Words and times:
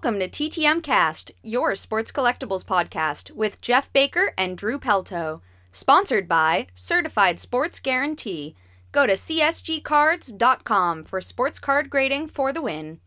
Welcome 0.00 0.20
to 0.20 0.28
TTM 0.28 0.84
Cast, 0.84 1.32
your 1.42 1.74
sports 1.74 2.12
collectibles 2.12 2.64
podcast 2.64 3.32
with 3.32 3.60
Jeff 3.60 3.92
Baker 3.92 4.32
and 4.38 4.56
Drew 4.56 4.78
Pelto. 4.78 5.40
Sponsored 5.72 6.28
by 6.28 6.68
Certified 6.72 7.40
Sports 7.40 7.80
Guarantee. 7.80 8.54
Go 8.92 9.08
to 9.08 9.14
csgcards.com 9.14 11.02
for 11.02 11.20
sports 11.20 11.58
card 11.58 11.90
grading 11.90 12.28
for 12.28 12.52
the 12.52 12.62
win. 12.62 13.00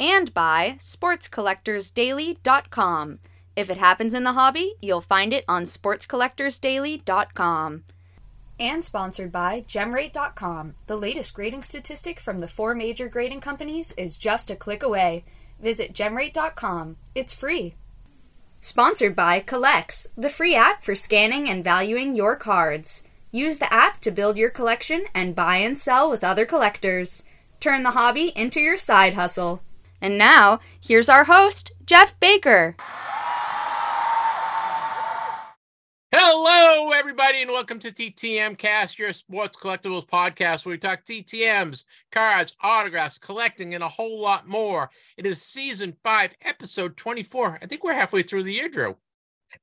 And 0.00 0.32
by 0.32 0.76
sportscollectorsdaily.com. 0.78 3.18
If 3.54 3.68
it 3.68 3.76
happens 3.76 4.14
in 4.14 4.24
the 4.24 4.32
hobby, 4.32 4.76
you'll 4.80 5.02
find 5.02 5.34
it 5.34 5.44
on 5.46 5.64
sportscollectorsdaily.com. 5.64 7.84
And 8.58 8.82
sponsored 8.82 9.30
by 9.30 9.66
Gemrate.com. 9.68 10.74
The 10.86 10.96
latest 10.96 11.34
grading 11.34 11.64
statistic 11.64 12.18
from 12.18 12.38
the 12.38 12.48
four 12.48 12.74
major 12.74 13.10
grading 13.10 13.42
companies 13.42 13.92
is 13.98 14.16
just 14.16 14.50
a 14.50 14.56
click 14.56 14.82
away. 14.82 15.26
Visit 15.62 15.92
Gemrate.com. 15.92 16.96
It's 17.14 17.32
free. 17.32 17.74
Sponsored 18.60 19.16
by 19.16 19.40
Collx, 19.40 20.08
the 20.16 20.30
free 20.30 20.54
app 20.54 20.84
for 20.84 20.94
scanning 20.94 21.48
and 21.48 21.64
valuing 21.64 22.14
your 22.14 22.36
cards. 22.36 23.04
Use 23.32 23.58
the 23.58 23.72
app 23.72 24.00
to 24.02 24.10
build 24.10 24.36
your 24.36 24.50
collection 24.50 25.04
and 25.14 25.34
buy 25.34 25.56
and 25.56 25.78
sell 25.78 26.10
with 26.10 26.24
other 26.24 26.44
collectors. 26.44 27.24
Turn 27.60 27.82
the 27.82 27.92
hobby 27.92 28.32
into 28.34 28.60
your 28.60 28.78
side 28.78 29.14
hustle. 29.14 29.62
And 30.00 30.18
now, 30.18 30.60
here's 30.80 31.08
our 31.08 31.24
host, 31.24 31.72
Jeff 31.86 32.18
Baker. 32.20 32.76
Hello, 36.42 36.92
everybody, 36.92 37.42
and 37.42 37.50
welcome 37.50 37.78
to 37.80 37.90
TTM 37.90 38.56
Cast, 38.56 38.98
your 38.98 39.12
sports 39.12 39.58
collectibles 39.58 40.06
podcast, 40.06 40.64
where 40.64 40.72
we 40.72 40.78
talk 40.78 41.04
TTMs, 41.04 41.84
cards, 42.10 42.56
autographs, 42.62 43.18
collecting, 43.18 43.74
and 43.74 43.84
a 43.84 43.88
whole 43.88 44.18
lot 44.18 44.48
more. 44.48 44.88
It 45.18 45.26
is 45.26 45.42
season 45.42 45.94
five, 46.02 46.32
episode 46.40 46.96
24. 46.96 47.58
I 47.60 47.66
think 47.66 47.84
we're 47.84 47.92
halfway 47.92 48.22
through 48.22 48.44
the 48.44 48.54
year, 48.54 48.70
Drew. 48.70 48.96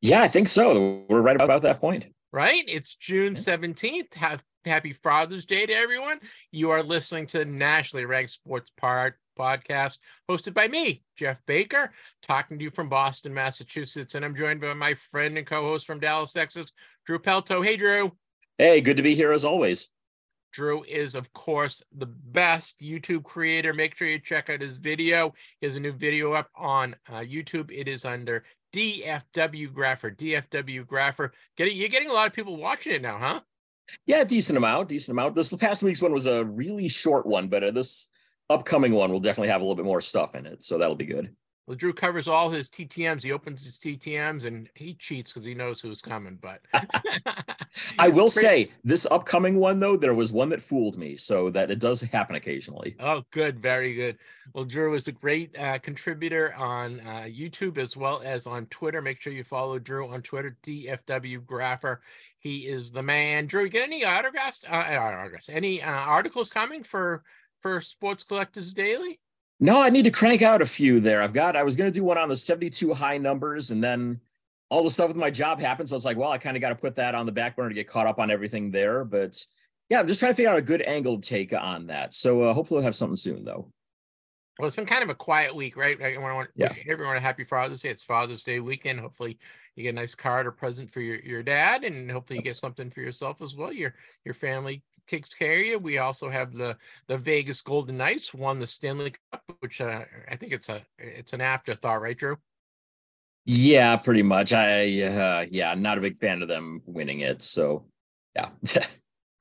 Yeah, 0.02 0.22
I 0.22 0.28
think 0.28 0.50
so. 0.50 1.04
We're 1.10 1.22
right 1.22 1.42
about 1.42 1.64
that 1.64 1.82
point. 1.82 2.06
Right? 2.32 2.64
It's 2.68 2.94
June 2.94 3.34
17th. 3.34 4.14
Have 4.14 4.44
happy 4.68 4.94
Father's 4.94 5.46
Day 5.46 5.66
to 5.66 5.74
everyone. 5.74 6.20
You 6.52 6.72
are 6.72 6.84
listening 6.84 7.26
to 7.28 7.46
Nationally 7.46 8.06
Ranked 8.06 8.32
Sports 8.32 8.70
Part 8.78 9.16
podcast 9.38 10.00
hosted 10.30 10.54
by 10.54 10.68
me, 10.68 11.04
Jeff 11.16 11.42
Baker, 11.46 11.92
talking 12.22 12.58
to 12.58 12.64
you 12.64 12.70
from 12.70 12.90
Boston, 12.90 13.34
Massachusetts. 13.34 14.16
And 14.16 14.26
I'm 14.26 14.36
joined 14.36 14.62
by 14.62 14.74
my 14.74 14.94
friend 14.94 15.38
and 15.38 15.48
co 15.48 15.62
host 15.62 15.88
from 15.88 16.00
Dallas, 16.00 16.34
Texas, 16.34 16.74
Drew 17.06 17.20
Pelto. 17.20 17.64
Hey, 17.64 17.78
Drew. 17.78 18.12
Hey, 18.58 18.82
good 18.82 18.98
to 18.98 19.04
be 19.04 19.16
here 19.16 19.32
as 19.32 19.46
always. 19.46 19.90
Drew 20.52 20.84
is, 20.84 21.14
of 21.14 21.32
course, 21.34 21.84
the 21.96 22.08
best 22.08 22.82
YouTube 22.82 23.24
creator. 23.24 23.74
Make 23.74 23.96
sure 23.96 24.08
you 24.08 24.20
check 24.20 24.50
out 24.50 24.62
his 24.62 24.78
video. 24.78 25.34
He 25.62 25.68
has 25.68 25.76
a 25.76 25.80
new 25.80 25.92
video 25.92 26.34
up 26.34 26.50
on 26.56 26.96
uh, 27.10 27.20
YouTube. 27.20 27.72
It 27.72 27.88
is 27.88 28.06
under 28.06 28.44
DFW 28.74 29.72
Grapher. 29.72 30.16
DFW 30.16 30.86
Grapher. 30.86 31.30
Get 31.58 31.68
it? 31.68 31.74
You're 31.74 31.90
getting 31.90 32.10
a 32.10 32.14
lot 32.14 32.28
of 32.28 32.34
people 32.34 32.58
watching 32.58 32.94
it 32.94 33.02
now, 33.02 33.18
huh? 33.18 33.42
Yeah, 34.06 34.24
decent 34.24 34.58
amount, 34.58 34.90
decent 34.90 35.16
amount. 35.16 35.36
This 35.36 35.54
past 35.56 35.84
week's 35.84 36.02
one 36.02 36.12
was 36.12 36.26
a 36.26 36.46
really 36.46 36.88
short 36.88 37.26
one, 37.26 37.48
but 37.48 37.64
uh, 37.64 37.72
this 37.72 38.10
upcoming 38.50 38.94
one 38.94 39.12
will 39.12 39.20
definitely 39.20 39.50
have 39.50 39.62
a 39.62 39.64
little 39.64 39.76
bit 39.76 39.86
more 39.86 40.02
stuff 40.02 40.36
in 40.36 40.46
it, 40.46 40.64
so 40.64 40.78
that'll 40.78 40.96
be 40.96 41.06
good. 41.06 41.34
Well, 41.68 41.76
Drew 41.76 41.92
covers 41.92 42.30
all 42.30 42.50
his 42.50 42.70
TTMs. 42.70 43.24
He 43.24 43.34
opens 43.34 43.66
his 43.66 43.78
TTMs 43.78 44.46
and 44.46 44.70
he 44.74 44.94
cheats 44.94 45.34
because 45.34 45.44
he 45.44 45.54
knows 45.54 45.82
who's 45.82 46.02
coming. 46.02 46.40
But 46.42 46.62
I 48.00 48.08
will 48.08 48.30
say 48.30 48.72
this 48.86 49.06
upcoming 49.12 49.58
one 49.58 49.82
though, 49.82 49.98
there 49.98 50.14
was 50.14 50.32
one 50.32 50.48
that 50.50 50.62
fooled 50.62 50.98
me, 50.98 51.18
so 51.18 51.50
that 51.50 51.70
it 51.70 51.80
does 51.80 52.00
happen 52.00 52.38
occasionally. 52.38 52.96
Oh, 53.02 53.22
good, 53.32 53.60
very 53.60 53.96
good. 53.96 54.18
Well, 54.54 54.64
Drew 54.64 54.94
is 54.94 55.10
a 55.10 55.12
great 55.12 55.60
uh, 55.60 55.78
contributor 55.80 56.56
on 56.56 57.02
uh, 57.02 57.28
YouTube 57.28 57.78
as 57.78 57.98
well 57.98 58.22
as 58.24 58.48
on 58.48 58.68
Twitter. 58.68 59.02
Make 59.02 59.20
sure 59.20 59.34
you 59.34 59.44
follow 59.44 59.78
Drew 59.78 60.08
on 60.08 60.22
Twitter, 60.22 60.58
DFW 60.64 61.42
Grapher. 61.42 61.98
He 62.48 62.60
is 62.60 62.94
the 62.94 63.04
man. 63.04 63.46
Drew, 63.46 63.68
get 63.68 63.84
any 63.84 64.06
autographs? 64.06 64.64
Uh, 64.64 64.74
autographs? 64.74 65.50
Any 65.50 65.84
uh, 65.84 65.92
articles 65.92 66.50
coming 66.50 66.82
for 66.82 67.24
for 67.60 67.82
Sports 67.82 68.24
Collectors 68.24 68.72
Daily? 68.72 69.20
No, 69.60 69.82
I 69.82 69.90
need 69.90 70.04
to 70.04 70.12
crank 70.12 70.42
out 70.42 70.62
a 70.62 70.66
few 70.66 71.02
there. 71.02 71.22
I've 71.22 71.34
got, 71.34 71.58
I 71.58 71.64
was 71.64 71.76
going 71.76 71.92
to 71.92 72.00
do 72.00 72.06
one 72.06 72.18
on 72.18 72.30
the 72.30 72.36
72 72.38 72.94
high 72.94 73.18
numbers 73.18 73.72
and 73.72 73.84
then 73.84 74.22
all 74.70 74.84
the 74.84 74.92
stuff 74.92 75.10
with 75.10 75.18
my 75.18 75.30
job 75.30 75.60
happened. 75.60 75.90
So 75.90 75.96
it's 75.96 76.06
like, 76.06 76.16
well, 76.16 76.32
I 76.32 76.38
kind 76.38 76.56
of 76.56 76.62
got 76.62 76.70
to 76.70 76.76
put 76.76 76.96
that 76.96 77.16
on 77.16 77.26
the 77.26 77.32
back 77.34 77.56
burner 77.58 77.70
to 77.70 77.76
get 77.76 77.88
caught 77.88 78.08
up 78.08 78.20
on 78.20 78.32
everything 78.32 78.72
there. 78.72 79.04
But 79.04 79.44
yeah, 79.90 80.00
I'm 80.00 80.08
just 80.08 80.20
trying 80.20 80.32
to 80.32 80.36
figure 80.36 80.52
out 80.52 80.60
a 80.60 80.62
good 80.62 80.84
angled 80.84 81.24
take 81.24 81.54
on 81.54 81.88
that. 81.88 82.14
So 82.14 82.44
uh, 82.44 82.54
hopefully 82.54 82.78
we'll 82.78 82.86
have 82.86 82.96
something 82.96 83.16
soon 83.18 83.44
though. 83.44 83.72
Well, 84.58 84.68
it's 84.68 84.76
been 84.76 84.86
kind 84.86 85.04
of 85.04 85.10
a 85.10 85.16
quiet 85.16 85.54
week, 85.54 85.76
right? 85.76 86.02
I 86.02 86.18
want 86.18 86.48
to 86.48 86.54
yeah. 86.56 86.70
wish 86.70 86.88
everyone 86.88 87.18
a 87.18 87.20
happy 87.20 87.44
Father's 87.44 87.82
Day. 87.82 87.90
It's 87.90 88.04
Father's 88.04 88.44
Day 88.44 88.60
weekend. 88.60 89.00
Hopefully, 89.00 89.38
you 89.78 89.84
get 89.84 89.90
a 89.90 89.94
nice 89.94 90.16
card 90.16 90.48
or 90.48 90.52
present 90.52 90.90
for 90.90 91.02
your, 91.02 91.18
your 91.18 91.44
dad, 91.44 91.84
and 91.84 92.10
hopefully 92.10 92.40
you 92.40 92.44
get 92.44 92.58
something 92.58 92.90
for 92.90 93.02
yourself 93.02 93.42
as 93.42 93.56
well. 93.56 93.72
Your 93.72 93.94
your 94.26 94.34
family 94.34 94.82
takes 95.08 95.30
care 95.30 95.60
of 95.60 95.66
you. 95.66 95.80
We 95.80 96.00
also 96.00 96.30
have 96.30 96.54
the 96.54 96.78
the 97.08 97.18
Vegas 97.18 97.62
Golden 97.62 97.98
Knights 97.98 98.34
won 98.34 98.60
the 98.60 98.68
Stanley 98.68 99.14
Cup, 99.32 99.44
which 99.60 99.80
uh, 99.80 100.02
I 100.30 100.36
think 100.36 100.52
it's 100.52 100.70
a 100.70 100.82
it's 100.98 101.34
an 101.34 101.42
afterthought, 101.42 102.02
right, 102.02 102.18
Drew? 102.18 102.38
Yeah, 103.46 103.96
pretty 103.96 104.24
much. 104.24 104.52
I 104.52 105.02
uh, 105.04 105.46
yeah, 105.50 105.74
not 105.76 105.98
a 105.98 106.02
big 106.02 106.18
fan 106.18 106.42
of 106.42 106.48
them 106.48 106.82
winning 106.86 107.22
it. 107.22 107.42
So 107.42 107.86
yeah. 108.36 108.50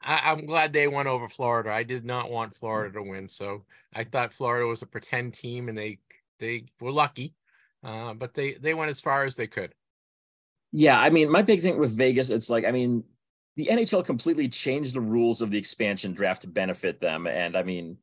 I, 0.03 0.31
am 0.31 0.47
glad 0.47 0.73
they 0.73 0.87
went 0.87 1.09
over 1.09 1.29
Florida. 1.29 1.73
I 1.73 1.83
did 1.83 2.05
not 2.05 2.31
want 2.31 2.55
Florida 2.55 2.93
to 2.93 3.03
win, 3.03 3.27
so 3.29 3.65
I 3.93 4.05
thought 4.05 4.33
Florida 4.33 4.67
was 4.67 4.83
a 4.83 4.87
pretend 4.87 5.35
team, 5.35 5.69
and 5.69 5.77
they 5.77 5.99
they 6.39 6.67
were 6.81 6.93
lucky, 6.93 7.35
uh, 7.83 8.15
but 8.15 8.33
they 8.33 8.53
they 8.53 8.75
went 8.75 8.91
as 8.91 9.01
far 9.01 9.25
as 9.25 9.35
they 9.35 9.49
could. 9.49 9.75
Yeah, 10.79 11.01
I 11.01 11.09
mean, 11.09 11.33
my 11.33 11.41
big 11.41 11.63
thing 11.63 11.79
with 11.79 11.97
Vegas, 11.97 12.29
it's 12.29 12.51
like, 12.51 12.67
I 12.67 12.71
mean, 12.71 13.03
the 13.57 13.69
NHL 13.73 14.05
completely 14.05 14.47
changed 14.47 14.93
the 14.93 15.01
rules 15.01 15.41
of 15.41 15.51
the 15.51 15.57
expansion 15.57 16.13
draft 16.13 16.43
to 16.43 16.49
benefit 16.49 17.01
them. 17.01 17.27
And 17.27 17.57
I 17.57 17.63
mean, 17.63 17.97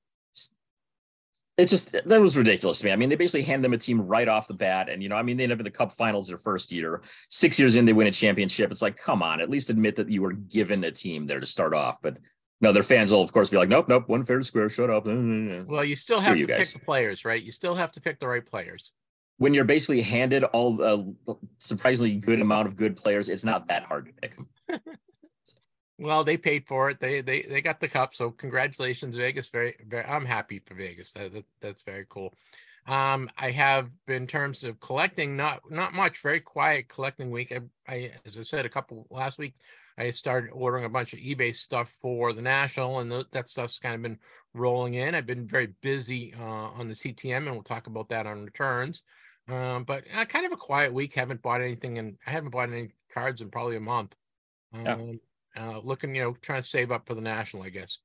it's 1.56 1.70
just 1.70 1.92
that 1.92 2.20
was 2.20 2.36
ridiculous 2.36 2.80
to 2.80 2.86
me. 2.86 2.92
I 2.92 2.96
mean, 2.96 3.10
they 3.10 3.16
basically 3.16 3.44
hand 3.44 3.64
them 3.64 3.74
a 3.74 3.78
team 3.78 4.02
right 4.02 4.28
off 4.28 4.48
the 4.48 4.56
bat, 4.56 4.90
and 4.90 5.04
you 5.04 5.10
know, 5.10 5.16
I 5.16 5.22
mean, 5.22 5.38
they 5.38 5.44
end 5.44 5.54
up 5.54 5.60
in 5.60 5.66
the 5.66 5.70
Cup 5.70 5.92
Finals 5.92 6.30
their 6.30 6.38
first 6.38 6.72
year. 6.72 7.04
Six 7.30 7.60
years 7.60 7.76
in, 7.76 7.86
they 7.86 7.94
win 7.94 8.08
a 8.08 8.12
championship. 8.12 8.72
It's 8.72 8.82
like, 8.82 8.98
come 8.98 9.22
on, 9.22 9.40
at 9.40 9.52
least 9.52 9.70
admit 9.70 9.96
that 9.98 10.10
you 10.10 10.24
were 10.24 10.34
given 10.34 10.84
a 10.84 10.92
team 10.92 11.28
there 11.28 11.40
to 11.40 11.46
start 11.46 11.76
off. 11.76 12.02
But 12.02 12.18
no, 12.60 12.72
their 12.72 12.82
fans 12.82 13.12
will 13.12 13.22
of 13.22 13.32
course 13.32 13.52
be 13.52 13.58
like, 13.58 13.70
nope, 13.70 13.88
nope, 13.88 14.10
one 14.10 14.24
fair 14.24 14.40
to 14.40 14.44
square, 14.44 14.68
shut 14.68 14.90
up. 14.90 15.06
Well, 15.06 15.84
you 15.84 15.96
still 15.96 16.18
Screw 16.18 16.28
have 16.28 16.42
to 16.42 16.48
pick 16.48 16.70
the 16.70 16.80
players, 16.80 17.24
right? 17.24 17.44
You 17.44 17.52
still 17.52 17.76
have 17.76 17.92
to 17.92 18.02
pick 18.02 18.20
the 18.20 18.28
right 18.28 18.44
players. 18.44 18.92
When 19.38 19.54
you're 19.54 19.66
basically 19.66 20.02
handed 20.02 20.44
all 20.44 20.82
a 20.82 21.04
surprisingly 21.58 22.16
good 22.16 22.40
amount 22.40 22.68
of 22.68 22.76
good 22.76 22.96
players, 22.96 23.30
it's 23.30 23.44
not 23.44 23.68
that 23.68 23.84
hard 23.84 24.06
to 24.06 24.14
pick. 24.14 24.36
Well, 26.00 26.24
they 26.24 26.38
paid 26.38 26.68
for 26.68 26.90
it. 26.90 27.00
They 27.00 27.22
they 27.22 27.44
they 27.44 27.62
got 27.62 27.80
the 27.80 27.88
cup. 27.88 28.14
So 28.14 28.32
congratulations, 28.32 29.16
Vegas. 29.16 29.50
Very 29.50 29.76
very. 29.88 30.06
I'm 30.06 30.26
happy 30.26 30.60
for 30.66 30.74
Vegas. 30.74 31.14
That, 31.14 31.34
that 31.34 31.46
that's 31.62 31.84
very 31.84 32.06
cool. 32.10 32.34
Um, 32.88 33.30
I 33.38 33.52
have 33.52 33.90
in 34.08 34.28
terms 34.28 34.64
of 34.64 34.80
collecting, 34.80 35.38
not 35.38 35.62
not 35.70 35.94
much. 35.94 36.22
Very 36.22 36.40
quiet 36.40 36.90
collecting 36.90 37.32
week. 37.32 37.52
I, 37.52 37.62
I 37.88 38.12
as 38.26 38.38
I 38.38 38.42
said 38.42 38.66
a 38.66 38.70
couple 38.70 39.08
last 39.10 39.38
week. 39.38 39.56
I 39.96 40.10
started 40.10 40.50
ordering 40.50 40.86
a 40.86 40.90
bunch 40.90 41.14
of 41.14 41.20
eBay 41.20 41.54
stuff 41.54 41.90
for 41.90 42.34
the 42.34 42.42
national, 42.42 43.00
and 43.00 43.26
that 43.32 43.48
stuff's 43.48 43.78
kind 43.78 43.94
of 43.94 44.02
been 44.02 44.18
rolling 44.56 44.96
in. 44.96 45.14
I've 45.14 45.28
been 45.28 45.46
very 45.46 45.68
busy 45.82 46.34
uh, 46.34 46.44
on 46.44 46.88
the 46.88 46.96
CTM, 46.96 47.38
and 47.38 47.52
we'll 47.52 47.62
talk 47.62 47.86
about 47.86 48.10
that 48.10 48.26
on 48.26 48.44
returns. 48.44 49.04
Um, 49.50 49.84
but 49.84 50.06
uh, 50.16 50.26
kind 50.26 50.46
of 50.46 50.52
a 50.54 50.58
quiet 50.58 50.94
week. 50.94 51.14
Haven't 51.16 51.42
bought 51.42 51.62
anything, 51.62 51.98
and 51.98 52.18
I 52.26 52.32
haven't 52.32 52.52
bought 52.52 52.72
any 52.72 52.90
cards 53.14 53.42
in 53.42 53.50
probably 53.50 53.76
a 53.76 53.82
month. 53.82 54.16
Um, 54.74 54.86
yeah 54.86 55.14
uh, 55.56 55.80
looking, 55.84 56.16
you 56.16 56.22
know, 56.22 56.38
trying 56.42 56.62
to 56.62 56.68
save 56.68 56.92
up 56.92 57.08
for 57.08 57.16
the 57.16 57.22
national, 57.22 57.64
I 57.64 57.70
guess. 57.70 58.00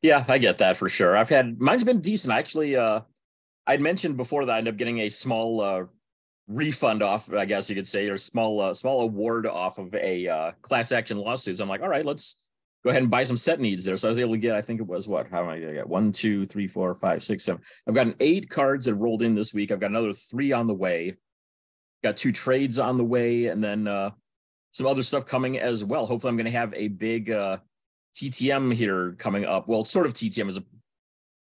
Yeah, 0.00 0.24
I 0.28 0.38
get 0.38 0.58
that 0.58 0.76
for 0.76 0.88
sure. 0.88 1.16
I've 1.16 1.28
had 1.28 1.60
mine's 1.60 1.84
been 1.84 2.00
decent. 2.00 2.32
I 2.32 2.38
Actually, 2.38 2.76
uh, 2.76 3.00
I'd 3.66 3.80
mentioned 3.80 4.16
before 4.16 4.44
that 4.44 4.52
I 4.52 4.58
ended 4.58 4.74
up 4.74 4.78
getting 4.78 5.00
a 5.00 5.08
small 5.08 5.60
uh, 5.60 5.84
refund 6.46 7.02
off, 7.02 7.32
I 7.32 7.44
guess 7.44 7.68
you 7.68 7.76
could 7.76 7.86
say, 7.86 8.08
or 8.08 8.16
small 8.16 8.60
uh, 8.60 8.74
small 8.74 9.02
award 9.02 9.46
off 9.46 9.78
of 9.78 9.94
a 9.94 10.28
uh, 10.28 10.52
class 10.62 10.92
action 10.92 11.18
lawsuit. 11.18 11.58
So 11.58 11.64
I'm 11.64 11.68
like, 11.68 11.82
all 11.82 11.88
right, 11.88 12.04
let's 12.04 12.41
go 12.84 12.90
ahead 12.90 13.02
and 13.02 13.10
buy 13.10 13.24
some 13.24 13.36
set 13.36 13.60
needs 13.60 13.84
there. 13.84 13.96
So 13.96 14.08
I 14.08 14.10
was 14.10 14.18
able 14.18 14.32
to 14.32 14.38
get, 14.38 14.56
I 14.56 14.62
think 14.62 14.80
it 14.80 14.86
was 14.86 15.08
what? 15.08 15.28
How 15.30 15.42
am 15.42 15.48
I 15.48 15.60
gonna 15.60 15.74
get? 15.74 15.88
One, 15.88 16.12
two, 16.12 16.44
three, 16.46 16.66
four, 16.66 16.94
five, 16.94 17.22
six, 17.22 17.44
seven. 17.44 17.62
I've 17.86 17.94
gotten 17.94 18.14
eight 18.20 18.50
cards 18.50 18.86
that 18.86 18.94
rolled 18.94 19.22
in 19.22 19.34
this 19.34 19.54
week. 19.54 19.70
I've 19.70 19.80
got 19.80 19.90
another 19.90 20.12
three 20.12 20.52
on 20.52 20.66
the 20.66 20.74
way. 20.74 21.16
Got 22.02 22.16
two 22.16 22.32
trades 22.32 22.80
on 22.80 22.98
the 22.98 23.04
way, 23.04 23.46
and 23.46 23.62
then 23.62 23.86
uh, 23.86 24.10
some 24.72 24.88
other 24.88 25.04
stuff 25.04 25.24
coming 25.24 25.58
as 25.58 25.84
well. 25.84 26.04
Hopefully, 26.04 26.30
I'm 26.30 26.36
going 26.36 26.46
to 26.46 26.50
have 26.50 26.74
a 26.74 26.88
big 26.88 27.30
uh, 27.30 27.58
TTM 28.14 28.74
here 28.74 29.12
coming 29.12 29.44
up. 29.44 29.68
Well, 29.68 29.84
sort 29.84 30.06
of 30.06 30.14
TTM 30.14 30.48
is 30.48 30.58
a. 30.58 30.64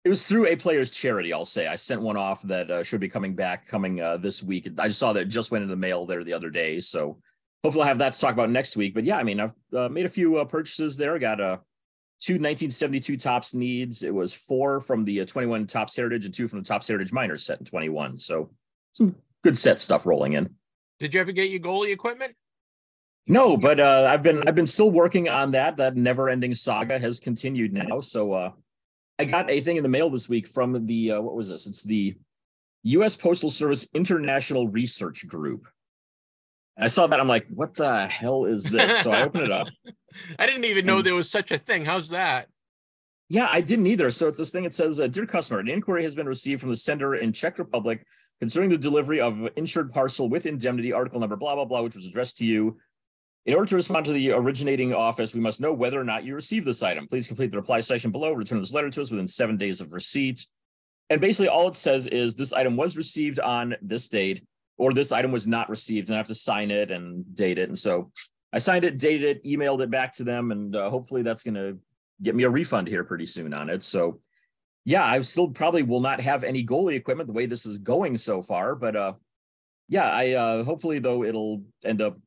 It 0.05 0.11
was 0.11 0.27
through 0.27 0.49
a 0.49 0.57
player's 0.57 0.91
charity, 0.91 1.33
I'll 1.33 1.47
say. 1.47 1.67
I 1.67 1.77
sent 1.77 2.03
one 2.03 2.19
off 2.19 2.43
that 2.43 2.71
uh, 2.71 2.83
should 2.83 3.01
be 3.01 3.09
coming 3.09 3.35
back 3.35 3.67
coming 3.67 4.03
uh, 4.03 4.19
this 4.19 4.43
week. 4.43 4.69
I 4.79 4.89
just 4.89 4.99
saw 4.99 5.15
that 5.15 5.29
just 5.29 5.51
went 5.51 5.65
in 5.65 5.71
the 5.71 5.77
mail 5.77 6.05
there 6.05 6.23
the 6.25 6.35
other 6.35 6.51
day, 6.51 6.79
so 6.79 7.17
hopefully 7.65 7.83
I'll 7.83 7.89
have 7.89 7.99
that 7.99 8.13
to 8.13 8.21
talk 8.21 8.35
about 8.35 8.51
next 8.51 8.77
week. 8.77 8.95
But 8.95 9.05
yeah, 9.05 9.17
I 9.17 9.23
mean, 9.23 9.41
I've 9.41 9.55
uh, 9.75 9.89
made 9.89 10.07
a 10.07 10.11
few 10.11 10.37
uh, 10.37 10.45
purchases 10.45 10.97
there. 10.97 11.19
Got 11.19 11.41
a 11.41 11.45
uh, 11.45 11.57
two 12.21 12.35
1972 12.35 13.17
Topps 13.17 13.55
needs. 13.55 14.03
It 14.03 14.15
was 14.15 14.35
four 14.35 14.81
from 14.81 15.05
the 15.05 15.23
uh, 15.23 15.25
21 15.25 15.67
Topps 15.67 15.97
Heritage 15.97 16.27
and 16.27 16.35
two 16.35 16.47
from 16.47 16.61
the 16.61 16.65
Topps 16.65 16.87
Heritage 16.87 17.13
Minors 17.13 17.45
set 17.45 17.59
in 17.59 17.65
21. 17.65 18.19
So 18.19 18.51
some 18.93 19.17
good 19.43 19.59
set 19.59 19.81
stuff 19.81 20.07
rolling 20.07 20.35
in. 20.35 20.51
Did 21.01 21.15
you 21.15 21.21
ever 21.21 21.33
get 21.33 21.51
your 21.51 21.61
goalie 21.61 21.93
equipment? 21.93 22.35
No, 23.27 23.57
but 23.57 23.81
uh, 23.81 24.07
I've 24.11 24.23
been 24.23 24.47
I've 24.47 24.55
been 24.55 24.67
still 24.67 24.91
working 24.91 25.31
on 25.31 25.51
that. 25.53 25.79
That 25.79 25.97
never-ending 25.97 26.53
saga 26.55 26.99
has 26.99 27.19
continued 27.21 27.73
now. 27.73 28.01
So 28.01 28.33
uh, 28.33 28.51
I 29.19 29.25
got 29.25 29.51
a 29.51 29.61
thing 29.63 29.79
in 29.79 29.83
the 29.83 29.89
mail 29.89 30.11
this 30.11 30.29
week 30.29 30.47
from 30.47 30.85
the 30.85 31.13
uh, 31.13 31.21
what 31.23 31.35
was 31.35 31.49
this? 31.49 31.67
It's 31.67 31.83
the 31.83 32.15
U.S. 32.83 33.17
Postal 33.17 33.51
Service 33.51 33.87
International 33.95 34.69
Research 34.69 35.27
Group. 35.27 35.67
I 36.77 36.89
saw 36.89 37.07
that. 37.07 37.21
I'm 37.21 37.29
like, 37.29 37.47
what 37.49 37.75
the 37.75 38.07
hell 38.07 38.47
is 38.47 38.65
this? 38.65 39.03
So 39.03 39.13
I 39.13 39.23
opened 39.23 39.45
it 39.45 39.53
up. 39.53 39.69
I 40.39 40.47
didn't 40.47 40.65
even 40.65 40.87
know 40.87 41.03
there 41.03 41.15
was 41.15 41.31
such 41.31 41.51
a 41.51 41.59
thing. 41.59 41.85
How's 41.85 42.09
that? 42.09 42.49
Yeah, 43.29 43.49
I 43.51 43.61
didn't 43.61 43.87
either. 43.87 44.11
So 44.11 44.29
it's 44.29 44.39
this 44.39 44.51
thing. 44.51 44.65
It 44.65 44.75
says, 44.75 45.01
uh, 45.01 45.07
"Dear 45.07 45.27
customer, 45.27 45.61
an 45.61 45.69
inquiry 45.69 46.03
has 46.03 46.15
been 46.15 46.27
received 46.27 46.61
from 46.61 46.71
the 46.71 46.77
sender 46.77 47.15
in 47.15 47.33
Czech 47.33 47.59
Republic 47.59 48.05
concerning 48.41 48.71
the 48.71 48.79
delivery 48.79 49.21
of 49.21 49.49
insured 49.57 49.93
parcel 49.93 50.29
with 50.29 50.47
indemnity, 50.47 50.93
article 50.93 51.21
number 51.21 51.37
blah 51.37 51.55
blah 51.55 51.65
blah, 51.65 51.83
which 51.83 51.97
was 51.97 52.07
addressed 52.07 52.39
to 52.39 52.47
you." 52.47 52.79
In 53.47 53.55
order 53.55 53.67
to 53.67 53.77
respond 53.77 54.07
to 54.07 54.13
the 54.13 54.33
originating 54.33 54.95
office, 54.95 55.35
we 55.35 55.41
must 55.41 55.61
know 55.61 55.73
whether 55.73 56.01
or 56.01 56.05
not 56.05 56.25
you 56.25 56.35
received 56.35 56.67
this 56.67 56.83
item. 56.83 57.07
Please 57.07 57.29
complete 57.29 57.51
the 57.51 57.59
reply 57.59 57.81
section 57.81 58.11
below. 58.11 58.33
Return 58.33 58.59
this 58.59 58.73
letter 58.73 58.89
to 58.89 59.03
us 59.03 59.11
within 59.11 59.27
seven 59.27 59.59
days 59.59 59.83
of 59.83 59.93
receipt. 59.93 60.47
And 61.11 61.21
basically, 61.21 61.49
all 61.49 61.69
it 61.69 61.77
says 61.77 62.07
is 62.07 62.35
this 62.35 62.55
item 62.55 62.77
was 62.77 62.97
received 62.97 63.41
on 63.41 63.77
this 63.83 64.09
date, 64.09 64.43
or 64.77 64.93
this 64.93 65.13
item 65.13 65.33
was 65.33 65.47
not 65.47 65.71
received, 65.71 66.09
and 66.09 66.17
I 66.17 66.19
have 66.19 66.27
to 66.29 66.35
sign 66.35 66.71
it 66.71 66.91
and 66.91 67.35
date 67.35 67.59
it. 67.59 67.69
And 67.69 67.79
so 67.79 68.11
I 68.53 68.59
signed 68.59 68.85
it, 68.85 68.99
dated 68.99 69.37
it, 69.37 69.45
emailed 69.45 69.83
it 69.83 69.91
back 69.91 70.13
to 70.15 70.25
them, 70.25 70.51
and 70.51 70.75
uh, 70.75 70.91
hopefully 70.91 71.23
that's 71.23 71.43
going 71.43 71.55
to 71.55 71.79
get 72.23 72.35
me 72.35 72.45
a 72.45 72.51
refund 72.51 72.89
here 72.89 73.05
pretty 73.05 73.27
soon 73.27 73.53
on 73.53 73.71
it. 73.71 73.83
So, 73.83 74.21
yeah, 74.85 75.05
I 75.05 75.21
still 75.23 75.49
probably 75.49 75.83
will 75.83 76.01
not 76.01 76.21
have 76.21 76.45
any 76.45 76.65
goalie 76.65 76.95
equipment 76.95 77.27
the 77.27 77.33
way 77.33 77.47
this 77.47 77.67
is 77.67 77.79
going 77.79 78.17
so 78.17 78.43
far, 78.43 78.75
but 78.75 78.97
uh, 78.97 79.13
yeah, 79.89 80.11
I 80.11 80.33
uh, 80.33 80.65
hopefully 80.65 80.99
though 80.99 81.25
it'll 81.25 81.63
end 81.85 82.03
up 82.03 82.19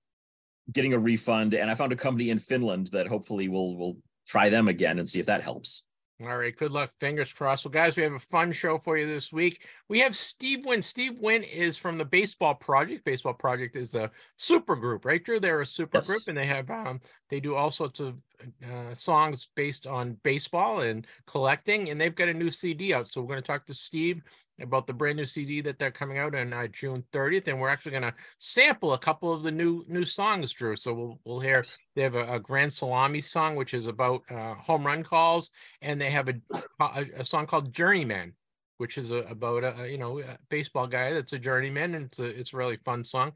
getting 0.72 0.94
a 0.94 1.00
refund. 1.00 1.54
And 1.54 1.70
I 1.70 1.76
found 1.76 1.94
a 1.94 1.96
company 1.96 2.30
in 2.30 2.40
Finland 2.40 2.88
that 2.88 3.08
hopefully 3.08 3.48
will 3.48 3.78
will 3.78 3.98
try 4.28 4.50
them 4.50 4.68
again 4.68 5.00
and 5.00 5.08
see 5.08 5.20
if 5.20 5.26
that 5.28 5.42
helps. 5.42 5.87
All 6.20 6.36
right, 6.36 6.56
good 6.56 6.72
luck. 6.72 6.92
Fingers 7.00 7.32
crossed. 7.32 7.64
Well, 7.64 7.72
guys, 7.72 7.96
we 7.96 8.02
have 8.02 8.14
a 8.14 8.20
fun 8.20 8.52
show 8.52 8.80
for 8.80 8.98
you 8.98 9.06
this 9.06 9.32
week. 9.32 9.62
We 9.88 10.00
have 10.00 10.16
Steve 10.16 10.66
Wynn. 10.66 10.82
Steve 10.82 11.20
Wynn 11.22 11.44
is 11.44 11.78
from 11.78 12.00
the 12.00 12.06
Baseball 12.06 12.56
Project. 12.56 13.06
Baseball 13.06 13.36
Project 13.36 13.76
is 13.76 13.94
a 13.94 14.10
super 14.36 14.76
group, 14.76 15.06
right, 15.06 15.24
Drew? 15.24 15.40
They're 15.40 15.62
a 15.62 15.66
super 15.66 16.00
yes. 16.00 16.08
group, 16.08 16.22
and 16.28 16.36
they 16.36 16.48
have 16.48 16.72
um, 16.72 17.02
they 17.30 17.40
do 17.40 17.54
all 17.54 17.70
sorts 17.70 18.00
of 18.00 18.24
uh, 18.66 18.94
songs 18.94 19.50
based 19.56 19.88
on 19.88 20.18
baseball 20.24 20.82
and 20.82 21.08
collecting, 21.26 21.90
and 21.90 22.00
they've 22.00 22.16
got 22.16 22.28
a 22.28 22.34
new 22.34 22.52
CD 22.52 22.94
out. 22.94 23.12
So 23.12 23.22
we're 23.22 23.28
going 23.28 23.42
to 23.42 23.48
talk 23.48 23.66
to 23.68 23.74
Steve 23.74 24.22
about 24.60 24.88
the 24.88 24.94
brand 24.94 25.18
new 25.18 25.26
CD 25.26 25.62
that 25.62 25.80
they're 25.80 25.92
coming 25.92 26.18
out 26.18 26.36
on 26.36 26.54
uh, 26.54 26.68
June 26.68 27.04
30th, 27.12 27.48
and 27.48 27.60
we're 27.60 27.70
actually 27.70 27.92
going 27.92 28.04
to 28.04 28.14
sample 28.40 28.94
a 28.94 28.98
couple 28.98 29.32
of 29.32 29.44
the 29.44 29.52
new 29.52 29.84
new 29.88 30.06
songs, 30.06 30.54
Drew. 30.54 30.76
So 30.76 30.94
we'll 30.94 31.20
we'll 31.26 31.40
hear 31.40 31.64
they 31.96 32.04
have 32.04 32.16
a, 32.16 32.36
a 32.36 32.40
Grand 32.40 32.74
Salami 32.74 33.22
song, 33.22 33.56
which 33.56 33.74
is 33.74 33.88
about 33.88 34.24
uh, 34.30 34.56
home 34.56 34.86
run 34.86 35.04
calls, 35.04 35.52
and 35.82 36.00
they 36.00 36.12
have 36.12 36.30
a, 36.30 36.36
a, 36.80 37.06
a 37.18 37.26
song 37.26 37.46
called 37.46 37.74
Journeyman, 37.74 38.34
which 38.78 38.98
is 38.98 39.12
a, 39.12 39.18
about 39.18 39.64
a 39.64 39.90
you 39.90 39.98
know 39.98 40.20
a 40.20 40.38
baseball 40.50 40.88
guy 40.88 41.14
that's 41.14 41.34
a 41.34 41.40
journeyman, 41.40 41.96
and 41.96 42.06
it's 42.06 42.20
a 42.20 42.26
it's 42.26 42.54
a 42.54 42.58
really 42.58 42.78
fun 42.78 43.04
song. 43.04 43.34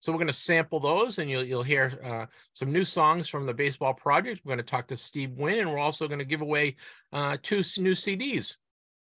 So 0.00 0.12
we're 0.12 0.18
going 0.18 0.26
to 0.28 0.32
sample 0.32 0.80
those, 0.80 1.18
and 1.18 1.30
you'll 1.30 1.44
you'll 1.44 1.62
hear 1.62 1.98
uh, 2.04 2.26
some 2.52 2.72
new 2.72 2.84
songs 2.84 3.28
from 3.28 3.46
the 3.46 3.54
Baseball 3.54 3.94
Project. 3.94 4.42
We're 4.44 4.50
going 4.50 4.58
to 4.58 4.64
talk 4.64 4.86
to 4.88 4.96
Steve 4.96 5.32
Wynn, 5.32 5.60
and 5.60 5.70
we're 5.70 5.78
also 5.78 6.06
going 6.06 6.18
to 6.18 6.24
give 6.24 6.42
away 6.42 6.76
uh, 7.12 7.36
two 7.42 7.56
new 7.78 7.92
CDs 7.92 8.56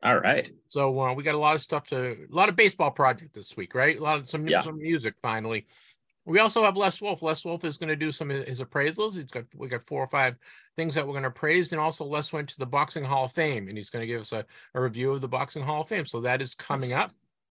all 0.01 0.19
right. 0.19 0.49
So 0.67 0.99
uh, 0.99 1.13
we 1.13 1.23
got 1.23 1.35
a 1.35 1.39
lot 1.39 1.55
of 1.55 1.61
stuff 1.61 1.87
to, 1.87 2.11
a 2.11 2.17
lot 2.29 2.49
of 2.49 2.55
baseball 2.55 2.91
project 2.91 3.33
this 3.33 3.57
week, 3.57 3.75
right? 3.75 3.99
A 3.99 4.03
lot 4.03 4.19
of 4.19 4.29
some, 4.29 4.47
yeah. 4.47 4.61
some 4.61 4.77
music 4.77 5.15
finally. 5.21 5.67
We 6.25 6.39
also 6.39 6.63
have 6.63 6.77
Les 6.77 7.01
Wolff. 7.01 7.21
Les 7.21 7.43
Wolff 7.43 7.65
is 7.65 7.77
going 7.77 7.89
to 7.89 7.95
do 7.95 8.11
some 8.11 8.29
of 8.29 8.45
his 8.45 8.61
appraisals. 8.61 9.15
He's 9.15 9.25
got 9.25 9.45
we 9.55 9.67
got 9.67 9.85
four 9.87 10.03
or 10.03 10.07
five 10.07 10.35
things 10.75 10.93
that 10.95 11.05
we're 11.05 11.13
going 11.13 11.23
to 11.23 11.31
praise, 11.31 11.71
and 11.71 11.81
also 11.81 12.05
Les 12.05 12.31
went 12.31 12.49
to 12.49 12.59
the 12.59 12.67
Boxing 12.67 13.03
Hall 13.03 13.25
of 13.25 13.31
Fame, 13.31 13.67
and 13.67 13.75
he's 13.75 13.89
going 13.89 14.01
to 14.01 14.07
give 14.07 14.21
us 14.21 14.31
a, 14.31 14.45
a 14.75 14.81
review 14.81 15.11
of 15.11 15.21
the 15.21 15.27
Boxing 15.27 15.63
Hall 15.63 15.81
of 15.81 15.87
Fame. 15.87 16.05
So 16.05 16.21
that 16.21 16.41
is 16.41 16.53
coming 16.53 16.93
up. 16.93 17.11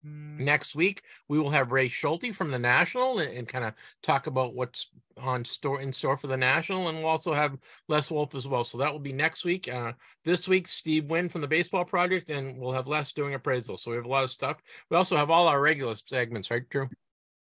Mm. 0.06 0.40
Next 0.40 0.74
week, 0.74 1.02
we 1.28 1.38
will 1.38 1.50
have 1.50 1.72
Ray 1.72 1.88
Schulte 1.88 2.34
from 2.34 2.50
the 2.50 2.58
National 2.58 3.18
and, 3.18 3.32
and 3.32 3.48
kind 3.48 3.64
of 3.64 3.74
talk 4.02 4.26
about 4.26 4.54
what's 4.54 4.90
on 5.16 5.44
store 5.44 5.80
in 5.80 5.92
store 5.92 6.16
for 6.16 6.26
the 6.26 6.36
National, 6.36 6.88
and 6.88 6.98
we'll 6.98 7.06
also 7.06 7.32
have 7.32 7.56
Les 7.88 8.10
Wolff 8.10 8.34
as 8.34 8.48
well. 8.48 8.64
So 8.64 8.78
that 8.78 8.92
will 8.92 8.98
be 8.98 9.12
next 9.12 9.44
week. 9.44 9.72
Uh, 9.72 9.92
this 10.24 10.48
week, 10.48 10.68
Steve 10.68 11.04
Wynn 11.04 11.28
from 11.28 11.40
the 11.40 11.48
Baseball 11.48 11.84
Project, 11.84 12.30
and 12.30 12.58
we'll 12.58 12.72
have 12.72 12.88
Les 12.88 13.12
doing 13.12 13.34
appraisal. 13.34 13.76
So 13.76 13.90
we 13.90 13.96
have 13.96 14.06
a 14.06 14.08
lot 14.08 14.24
of 14.24 14.30
stuff. 14.30 14.56
We 14.90 14.96
also 14.96 15.16
have 15.16 15.30
all 15.30 15.48
our 15.48 15.60
regular 15.60 15.94
segments, 15.94 16.50
right, 16.50 16.68
Drew? 16.68 16.88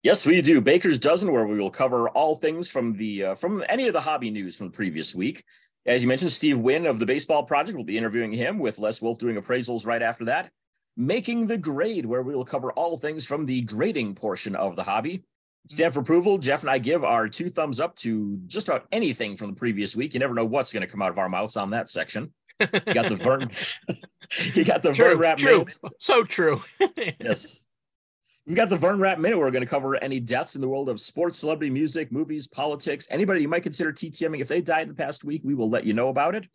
Yes, 0.03 0.25
we 0.25 0.41
do. 0.41 0.61
Baker's 0.61 0.99
Dozen, 0.99 1.31
where 1.31 1.45
we 1.45 1.59
will 1.59 1.69
cover 1.69 2.09
all 2.09 2.35
things 2.35 2.69
from 2.69 2.95
the 2.95 3.25
uh, 3.25 3.35
from 3.35 3.63
any 3.67 3.87
of 3.87 3.93
the 3.93 4.01
hobby 4.01 4.31
news 4.31 4.57
from 4.57 4.67
the 4.67 4.73
previous 4.73 5.13
week. 5.13 5.43
As 5.85 6.01
you 6.01 6.07
mentioned, 6.07 6.31
Steve 6.31 6.59
Wynn 6.59 6.85
of 6.85 6.99
the 6.99 7.05
Baseball 7.05 7.43
Project 7.43 7.77
will 7.77 7.85
be 7.85 7.97
interviewing 7.97 8.31
him 8.31 8.59
with 8.59 8.79
Les 8.79 9.01
Wolff 9.01 9.17
doing 9.17 9.35
appraisals 9.35 9.85
right 9.85 10.01
after 10.01 10.25
that. 10.25 10.51
Making 10.99 11.47
the 11.47 11.57
Grade, 11.57 12.05
where 12.05 12.21
we 12.21 12.35
will 12.35 12.43
cover 12.43 12.73
all 12.73 12.97
things 12.97 13.25
from 13.25 13.45
the 13.45 13.61
grading 13.61 14.15
portion 14.15 14.53
of 14.53 14.75
the 14.75 14.83
hobby. 14.83 15.19
Mm-hmm. 15.19 15.73
Stamp 15.73 15.93
for 15.93 16.01
approval. 16.01 16.37
Jeff 16.37 16.59
and 16.59 16.69
I 16.69 16.77
give 16.77 17.05
our 17.05 17.29
two 17.29 17.49
thumbs 17.49 17.79
up 17.79 17.95
to 17.97 18.37
just 18.47 18.67
about 18.67 18.85
anything 18.91 19.37
from 19.37 19.51
the 19.51 19.55
previous 19.55 19.95
week. 19.95 20.13
You 20.13 20.19
never 20.19 20.33
know 20.33 20.43
what's 20.43 20.73
going 20.73 20.81
to 20.81 20.87
come 20.87 21.01
out 21.01 21.09
of 21.09 21.17
our 21.17 21.29
mouths 21.29 21.55
on 21.55 21.69
that 21.69 21.87
section. 21.87 22.33
You 22.59 22.93
got 22.93 23.07
the 23.07 23.15
Vern. 23.15 23.49
you 24.53 24.65
got 24.65 24.81
the 24.81 24.91
true, 24.91 25.05
Vern 25.05 25.17
Rapp 25.19 25.37
true. 25.37 25.59
Minute. 25.59 25.77
So 25.99 26.25
true. 26.25 26.61
yes. 27.21 27.65
We 28.45 28.53
got 28.55 28.67
the 28.67 28.75
Vern 28.75 28.99
Rapp 28.99 29.19
Minute. 29.19 29.39
We're 29.39 29.51
going 29.51 29.63
to 29.63 29.69
cover 29.69 29.95
any 29.95 30.19
deaths 30.19 30.55
in 30.55 30.61
the 30.61 30.67
world 30.67 30.89
of 30.89 30.99
sports, 30.99 31.39
celebrity, 31.39 31.69
music, 31.69 32.11
movies, 32.11 32.45
politics, 32.45 33.07
anybody 33.09 33.41
you 33.41 33.47
might 33.47 33.63
consider 33.63 33.93
TTMing. 33.93 34.41
If 34.41 34.49
they 34.49 34.59
died 34.59 34.81
in 34.81 34.89
the 34.89 34.95
past 34.95 35.23
week, 35.23 35.43
we 35.45 35.55
will 35.55 35.69
let 35.69 35.85
you 35.85 35.93
know 35.93 36.09
about 36.09 36.35
it. 36.35 36.45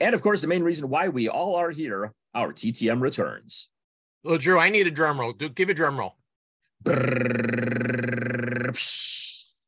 And 0.00 0.12
of 0.12 0.22
course, 0.22 0.40
the 0.40 0.48
main 0.48 0.64
reason 0.64 0.88
why 0.88 1.08
we 1.08 1.28
all 1.28 1.54
are 1.54 1.70
here, 1.70 2.14
our 2.34 2.52
TTM 2.52 3.00
returns. 3.00 3.68
Well, 4.24 4.38
Drew, 4.38 4.58
I 4.58 4.70
need 4.70 4.86
a 4.86 4.90
drum 4.90 5.20
roll. 5.20 5.32
Do, 5.32 5.48
give 5.48 5.68
a 5.68 5.74
drum 5.74 5.98
roll. 5.98 6.16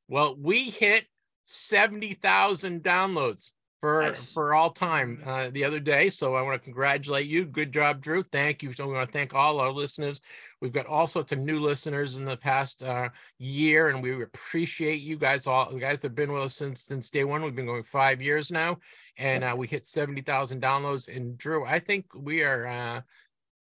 Well, 0.09 0.37
we 0.39 0.71
hit 0.71 1.07
70,000 1.45 2.83
downloads 2.83 3.53
for 3.85 4.03
nice. 4.03 4.33
for 4.33 4.55
all 4.55 4.71
time 4.71 5.23
uh, 5.27 5.51
the 5.53 5.65
other 5.65 5.79
day. 5.79 6.09
So 6.09 6.35
I 6.35 6.43
want 6.43 6.61
to 6.61 6.65
congratulate 6.65 7.27
you. 7.27 7.45
Good 7.45 7.71
job, 7.73 8.01
Drew. 8.01 8.23
Thank 8.23 8.63
you. 8.63 8.73
So 8.73 8.87
we 8.87 8.95
want 8.95 9.11
to 9.11 9.13
thank 9.13 9.35
all 9.35 9.61
our 9.61 9.71
listeners. 9.71 10.23
We've 10.63 10.73
got 10.73 10.87
all 10.87 11.07
sorts 11.07 11.33
of 11.33 11.41
new 11.41 11.59
listeners 11.59 12.17
in 12.17 12.25
the 12.25 12.39
past 12.39 12.83
uh, 12.83 13.11
year, 13.39 13.91
and 13.91 14.03
we 14.03 14.23
appreciate 14.23 15.03
you 15.03 15.19
guys. 15.19 15.47
All 15.47 15.71
you 15.71 15.81
guys 15.81 16.01
that 16.01 16.09
have 16.09 16.15
been 16.15 16.33
with 16.33 16.45
us 16.45 16.57
since 16.57 16.81
since 16.81 17.11
day 17.11 17.25
one. 17.25 17.43
We've 17.43 17.55
been 17.55 17.67
going 17.67 17.83
five 17.83 18.23
years 18.23 18.51
now, 18.51 18.79
and 19.19 19.45
uh, 19.45 19.55
we 19.55 19.67
hit 19.67 19.85
seventy 19.85 20.23
thousand 20.23 20.63
downloads. 20.63 21.15
And 21.15 21.37
Drew, 21.37 21.67
I 21.67 21.79
think 21.79 22.07
we 22.15 22.43
are 22.43 22.67
uh, 22.67 23.01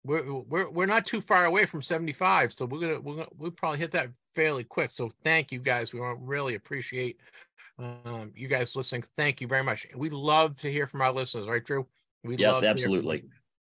we're 0.03 0.33
we're 0.33 0.69
we're 0.69 0.85
not 0.85 1.05
too 1.05 1.21
far 1.21 1.45
away 1.45 1.65
from 1.65 1.81
75 1.81 2.53
so 2.53 2.65
we're 2.65 2.79
gonna 2.79 2.99
we're 2.99 3.15
gonna 3.15 3.27
we'll 3.37 3.51
probably 3.51 3.79
hit 3.79 3.91
that 3.91 4.09
fairly 4.33 4.63
quick 4.63 4.91
so 4.91 5.09
thank 5.23 5.51
you 5.51 5.59
guys 5.59 5.93
we 5.93 5.99
really 6.19 6.55
appreciate 6.55 7.17
um, 7.79 8.31
you 8.35 8.47
guys 8.47 8.75
listening 8.75 9.03
thank 9.17 9.41
you 9.41 9.47
very 9.47 9.63
much 9.63 9.87
we 9.95 10.09
love 10.09 10.55
to 10.59 10.71
hear 10.71 10.87
from 10.87 11.01
our 11.01 11.11
listeners 11.11 11.47
right 11.47 11.63
drew? 11.63 11.85
We 12.23 12.37
yes 12.37 12.63
absolutely. 12.63 13.25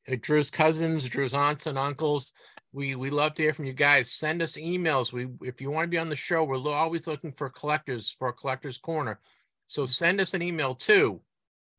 uh, 0.09 0.15
drew's 0.21 0.51
cousins 0.51 1.07
drew's 1.07 1.33
aunts 1.33 1.67
and 1.67 1.77
uncles 1.77 2.33
we 2.73 2.95
we 2.95 3.09
love 3.09 3.33
to 3.35 3.43
hear 3.43 3.53
from 3.53 3.65
you 3.65 3.73
guys 3.73 4.09
send 4.09 4.41
us 4.41 4.57
emails 4.57 5.11
we 5.11 5.27
if 5.41 5.61
you 5.61 5.71
want 5.71 5.85
to 5.85 5.89
be 5.89 5.97
on 5.97 6.09
the 6.09 6.15
show 6.15 6.43
we're 6.43 6.73
always 6.73 7.07
looking 7.07 7.31
for 7.31 7.49
collectors 7.49 8.11
for 8.11 8.29
a 8.29 8.33
collectors 8.33 8.77
corner 8.77 9.19
so 9.67 9.85
send 9.85 10.21
us 10.21 10.33
an 10.33 10.41
email 10.41 10.75
to 10.75 11.21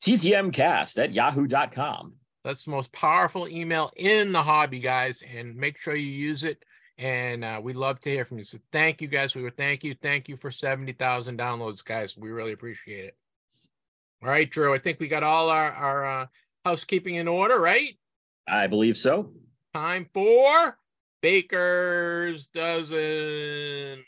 ttmcast 0.02 1.02
at 1.02 1.12
yahoo.com 1.12 2.14
that's 2.44 2.64
the 2.64 2.70
most 2.70 2.92
powerful 2.92 3.49
email 3.49 3.90
in 3.96 4.32
the 4.32 4.42
hobby, 4.42 4.80
guys, 4.80 5.22
and 5.34 5.56
make 5.56 5.78
sure 5.78 5.94
you 5.94 6.06
use 6.06 6.44
it. 6.44 6.64
And 6.99 7.42
uh, 7.44 7.61
we 7.62 7.72
love 7.72 8.00
to 8.00 8.11
hear 8.11 8.25
from 8.25 8.38
you. 8.38 8.44
So 8.44 8.58
thank 8.70 9.00
you, 9.00 9.08
guys. 9.08 9.34
We 9.34 9.42
would 9.42 9.56
thank 9.56 9.82
you. 9.84 9.94
Thank 10.00 10.28
you 10.28 10.37
for 10.37 10.50
70,000 10.50 11.38
downloads, 11.38 11.84
guys. 11.84 12.18
We 12.18 12.30
really 12.30 12.52
appreciate 12.52 13.06
it. 13.06 13.16
All 14.22 14.28
right, 14.28 14.49
Drew. 14.49 14.72
I 14.75 14.78
think 14.78 15.00
we 15.00 15.08
got 15.08 15.25
all 15.25 15.50
our, 15.50 15.72
our 15.72 16.04
uh, 16.04 16.26
housekeeping 16.64 17.16
in 17.16 17.26
order, 17.26 17.58
right? 17.58 17.99
I 18.46 18.68
believe 18.68 18.96
so. 18.96 19.32
Time 19.75 20.08
for 20.12 20.78
Baker's 21.22 22.46
Dozen. 22.49 24.04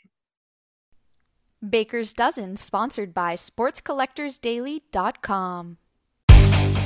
Baker's 1.67 2.13
Dozen, 2.13 2.57
sponsored 2.57 3.11
by 3.13 3.35
SportsCollectorsDaily.com. 3.35 5.77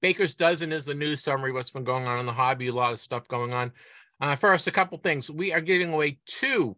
Baker's 0.00 0.34
Dozen 0.34 0.72
is 0.72 0.84
the 0.84 0.94
news 0.94 1.22
summary. 1.22 1.52
What's 1.52 1.70
been 1.70 1.84
going 1.84 2.06
on 2.06 2.18
in 2.18 2.26
the 2.26 2.32
hobby? 2.32 2.68
A 2.68 2.72
lot 2.72 2.92
of 2.92 2.98
stuff 2.98 3.26
going 3.28 3.52
on. 3.52 3.72
Uh, 4.20 4.36
first, 4.36 4.66
a 4.66 4.70
couple 4.70 4.98
things. 4.98 5.30
We 5.30 5.52
are 5.52 5.60
giving 5.60 5.92
away 5.92 6.18
two 6.26 6.76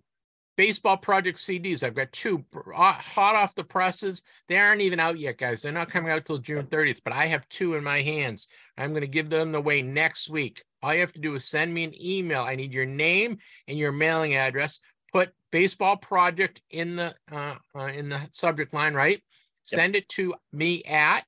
baseball 0.57 0.97
project 0.97 1.39
CDs. 1.39 1.83
I've 1.83 1.95
got 1.95 2.13
two 2.13 2.45
uh, 2.55 2.93
hot 2.93 3.35
off 3.35 3.55
the 3.55 3.65
presses. 3.65 4.25
They 4.49 4.59
aren't 4.59 4.83
even 4.83 5.01
out 5.01 5.19
yet, 5.19 5.39
guys. 5.39 5.63
They're 5.63 5.73
not 5.73 5.89
coming 5.89 6.11
out 6.11 6.25
till 6.25 6.39
June 6.39 6.67
30th, 6.67 7.01
but 7.05 7.13
I 7.13 7.27
have 7.27 7.49
two 7.49 7.75
in 7.75 7.85
my 7.85 8.03
hands. 8.03 8.49
I'm 8.77 8.91
going 8.91 9.01
to 9.03 9.07
give 9.07 9.31
them 9.31 9.55
away 9.55 9.83
next 9.83 10.29
week. 10.29 10.63
All 10.83 10.93
you 10.93 11.01
have 11.01 11.13
to 11.13 11.21
do 11.21 11.35
is 11.35 11.45
send 11.45 11.73
me 11.73 11.85
an 11.85 11.95
email. 11.99 12.43
I 12.43 12.57
need 12.57 12.73
your 12.73 12.87
name 12.87 13.39
and 13.69 13.79
your 13.79 13.93
mailing 13.93 14.35
address. 14.35 14.81
Put 15.13 15.33
baseball 15.51 15.97
project 15.97 16.63
in 16.71 16.97
the 16.97 17.15
uh, 17.31 17.57
uh 17.75 17.85
in 17.87 18.09
the 18.09 18.21
subject 18.33 18.73
line, 18.73 18.95
right? 18.95 19.17
Yep. 19.17 19.23
Send 19.63 19.97
it 19.97 20.09
to 20.11 20.35
me 20.53 20.83
at 20.85 21.25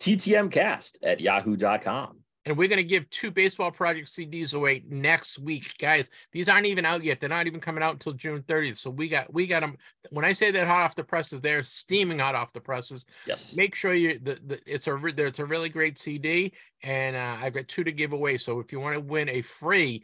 ttmcast 0.00 0.98
at 1.02 1.20
yahoo.com. 1.20 2.20
And 2.46 2.56
we're 2.56 2.68
going 2.68 2.78
to 2.78 2.84
give 2.84 3.08
two 3.10 3.30
baseball 3.30 3.70
project 3.70 4.08
CDs 4.08 4.54
away 4.54 4.82
next 4.88 5.38
week, 5.38 5.76
guys. 5.78 6.08
These 6.32 6.48
aren't 6.48 6.66
even 6.66 6.86
out 6.86 7.04
yet. 7.04 7.20
They're 7.20 7.28
not 7.28 7.46
even 7.46 7.60
coming 7.60 7.82
out 7.82 7.92
until 7.92 8.14
June 8.14 8.42
30th. 8.42 8.78
So 8.78 8.90
we 8.90 9.08
got 9.08 9.32
we 9.32 9.46
got 9.46 9.60
them. 9.60 9.76
When 10.10 10.24
I 10.24 10.32
say 10.32 10.50
that 10.50 10.66
hot 10.66 10.80
off 10.80 10.96
the 10.96 11.04
presses, 11.04 11.42
they're 11.42 11.62
steaming 11.62 12.18
hot 12.18 12.34
off 12.34 12.54
the 12.54 12.60
presses. 12.60 13.04
Yes. 13.26 13.56
Make 13.58 13.74
sure 13.74 13.92
you 13.92 14.18
the, 14.18 14.40
the 14.46 14.60
it's 14.64 14.88
a 14.88 14.96
it's 15.06 15.38
a 15.38 15.44
really 15.44 15.68
great 15.68 15.98
CD, 15.98 16.52
and 16.82 17.14
uh, 17.14 17.36
I've 17.42 17.52
got 17.52 17.68
two 17.68 17.84
to 17.84 17.92
give 17.92 18.14
away. 18.14 18.38
So 18.38 18.58
if 18.58 18.72
you 18.72 18.80
want 18.80 18.94
to 18.94 19.00
win 19.00 19.28
a 19.28 19.42
free 19.42 20.02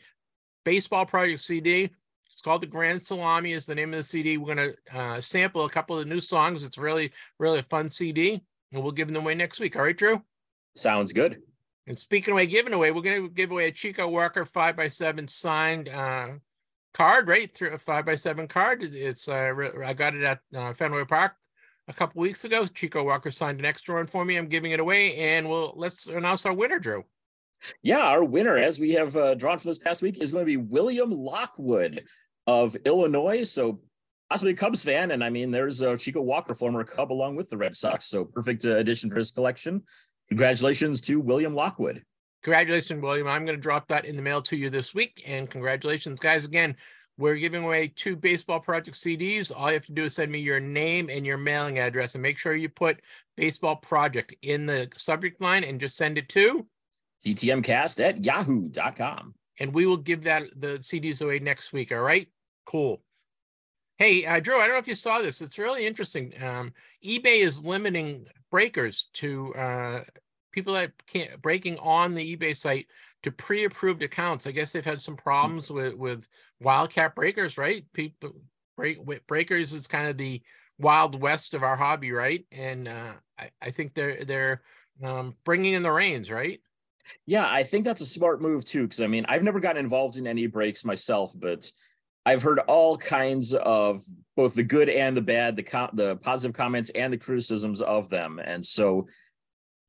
baseball 0.62 1.06
project 1.06 1.40
CD, 1.40 1.90
it's 2.26 2.40
called 2.40 2.62
the 2.62 2.66
Grand 2.66 3.02
Salami. 3.02 3.52
Is 3.52 3.66
the 3.66 3.74
name 3.74 3.92
of 3.92 3.98
the 3.98 4.02
CD. 4.02 4.36
We're 4.36 4.54
going 4.54 4.74
to 4.74 4.98
uh, 4.98 5.20
sample 5.20 5.64
a 5.64 5.70
couple 5.70 5.96
of 5.96 6.04
the 6.04 6.14
new 6.14 6.20
songs. 6.20 6.64
It's 6.64 6.78
really 6.78 7.12
really 7.38 7.60
a 7.60 7.64
fun 7.64 7.88
CD 7.88 8.42
and 8.72 8.82
we'll 8.82 8.92
give 8.92 9.08
them 9.08 9.16
away 9.16 9.34
next 9.34 9.60
week. 9.60 9.76
All 9.76 9.82
right, 9.82 9.96
Drew? 9.96 10.22
Sounds 10.74 11.12
good. 11.12 11.40
And 11.86 11.96
speaking 11.96 12.38
of 12.38 12.48
giving 12.48 12.72
away, 12.72 12.90
we're 12.90 13.02
going 13.02 13.22
to 13.22 13.30
give 13.30 13.50
away 13.50 13.68
a 13.68 13.72
Chico 13.72 14.08
Walker 14.08 14.44
five 14.44 14.76
by 14.76 14.88
seven 14.88 15.28
signed 15.28 15.88
uh, 15.88 16.30
card, 16.92 17.28
right? 17.28 17.54
Through 17.54 17.70
a 17.70 17.78
five 17.78 18.04
by 18.04 18.16
seven 18.16 18.48
card. 18.48 18.82
It's 18.82 19.28
uh, 19.28 19.52
I 19.84 19.94
got 19.94 20.14
it 20.14 20.24
at 20.24 20.40
uh, 20.54 20.72
Fenway 20.72 21.04
Park 21.04 21.32
a 21.88 21.92
couple 21.92 22.20
weeks 22.20 22.44
ago. 22.44 22.66
Chico 22.66 23.04
Walker 23.04 23.30
signed 23.30 23.60
an 23.60 23.64
extra 23.64 23.94
one 23.94 24.06
for 24.06 24.24
me. 24.24 24.36
I'm 24.36 24.48
giving 24.48 24.72
it 24.72 24.80
away, 24.80 25.16
and 25.16 25.48
we'll 25.48 25.72
let's 25.76 26.08
announce 26.08 26.44
our 26.44 26.52
winner, 26.52 26.80
Drew. 26.80 27.04
Yeah, 27.82 28.00
our 28.00 28.24
winner, 28.24 28.56
as 28.56 28.78
we 28.78 28.92
have 28.92 29.16
uh, 29.16 29.34
drawn 29.34 29.58
for 29.58 29.68
this 29.68 29.78
past 29.78 30.02
week, 30.02 30.18
is 30.20 30.32
going 30.32 30.42
to 30.42 30.46
be 30.46 30.56
William 30.56 31.10
Lockwood 31.10 32.04
of 32.46 32.76
Illinois. 32.84 33.44
So 33.44 33.80
possibly 34.30 34.52
a 34.52 34.56
Cubs 34.56 34.82
fan, 34.82 35.10
and 35.12 35.22
I 35.22 35.30
mean, 35.30 35.50
there's 35.50 35.80
a 35.80 35.96
Chico 35.96 36.20
Walker, 36.20 36.54
former 36.54 36.84
Cub, 36.84 37.12
along 37.12 37.36
with 37.36 37.48
the 37.48 37.56
Red 37.56 37.76
Sox, 37.76 38.06
so 38.06 38.24
perfect 38.24 38.64
uh, 38.64 38.76
addition 38.76 39.10
for 39.10 39.16
his 39.16 39.30
collection. 39.30 39.82
Congratulations 40.28 41.00
to 41.02 41.20
William 41.20 41.54
Lockwood. 41.54 42.02
Congratulations, 42.42 43.02
William. 43.02 43.28
I'm 43.28 43.44
going 43.44 43.56
to 43.56 43.62
drop 43.62 43.88
that 43.88 44.04
in 44.04 44.16
the 44.16 44.22
mail 44.22 44.42
to 44.42 44.56
you 44.56 44.70
this 44.70 44.94
week, 44.94 45.22
and 45.26 45.50
congratulations, 45.50 46.18
guys. 46.18 46.44
Again, 46.44 46.76
we're 47.18 47.36
giving 47.36 47.64
away 47.64 47.92
two 47.94 48.16
Baseball 48.16 48.60
Project 48.60 48.96
CDs. 48.96 49.50
All 49.54 49.68
you 49.68 49.74
have 49.74 49.86
to 49.86 49.92
do 49.92 50.04
is 50.04 50.14
send 50.14 50.30
me 50.30 50.40
your 50.40 50.60
name 50.60 51.08
and 51.10 51.24
your 51.24 51.38
mailing 51.38 51.78
address, 51.78 52.14
and 52.14 52.22
make 52.22 52.38
sure 52.38 52.54
you 52.54 52.68
put 52.68 53.00
Baseball 53.36 53.76
Project 53.76 54.34
in 54.42 54.66
the 54.66 54.88
subject 54.96 55.40
line, 55.40 55.64
and 55.64 55.80
just 55.80 55.96
send 55.96 56.18
it 56.18 56.28
to 56.30 56.66
ttmcast 57.34 58.04
at 58.04 58.24
yahoo.com. 58.24 59.34
And 59.58 59.72
we 59.72 59.86
will 59.86 59.96
give 59.96 60.24
that 60.24 60.44
the 60.54 60.78
CDs 60.78 61.22
away 61.22 61.38
next 61.38 61.72
week. 61.72 61.92
All 61.92 62.00
right, 62.00 62.28
cool. 62.66 63.02
Hey, 63.98 64.26
uh, 64.26 64.40
Drew, 64.40 64.56
I 64.56 64.66
don't 64.66 64.72
know 64.72 64.78
if 64.78 64.88
you 64.88 64.94
saw 64.94 65.18
this. 65.18 65.40
It's 65.40 65.58
really 65.58 65.86
interesting. 65.86 66.34
Um, 66.42 66.74
eBay 67.02 67.38
is 67.38 67.64
limiting 67.64 68.26
breakers 68.50 69.08
to 69.14 69.54
uh, 69.54 70.00
people 70.52 70.74
that 70.74 70.92
can't 71.06 71.40
breaking 71.40 71.78
on 71.78 72.14
the 72.14 72.36
eBay 72.36 72.54
site 72.54 72.86
to 73.22 73.32
pre-approved 73.32 74.02
accounts. 74.02 74.46
I 74.46 74.50
guess 74.50 74.72
they've 74.72 74.84
had 74.84 75.00
some 75.00 75.16
problems 75.16 75.70
with 75.70 75.94
with 75.94 76.28
wildcat 76.60 77.14
breakers, 77.14 77.56
right? 77.56 77.84
People 77.94 78.32
break 78.76 78.98
breakers 79.26 79.72
is 79.72 79.86
kind 79.86 80.08
of 80.08 80.18
the 80.18 80.42
wild 80.78 81.20
west 81.20 81.54
of 81.54 81.62
our 81.62 81.76
hobby, 81.76 82.12
right? 82.12 82.44
And 82.52 82.88
uh, 82.88 83.12
I, 83.38 83.50
I 83.62 83.70
think 83.70 83.94
they're 83.94 84.24
they're 84.24 84.62
um, 85.02 85.34
bringing 85.44 85.74
in 85.74 85.82
the 85.82 85.92
reins, 85.92 86.30
right? 86.30 86.60
Yeah, 87.26 87.48
I 87.48 87.62
think 87.62 87.84
that's 87.84 88.00
a 88.00 88.06
smart 88.06 88.40
move 88.40 88.64
too. 88.64 88.82
Because 88.82 89.00
I 89.00 89.06
mean, 89.06 89.26
I've 89.28 89.42
never 89.42 89.60
gotten 89.60 89.84
involved 89.84 90.16
in 90.16 90.26
any 90.26 90.46
breaks 90.46 90.84
myself, 90.84 91.32
but 91.38 91.70
I've 92.24 92.42
heard 92.42 92.58
all 92.60 92.96
kinds 92.96 93.54
of 93.54 94.02
both 94.36 94.54
the 94.54 94.62
good 94.62 94.88
and 94.88 95.16
the 95.16 95.22
bad, 95.22 95.56
the 95.56 95.90
the 95.94 96.16
positive 96.16 96.54
comments 96.54 96.90
and 96.90 97.12
the 97.12 97.18
criticisms 97.18 97.80
of 97.80 98.08
them, 98.08 98.40
and 98.44 98.64
so 98.64 99.06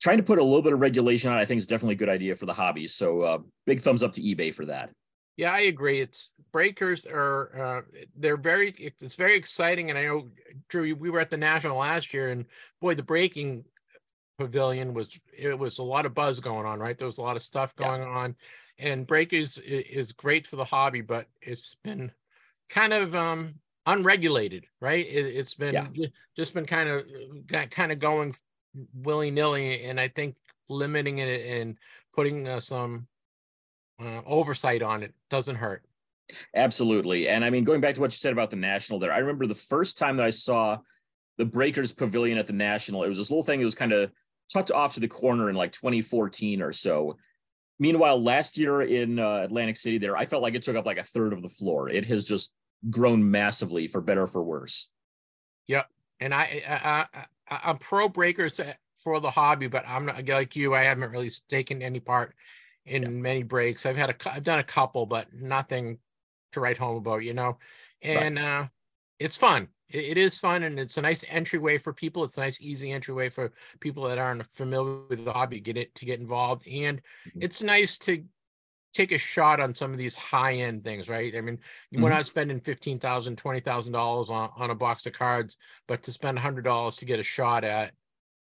trying 0.01 0.17
to 0.17 0.23
put 0.23 0.39
a 0.39 0.43
little 0.43 0.61
bit 0.61 0.73
of 0.73 0.79
regulation 0.79 1.31
on, 1.31 1.37
I 1.37 1.45
think, 1.45 1.57
is 1.57 1.67
definitely 1.67 1.95
a 1.95 1.97
good 1.97 2.09
idea 2.09 2.35
for 2.35 2.45
the 2.45 2.53
hobby. 2.53 2.87
So, 2.87 3.21
uh, 3.21 3.37
big 3.65 3.81
thumbs 3.81 4.03
up 4.03 4.11
to 4.13 4.21
eBay 4.21 4.53
for 4.53 4.65
that. 4.65 4.91
Yeah, 5.37 5.51
I 5.51 5.61
agree. 5.61 5.99
It's 6.01 6.33
breakers 6.51 7.05
are 7.05 7.77
uh, 7.77 7.99
they're 8.15 8.37
very 8.37 8.69
it's 8.79 9.15
very 9.15 9.35
exciting, 9.35 9.89
and 9.89 9.99
I 9.99 10.05
know 10.05 10.29
Drew, 10.67 10.95
we 10.95 11.11
were 11.11 11.19
at 11.19 11.29
the 11.29 11.37
national 11.37 11.77
last 11.77 12.13
year, 12.13 12.29
and 12.29 12.45
boy, 12.81 12.95
the 12.95 13.03
breaking 13.03 13.63
pavilion 14.37 14.93
was 14.93 15.19
it 15.35 15.57
was 15.57 15.79
a 15.79 15.83
lot 15.83 16.05
of 16.05 16.13
buzz 16.13 16.39
going 16.39 16.65
on, 16.65 16.79
right? 16.79 16.97
There 16.97 17.07
was 17.07 17.17
a 17.17 17.23
lot 17.23 17.35
of 17.35 17.43
stuff 17.43 17.75
going 17.75 18.01
yeah. 18.01 18.07
on, 18.07 18.35
and 18.79 19.07
breakers 19.07 19.57
is 19.57 19.85
is 19.87 20.11
great 20.13 20.47
for 20.47 20.55
the 20.55 20.65
hobby, 20.65 21.01
but 21.01 21.27
it's 21.41 21.75
been 21.75 22.11
kind 22.69 22.93
of 22.93 23.15
um 23.15 23.55
unregulated, 23.85 24.65
right? 24.79 25.05
It, 25.07 25.35
has 25.35 25.53
been 25.55 25.73
yeah. 25.93 26.07
just 26.35 26.53
been 26.53 26.65
kind 26.65 26.89
of 26.89 27.69
kind 27.69 27.91
of 27.91 27.99
going 27.99 28.35
willy 28.93 29.31
nilly, 29.31 29.83
and 29.83 29.99
I 29.99 30.07
think 30.07 30.35
limiting 30.69 31.19
it 31.19 31.61
and 31.61 31.77
putting 32.13 32.47
uh, 32.47 32.59
some 32.59 33.07
uh, 34.01 34.21
oversight 34.25 34.81
on 34.81 35.03
it 35.03 35.13
doesn't 35.29 35.55
hurt. 35.55 35.83
Absolutely, 36.55 37.29
and 37.29 37.43
I 37.43 37.49
mean 37.49 37.63
going 37.63 37.81
back 37.81 37.95
to 37.95 38.01
what 38.01 38.11
you 38.11 38.17
said 38.17 38.33
about 38.33 38.51
the 38.51 38.57
national 38.57 38.99
there, 38.99 39.13
I 39.13 39.19
remember 39.19 39.47
the 39.47 39.55
first 39.55 39.97
time 39.97 40.17
that 40.17 40.25
I 40.25 40.31
saw 40.31 40.77
the 41.37 41.45
Breakers 41.45 41.91
Pavilion 41.91 42.37
at 42.37 42.47
the 42.47 42.53
National. 42.53 43.03
It 43.03 43.09
was 43.09 43.19
this 43.19 43.29
little 43.29 43.43
thing. 43.43 43.61
It 43.61 43.65
was 43.65 43.75
kind 43.75 43.93
of 43.93 44.11
tucked 44.51 44.71
off 44.71 44.93
to 44.93 44.99
the 44.99 45.07
corner 45.07 45.49
in 45.49 45.55
like 45.55 45.71
2014 45.71 46.61
or 46.61 46.71
so. 46.71 47.17
Meanwhile, 47.79 48.21
last 48.21 48.57
year 48.57 48.81
in 48.81 49.19
uh, 49.19 49.41
Atlantic 49.43 49.77
City, 49.77 49.97
there 49.97 50.17
I 50.17 50.25
felt 50.25 50.41
like 50.41 50.55
it 50.55 50.63
took 50.63 50.75
up 50.75 50.85
like 50.85 50.97
a 50.97 51.03
third 51.03 51.33
of 51.33 51.41
the 51.41 51.49
floor. 51.49 51.89
It 51.89 52.05
has 52.05 52.25
just 52.25 52.53
grown 52.89 53.29
massively, 53.29 53.87
for 53.87 54.01
better 54.01 54.23
or 54.23 54.27
for 54.27 54.41
worse. 54.41 54.89
Yep, 55.67 55.87
and 56.19 56.33
I, 56.33 56.63
I, 56.67 57.05
I 57.49 57.59
I'm 57.63 57.77
pro 57.77 58.09
breakers 58.09 58.59
for 58.97 59.19
the 59.19 59.29
hobby, 59.29 59.67
but 59.67 59.87
I'm 59.87 60.07
not 60.07 60.27
like 60.27 60.55
you. 60.55 60.73
I 60.73 60.83
haven't 60.83 61.11
really 61.11 61.29
taken 61.49 61.83
any 61.83 61.99
part 61.99 62.33
in 62.85 63.03
yeah. 63.03 63.09
many 63.09 63.43
breaks. 63.43 63.85
I've 63.85 63.97
had 63.97 64.09
a 64.09 64.33
I've 64.33 64.43
done 64.43 64.59
a 64.59 64.63
couple, 64.63 65.05
but 65.05 65.31
nothing 65.33 65.99
to 66.53 66.59
write 66.59 66.77
home 66.77 66.97
about, 66.97 67.23
you 67.23 67.33
know. 67.35 67.59
And 68.01 68.37
right. 68.37 68.61
uh, 68.61 68.67
it's 69.19 69.37
fun 69.37 69.67
it, 69.89 70.17
is 70.17 70.39
fun 70.39 70.63
and 70.63 70.79
it's 70.79 70.97
a 70.97 71.01
nice 71.01 71.23
entryway 71.29 71.77
for 71.77 71.93
people. 71.93 72.23
It's 72.23 72.37
a 72.37 72.41
nice, 72.41 72.61
easy 72.61 72.91
entryway 72.91 73.29
for 73.29 73.51
people 73.79 74.03
that 74.03 74.17
aren't 74.17 74.45
familiar 74.47 74.99
with 75.09 75.23
the 75.25 75.33
hobby 75.33 75.59
get 75.59 75.77
it 75.77 75.93
to 75.95 76.05
get 76.05 76.19
involved. 76.19 76.67
And 76.67 76.97
mm-hmm. 76.99 77.39
it's 77.41 77.63
nice 77.63 77.97
to 77.99 78.23
take 78.93 79.11
a 79.11 79.17
shot 79.17 79.59
on 79.59 79.75
some 79.75 79.91
of 79.91 79.97
these 79.97 80.15
high 80.15 80.55
end 80.55 80.83
things, 80.83 81.07
right? 81.07 81.35
I 81.35 81.41
mean, 81.41 81.57
mm-hmm. 81.57 82.01
we're 82.01 82.09
not 82.09 82.25
spending 82.25 82.59
fifteen 82.59 82.99
thousand, 82.99 83.37
twenty 83.37 83.59
thousand 83.59 83.93
dollars 83.93 84.29
on 84.29 84.49
on 84.57 84.71
a 84.71 84.75
box 84.75 85.05
of 85.05 85.13
cards, 85.13 85.57
but 85.87 86.03
to 86.03 86.11
spend 86.11 86.37
a 86.37 86.41
hundred 86.41 86.63
dollars 86.63 86.97
to 86.97 87.05
get 87.05 87.19
a 87.19 87.23
shot 87.23 87.63
at 87.63 87.91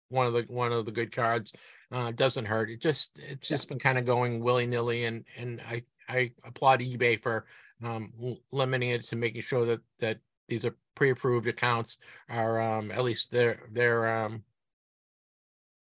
one 0.10 0.27
of 0.27 0.33
the 0.33 0.43
one 0.48 0.71
of 0.71 0.86
the 0.86 0.91
good 0.91 1.15
cards 1.15 1.53
uh, 1.91 2.12
doesn't 2.12 2.45
hurt. 2.45 2.69
It 2.69 2.81
just 2.81 3.19
it's 3.29 3.48
just 3.48 3.65
yeah. 3.65 3.69
been 3.69 3.79
kind 3.79 3.98
of 3.98 4.05
going 4.05 4.41
willy 4.41 4.67
nilly, 4.67 5.05
and 5.05 5.25
and 5.38 5.62
I 5.62 5.83
I 6.07 6.31
applaud 6.43 6.81
eBay 6.81 7.21
for 7.21 7.45
um, 7.83 8.12
limiting 8.51 8.89
it 8.89 9.03
to 9.05 9.15
making 9.15 9.41
sure 9.41 9.65
that 9.65 9.81
that 10.00 10.19
these 10.48 10.65
are 10.65 10.75
pre-approved 10.95 11.48
accounts 11.48 11.98
are 12.29 12.62
um, 12.62 12.91
at 12.91 13.03
least 13.03 13.31
they're 13.31 13.62
they're 13.71 14.24
um, 14.24 14.43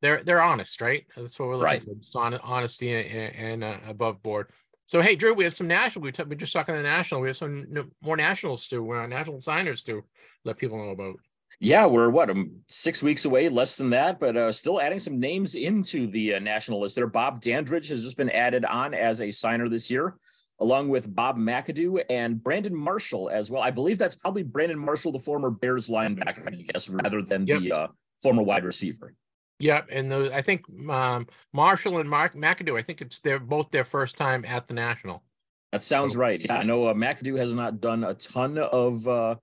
they're 0.01 0.23
they're 0.23 0.41
honest, 0.41 0.81
right? 0.81 1.05
That's 1.15 1.39
what 1.39 1.49
we're 1.49 1.55
looking 1.55 1.65
right. 1.65 1.83
for. 2.13 2.19
On, 2.21 2.39
honesty 2.43 2.93
and, 2.93 3.35
and 3.35 3.63
uh, 3.63 3.77
above 3.87 4.21
board. 4.21 4.49
So 4.85 5.01
hey, 5.01 5.15
Drew, 5.15 5.33
we 5.33 5.43
have 5.43 5.55
some 5.55 5.67
national. 5.67 6.03
We 6.03 6.11
t- 6.11 6.23
we're 6.23 6.35
just 6.35 6.53
talking 6.53 6.75
the 6.75 6.81
national. 6.81 7.21
We 7.21 7.27
have 7.27 7.37
some 7.37 7.65
n- 7.75 7.91
more 8.01 8.15
nationals 8.15 8.67
to 8.67 8.93
uh, 8.93 9.07
national 9.07 9.41
signers 9.41 9.83
to 9.83 10.03
let 10.45 10.57
people 10.57 10.77
know 10.77 10.91
about. 10.91 11.15
Yeah, 11.59 11.87
we're 11.87 12.09
what 12.09 12.29
um, 12.29 12.51
six 12.67 13.01
weeks 13.01 13.25
away, 13.25 13.49
less 13.49 13.77
than 13.77 13.89
that, 13.89 14.19
but 14.19 14.37
uh, 14.37 14.51
still 14.51 14.79
adding 14.79 14.99
some 14.99 15.19
names 15.19 15.55
into 15.55 16.07
the 16.07 16.35
uh, 16.35 16.39
national 16.39 16.79
list. 16.79 16.95
There, 16.95 17.07
Bob 17.07 17.41
Dandridge 17.41 17.89
has 17.89 18.03
just 18.03 18.17
been 18.17 18.29
added 18.29 18.63
on 18.63 18.93
as 18.93 19.21
a 19.21 19.31
signer 19.31 19.67
this 19.67 19.89
year, 19.89 20.15
along 20.59 20.89
with 20.89 21.13
Bob 21.13 21.37
McAdoo 21.37 22.03
and 22.09 22.41
Brandon 22.41 22.75
Marshall 22.75 23.29
as 23.29 23.51
well. 23.51 23.61
I 23.61 23.71
believe 23.71 23.97
that's 23.97 24.15
probably 24.15 24.43
Brandon 24.43 24.79
Marshall, 24.79 25.11
the 25.11 25.19
former 25.19 25.49
Bears 25.49 25.89
linebacker, 25.89 26.47
I 26.47 26.61
guess, 26.71 26.89
rather 26.89 27.21
than 27.21 27.45
yep. 27.45 27.61
the 27.61 27.71
uh, 27.71 27.87
former 28.21 28.43
wide 28.43 28.63
receiver. 28.63 29.13
Yep, 29.59 29.89
and 29.91 30.11
those, 30.11 30.31
I 30.31 30.41
think 30.41 30.65
um, 30.89 31.27
Marshall 31.53 31.97
and 31.97 32.09
Mark 32.09 32.35
McAdoo. 32.35 32.77
I 32.77 32.83
think 32.83 33.01
it's 33.01 33.19
their 33.19 33.39
both 33.39 33.71
their 33.71 33.83
first 33.83 34.15
time 34.15 34.45
at 34.45 34.67
the 34.67 34.73
national. 34.73 35.23
That 35.71 35.83
sounds 35.83 36.15
right. 36.15 36.39
Yeah, 36.39 36.57
I 36.57 36.63
know 36.63 36.85
uh, 36.85 36.93
McAdoo 36.93 37.37
has 37.37 37.53
not 37.53 37.81
done 37.81 38.03
a 38.03 38.13
ton 38.13 38.57
of 38.57 39.07
uh, 39.07 39.35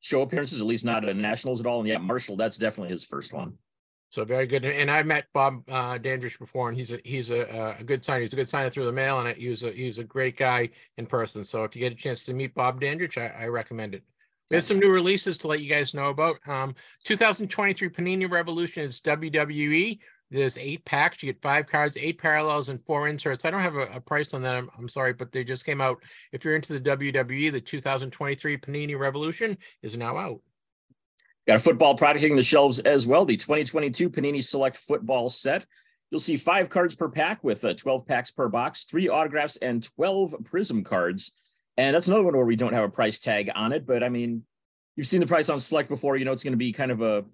show 0.00 0.22
appearances, 0.22 0.60
at 0.60 0.66
least 0.66 0.84
not 0.84 1.04
at 1.04 1.16
nationals 1.16 1.60
at 1.60 1.66
all. 1.66 1.80
And 1.80 1.88
yeah, 1.88 1.98
Marshall, 1.98 2.36
that's 2.36 2.58
definitely 2.58 2.92
his 2.92 3.04
first 3.04 3.32
one. 3.32 3.54
So 4.10 4.24
very 4.24 4.46
good. 4.46 4.64
And 4.64 4.90
I 4.90 5.02
met 5.02 5.26
Bob 5.34 5.68
uh, 5.68 5.98
Dandridge 5.98 6.38
before, 6.38 6.68
and 6.68 6.78
he's 6.78 6.92
a 6.92 7.00
he's 7.04 7.30
a, 7.30 7.76
a 7.78 7.84
good 7.84 8.04
signer. 8.04 8.20
He's 8.20 8.32
a 8.32 8.36
good 8.36 8.48
signer 8.48 8.70
through 8.70 8.86
the 8.86 8.92
mail, 8.92 9.20
and 9.20 9.36
he 9.36 9.48
was 9.48 9.62
a 9.62 9.72
he's 9.72 9.98
a 9.98 10.04
great 10.04 10.36
guy 10.36 10.70
in 10.96 11.06
person. 11.06 11.44
So 11.44 11.64
if 11.64 11.74
you 11.74 11.80
get 11.80 11.92
a 11.92 11.96
chance 11.96 12.24
to 12.26 12.34
meet 12.34 12.54
Bob 12.54 12.80
Dandridge, 12.80 13.18
I, 13.18 13.28
I 13.28 13.46
recommend 13.46 13.94
it. 13.94 14.02
We 14.50 14.56
have 14.56 14.64
some 14.64 14.78
new 14.78 14.92
releases 14.92 15.36
to 15.38 15.48
let 15.48 15.60
you 15.60 15.68
guys 15.68 15.92
know 15.92 16.08
about. 16.08 16.36
Um, 16.46 16.74
2023 17.04 17.88
Panini 17.88 18.30
Revolution 18.30 18.84
is 18.84 19.00
WWE. 19.00 19.98
There's 20.30 20.58
eight 20.58 20.84
packs. 20.84 21.22
You 21.22 21.32
get 21.32 21.42
five 21.42 21.66
cards, 21.66 21.96
eight 21.96 22.18
parallels, 22.18 22.68
and 22.68 22.80
four 22.80 23.08
inserts. 23.08 23.44
I 23.44 23.50
don't 23.50 23.62
have 23.62 23.76
a, 23.76 23.86
a 23.86 24.00
price 24.00 24.34
on 24.34 24.42
that. 24.42 24.54
I'm, 24.54 24.70
I'm, 24.78 24.88
sorry, 24.88 25.12
but 25.12 25.32
they 25.32 25.44
just 25.44 25.66
came 25.66 25.80
out. 25.80 26.02
If 26.32 26.44
you're 26.44 26.56
into 26.56 26.78
the 26.78 26.96
WWE, 26.96 27.52
the 27.52 27.60
2023 27.60 28.56
Panini 28.58 28.98
Revolution 28.98 29.56
is 29.82 29.96
now 29.96 30.16
out. 30.16 30.40
Got 31.46 31.56
a 31.56 31.60
football 31.60 31.94
product 31.94 32.20
hitting 32.20 32.36
the 32.36 32.42
shelves 32.42 32.80
as 32.80 33.06
well. 33.06 33.24
The 33.24 33.36
2022 33.36 34.10
Panini 34.10 34.42
Select 34.42 34.76
Football 34.76 35.28
Set. 35.28 35.64
You'll 36.10 36.20
see 36.20 36.36
five 36.36 36.68
cards 36.68 36.94
per 36.94 37.08
pack 37.08 37.42
with 37.44 37.64
uh, 37.64 37.74
12 37.74 38.06
packs 38.06 38.30
per 38.30 38.48
box, 38.48 38.84
three 38.84 39.08
autographs, 39.08 39.56
and 39.56 39.82
12 39.82 40.36
Prism 40.44 40.82
cards. 40.82 41.32
And 41.76 41.94
that's 41.94 42.08
another 42.08 42.22
one 42.22 42.36
where 42.36 42.46
we 42.46 42.56
don't 42.56 42.72
have 42.72 42.84
a 42.84 42.88
price 42.88 43.20
tag 43.20 43.50
on 43.54 43.72
it. 43.72 43.86
But 43.86 44.02
I 44.02 44.08
mean, 44.08 44.44
you've 44.96 45.06
seen 45.06 45.20
the 45.20 45.26
price 45.26 45.48
on 45.48 45.60
Select 45.60 45.88
before. 45.88 46.16
You 46.16 46.24
know 46.24 46.32
it's 46.32 46.42
going 46.44 46.52
to 46.52 46.58
be 46.58 46.72
kind 46.72 46.90
of 46.90 47.00
a 47.00 47.24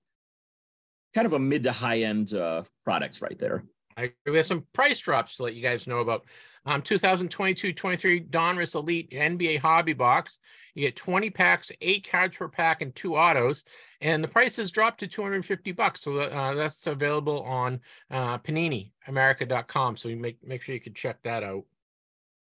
kind 1.15 1.27
of 1.27 1.33
a 1.33 1.39
mid 1.39 1.63
to 1.65 1.73
high 1.73 2.01
end 2.01 2.35
uh, 2.35 2.65
products 2.85 3.23
right 3.23 3.39
there. 3.39 3.65
I 3.97 4.13
we 4.27 4.37
have 4.37 4.47
some 4.47 4.67
price 4.73 5.01
drops 5.01 5.37
to 5.37 5.45
let 5.45 5.55
you 5.55 5.63
guys 5.63 5.87
know 5.87 6.01
about. 6.01 6.25
Um, 6.65 6.81
2022-23 6.83 8.31
Donruss 8.31 8.77
Elite 8.77 9.11
NBA 9.11 9.59
Hobby 9.59 9.95
Box. 9.95 10.39
You 10.75 10.87
get 10.87 10.97
20 10.97 11.31
packs, 11.31 11.73
eight 11.81 12.09
cards 12.09 12.37
per 12.37 12.49
pack, 12.49 12.83
and 12.83 12.95
two 12.95 13.17
autos. 13.17 13.65
And 14.03 14.23
the 14.23 14.29
price 14.29 14.57
has 14.57 14.73
dropped 14.73 15.01
to 15.01 15.07
250 15.07 15.73
bucks. 15.73 16.03
So 16.03 16.21
uh, 16.21 16.55
that's 16.55 16.87
available 16.89 17.43
on 17.45 17.81
uh, 18.11 18.39
PaniniAmerica.com. 18.39 19.97
So 19.97 20.09
you 20.09 20.17
make 20.17 20.45
make 20.45 20.61
sure 20.61 20.75
you 20.75 20.81
can 20.81 20.93
check 20.93 21.23
that 21.23 21.45
out. 21.45 21.65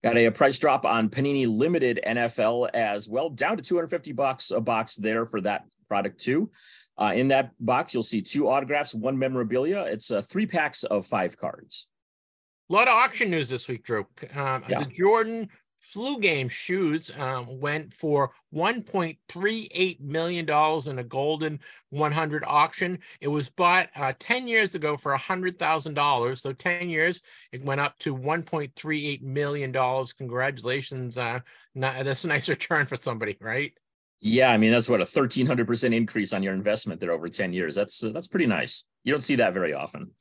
Got 0.01 0.15
a, 0.15 0.27
a, 0.27 0.31
price 0.31 0.57
drop 0.57 0.85
on 0.85 1.09
Panini 1.09 1.45
Limited 1.45 1.99
NFL 2.07 2.69
as 2.73 3.09
well, 3.09 3.29
down 3.29 3.57
to 3.57 3.63
250 3.63 4.13
bucks 4.13 4.51
a 4.51 4.61
box 4.61 4.95
there 4.95 5.25
for 5.25 5.41
that 5.41 5.65
product 5.89 6.21
too. 6.21 6.49
Uh, 6.97 7.11
in 7.13 7.27
that 7.27 7.51
box, 7.59 7.93
you'll 7.93 8.03
see 8.03 8.21
two 8.21 8.49
autographs, 8.49 8.95
one 8.95 9.19
memorabilia. 9.19 9.81
It's 9.83 10.09
uh, 10.09 10.21
three 10.21 10.45
packs 10.45 10.85
of 10.85 11.05
five 11.05 11.37
cards. 11.37 11.89
A 12.69 12.73
lot 12.73 12.87
of 12.87 12.93
auction 12.93 13.29
news 13.29 13.49
this 13.49 13.67
week, 13.67 13.83
Drew. 13.83 14.05
Um, 14.35 14.63
yeah. 14.69 14.83
The 14.83 14.85
Jordan 14.85 15.49
flu 15.79 16.19
game 16.19 16.49
shoes 16.49 17.11
um, 17.17 17.59
went 17.59 17.93
for 17.93 18.31
1.38 18.53 20.01
million 20.01 20.45
dollars 20.45 20.87
in 20.87 20.99
a 20.99 21.03
Goldin 21.03 21.59
100 21.89 22.43
auction 22.45 22.99
it 23.21 23.27
was 23.27 23.49
bought 23.49 23.89
uh, 23.95 24.11
10 24.19 24.47
years 24.47 24.75
ago 24.75 24.97
for 24.97 25.15
$100000 25.15 26.37
so 26.37 26.53
10 26.53 26.89
years 26.89 27.21
it 27.51 27.63
went 27.63 27.81
up 27.81 27.97
to 27.99 28.15
1.38 28.15 29.21
million 29.21 29.71
dollars 29.71 30.13
congratulations 30.13 31.17
uh, 31.17 31.39
not, 31.75 32.03
that's 32.03 32.25
a 32.25 32.27
nice 32.27 32.49
return 32.49 32.85
for 32.85 32.95
somebody 32.95 33.37
right 33.39 33.73
yeah, 34.21 34.51
I 34.51 34.57
mean 34.57 34.71
that's 34.71 34.89
what 34.89 34.99
a 34.99 35.05
thirteen 35.05 35.45
hundred 35.45 35.65
percent 35.65 35.93
increase 35.93 36.33
on 36.33 36.43
your 36.43 36.53
investment 36.53 36.99
there 36.99 37.11
over 37.11 37.29
ten 37.29 37.53
years. 37.53 37.73
That's 37.73 38.03
uh, 38.03 38.09
that's 38.09 38.27
pretty 38.27 38.47
nice. 38.47 38.83
You 39.05 39.13
don't 39.13 39.21
see 39.21 39.35
that 39.35 39.53
very 39.53 39.73
often. 39.73 40.11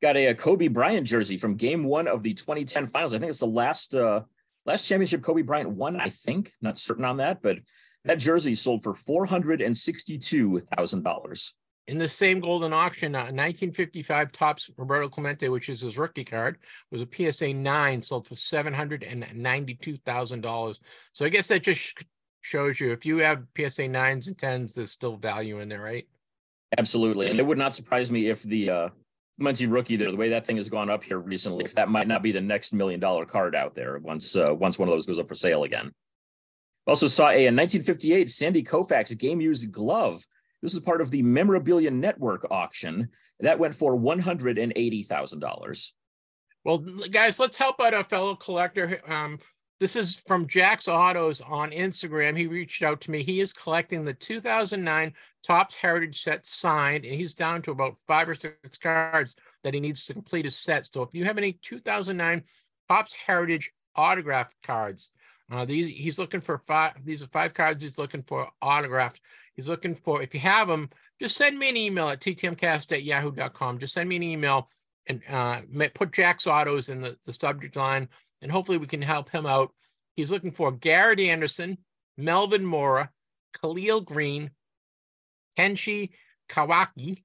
Got 0.00 0.16
a, 0.16 0.26
a, 0.26 0.34
Kobe 0.34 0.68
Bryant 0.68 1.06
jersey 1.06 1.36
from 1.36 1.56
Game 1.56 1.84
One 1.84 2.06
of 2.06 2.22
the 2.22 2.34
2010 2.34 2.86
Finals. 2.86 3.14
I 3.14 3.18
think 3.18 3.30
it's 3.30 3.40
the 3.40 3.46
last 3.46 3.94
uh, 3.94 4.22
last 4.66 4.88
championship 4.88 5.22
Kobe 5.22 5.42
Bryant 5.42 5.70
won. 5.70 6.00
I 6.00 6.08
think 6.08 6.52
not 6.60 6.78
certain 6.78 7.04
on 7.04 7.18
that, 7.18 7.42
but 7.42 7.58
that 8.04 8.18
jersey 8.18 8.54
sold 8.54 8.82
for 8.82 8.94
four 8.94 9.26
hundred 9.26 9.60
and 9.60 9.76
sixty-two 9.76 10.62
thousand 10.76 11.02
dollars. 11.02 11.54
In 11.86 11.98
the 11.98 12.08
same 12.08 12.40
Goldin 12.40 12.72
auction, 12.72 13.14
uh, 13.14 13.28
1955 13.28 14.32
Topps 14.32 14.70
Roberto 14.78 15.06
Clemente, 15.06 15.50
which 15.50 15.68
is 15.68 15.82
his 15.82 15.98
rookie 15.98 16.24
card, 16.24 16.56
was 16.90 17.02
a 17.02 17.06
PSA 17.06 17.52
9, 17.52 18.00
sold 18.00 18.26
for 18.26 18.36
$792,000. 18.36 20.80
So 21.12 21.26
I 21.26 21.28
guess 21.28 21.48
that 21.48 21.62
just 21.62 22.02
shows 22.40 22.80
you 22.80 22.90
if 22.90 23.04
you 23.04 23.18
have 23.18 23.44
PSA 23.54 23.88
nines 23.88 24.28
and 24.28 24.38
tens, 24.38 24.72
there's 24.72 24.92
still 24.92 25.18
value 25.18 25.60
in 25.60 25.68
there, 25.68 25.82
right? 25.82 26.08
Absolutely. 26.78 27.28
And 27.28 27.38
it 27.38 27.44
would 27.44 27.58
not 27.58 27.74
surprise 27.74 28.10
me 28.10 28.28
if 28.28 28.42
the 28.42 28.70
uh 28.70 28.88
Muncie 29.38 29.66
rookie 29.66 29.96
there, 29.96 30.10
the 30.10 30.16
way 30.16 30.28
that 30.30 30.46
thing 30.46 30.56
has 30.56 30.68
gone 30.68 30.88
up 30.88 31.02
here 31.02 31.18
recently, 31.18 31.64
if 31.64 31.74
that 31.74 31.88
might 31.88 32.06
not 32.06 32.22
be 32.22 32.30
the 32.30 32.40
next 32.40 32.72
million 32.72 33.00
dollar 33.00 33.26
card 33.26 33.56
out 33.56 33.74
there 33.74 33.98
once 33.98 34.36
uh, 34.36 34.54
once 34.54 34.78
one 34.78 34.88
of 34.88 34.94
those 34.94 35.06
goes 35.06 35.18
up 35.18 35.26
for 35.26 35.34
sale 35.34 35.64
again. 35.64 35.92
Also 36.86 37.06
saw 37.06 37.28
a, 37.28 37.46
a 37.46 37.50
1958 37.50 38.30
Sandy 38.30 38.62
Koufax 38.62 39.18
game 39.18 39.40
used 39.40 39.72
glove. 39.72 40.22
This 40.62 40.74
is 40.74 40.80
part 40.80 41.00
of 41.00 41.10
the 41.10 41.22
Memorabilia 41.22 41.90
Network 41.90 42.46
auction. 42.50 43.08
That 43.40 43.58
went 43.58 43.74
for 43.74 43.98
$180,000. 43.98 45.90
Well, 46.64 46.78
guys, 46.78 47.38
let's 47.38 47.56
help 47.58 47.80
out 47.80 47.92
a 47.92 48.02
fellow 48.04 48.34
collector. 48.34 49.00
Um, 49.06 49.38
this 49.80 49.96
is 49.96 50.22
from 50.26 50.46
Jack's 50.46 50.88
Autos 50.88 51.42
on 51.42 51.70
Instagram. 51.72 52.38
He 52.38 52.46
reached 52.46 52.82
out 52.82 53.02
to 53.02 53.10
me. 53.10 53.22
He 53.22 53.40
is 53.40 53.52
collecting 53.52 54.04
the 54.04 54.14
2009 54.14 55.12
Topps 55.44 55.74
Heritage 55.74 56.20
set 56.20 56.46
signed, 56.46 57.04
and 57.04 57.14
he's 57.14 57.34
down 57.34 57.62
to 57.62 57.70
about 57.70 57.98
five 58.06 58.28
or 58.28 58.34
six 58.34 58.78
cards 58.78 59.36
that 59.62 59.74
he 59.74 59.80
needs 59.80 60.04
to 60.06 60.14
complete 60.14 60.44
his 60.44 60.56
set. 60.56 60.88
So 60.92 61.02
if 61.02 61.14
you 61.14 61.24
have 61.24 61.38
any 61.38 61.52
2009 61.62 62.42
Topps 62.88 63.12
Heritage 63.12 63.70
autographed 63.94 64.56
cards, 64.62 65.10
uh, 65.52 65.64
these 65.64 65.88
he's 65.88 66.18
looking 66.18 66.40
for 66.40 66.56
five. 66.58 66.92
These 67.04 67.22
are 67.22 67.28
five 67.28 67.52
cards 67.52 67.82
he's 67.82 67.98
looking 67.98 68.22
for 68.22 68.48
autographed. 68.62 69.20
He's 69.54 69.68
looking 69.68 69.94
for. 69.94 70.22
If 70.22 70.32
you 70.32 70.40
have 70.40 70.68
them, 70.68 70.88
just 71.20 71.36
send 71.36 71.58
me 71.58 71.68
an 71.68 71.76
email 71.76 72.08
at 72.08 72.20
ttmcast 72.20 72.92
at 72.92 73.04
yahoo.com. 73.04 73.78
Just 73.78 73.92
send 73.92 74.08
me 74.08 74.16
an 74.16 74.22
email 74.22 74.68
and 75.06 75.20
uh, 75.30 75.60
put 75.94 76.12
Jack's 76.12 76.46
Autos 76.46 76.88
in 76.88 77.02
the, 77.02 77.16
the 77.24 77.32
subject 77.32 77.76
line 77.76 78.08
and 78.44 78.52
hopefully 78.52 78.78
we 78.78 78.86
can 78.86 79.02
help 79.02 79.30
him 79.30 79.46
out. 79.46 79.72
He's 80.16 80.30
looking 80.30 80.52
for 80.52 80.70
Garrett 80.70 81.18
Anderson, 81.18 81.78
Melvin 82.16 82.64
Mora, 82.64 83.10
Khalil 83.60 84.02
Greene, 84.02 84.50
Kenshi 85.56 86.10
Kawaki, 86.48 87.22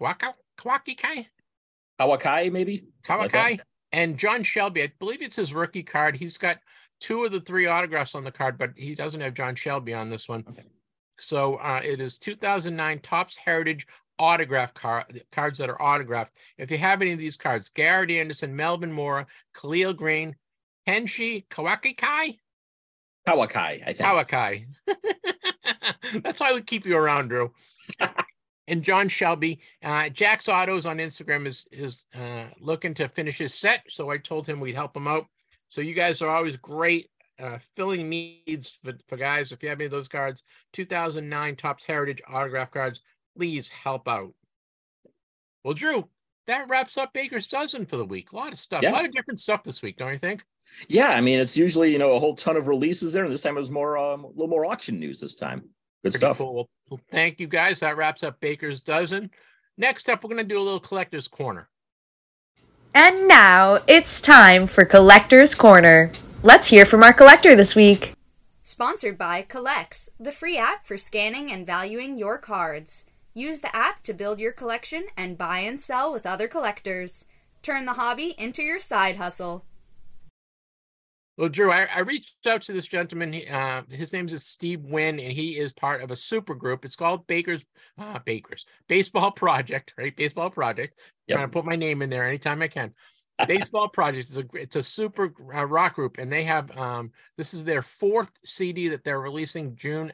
Kawaka, 0.00 0.34
Kawaki 0.58 1.00
Kai? 1.00 1.28
Kawakai, 2.00 2.50
maybe? 2.50 2.84
Kawakai, 3.04 3.32
like 3.32 3.60
and 3.92 4.18
John 4.18 4.42
Shelby. 4.42 4.82
I 4.82 4.92
believe 4.98 5.22
it's 5.22 5.36
his 5.36 5.54
rookie 5.54 5.82
card. 5.82 6.16
He's 6.16 6.38
got 6.38 6.58
two 7.00 7.24
of 7.24 7.32
the 7.32 7.40
three 7.40 7.66
autographs 7.66 8.14
on 8.14 8.24
the 8.24 8.32
card, 8.32 8.58
but 8.58 8.72
he 8.76 8.94
doesn't 8.94 9.20
have 9.20 9.34
John 9.34 9.54
Shelby 9.54 9.94
on 9.94 10.08
this 10.08 10.28
one. 10.28 10.44
Okay. 10.48 10.62
So 11.18 11.56
uh, 11.56 11.80
it 11.84 12.00
is 12.00 12.18
2009 12.18 12.98
Topps 13.00 13.36
Heritage 13.36 13.86
autograph 14.18 14.74
card, 14.74 15.22
cards 15.30 15.58
that 15.58 15.70
are 15.70 15.80
autographed. 15.80 16.32
If 16.58 16.70
you 16.70 16.78
have 16.78 17.02
any 17.02 17.12
of 17.12 17.18
these 17.18 17.36
cards, 17.36 17.68
Garrett 17.68 18.10
Anderson, 18.10 18.54
Melvin 18.56 18.92
Mora, 18.92 19.26
Khalil 19.54 19.94
Greene, 19.94 20.36
Henshi 20.88 21.46
Kawakai? 21.48 22.38
Kawakai, 23.28 23.82
I 23.86 23.92
think. 23.92 23.96
Kawakai. 23.98 24.66
That's 26.22 26.40
why 26.40 26.52
we 26.52 26.62
keep 26.62 26.86
you 26.86 26.96
around, 26.96 27.28
Drew. 27.28 27.52
and 28.68 28.82
John 28.82 29.08
Shelby, 29.08 29.60
uh, 29.82 30.08
Jack's 30.08 30.48
Autos 30.48 30.86
on 30.86 30.98
Instagram 30.98 31.46
is 31.46 31.66
is 31.72 32.06
uh, 32.14 32.44
looking 32.60 32.94
to 32.94 33.08
finish 33.08 33.38
his 33.38 33.54
set, 33.54 33.84
so 33.88 34.10
I 34.10 34.18
told 34.18 34.46
him 34.46 34.60
we'd 34.60 34.74
help 34.74 34.96
him 34.96 35.08
out. 35.08 35.26
So 35.68 35.80
you 35.80 35.94
guys 35.94 36.22
are 36.22 36.30
always 36.30 36.56
great 36.56 37.10
uh, 37.40 37.58
filling 37.74 38.08
needs 38.08 38.78
for, 38.84 38.92
for 39.08 39.16
guys. 39.16 39.52
If 39.52 39.62
you 39.62 39.68
have 39.68 39.78
any 39.78 39.86
of 39.86 39.90
those 39.90 40.08
cards, 40.08 40.44
2009 40.74 41.56
Topps 41.56 41.84
Heritage 41.84 42.22
autograph 42.28 42.70
cards, 42.70 43.00
please 43.36 43.68
help 43.70 44.08
out. 44.08 44.32
Well, 45.64 45.74
Drew, 45.74 46.08
that 46.46 46.68
wraps 46.68 46.98
up 46.98 47.12
Baker's 47.12 47.48
Dozen 47.48 47.86
for 47.86 47.96
the 47.96 48.04
week. 48.04 48.32
A 48.32 48.36
lot 48.36 48.52
of 48.52 48.58
stuff, 48.58 48.82
yeah. 48.82 48.90
a 48.90 48.92
lot 48.92 49.04
of 49.04 49.12
different 49.12 49.40
stuff 49.40 49.62
this 49.62 49.82
week, 49.82 49.96
don't 49.96 50.12
you 50.12 50.18
think? 50.18 50.44
Yeah, 50.88 51.10
I 51.10 51.20
mean, 51.20 51.38
it's 51.38 51.56
usually 51.56 51.92
you 51.92 51.98
know 51.98 52.12
a 52.12 52.18
whole 52.18 52.34
ton 52.34 52.56
of 52.56 52.66
releases 52.66 53.12
there, 53.12 53.24
and 53.24 53.32
this 53.32 53.42
time 53.42 53.56
it 53.56 53.60
was 53.60 53.70
more 53.70 53.96
um, 53.98 54.24
a 54.24 54.28
little 54.28 54.48
more 54.48 54.66
auction 54.66 54.98
news 54.98 55.20
this 55.20 55.36
time. 55.36 55.60
Good 56.02 56.12
Pretty 56.12 56.18
stuff. 56.18 56.38
Cool. 56.38 56.68
Well, 56.90 57.00
thank 57.10 57.40
you 57.40 57.46
guys. 57.46 57.80
That 57.80 57.96
wraps 57.96 58.22
up 58.22 58.40
Baker's 58.40 58.80
Dozen. 58.80 59.30
Next 59.78 60.08
up, 60.08 60.22
we're 60.22 60.28
going 60.28 60.46
to 60.46 60.54
do 60.54 60.58
a 60.58 60.62
little 60.62 60.80
collector's 60.80 61.28
corner. 61.28 61.68
And 62.94 63.26
now 63.26 63.78
it's 63.86 64.20
time 64.20 64.66
for 64.66 64.84
Collector's 64.84 65.54
Corner. 65.54 66.12
Let's 66.42 66.66
hear 66.66 66.84
from 66.84 67.02
our 67.02 67.12
collector 67.14 67.56
this 67.56 67.74
week. 67.74 68.14
Sponsored 68.62 69.16
by 69.16 69.46
Collx, 69.48 70.10
the 70.20 70.32
free 70.32 70.58
app 70.58 70.86
for 70.86 70.98
scanning 70.98 71.50
and 71.50 71.64
valuing 71.64 72.18
your 72.18 72.36
cards. 72.36 73.06
Use 73.32 73.60
the 73.60 73.74
app 73.74 74.02
to 74.02 74.12
build 74.12 74.40
your 74.40 74.52
collection 74.52 75.06
and 75.16 75.38
buy 75.38 75.60
and 75.60 75.80
sell 75.80 76.12
with 76.12 76.26
other 76.26 76.48
collectors. 76.48 77.26
Turn 77.62 77.86
the 77.86 77.94
hobby 77.94 78.34
into 78.36 78.62
your 78.62 78.80
side 78.80 79.16
hustle. 79.16 79.64
Well, 81.38 81.48
Drew, 81.48 81.70
I, 81.70 81.88
I, 81.94 82.00
reached 82.00 82.46
out 82.46 82.60
to 82.62 82.72
this 82.72 82.86
gentleman. 82.86 83.34
Uh, 83.50 83.82
his 83.88 84.12
name 84.12 84.26
is 84.26 84.44
Steve 84.44 84.82
Wynn, 84.82 85.18
and 85.18 85.32
he 85.32 85.58
is 85.58 85.72
part 85.72 86.02
of 86.02 86.10
a 86.10 86.16
super 86.16 86.54
group. 86.54 86.84
It's 86.84 86.96
called 86.96 87.26
Baker's 87.26 87.64
uh, 87.98 88.18
Baker's 88.18 88.66
Baseball 88.86 89.30
Project, 89.30 89.94
right? 89.98 90.14
Baseball 90.14 90.50
Project. 90.50 90.98
Yep. 91.28 91.36
Trying 91.36 91.48
to 91.48 91.52
put 91.52 91.64
my 91.64 91.76
name 91.76 92.02
in 92.02 92.10
there 92.10 92.28
anytime 92.28 92.60
I 92.60 92.68
can. 92.68 92.92
Baseball 93.46 93.88
Project 93.92 94.28
is 94.28 94.36
a 94.36 94.44
it's 94.52 94.76
a 94.76 94.82
super 94.82 95.32
uh, 95.54 95.64
rock 95.64 95.94
group, 95.94 96.18
and 96.18 96.30
they 96.30 96.44
have 96.44 96.76
um, 96.76 97.10
this 97.38 97.54
is 97.54 97.64
their 97.64 97.82
fourth 97.82 98.30
CD 98.44 98.88
that 98.88 99.02
they're 99.02 99.20
releasing 99.20 99.74
June 99.74 100.12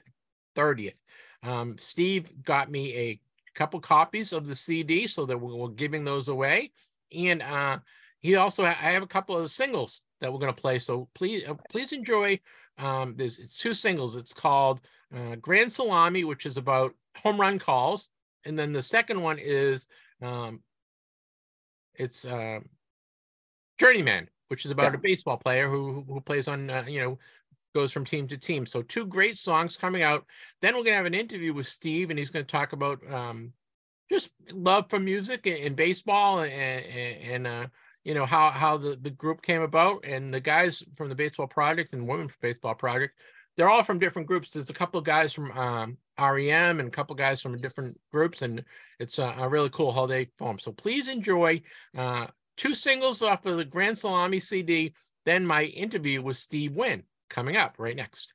30th. 0.57 1.01
Um, 1.43 1.77
Steve 1.79 2.31
got 2.45 2.71
me 2.71 2.95
a 2.95 3.21
couple 3.55 3.81
copies 3.81 4.33
of 4.33 4.47
the 4.47 4.55
CD, 4.55 5.09
so 5.09 5.27
that 5.27 5.39
we're, 5.39 5.57
we're 5.57 5.69
giving 5.69 6.05
those 6.05 6.29
away, 6.29 6.71
and 7.13 7.43
uh, 7.43 7.79
he 8.21 8.37
also 8.37 8.65
I 8.65 8.73
have 8.73 9.03
a 9.03 9.09
couple 9.09 9.37
of 9.37 9.51
singles 9.51 10.03
that 10.21 10.33
we're 10.33 10.39
going 10.39 10.55
to 10.55 10.61
play. 10.61 10.79
So 10.79 11.09
please, 11.15 11.45
uh, 11.47 11.55
please 11.71 11.93
enjoy. 11.93 12.41
Um, 12.79 13.15
there's 13.17 13.39
it's 13.39 13.59
two 13.59 13.75
singles. 13.75 14.17
It's 14.17 14.33
called 14.33 14.81
uh, 15.15 15.37
Grand 15.37 15.73
Salami, 15.73 16.25
which 16.25 16.47
is 16.47 16.57
about 16.57 16.95
home 17.17 17.41
run 17.41 17.59
calls, 17.59 18.11
and 18.45 18.59
then 18.59 18.73
the 18.73 18.83
second 18.83 19.21
one 19.21 19.39
is 19.41 19.89
um, 20.23 20.61
it's 21.95 22.25
uh, 22.25 22.61
Journeyman, 23.79 24.29
which 24.49 24.65
is 24.65 24.71
about 24.71 24.93
yeah. 24.93 24.99
a 24.99 25.03
baseball 25.03 25.37
player 25.37 25.69
who 25.69 26.05
who 26.09 26.21
plays 26.21 26.49
on 26.49 26.71
uh, 26.71 26.85
you 26.87 27.01
know 27.01 27.19
goes 27.75 27.93
from 27.93 28.05
team 28.05 28.27
to 28.29 28.39
team. 28.39 28.65
So 28.65 28.83
two 28.83 29.07
great 29.07 29.39
songs 29.39 29.77
coming 29.77 30.03
out. 30.03 30.25
Then 30.61 30.77
we're 30.77 30.85
gonna 30.85 30.97
have 30.97 31.07
an 31.07 31.15
interview 31.15 31.53
with 31.53 31.67
Steve, 31.67 32.11
and 32.11 32.19
he's 32.19 32.31
gonna 32.31 32.45
talk 32.45 32.73
about 32.73 33.01
um, 33.13 33.53
just 34.11 34.31
love 34.53 34.89
for 34.89 34.99
music 34.99 35.47
and, 35.47 35.57
and 35.59 35.77
baseball 35.77 36.41
and, 36.41 36.53
and, 36.53 37.23
and 37.23 37.47
uh, 37.47 37.67
you 38.09 38.15
know 38.15 38.25
how 38.25 38.51
how 38.51 38.79
the, 38.79 38.97
the 38.97 39.11
group 39.11 39.43
came 39.43 39.61
about 39.61 40.03
and 40.03 40.33
the 40.33 40.41
guys 40.41 40.83
from 40.97 41.11
the 41.11 41.15
baseball 41.15 41.47
project 41.47 41.93
and 41.93 42.09
women 42.09 42.31
baseball 42.41 42.75
project 42.75 43.15
they're 43.55 43.69
all 43.69 43.83
from 43.83 43.99
different 43.99 44.29
groups. 44.29 44.53
There's 44.53 44.71
a 44.71 44.73
couple 44.73 45.01
of 45.01 45.05
guys 45.05 45.33
from 45.33 45.51
um, 45.51 45.99
R.E.M. 46.17 46.79
and 46.79 46.87
a 46.87 46.93
couple 46.93 47.13
of 47.13 47.19
guys 47.19 47.43
from 47.43 47.57
different 47.57 47.99
groups 48.13 48.43
and 48.43 48.65
it's 49.01 49.19
a, 49.19 49.35
a 49.37 49.49
really 49.49 49.69
cool 49.71 49.93
how 49.93 50.07
they 50.07 50.31
form 50.39 50.59
so 50.59 50.73
please 50.73 51.09
enjoy 51.09 51.61
uh, 51.97 52.29
two 52.57 52.75
singles 52.75 53.21
off 53.21 53.45
of 53.47 53.57
the 53.57 53.65
grand 53.65 53.99
salami 53.99 54.41
cd 54.41 54.95
then 55.27 55.47
my 55.47 55.65
interview 55.65 56.23
with 56.23 56.37
steve 56.37 56.73
wynn 56.73 57.03
coming 57.29 57.57
up 57.57 57.75
right 57.79 57.97
next 57.97 58.33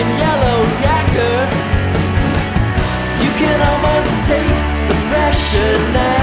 in 0.00 0.08
yellow 0.16 0.60
yakker, 0.84 1.38
You 3.22 3.30
can 3.40 3.58
almost 3.70 4.12
taste 4.30 4.80
the 4.88 4.96
pressure 5.10 5.76
now. 5.92 6.19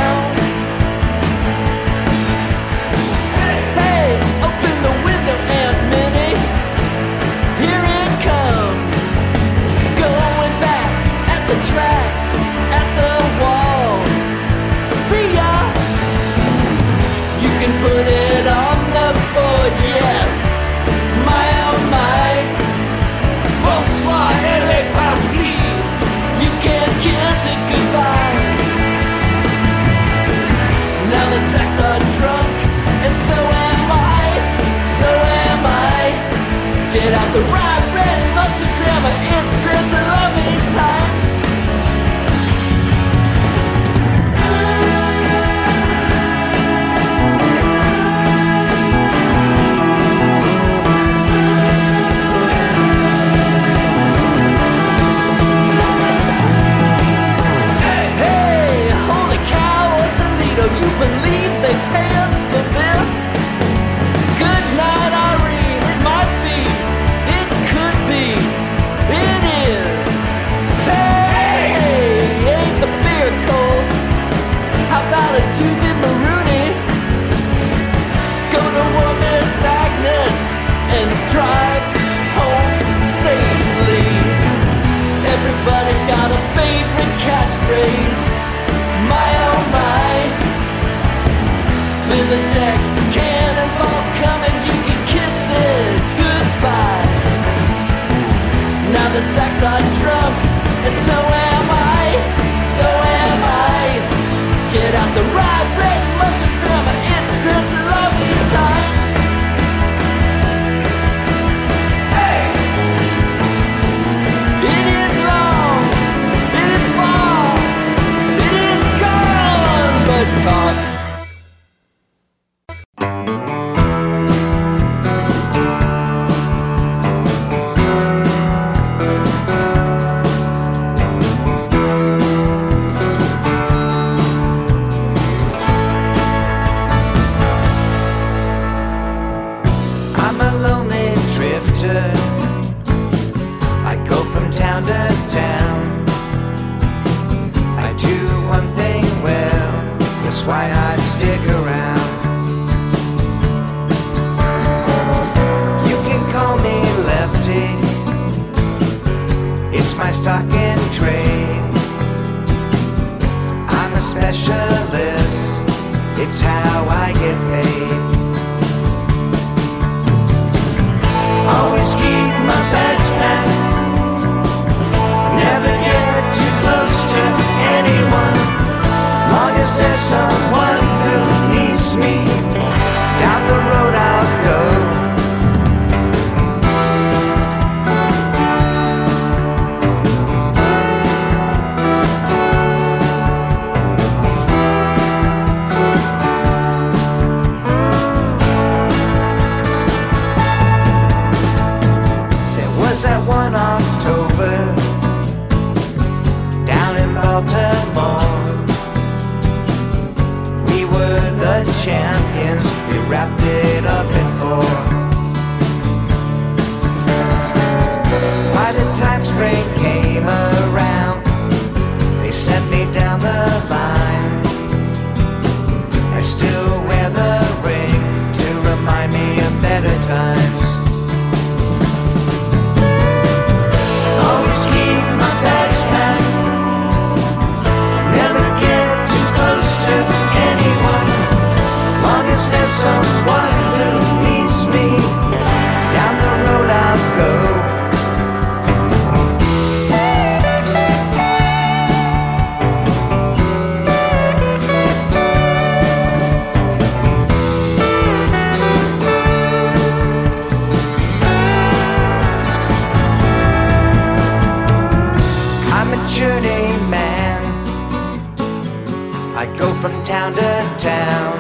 I 269.38 269.46
go 269.56 269.72
from 269.82 269.94
town 270.04 270.34
to 270.34 270.52
town. 270.80 271.38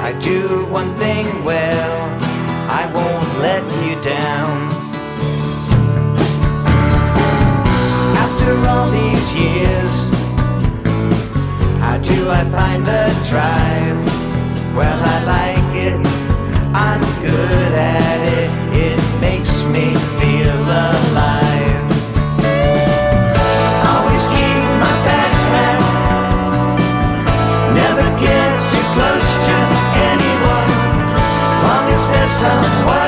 I 0.00 0.18
do 0.22 0.64
one 0.70 0.94
thing 0.94 1.44
well. 1.44 2.00
I 2.80 2.90
won't 2.94 3.30
let 3.46 3.62
you 3.84 3.94
down. 4.00 4.56
After 8.24 8.52
all 8.70 8.88
these 8.88 9.28
years, 9.36 9.92
how 11.78 11.98
do 11.98 12.30
I 12.30 12.42
find 12.56 12.86
the 12.86 13.04
drive? 13.28 13.98
Well, 14.74 15.00
I 15.14 15.18
like 15.36 15.72
it. 15.88 16.00
I'm 16.74 17.02
good 17.20 17.72
at 17.74 18.20
it. 18.40 18.50
It 18.86 19.20
makes 19.20 19.62
me 19.66 19.94
feel 20.18 20.56
alive. 20.62 21.17
Someone 32.38 33.07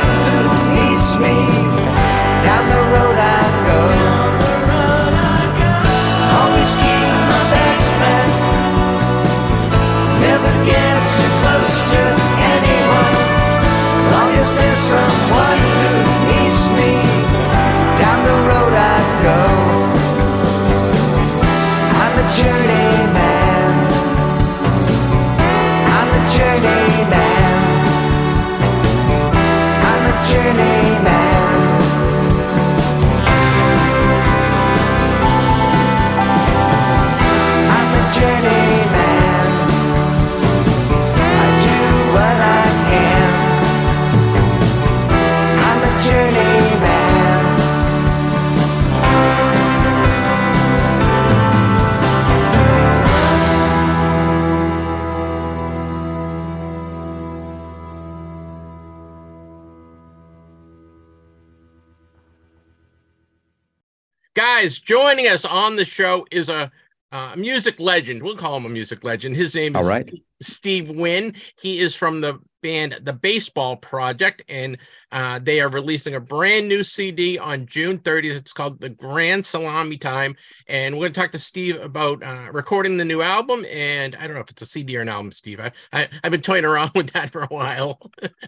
Guys, 64.61 64.79
joining 64.79 65.27
us 65.27 65.47
on 65.47 65.77
the 65.77 65.87
show 65.87 66.27
is 66.31 66.51
a 66.51 66.71
uh, 67.13 67.35
music 67.35 67.81
legend. 67.81 68.23
We'll 68.23 68.37
call 68.37 68.59
him 68.59 68.67
a 68.67 68.69
music 68.69 69.05
legend. 69.05 69.35
His 69.35 69.55
name 69.55 69.75
is 69.75 69.87
All 69.87 69.91
right. 69.91 70.13
Steve 70.43 70.91
Wynn. 70.91 71.33
He 71.63 71.79
is 71.79 71.97
from 71.97 72.21
the 72.21 72.39
band 72.63 72.99
The 73.03 73.13
Baseball 73.13 73.77
Project, 73.77 74.45
and 74.49 74.79
uh, 75.13 75.41
they 75.43 75.61
are 75.61 75.69
releasing 75.69 76.15
a 76.15 76.21
brand 76.21 76.69
new 76.69 76.83
CD 76.83 77.39
on 77.39 77.67
June 77.67 77.99
30th. 77.99 78.37
It's 78.37 78.53
called 78.53 78.81
The 78.81 78.91
Grand 78.91 79.45
Salami 79.45 79.97
Time. 79.97 80.37
And 80.69 80.95
we're 80.95 81.03
going 81.03 81.13
to 81.13 81.21
talk 81.21 81.33
to 81.33 81.39
Steve 81.39 81.81
about 81.81 82.23
uh, 82.23 82.49
recording 82.53 82.97
the 82.97 83.05
new 83.05 83.21
album. 83.21 83.65
And 83.73 84.15
I 84.17 84.27
don't 84.27 84.35
know 84.35 84.41
if 84.41 84.51
it's 84.51 84.63
a 84.63 84.67
CD 84.67 84.97
or 84.97 85.01
an 85.01 85.09
album, 85.09 85.33
Steve. 85.33 85.59
I, 85.61 85.73
I, 85.93 86.09
I've 86.23 86.31
been 86.31 86.41
toying 86.41 86.65
around 86.65 86.93
with 86.95 87.11
that 87.13 87.31
for 87.31 87.43
a 87.43 87.49
while. 87.49 88.01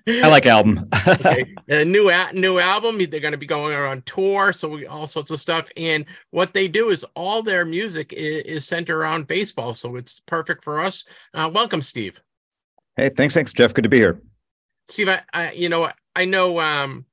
I 0.06 0.28
like 0.28 0.46
album. 0.46 0.88
okay. 1.08 1.54
a 1.68 1.84
new 1.84 2.12
new 2.32 2.58
album. 2.58 2.98
They're 2.98 3.20
going 3.20 3.32
to 3.32 3.38
be 3.38 3.46
going 3.46 3.74
on 3.74 4.02
tour, 4.02 4.52
so 4.52 4.68
we, 4.68 4.86
all 4.86 5.06
sorts 5.06 5.30
of 5.30 5.40
stuff. 5.40 5.68
And 5.76 6.04
what 6.30 6.54
they 6.54 6.68
do 6.68 6.90
is 6.90 7.04
all 7.16 7.42
their 7.42 7.64
music 7.64 8.12
is, 8.12 8.42
is 8.44 8.66
centered 8.66 8.98
around 8.98 9.26
baseball, 9.26 9.74
so 9.74 9.96
it's 9.96 10.20
perfect 10.20 10.62
for 10.62 10.80
us. 10.80 11.04
Uh, 11.34 11.50
welcome, 11.52 11.82
Steve. 11.82 12.20
Hey, 12.96 13.08
thanks, 13.10 13.34
thanks, 13.34 13.52
Jeff. 13.52 13.74
Good 13.74 13.82
to 13.82 13.88
be 13.88 13.98
here. 13.98 14.20
Steve, 14.86 15.08
I, 15.08 15.22
I 15.32 15.52
you 15.52 15.68
know 15.68 15.90
I 16.14 16.24
know 16.24 16.58
um 16.58 17.06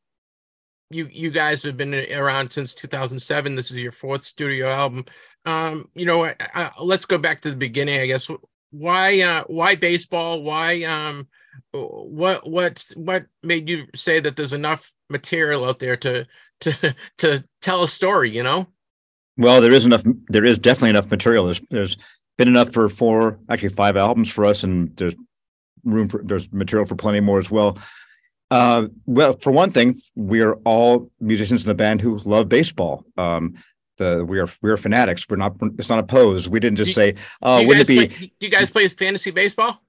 you 0.89 1.09
you 1.11 1.29
guys 1.31 1.63
have 1.63 1.77
been 1.77 1.93
around 2.13 2.51
since 2.51 2.73
2007. 2.73 3.55
This 3.55 3.71
is 3.71 3.81
your 3.81 3.91
fourth 3.91 4.23
studio 4.23 4.67
album. 4.67 5.05
Um, 5.45 5.89
you 5.95 6.05
know, 6.05 6.25
I, 6.25 6.35
I, 6.53 6.71
let's 6.79 7.05
go 7.05 7.17
back 7.17 7.41
to 7.41 7.51
the 7.51 7.55
beginning. 7.55 7.99
I 7.99 8.07
guess 8.07 8.29
why 8.71 9.21
uh 9.21 9.43
why 9.47 9.75
baseball? 9.75 10.43
Why 10.43 10.83
um 10.83 11.27
what 11.71 12.47
what's 12.49 12.95
what 12.95 13.25
made 13.43 13.69
you 13.69 13.85
say 13.95 14.19
that 14.19 14.35
there's 14.35 14.53
enough 14.53 14.93
material 15.09 15.65
out 15.65 15.79
there 15.79 15.97
to 15.97 16.25
to 16.61 16.95
to 17.19 17.43
tell 17.61 17.83
a 17.83 17.87
story? 17.87 18.29
You 18.31 18.43
know. 18.43 18.67
Well, 19.37 19.61
there 19.61 19.71
is 19.71 19.85
enough. 19.85 20.03
There 20.27 20.45
is 20.45 20.59
definitely 20.59 20.89
enough 20.89 21.09
material. 21.09 21.45
There's 21.45 21.61
there's 21.69 21.97
been 22.37 22.47
enough 22.47 22.73
for 22.73 22.89
four, 22.89 23.39
actually 23.49 23.69
five 23.69 23.95
albums 23.95 24.29
for 24.29 24.45
us, 24.45 24.63
and 24.63 24.95
there's 24.97 25.15
room 25.83 26.09
for 26.09 26.21
there's 26.23 26.51
material 26.51 26.85
for 26.85 26.95
plenty 26.95 27.19
more 27.19 27.39
as 27.39 27.49
well. 27.49 27.77
Uh, 28.51 28.87
well, 29.05 29.33
for 29.41 29.51
one 29.51 29.69
thing, 29.69 29.95
we 30.15 30.41
are 30.41 30.55
all 30.65 31.11
musicians 31.19 31.63
in 31.63 31.67
the 31.67 31.75
band 31.75 32.01
who 32.01 32.17
love 32.19 32.49
baseball. 32.49 33.05
Um, 33.17 33.55
the 33.97 34.25
we 34.25 34.39
are 34.39 34.49
we 34.61 34.71
are 34.71 34.77
fanatics. 34.77 35.25
We're 35.29 35.35
not. 35.37 35.55
It's 35.77 35.89
not 35.89 35.99
a 35.99 36.03
pose. 36.03 36.49
We 36.49 36.59
didn't 36.59 36.77
just 36.77 36.89
Do- 36.89 36.93
say, 36.93 37.15
"Oh, 37.41 37.65
wouldn't 37.65 37.87
it 37.87 37.87
be?" 37.87 38.07
play, 38.07 38.31
do 38.39 38.45
you 38.45 38.49
guys 38.49 38.71
play 38.71 38.87
fantasy 38.87 39.31
baseball? 39.31 39.83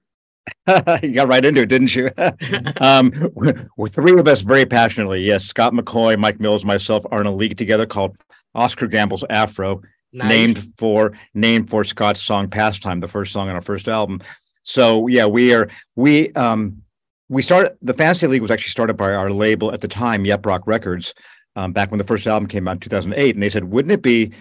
you 1.01 1.13
got 1.13 1.27
right 1.27 1.45
into 1.45 1.61
it, 1.61 1.67
didn't 1.67 1.95
you? 1.95 2.09
um, 2.81 3.11
we're, 3.33 3.67
we're 3.77 3.87
three 3.87 4.19
of 4.19 4.27
us 4.27 4.41
very 4.41 4.65
passionately. 4.65 5.21
Yes, 5.21 5.45
Scott 5.45 5.73
McCaughey, 5.73 6.17
Mike 6.17 6.39
Mills, 6.39 6.65
myself 6.65 7.03
are 7.11 7.21
in 7.21 7.27
a 7.27 7.31
league 7.31 7.57
together 7.57 7.85
called 7.85 8.17
Oscar 8.55 8.87
Gamble's 8.87 9.23
Afro, 9.29 9.81
Nice. 10.13 10.29
named 10.29 10.73
for 10.77 11.13
named 11.33 11.69
for 11.69 11.83
Scott's 11.83 12.21
song 12.21 12.49
"Pastime," 12.49 12.99
the 12.99 13.07
first 13.07 13.31
song 13.31 13.49
on 13.49 13.55
our 13.55 13.61
first 13.61 13.87
album. 13.87 14.21
So 14.63 15.07
yeah, 15.07 15.25
we 15.25 15.53
are 15.53 15.69
we 15.95 16.31
um 16.33 16.81
we 17.29 17.41
started 17.41 17.77
the 17.81 17.93
Fantasy 17.93 18.27
League 18.27 18.41
was 18.41 18.51
actually 18.51 18.71
started 18.71 18.95
by 18.95 19.13
our 19.13 19.31
label 19.31 19.73
at 19.73 19.81
the 19.81 19.87
time, 19.87 20.25
Yep 20.25 20.45
Roc 20.45 20.67
Records, 20.67 21.13
um, 21.55 21.71
back 21.71 21.91
when 21.91 21.97
the 21.97 22.03
first 22.03 22.27
album 22.27 22.47
came 22.47 22.67
out 22.67 22.73
in 22.73 22.79
2008, 22.79 23.35
and 23.35 23.41
they 23.41 23.49
said, 23.49 23.65
wouldn't 23.65 23.91
it 23.91 24.01
be 24.01 24.31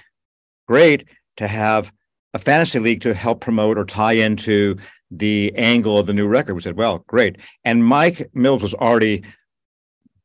great 0.69 1.07
to 1.37 1.49
have 1.49 1.93
a 2.35 2.39
fantasy 2.39 2.79
league 2.79 3.01
to 3.03 3.15
help 3.15 3.41
promote 3.41 3.79
or 3.79 3.85
tie 3.85 4.13
into 4.13 4.77
the 5.11 5.53
angle 5.57 5.99
of 5.99 6.07
the 6.07 6.13
new 6.13 6.27
record? 6.27 6.55
We 6.55 6.63
said, 6.63 6.77
well, 6.77 7.05
great. 7.07 7.37
And 7.65 7.85
Mike 7.85 8.29
Mills 8.35 8.63
was 8.63 8.75
already 8.75 9.23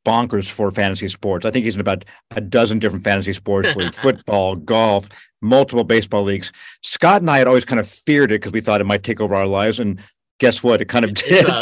bonkers 0.06 0.50
for 0.50 0.70
fantasy 0.72 1.08
sports. 1.08 1.46
I 1.46 1.52
think 1.52 1.66
he's 1.66 1.76
in 1.76 1.82
about 1.82 2.06
a 2.32 2.42
dozen 2.42 2.80
different 2.80 3.04
fantasy 3.04 3.34
sports 3.34 3.76
leagues, 3.76 3.98
football, 4.02 4.56
golf, 4.56 5.10
multiple 5.46 5.84
baseball 5.84 6.24
leagues. 6.24 6.52
Scott 6.82 7.22
and 7.22 7.30
I 7.30 7.38
had 7.38 7.48
always 7.48 7.66
kind 7.66 7.80
of 7.80 7.90
feared 7.90 8.32
it 8.32 8.42
because 8.42 8.52
we 8.52 8.62
thought 8.62 8.82
it 8.82 8.86
might 8.86 9.04
take 9.04 9.22
over 9.22 9.36
our 9.36 9.48
lives. 9.48 9.80
And 9.80 10.02
guess 10.40 10.64
what? 10.64 10.82
It 10.82 10.86
kind 10.86 11.06
of 11.06 11.14
did. 11.14 11.46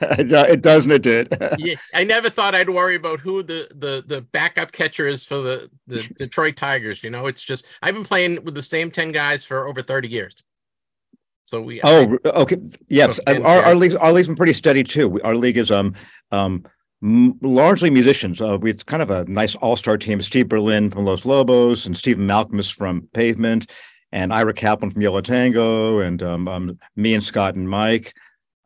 It 0.00 0.30
It, 0.30 0.32
it 0.32 0.62
does 0.62 0.84
and 0.84 0.92
it 0.92 1.02
did. 1.02 1.36
yeah, 1.58 1.74
I 1.94 2.04
never 2.04 2.30
thought 2.30 2.54
I'd 2.54 2.70
worry 2.70 2.94
about 2.94 3.20
who 3.20 3.42
the 3.42 3.68
the 3.74 4.04
the 4.06 4.20
backup 4.20 4.72
catcher 4.72 5.06
is 5.06 5.26
for 5.26 5.38
the 5.38 5.70
the 5.86 6.08
Detroit 6.18 6.56
Tigers. 6.56 7.02
You 7.02 7.10
know, 7.10 7.26
it's 7.26 7.42
just 7.42 7.66
I've 7.82 7.94
been 7.94 8.04
playing 8.04 8.44
with 8.44 8.54
the 8.54 8.62
same 8.62 8.90
ten 8.90 9.12
guys 9.12 9.44
for 9.44 9.66
over 9.66 9.82
thirty 9.82 10.08
years. 10.08 10.34
So 11.42 11.60
we 11.60 11.80
Oh, 11.82 12.16
okay. 12.24 12.58
Yes, 12.88 13.18
our, 13.26 13.42
our 13.42 13.74
leagues 13.74 13.94
our 13.96 14.12
league's 14.12 14.28
been 14.28 14.36
pretty 14.36 14.52
steady 14.52 14.84
too. 14.84 15.20
Our 15.22 15.34
league 15.34 15.56
is 15.56 15.70
um 15.70 15.94
um 16.30 16.64
m- 17.02 17.38
largely 17.40 17.90
musicians. 17.90 18.40
Uh, 18.40 18.58
it's 18.62 18.82
kind 18.84 19.02
of 19.02 19.10
a 19.10 19.24
nice 19.26 19.54
all 19.56 19.76
star 19.76 19.96
team. 19.98 20.20
Steve 20.22 20.48
Berlin 20.48 20.90
from 20.90 21.04
Los 21.04 21.24
Lobos 21.24 21.86
and 21.86 21.96
Stephen 21.96 22.26
Malkmus 22.26 22.72
from 22.72 23.08
Pavement, 23.12 23.70
and 24.12 24.32
Ira 24.32 24.54
Kaplan 24.54 24.90
from 24.90 25.02
Yo 25.02 25.12
La 25.12 25.20
Tengo, 25.20 26.00
and 26.00 26.22
um, 26.22 26.48
um 26.48 26.78
me 26.96 27.14
and 27.14 27.22
Scott 27.22 27.54
and 27.54 27.68
Mike. 27.68 28.14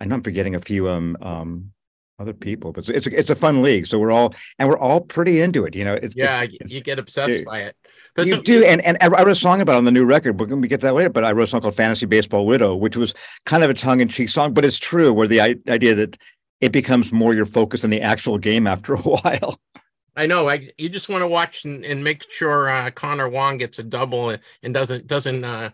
I 0.00 0.04
know 0.04 0.16
I'm 0.16 0.22
forgetting 0.22 0.54
a 0.54 0.60
few 0.60 0.88
um 0.88 1.16
um 1.22 1.72
other 2.18 2.32
people, 2.34 2.72
but 2.72 2.88
it's 2.88 2.88
it's 2.88 3.06
a, 3.06 3.18
it's 3.18 3.30
a 3.30 3.34
fun 3.34 3.62
league. 3.62 3.86
So 3.86 3.98
we're 3.98 4.12
all 4.12 4.34
and 4.58 4.68
we're 4.68 4.78
all 4.78 5.00
pretty 5.00 5.40
into 5.40 5.64
it. 5.64 5.74
You 5.74 5.84
know, 5.84 5.94
it's 5.94 6.14
yeah, 6.14 6.42
it's- 6.44 6.70
you 6.70 6.80
get 6.80 6.98
obsessed 6.98 7.38
dude, 7.38 7.44
by 7.46 7.60
it. 7.62 7.76
But 8.14 8.26
you 8.26 8.34
so- 8.36 8.42
do, 8.42 8.64
and 8.64 8.80
and 8.82 8.96
I 9.00 9.08
wrote 9.08 9.28
a 9.28 9.34
song 9.34 9.60
about 9.60 9.74
it 9.74 9.78
on 9.78 9.84
the 9.84 9.90
new 9.90 10.04
record. 10.04 10.36
But 10.36 10.48
we 10.48 10.68
get 10.68 10.80
to 10.82 10.86
that 10.88 10.92
later. 10.94 11.10
But 11.10 11.24
I 11.24 11.32
wrote 11.32 11.44
a 11.44 11.46
song 11.48 11.62
called 11.62 11.74
"Fantasy 11.74 12.06
Baseball 12.06 12.46
Widow," 12.46 12.76
which 12.76 12.96
was 12.96 13.14
kind 13.46 13.64
of 13.64 13.70
a 13.70 13.74
tongue-in-cheek 13.74 14.28
song, 14.28 14.52
but 14.54 14.64
it's 14.64 14.78
true. 14.78 15.12
Where 15.12 15.26
the 15.26 15.40
idea 15.40 15.94
that 15.94 16.16
it 16.62 16.72
becomes 16.72 17.12
more 17.12 17.34
your 17.34 17.44
focus 17.44 17.84
on 17.84 17.90
the 17.90 18.00
actual 18.00 18.38
game 18.38 18.66
after 18.66 18.94
a 18.94 18.98
while. 19.02 19.60
I 20.16 20.26
know. 20.26 20.48
I 20.48 20.70
you 20.78 20.88
just 20.88 21.08
want 21.10 21.22
to 21.22 21.28
watch 21.28 21.64
and, 21.66 21.84
and 21.84 22.02
make 22.02 22.24
sure 22.30 22.68
uh, 22.70 22.90
Connor 22.90 23.28
Wong 23.28 23.58
gets 23.58 23.78
a 23.78 23.82
double 23.82 24.30
and, 24.30 24.40
and 24.62 24.72
doesn't 24.72 25.06
doesn't 25.06 25.44
uh, 25.44 25.70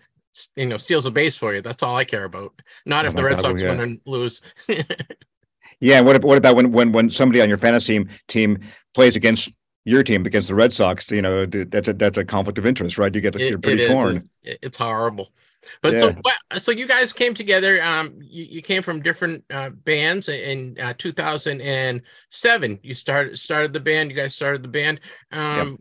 you 0.56 0.66
know 0.66 0.76
steals 0.76 1.06
a 1.06 1.10
base 1.10 1.36
for 1.36 1.54
you. 1.54 1.60
That's 1.60 1.82
all 1.82 1.94
I 1.96 2.04
care 2.04 2.24
about. 2.24 2.60
Not 2.86 3.04
Oh 3.04 3.08
if 3.08 3.14
the 3.14 3.24
Red 3.24 3.36
God, 3.36 3.40
Sox 3.42 3.62
yeah. 3.62 3.70
win 3.70 3.80
and 3.80 4.00
lose. 4.06 4.42
Yeah. 5.80 6.00
What 6.00 6.24
what 6.24 6.38
about 6.38 6.56
when 6.56 6.72
when 6.72 6.92
when 6.92 7.10
somebody 7.10 7.40
on 7.40 7.48
your 7.48 7.58
fantasy 7.58 8.04
team 8.26 8.58
plays 8.94 9.14
against 9.14 9.52
your 9.84 10.02
team 10.02 10.26
against 10.26 10.48
the 10.48 10.54
Red 10.54 10.72
Sox? 10.72 11.08
You 11.10 11.22
know, 11.22 11.46
that's 11.46 11.86
a 11.88 11.92
that's 11.92 12.18
a 12.18 12.24
conflict 12.24 12.58
of 12.58 12.66
interest, 12.66 12.98
right? 12.98 13.14
You 13.14 13.20
get 13.20 13.36
It- 13.36 13.50
you're 13.50 13.58
pretty 13.60 13.82
it 13.82 13.90
is. 13.90 13.96
torn. 13.96 14.16
It's, 14.16 14.26
it's 14.62 14.76
horrible. 14.76 15.30
But 15.82 15.98
so 15.98 16.08
Yeah. 16.08 16.14
what- 16.22 16.62
so 16.62 16.72
you 16.72 16.86
guys 16.86 17.12
came 17.12 17.34
together. 17.34 17.82
Um, 17.82 18.18
you, 18.20 18.44
you 18.44 18.62
came 18.62 18.82
from 18.82 19.02
different 19.02 19.44
uh, 19.50 19.70
bands 19.70 20.28
in 20.28 20.76
uh, 20.80 20.94
2007. 20.96 22.80
You 22.82 22.94
started 22.94 23.38
started 23.38 23.72
the 23.72 23.80
band. 23.80 24.10
You 24.10 24.16
guys 24.16 24.34
started 24.34 24.62
the 24.62 24.68
band. 24.68 25.00
Um, 25.32 25.78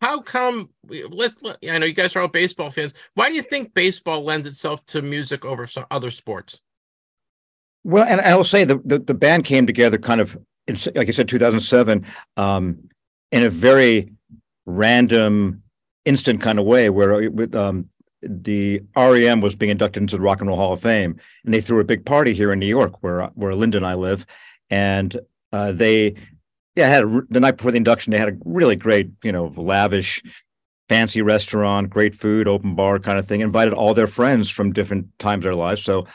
How 0.00 0.20
come? 0.20 0.68
Let, 0.88 1.42
let 1.42 1.56
I 1.70 1.78
know 1.78 1.86
you 1.86 1.94
guys 1.94 2.14
are 2.16 2.20
all 2.20 2.28
baseball 2.28 2.70
fans. 2.70 2.92
Why 3.14 3.28
do 3.28 3.34
you 3.34 3.42
think 3.42 3.72
baseball 3.74 4.22
lends 4.22 4.46
itself 4.46 4.84
to 4.86 5.00
music 5.02 5.44
over 5.44 5.66
some 5.66 5.86
other 5.90 6.10
sports? 6.10 6.60
Well, 7.84 8.04
and 8.04 8.20
I 8.20 8.34
will 8.34 8.44
say 8.44 8.64
the, 8.64 8.80
the 8.84 8.98
the 8.98 9.14
band 9.14 9.44
came 9.44 9.66
together 9.66 9.98
kind 9.98 10.20
of 10.20 10.36
in, 10.66 10.76
like 10.94 11.08
I 11.08 11.10
said, 11.10 11.28
2007, 11.28 12.06
um, 12.36 12.88
in 13.30 13.42
a 13.44 13.50
very 13.50 14.12
random, 14.66 15.62
instant 16.04 16.40
kind 16.40 16.58
of 16.58 16.64
way, 16.64 16.88
where 16.90 17.22
it, 17.22 17.32
with 17.32 17.54
um, 17.54 17.88
the 18.28 18.82
REM 18.96 19.40
was 19.40 19.56
being 19.56 19.70
inducted 19.70 20.02
into 20.02 20.16
the 20.16 20.22
Rock 20.22 20.40
and 20.40 20.48
Roll 20.48 20.56
Hall 20.56 20.72
of 20.72 20.80
Fame, 20.80 21.18
and 21.44 21.54
they 21.54 21.60
threw 21.60 21.80
a 21.80 21.84
big 21.84 22.04
party 22.04 22.34
here 22.34 22.52
in 22.52 22.58
New 22.58 22.66
York, 22.66 23.02
where 23.02 23.26
where 23.34 23.54
Linda 23.54 23.76
and 23.76 23.86
I 23.86 23.94
live, 23.94 24.26
and 24.70 25.16
uh, 25.52 25.72
they 25.72 26.14
yeah 26.76 26.88
had 26.88 27.04
a, 27.04 27.22
the 27.30 27.40
night 27.40 27.56
before 27.56 27.70
the 27.70 27.76
induction, 27.76 28.10
they 28.10 28.18
had 28.18 28.28
a 28.28 28.36
really 28.44 28.76
great, 28.76 29.10
you 29.22 29.32
know, 29.32 29.46
lavish. 29.56 30.22
Fancy 30.90 31.22
restaurant, 31.22 31.88
great 31.88 32.14
food, 32.14 32.46
open 32.46 32.74
bar 32.74 32.98
kind 32.98 33.18
of 33.18 33.24
thing. 33.24 33.40
Invited 33.40 33.72
all 33.72 33.94
their 33.94 34.06
friends 34.06 34.50
from 34.50 34.70
different 34.70 35.06
times 35.18 35.38
of 35.38 35.44
their 35.44 35.54
lives. 35.54 35.82
So 35.82 36.06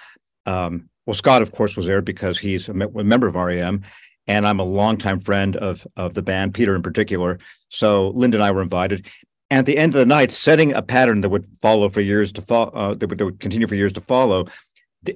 um, 0.45 0.89
well, 1.05 1.15
Scott, 1.15 1.41
of 1.41 1.51
course, 1.51 1.75
was 1.75 1.87
there 1.87 2.03
because 2.03 2.37
he's 2.37 2.69
a, 2.69 2.73
me- 2.75 2.85
a 2.85 3.03
member 3.03 3.27
of 3.27 3.33
REM, 3.33 3.81
and 4.27 4.47
I'm 4.47 4.59
a 4.59 4.63
longtime 4.63 5.21
friend 5.21 5.55
of 5.55 5.87
of 5.95 6.13
the 6.13 6.21
band, 6.21 6.53
Peter 6.53 6.75
in 6.75 6.83
particular. 6.83 7.39
So 7.69 8.09
Linda 8.09 8.37
and 8.37 8.43
I 8.43 8.51
were 8.51 8.61
invited. 8.61 9.07
And 9.49 9.59
at 9.59 9.65
the 9.65 9.77
end 9.77 9.95
of 9.95 9.99
the 9.99 10.05
night, 10.05 10.31
setting 10.31 10.73
a 10.73 10.81
pattern 10.81 11.21
that 11.21 11.29
would 11.29 11.47
follow 11.61 11.89
for 11.89 12.01
years 12.01 12.31
to 12.33 12.41
follow, 12.41 12.71
uh, 12.71 12.93
that, 12.93 13.07
would, 13.09 13.17
that 13.17 13.25
would 13.25 13.39
continue 13.39 13.67
for 13.67 13.75
years 13.75 13.93
to 13.93 14.01
follow. 14.01 14.45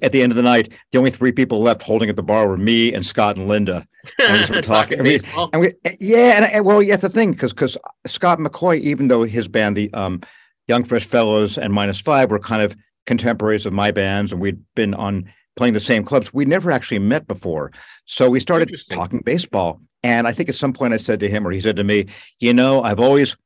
At 0.02 0.12
the 0.12 0.22
end 0.22 0.32
of 0.32 0.36
the 0.36 0.42
night, 0.42 0.72
the 0.92 0.98
only 0.98 1.10
three 1.10 1.30
people 1.30 1.60
left 1.60 1.82
holding 1.82 2.08
at 2.08 2.16
the 2.16 2.22
bar 2.22 2.48
were 2.48 2.56
me 2.56 2.92
and 2.92 3.04
Scott 3.04 3.36
and 3.36 3.46
Linda. 3.46 3.86
And 4.18 4.48
we 4.48 4.56
were 4.56 4.62
talking. 4.62 5.02
baseball. 5.02 5.50
and 5.52 5.60
we, 5.60 5.72
yeah, 6.00 6.36
and, 6.36 6.44
and 6.46 6.64
well, 6.64 6.82
yeah, 6.82 6.96
that's 6.96 7.02
the 7.02 7.08
thing, 7.10 7.32
because 7.32 7.52
because 7.52 7.76
Scott 8.06 8.38
McCaughey, 8.38 8.80
even 8.80 9.08
though 9.08 9.24
his 9.24 9.46
band, 9.46 9.76
the 9.76 9.92
um, 9.92 10.22
Young 10.68 10.84
Fresh 10.84 11.06
Fellows 11.06 11.58
and 11.58 11.72
Minus 11.72 12.00
Five, 12.00 12.30
were 12.30 12.38
kind 12.38 12.62
of 12.62 12.74
contemporaries 13.06 13.66
of 13.66 13.72
my 13.72 13.90
bands, 13.90 14.32
and 14.32 14.40
we'd 14.40 14.60
been 14.74 14.94
on 14.94 15.30
playing 15.54 15.74
the 15.74 15.80
same 15.80 16.02
clubs. 16.02 16.32
We 16.32 16.46
never 16.46 16.70
actually 16.70 16.98
met 16.98 17.28
before, 17.28 17.70
so 18.06 18.30
we 18.30 18.40
started 18.40 18.74
talking 18.90 19.20
baseball. 19.20 19.80
And 20.02 20.26
I 20.26 20.32
think 20.32 20.48
at 20.48 20.54
some 20.54 20.72
point 20.72 20.92
I 20.92 20.98
said 20.98 21.20
to 21.20 21.28
him, 21.28 21.46
or 21.46 21.50
he 21.50 21.60
said 21.60 21.76
to 21.76 21.84
me, 21.84 22.06
"You 22.40 22.54
know, 22.54 22.82
I've 22.82 23.00
always 23.00 23.36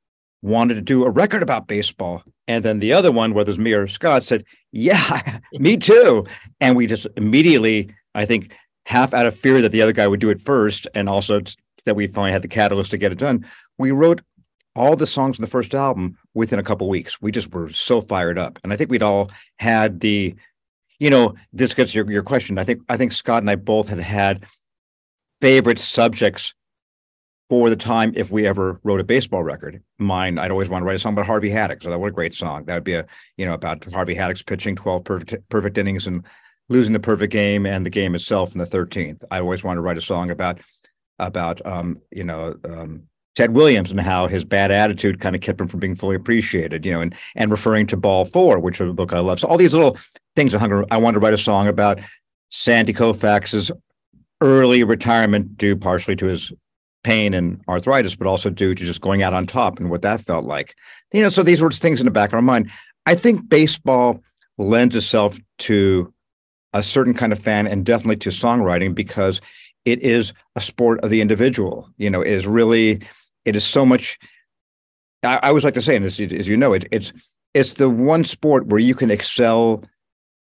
wanted 0.43 0.75
to 0.75 0.81
do 0.81 1.05
a 1.05 1.11
record 1.11 1.43
about 1.43 1.69
baseball." 1.69 2.23
And 2.47 2.65
then 2.65 2.79
the 2.79 2.93
other 2.93 3.13
one, 3.13 3.35
whether 3.35 3.51
it's 3.51 3.59
me 3.59 3.73
or 3.73 3.89
Scott, 3.89 4.25
said, 4.25 4.45
"Yeah, 4.73 5.41
me 5.55 5.77
too." 5.77 6.25
And 6.61 6.77
we 6.77 6.87
just 6.87 7.07
immediately, 7.17 7.95
I 8.15 8.25
think, 8.25 8.53
half 8.87 9.13
out 9.13 9.27
of 9.27 9.39
fear 9.39 9.61
that 9.61 9.71
the 9.71 9.83
other 9.83 9.93
guy 9.93 10.09
would 10.09 10.21
do 10.21 10.31
it 10.31 10.41
first, 10.41 10.89
and 10.95 11.09
also 11.09 11.41
that 11.85 11.95
we 11.95 12.07
finally 12.07 12.33
had 12.33 12.43
the 12.43 12.49
catalyst 12.49 12.91
to 12.93 12.99
get 12.99 13.13
it 13.13 13.19
done, 13.19 13.47
we 13.79 13.91
wrote 13.91 14.23
all 14.77 14.95
the 14.95 15.07
songs 15.07 15.39
in 15.39 15.43
the 15.43 15.51
first 15.51 15.75
album 15.75 16.17
within 16.35 16.59
a 16.59 16.63
couple 16.63 16.89
weeks. 16.89 17.21
We 17.21 17.33
just 17.33 17.53
were 17.53 17.69
so 17.69 18.01
fired 18.01 18.39
up, 18.39 18.59
and 18.63 18.73
I 18.73 18.77
think 18.77 18.91
we'd 18.91 19.03
all 19.03 19.31
had 19.59 20.01
the, 20.01 20.35
you 20.99 21.11
know, 21.11 21.35
this 21.53 21.75
gets 21.75 21.95
your 21.95 22.11
your 22.11 22.23
question. 22.23 22.59
I 22.59 22.65
think 22.65 22.83
I 22.89 22.97
think 22.97 23.13
Scott 23.13 23.43
and 23.43 23.51
I 23.51 23.57
both 23.57 23.89
had 23.89 23.99
had 23.99 24.47
favorite 25.41 25.79
subjects 25.79 26.55
for 27.49 27.71
the 27.71 27.77
time 27.77 28.13
if 28.15 28.31
we 28.31 28.47
ever 28.47 28.79
wrote 28.85 29.01
a 29.01 29.05
baseball 29.05 29.43
record. 29.43 29.83
Mine, 29.99 30.39
I'd 30.39 30.51
always 30.51 30.69
want 30.69 30.83
to 30.83 30.87
write 30.87 30.97
a 30.97 30.99
song 30.99 31.15
about 31.15 31.27
Harvey 31.27 31.51
Haddix. 31.51 31.83
So 31.83 31.91
that 31.91 31.99
what 31.99 32.09
a 32.09 32.13
great 32.13 32.35
song. 32.35 32.65
That 32.65 32.75
would 32.75 32.85
be 32.85 32.95
a, 32.95 33.07
you 33.37 33.47
know, 33.47 33.55
about 33.55 33.85
Harvey 33.93 34.15
Haddix's 34.15 34.43
pitching 34.43 34.77
12 34.77 35.05
perfect 35.05 35.49
perfect 35.49 35.79
innings 35.79 36.07
and 36.07 36.25
losing 36.69 36.93
the 36.93 37.01
perfect 37.01 37.33
game 37.33 37.65
and 37.65 37.87
the 37.87 37.91
game 37.91 38.15
itself 38.15 38.53
in 38.53 38.59
the 38.59 38.67
13th. 38.67 39.25
I 39.31 39.41
always 39.41 39.65
wanted 39.65 39.77
to 39.77 39.83
write 39.83 39.97
a 39.97 40.03
song 40.03 40.31
about 40.31 40.61
about 41.19 41.65
um, 41.67 42.01
you 42.11 42.25
know, 42.25 42.55
um 42.65 43.05
Ted 43.35 43.55
Williams 43.55 43.93
and 43.93 44.01
how 44.01 44.27
his 44.27 44.45
bad 44.45 44.73
attitude 44.73 45.21
kind 45.21 45.37
of 45.37 45.43
kept 45.43 45.61
him 45.61 45.69
from 45.69 45.79
being 45.79 45.95
fully 45.95 46.17
appreciated, 46.17 46.85
you 46.85 46.93
know, 46.93 47.01
and 47.01 47.15
and 47.37 47.51
referring 47.51 47.87
to 47.87 47.97
Ball 47.97 48.25
Four, 48.25 48.59
which 48.59 48.81
is 48.81 48.91
a 48.91 48.93
book 48.93 49.13
I 49.13 49.21
love. 49.21 49.41
So 49.41 49.49
all 49.49 49.57
these 49.57 49.75
little 49.75 49.97
things 50.37 50.55
I 50.55 50.67
I 50.91 50.97
wanted 50.97 51.15
to 51.15 51.21
write 51.21 51.35
a 51.35 51.39
song 51.39 51.69
about 51.69 52.01
Sandy 52.51 52.93
Koufax's 52.93 53.71
early 54.41 54.83
retirement 54.85 55.57
due 55.57 55.77
partially 55.77 56.17
to 56.17 56.27
his 56.27 56.53
pain 57.05 57.35
and 57.35 57.61
arthritis, 57.69 58.15
but 58.15 58.27
also 58.27 58.51
due 58.51 58.75
to 58.75 58.85
just 58.85 59.01
going 59.01 59.23
out 59.23 59.33
on 59.35 59.47
top 59.47 59.79
and 59.79 59.91
what 59.91 60.03
that 60.03 60.21
felt 60.21 60.45
like. 60.45 60.75
You 61.13 61.23
know, 61.23 61.31
so 61.31 61.43
these 61.43 61.61
were 61.61 61.71
things 61.71 62.01
in 62.01 62.05
the 62.05 62.11
back 62.11 62.31
of 62.31 62.35
our 62.35 62.43
mind. 62.43 62.71
I 63.07 63.15
think 63.15 63.49
baseball 63.49 64.21
lends 64.59 64.97
itself 64.97 65.39
to 65.59 66.13
a 66.75 66.83
certain 66.83 67.15
kind 67.15 67.33
of 67.33 67.39
fan 67.39 67.67
and 67.67 67.85
definitely 67.85 68.17
to 68.17 68.29
songwriting 68.31 68.95
because 68.95 69.41
it 69.85 70.01
is 70.03 70.33
a 70.57 70.61
sport 70.61 71.01
of 71.01 71.11
the 71.11 71.21
individual. 71.21 71.89
You 71.97 72.11
know, 72.11 72.21
it 72.21 72.33
is 72.33 72.47
really, 72.47 73.01
it 73.45 73.57
is 73.57 73.65
so 73.65 73.87
much. 73.87 74.19
I, 75.23 75.37
I 75.43 75.49
always 75.49 75.65
like 75.65 75.75
to 75.75 75.83
say, 75.83 75.97
and 75.97 76.05
as, 76.05 76.19
you- 76.19 76.29
as 76.39 76.47
you 76.49 76.57
know, 76.57 76.73
it, 76.73 76.87
it's 76.91 77.13
it's 77.55 77.75
the 77.75 77.89
one 77.89 78.25
sport 78.25 78.67
where 78.67 78.79
you 78.79 78.95
can 78.95 79.11
excel 79.11 79.83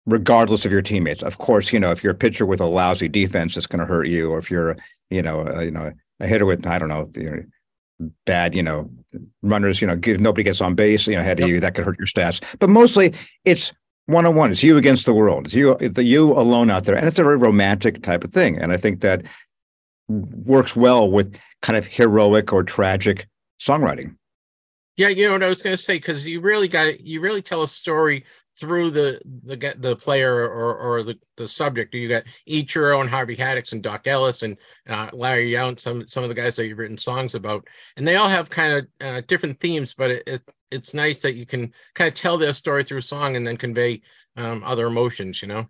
regardless 0.06 0.64
of 0.64 0.72
your 0.72 0.82
teammates. 0.82 1.22
Of 1.22 1.38
course, 1.38 1.72
you 1.72 1.78
know, 1.78 1.90
if 1.90 2.02
you're 2.02 2.12
a 2.12 2.16
pitcher 2.16 2.46
with 2.46 2.60
a 2.60 2.66
lousy 2.66 3.08
defense, 3.08 3.56
it's 3.56 3.66
going 3.66 3.80
to 3.80 3.86
hurt 3.86 4.06
you, 4.08 4.30
or 4.30 4.38
if 4.38 4.50
you're, 4.50 4.76
you 5.10 5.22
know, 5.22 5.46
uh, 5.46 5.60
you 5.60 5.70
know, 5.70 5.92
a 6.24 6.26
hitter 6.26 6.46
with 6.46 6.66
I 6.66 6.78
don't 6.78 6.88
know, 6.88 7.10
you 7.16 7.30
know, 7.30 8.10
bad, 8.26 8.54
you 8.54 8.62
know, 8.62 8.90
runners, 9.42 9.80
you 9.80 9.86
know, 9.86 9.96
give, 9.96 10.20
nobody 10.20 10.42
gets 10.42 10.60
on 10.60 10.74
base, 10.74 11.06
you 11.06 11.14
know, 11.14 11.20
ahead 11.20 11.40
of 11.40 11.48
you, 11.48 11.60
that 11.60 11.74
could 11.74 11.84
hurt 11.84 11.98
your 11.98 12.06
stats. 12.06 12.42
But 12.58 12.70
mostly, 12.70 13.14
it's 13.44 13.72
one 14.06 14.26
on 14.26 14.34
one. 14.34 14.50
It's 14.50 14.62
you 14.62 14.76
against 14.76 15.06
the 15.06 15.14
world. 15.14 15.46
It's 15.46 15.54
you, 15.54 15.76
the 15.76 16.04
you 16.04 16.32
alone 16.32 16.70
out 16.70 16.84
there, 16.84 16.96
and 16.96 17.06
it's 17.06 17.18
a 17.18 17.22
very 17.22 17.38
romantic 17.38 18.02
type 18.02 18.24
of 18.24 18.32
thing. 18.32 18.58
And 18.58 18.72
I 18.72 18.76
think 18.76 19.00
that 19.00 19.22
works 20.08 20.76
well 20.76 21.10
with 21.10 21.38
kind 21.62 21.76
of 21.76 21.86
heroic 21.86 22.52
or 22.52 22.62
tragic 22.62 23.26
songwriting. 23.60 24.16
Yeah, 24.96 25.08
you 25.08 25.26
know 25.26 25.32
what 25.32 25.42
I 25.42 25.48
was 25.48 25.62
going 25.62 25.76
to 25.76 25.82
say 25.82 25.96
because 25.96 26.26
you 26.28 26.40
really 26.40 26.68
got 26.68 27.00
you 27.00 27.20
really 27.20 27.42
tell 27.42 27.62
a 27.62 27.68
story 27.68 28.24
through 28.58 28.90
the 28.90 29.20
the 29.44 29.74
the 29.78 29.96
player 29.96 30.48
or 30.48 30.76
or 30.76 31.02
the, 31.02 31.18
the 31.36 31.48
subject. 31.48 31.94
You 31.94 32.08
got 32.08 32.24
your 32.46 32.94
own 32.94 33.08
Harvey 33.08 33.36
Haddix 33.36 33.72
and 33.72 33.82
Doc 33.82 34.06
Ellis 34.06 34.42
and 34.42 34.56
uh, 34.88 35.10
Larry 35.12 35.50
Yount, 35.50 35.80
some 35.80 36.06
some 36.08 36.22
of 36.22 36.28
the 36.28 36.34
guys 36.34 36.56
that 36.56 36.66
you've 36.66 36.78
written 36.78 36.96
songs 36.96 37.34
about, 37.34 37.66
and 37.96 38.06
they 38.06 38.16
all 38.16 38.28
have 38.28 38.50
kind 38.50 38.72
of 38.72 39.06
uh, 39.06 39.22
different 39.26 39.60
themes. 39.60 39.94
But 39.94 40.10
it, 40.10 40.22
it, 40.26 40.42
it's 40.70 40.94
nice 40.94 41.20
that 41.20 41.34
you 41.34 41.46
can 41.46 41.72
kind 41.94 42.08
of 42.08 42.14
tell 42.14 42.38
their 42.38 42.52
story 42.52 42.84
through 42.84 43.00
song 43.00 43.36
and 43.36 43.46
then 43.46 43.56
convey 43.56 44.02
um, 44.36 44.62
other 44.64 44.86
emotions. 44.86 45.42
You 45.42 45.48
know. 45.48 45.68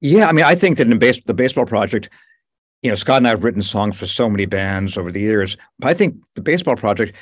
Yeah, 0.00 0.28
I 0.28 0.32
mean, 0.32 0.44
I 0.44 0.54
think 0.54 0.78
that 0.78 0.90
in 0.90 0.98
base, 0.98 1.20
the 1.24 1.34
baseball 1.34 1.64
project, 1.64 2.10
you 2.82 2.90
know, 2.90 2.96
Scott 2.96 3.18
and 3.18 3.26
I 3.26 3.30
have 3.30 3.44
written 3.44 3.62
songs 3.62 3.96
for 3.96 4.08
so 4.08 4.28
many 4.28 4.46
bands 4.46 4.96
over 4.96 5.12
the 5.12 5.20
years. 5.20 5.56
But 5.78 5.88
I 5.88 5.94
think 5.94 6.16
the 6.34 6.42
baseball 6.42 6.74
project 6.74 7.16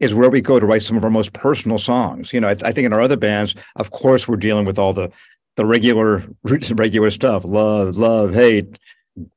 is 0.00 0.14
where 0.14 0.30
we 0.30 0.40
go 0.40 0.60
to 0.60 0.66
write 0.66 0.82
some 0.82 0.96
of 0.96 1.04
our 1.04 1.10
most 1.10 1.32
personal 1.32 1.78
songs. 1.78 2.32
You 2.32 2.40
know, 2.40 2.48
I, 2.48 2.56
I, 2.62 2.72
think 2.72 2.86
in 2.86 2.92
our 2.92 3.00
other 3.00 3.16
bands, 3.16 3.54
of 3.76 3.90
course, 3.90 4.28
we're 4.28 4.36
dealing 4.36 4.66
with 4.66 4.78
all 4.78 4.92
the 4.92 5.10
the 5.56 5.64
regular 5.64 6.24
regular 6.74 7.10
stuff: 7.10 7.44
love, 7.44 7.96
love, 7.96 8.34
hate, 8.34 8.78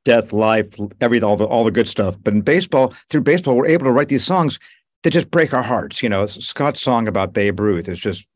death, 0.04 0.32
life, 0.32 0.68
everything, 1.00 1.28
all 1.28 1.36
the 1.36 1.46
all 1.46 1.64
the 1.64 1.70
good 1.70 1.88
stuff. 1.88 2.16
But 2.22 2.34
in 2.34 2.42
baseball, 2.42 2.94
through 3.08 3.22
baseball, 3.22 3.56
we're 3.56 3.66
able 3.66 3.86
to 3.86 3.92
write 3.92 4.08
these 4.08 4.24
songs 4.24 4.58
that 5.02 5.10
just 5.10 5.30
break 5.30 5.54
our 5.54 5.62
hearts. 5.62 6.02
You 6.02 6.08
know, 6.08 6.26
Scott's 6.26 6.82
song 6.82 7.08
about 7.08 7.32
Babe 7.32 7.60
Ruth 7.60 7.88
is 7.88 7.98
just. 7.98 8.26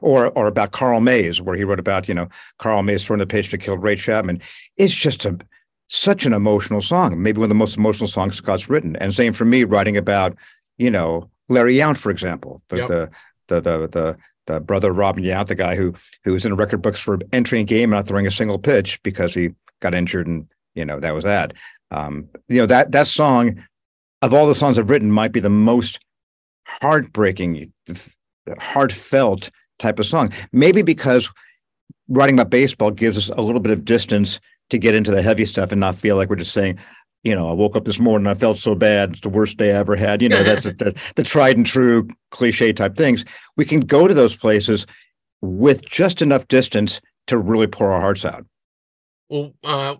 Or, 0.00 0.28
or 0.30 0.46
about 0.46 0.72
Carl 0.72 1.02
Mays, 1.02 1.42
where 1.42 1.54
he 1.54 1.62
wrote 1.62 1.78
about 1.78 2.08
you 2.08 2.14
know 2.14 2.30
Carl 2.56 2.82
Mays 2.82 3.04
throwing 3.04 3.18
the 3.18 3.26
pitch 3.26 3.50
that 3.50 3.58
killed 3.58 3.82
Ray 3.82 3.96
Chapman. 3.96 4.40
It's 4.78 4.94
just 4.94 5.26
a 5.26 5.38
such 5.88 6.24
an 6.24 6.32
emotional 6.32 6.80
song, 6.80 7.22
maybe 7.22 7.36
one 7.36 7.44
of 7.44 7.48
the 7.50 7.54
most 7.54 7.76
emotional 7.76 8.06
songs 8.06 8.36
Scott's 8.36 8.70
written. 8.70 8.96
And 8.96 9.14
same 9.14 9.34
for 9.34 9.44
me, 9.44 9.64
writing 9.64 9.98
about 9.98 10.34
you 10.78 10.90
know 10.90 11.28
Larry 11.48 11.74
Yount, 11.74 11.98
for 11.98 12.10
example, 12.10 12.62
the, 12.68 12.76
yep. 12.76 12.88
the, 12.88 13.10
the, 13.48 13.60
the, 13.60 13.88
the, 13.88 14.16
the 14.46 14.60
brother 14.60 14.90
of 14.90 14.96
Robin 14.96 15.24
Yount, 15.24 15.46
the 15.46 15.54
guy 15.54 15.74
who, 15.76 15.94
who 16.24 16.32
was 16.32 16.44
in 16.44 16.50
the 16.50 16.56
record 16.56 16.82
books 16.82 17.00
for 17.00 17.18
entering 17.32 17.62
a 17.62 17.64
game, 17.64 17.90
not 17.90 18.06
throwing 18.06 18.26
a 18.26 18.30
single 18.30 18.58
pitch 18.58 19.02
because 19.02 19.34
he 19.34 19.50
got 19.80 19.94
injured 19.94 20.26
and, 20.26 20.48
you 20.74 20.84
know, 20.84 21.00
that 21.00 21.14
was 21.14 21.24
that. 21.24 21.52
Um, 21.90 22.28
you 22.48 22.58
know, 22.58 22.66
that, 22.66 22.92
that 22.92 23.06
song 23.06 23.64
of 24.22 24.34
all 24.34 24.46
the 24.46 24.54
songs 24.54 24.78
I've 24.78 24.90
written 24.90 25.10
might 25.10 25.32
be 25.32 25.40
the 25.40 25.50
most 25.50 26.00
heartbreaking, 26.66 27.72
heartfelt 28.58 29.50
type 29.78 29.98
of 29.98 30.06
song. 30.06 30.32
Maybe 30.52 30.82
because 30.82 31.30
writing 32.08 32.36
about 32.36 32.50
baseball 32.50 32.90
gives 32.90 33.16
us 33.16 33.28
a 33.28 33.40
little 33.40 33.60
bit 33.60 33.72
of 33.72 33.84
distance 33.84 34.40
to 34.70 34.78
get 34.78 34.94
into 34.94 35.10
the 35.10 35.22
heavy 35.22 35.44
stuff 35.44 35.72
and 35.72 35.80
not 35.80 35.94
feel 35.94 36.16
like 36.16 36.28
we're 36.28 36.36
just 36.36 36.52
saying, 36.52 36.78
you 37.22 37.34
know, 37.34 37.48
I 37.48 37.52
woke 37.52 37.76
up 37.76 37.84
this 37.84 37.98
morning, 37.98 38.28
I 38.28 38.34
felt 38.34 38.58
so 38.58 38.74
bad. 38.74 39.10
It's 39.10 39.20
the 39.20 39.28
worst 39.28 39.56
day 39.56 39.72
I 39.72 39.78
ever 39.78 39.96
had. 39.96 40.22
You 40.22 40.28
know, 40.28 40.42
that's 40.42 40.64
the, 40.78 40.98
the 41.16 41.22
tried 41.22 41.56
and 41.56 41.66
true 41.66 42.08
cliche 42.30 42.72
type 42.72 42.96
things. 42.96 43.24
We 43.56 43.64
can 43.64 43.80
go 43.80 44.06
to 44.06 44.14
those 44.14 44.36
places 44.36 44.86
with 45.40 45.84
just 45.84 46.22
enough 46.22 46.48
distance 46.48 47.00
to 47.26 47.38
really 47.38 47.66
pour 47.66 47.92
our 47.92 48.00
hearts 48.00 48.24
out. 48.24 48.46
Well, 49.28 49.52
uh, 49.62 49.96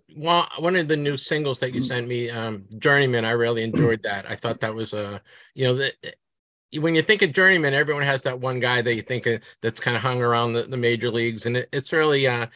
one 0.56 0.76
of 0.76 0.88
the 0.88 0.96
new 0.96 1.16
singles 1.18 1.60
that 1.60 1.74
you 1.74 1.82
sent 1.82 2.08
me, 2.08 2.30
um, 2.30 2.64
Journeyman, 2.78 3.24
I 3.24 3.32
really 3.32 3.62
enjoyed 3.64 4.02
that. 4.04 4.30
I 4.30 4.36
thought 4.36 4.60
that 4.60 4.74
was 4.74 4.94
a, 4.94 5.16
uh, 5.16 5.18
you 5.54 5.64
know, 5.64 5.74
that 5.74 5.94
when 6.76 6.94
you 6.94 7.02
think 7.02 7.22
of 7.22 7.32
Journeyman, 7.32 7.74
everyone 7.74 8.04
has 8.04 8.22
that 8.22 8.40
one 8.40 8.60
guy 8.60 8.80
that 8.80 8.94
you 8.94 9.02
think 9.02 9.26
of, 9.26 9.42
that's 9.60 9.80
kind 9.80 9.96
of 9.96 10.02
hung 10.02 10.22
around 10.22 10.52
the, 10.52 10.62
the 10.62 10.76
major 10.76 11.10
leagues, 11.10 11.46
and 11.46 11.58
it, 11.58 11.68
it's 11.72 11.92
really, 11.92 12.26
uh, 12.26 12.46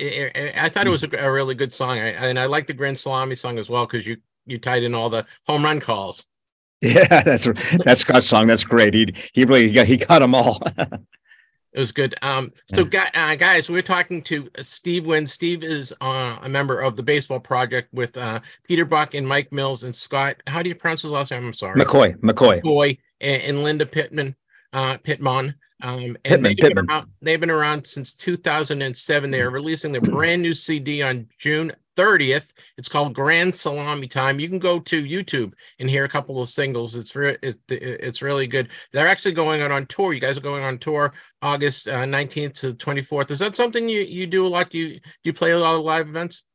I 0.00 0.68
thought 0.68 0.86
it 0.86 0.90
was 0.90 1.04
a, 1.04 1.10
a 1.18 1.30
really 1.30 1.54
good 1.54 1.72
song, 1.72 1.98
I, 1.98 2.08
and 2.08 2.38
I 2.38 2.46
like 2.46 2.66
the 2.66 2.74
Grand 2.74 2.98
Salami 2.98 3.34
song 3.34 3.58
as 3.58 3.70
well 3.70 3.86
because 3.86 4.06
you 4.06 4.16
you 4.46 4.58
tied 4.58 4.82
in 4.82 4.94
all 4.94 5.10
the 5.10 5.26
home 5.46 5.64
run 5.64 5.80
calls. 5.80 6.26
Yeah, 6.82 7.22
that's 7.22 7.48
that's 7.82 8.02
Scott's 8.02 8.26
song. 8.26 8.46
That's 8.46 8.64
great. 8.64 8.92
He 8.92 9.14
he 9.32 9.46
really 9.46 9.68
he 9.68 9.74
got, 9.74 9.86
he 9.86 9.96
got 9.96 10.18
them 10.18 10.34
all. 10.34 10.60
it 10.76 11.78
was 11.78 11.92
good. 11.92 12.14
Um, 12.20 12.52
so 12.74 12.82
uh, 12.82 13.36
guys, 13.36 13.70
we're 13.70 13.80
talking 13.80 14.20
to 14.24 14.50
Steve 14.58 15.06
Wynn. 15.06 15.26
Steve 15.26 15.64
is 15.64 15.94
uh, 16.02 16.38
a 16.42 16.48
member 16.48 16.78
of 16.80 16.96
the 16.96 17.02
Baseball 17.02 17.40
Project 17.40 17.88
with 17.94 18.18
uh, 18.18 18.40
Peter 18.64 18.84
Buck 18.84 19.14
and 19.14 19.26
Mike 19.26 19.50
Mills 19.50 19.82
and 19.84 19.96
Scott. 19.96 20.36
How 20.46 20.62
do 20.62 20.68
you 20.68 20.74
pronounce 20.74 21.00
his 21.02 21.12
last 21.12 21.30
name? 21.30 21.46
I'm 21.46 21.54
sorry. 21.54 21.80
McCaughey. 21.80 22.18
McCaughey. 22.18 22.60
McCaughey 22.60 22.98
and, 23.22 23.42
and 23.42 23.62
Linda 23.62 23.86
Pitmon. 23.86 24.34
Uh, 24.74 24.98
Pitmon. 24.98 25.54
Um, 25.84 26.16
and 26.24 26.42
Pitmon, 26.42 26.42
they've, 26.42 26.56
Pitmon. 26.56 26.74
Been 26.74 26.90
around, 26.90 27.10
they've 27.20 27.40
been 27.40 27.50
around 27.50 27.86
since 27.86 28.14
2007. 28.14 29.30
They 29.30 29.42
are 29.42 29.50
releasing 29.50 29.92
their 29.92 30.00
brand 30.00 30.40
new 30.40 30.54
CD 30.54 31.02
on 31.02 31.28
June 31.38 31.72
30th. 31.94 32.54
It's 32.78 32.88
called 32.88 33.14
Grand 33.14 33.54
Salami 33.54 34.08
Time. 34.08 34.40
You 34.40 34.48
can 34.48 34.58
go 34.58 34.80
to 34.80 35.04
YouTube 35.04 35.52
and 35.78 35.90
hear 35.90 36.04
a 36.04 36.08
couple 36.08 36.40
of 36.40 36.48
singles. 36.48 36.94
It's 36.94 37.14
re- 37.14 37.36
it, 37.42 37.58
it's 37.68 38.22
really 38.22 38.46
good. 38.46 38.70
They're 38.92 39.06
actually 39.06 39.32
going 39.32 39.60
out 39.60 39.72
on 39.72 39.84
tour. 39.84 40.14
You 40.14 40.20
guys 40.20 40.38
are 40.38 40.40
going 40.42 40.64
on 40.64 40.78
tour 40.78 41.12
August 41.42 41.86
uh, 41.86 42.04
19th 42.04 42.54
to 42.60 42.72
24th. 42.72 43.30
Is 43.30 43.40
that 43.40 43.54
something 43.54 43.86
you, 43.86 44.00
you 44.00 44.26
do 44.26 44.46
a 44.46 44.48
lot? 44.48 44.70
Do 44.70 44.78
you, 44.78 44.94
do 44.94 45.00
you 45.24 45.34
play 45.34 45.50
a 45.50 45.58
lot 45.58 45.74
of 45.74 45.84
live 45.84 46.08
events? 46.08 46.46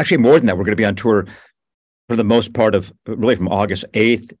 Actually, 0.00 0.16
more 0.16 0.34
than 0.34 0.46
that. 0.46 0.58
We're 0.58 0.64
going 0.64 0.72
to 0.72 0.76
be 0.76 0.84
on 0.84 0.96
tour 0.96 1.28
for 2.08 2.16
the 2.16 2.24
most 2.24 2.52
part 2.52 2.74
of 2.74 2.92
really 3.06 3.36
from 3.36 3.48
August 3.48 3.84
8th 3.92 4.32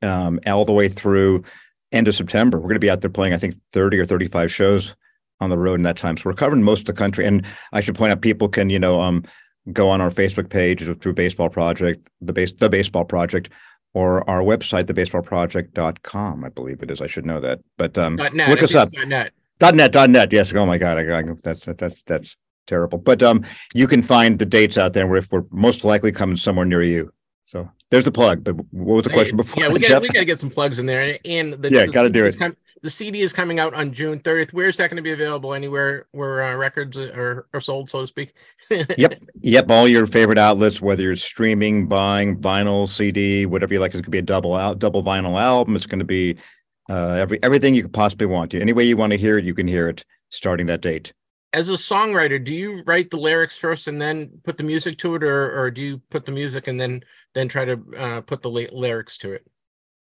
um, 0.00 0.40
all 0.46 0.64
the 0.64 0.72
way 0.72 0.88
through 0.88 1.44
end 1.92 2.08
of 2.08 2.14
September. 2.14 2.58
We're 2.58 2.68
going 2.68 2.74
to 2.74 2.80
be 2.80 2.90
out 2.90 3.00
there 3.00 3.10
playing, 3.10 3.34
I 3.34 3.38
think, 3.38 3.54
30 3.72 3.98
or 3.98 4.06
35 4.06 4.52
shows 4.52 4.94
on 5.40 5.50
the 5.50 5.58
road 5.58 5.74
in 5.74 5.82
that 5.82 5.96
time. 5.96 6.16
So 6.16 6.22
we're 6.26 6.34
covering 6.34 6.62
most 6.62 6.80
of 6.80 6.86
the 6.86 6.92
country. 6.92 7.26
And 7.26 7.46
I 7.72 7.80
should 7.80 7.94
point 7.94 8.12
out, 8.12 8.22
people 8.22 8.48
can, 8.48 8.70
you 8.70 8.78
know, 8.78 9.00
um, 9.00 9.24
go 9.72 9.88
on 9.88 10.00
our 10.00 10.10
Facebook 10.10 10.48
page 10.48 10.84
through 11.00 11.12
Baseball 11.12 11.48
Project, 11.48 12.08
the 12.20 12.32
base, 12.32 12.52
the 12.52 12.68
Baseball 12.68 13.04
Project, 13.04 13.50
or 13.94 14.28
our 14.28 14.40
website, 14.40 14.84
thebaseballproject.com. 14.84 16.44
I 16.44 16.48
believe 16.48 16.82
it 16.82 16.90
is. 16.90 17.00
I 17.00 17.06
should 17.06 17.26
know 17.26 17.40
that. 17.40 17.60
But 17.76 17.98
um, 17.98 18.16
net, 18.16 18.48
look 18.48 18.62
us 18.62 18.74
up. 18.74 18.88
.net. 19.06 19.32
dot 19.58 19.74
.net. 19.74 19.94
.net. 20.10 20.32
Yes. 20.32 20.54
Oh 20.54 20.66
my 20.66 20.78
God. 20.78 20.98
I, 20.98 21.18
I, 21.18 21.22
that's 21.42 21.66
that's 21.66 22.02
that's 22.02 22.36
terrible. 22.66 22.98
But 22.98 23.22
um, 23.22 23.44
you 23.74 23.86
can 23.86 24.02
find 24.02 24.38
the 24.38 24.46
dates 24.46 24.78
out 24.78 24.94
there. 24.94 25.06
Where 25.06 25.18
if 25.18 25.30
we're 25.30 25.44
most 25.50 25.84
likely 25.84 26.12
coming 26.12 26.36
somewhere 26.36 26.66
near 26.66 26.82
you. 26.82 27.12
So 27.42 27.70
there's 27.92 28.04
the 28.04 28.10
plug. 28.10 28.42
But 28.42 28.56
what 28.72 28.94
was 28.94 29.04
the 29.04 29.10
question 29.10 29.36
before? 29.36 29.62
Yeah, 29.62 29.68
we 29.68 29.78
got 29.78 30.00
we 30.00 30.08
got 30.08 30.20
to 30.20 30.24
get 30.24 30.40
some 30.40 30.48
plugs 30.48 30.78
in 30.78 30.86
there. 30.86 31.18
And 31.26 31.52
the, 31.52 31.70
yeah, 31.70 31.86
got 31.86 32.02
to 32.04 32.10
do 32.10 32.24
it. 32.24 32.38
Com- 32.38 32.56
the 32.80 32.88
CD 32.88 33.20
is 33.20 33.34
coming 33.34 33.58
out 33.58 33.74
on 33.74 33.92
June 33.92 34.18
30th. 34.18 34.54
Where 34.54 34.66
is 34.66 34.78
that 34.78 34.88
going 34.88 34.96
to 34.96 35.02
be 35.02 35.12
available? 35.12 35.52
Anywhere 35.52 36.06
where 36.12 36.42
uh, 36.42 36.56
records 36.56 36.98
are, 36.98 37.46
are 37.52 37.60
sold, 37.60 37.90
so 37.90 38.00
to 38.00 38.06
speak. 38.06 38.32
yep, 38.70 39.22
yep. 39.42 39.70
All 39.70 39.86
your 39.86 40.06
favorite 40.06 40.38
outlets, 40.38 40.80
whether 40.80 41.02
you're 41.02 41.16
streaming, 41.16 41.86
buying 41.86 42.38
vinyl, 42.38 42.88
CD, 42.88 43.44
whatever 43.44 43.74
you 43.74 43.80
like. 43.80 43.90
It's 43.90 43.96
going 43.96 44.04
to 44.04 44.10
be 44.10 44.18
a 44.18 44.22
double 44.22 44.56
out, 44.56 44.78
double 44.78 45.04
vinyl 45.04 45.38
album. 45.38 45.76
It's 45.76 45.86
going 45.86 45.98
to 45.98 46.04
be 46.06 46.36
uh, 46.88 47.10
every 47.10 47.40
everything 47.42 47.74
you 47.74 47.82
could 47.82 47.92
possibly 47.92 48.26
want. 48.26 48.54
Any 48.54 48.72
way 48.72 48.84
you 48.84 48.96
want 48.96 49.12
to 49.12 49.18
hear 49.18 49.36
it, 49.36 49.44
you 49.44 49.54
can 49.54 49.68
hear 49.68 49.88
it 49.88 50.02
starting 50.30 50.64
that 50.66 50.80
date 50.80 51.12
as 51.52 51.68
a 51.68 51.74
songwriter 51.74 52.42
do 52.42 52.54
you 52.54 52.82
write 52.86 53.10
the 53.10 53.16
lyrics 53.16 53.58
first 53.58 53.88
and 53.88 54.00
then 54.00 54.30
put 54.44 54.56
the 54.56 54.62
music 54.62 54.96
to 54.98 55.14
it 55.14 55.22
or, 55.22 55.58
or 55.58 55.70
do 55.70 55.80
you 55.80 55.98
put 56.10 56.24
the 56.24 56.32
music 56.32 56.68
and 56.68 56.80
then 56.80 57.02
then 57.34 57.48
try 57.48 57.64
to 57.64 57.80
uh, 57.96 58.20
put 58.22 58.42
the 58.42 58.50
lyrics 58.50 59.16
to 59.16 59.32
it 59.32 59.46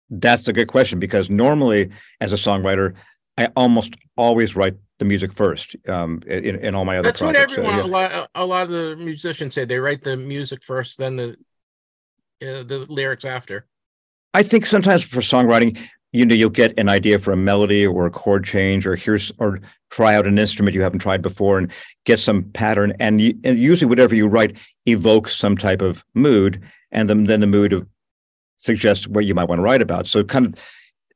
that's 0.09 0.47
a 0.47 0.53
good 0.53 0.67
question 0.67 0.99
because 0.99 1.29
normally 1.29 1.89
as 2.19 2.33
a 2.33 2.35
songwriter 2.35 2.93
i 3.37 3.47
almost 3.55 3.95
always 4.17 4.55
write 4.55 4.75
the 4.99 5.05
music 5.05 5.33
first 5.33 5.75
um, 5.87 6.21
in, 6.27 6.57
in 6.57 6.75
all 6.75 6.85
my 6.85 6.99
other 6.99 7.07
that's 7.07 7.21
projects. 7.21 7.57
what 7.57 7.65
everyone 7.65 7.73
so, 7.73 7.79
yeah. 7.79 7.85
a, 7.85 7.89
lot, 7.89 8.29
a 8.35 8.45
lot 8.45 8.63
of 8.63 8.69
the 8.69 8.95
musicians 8.97 9.55
say 9.55 9.65
they 9.65 9.79
write 9.79 10.03
the 10.03 10.15
music 10.15 10.63
first 10.63 10.97
then 10.97 11.15
the 11.15 11.29
uh, 12.43 12.63
the 12.63 12.85
lyrics 12.89 13.25
after 13.25 13.65
i 14.33 14.43
think 14.43 14.65
sometimes 14.65 15.03
for 15.03 15.21
songwriting 15.21 15.77
you 16.11 16.25
know 16.25 16.35
you'll 16.35 16.49
get 16.49 16.77
an 16.77 16.89
idea 16.89 17.19
for 17.19 17.31
a 17.31 17.37
melody 17.37 17.85
or 17.85 18.05
a 18.05 18.11
chord 18.11 18.43
change 18.43 18.85
or 18.85 18.95
here's 18.95 19.31
or 19.37 19.61
try 19.91 20.15
out 20.15 20.25
an 20.25 20.39
instrument 20.39 20.73
you 20.73 20.81
haven't 20.81 20.99
tried 20.99 21.21
before 21.21 21.57
and 21.57 21.71
get 22.05 22.17
some 22.17 22.43
pattern. 22.53 22.93
And, 22.99 23.21
you, 23.21 23.37
and 23.43 23.59
usually 23.59 23.89
whatever 23.89 24.15
you 24.15 24.27
write 24.27 24.57
evokes 24.85 25.35
some 25.35 25.57
type 25.57 25.81
of 25.81 26.03
mood 26.15 26.61
and 26.91 27.09
then, 27.09 27.25
then 27.25 27.41
the 27.41 27.47
mood 27.47 27.73
of 27.73 27.87
suggests 28.57 29.07
what 29.07 29.25
you 29.25 29.35
might 29.35 29.49
want 29.49 29.59
to 29.59 29.63
write 29.63 29.81
about. 29.81 30.07
So 30.07 30.23
kind 30.23 30.47
of 30.47 30.55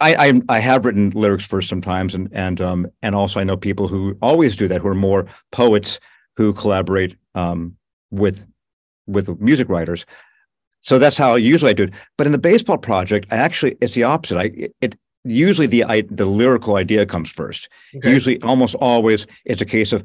I, 0.01 0.27
I, 0.27 0.41
I 0.49 0.59
have 0.59 0.83
written 0.83 1.11
lyrics 1.11 1.45
first 1.45 1.69
sometimes 1.69 2.13
and 2.13 2.27
and 2.33 2.59
um 2.59 2.87
and 3.01 3.15
also 3.15 3.39
I 3.39 3.45
know 3.45 3.55
people 3.55 3.87
who 3.87 4.17
always 4.21 4.57
do 4.57 4.67
that 4.67 4.81
who 4.81 4.87
are 4.89 4.95
more 4.95 5.25
poets 5.51 5.99
who 6.35 6.53
collaborate 6.53 7.15
um 7.33 7.77
with 8.11 8.45
with 9.07 9.39
music 9.39 9.69
writers 9.69 10.05
so 10.85 10.99
that's 10.99 11.17
how 11.17 11.33
usually 11.33 11.71
I 11.71 11.73
do 11.73 11.83
it. 11.85 11.93
But 12.15 12.27
in 12.27 12.31
the 12.31 12.37
baseball 12.37 12.77
project, 12.77 13.25
I 13.31 13.37
actually 13.37 13.75
it's 13.81 13.95
the 13.95 14.03
opposite. 14.03 14.37
I 14.37 14.69
it 14.81 14.95
usually 15.23 15.65
the 15.65 15.83
I, 15.83 16.01
the 16.11 16.27
lyrical 16.27 16.75
idea 16.75 17.07
comes 17.07 17.27
first. 17.27 17.69
Okay. 17.95 18.11
Usually, 18.11 18.39
almost 18.43 18.75
always, 18.75 19.25
it's 19.45 19.63
a 19.63 19.65
case 19.65 19.93
of 19.93 20.03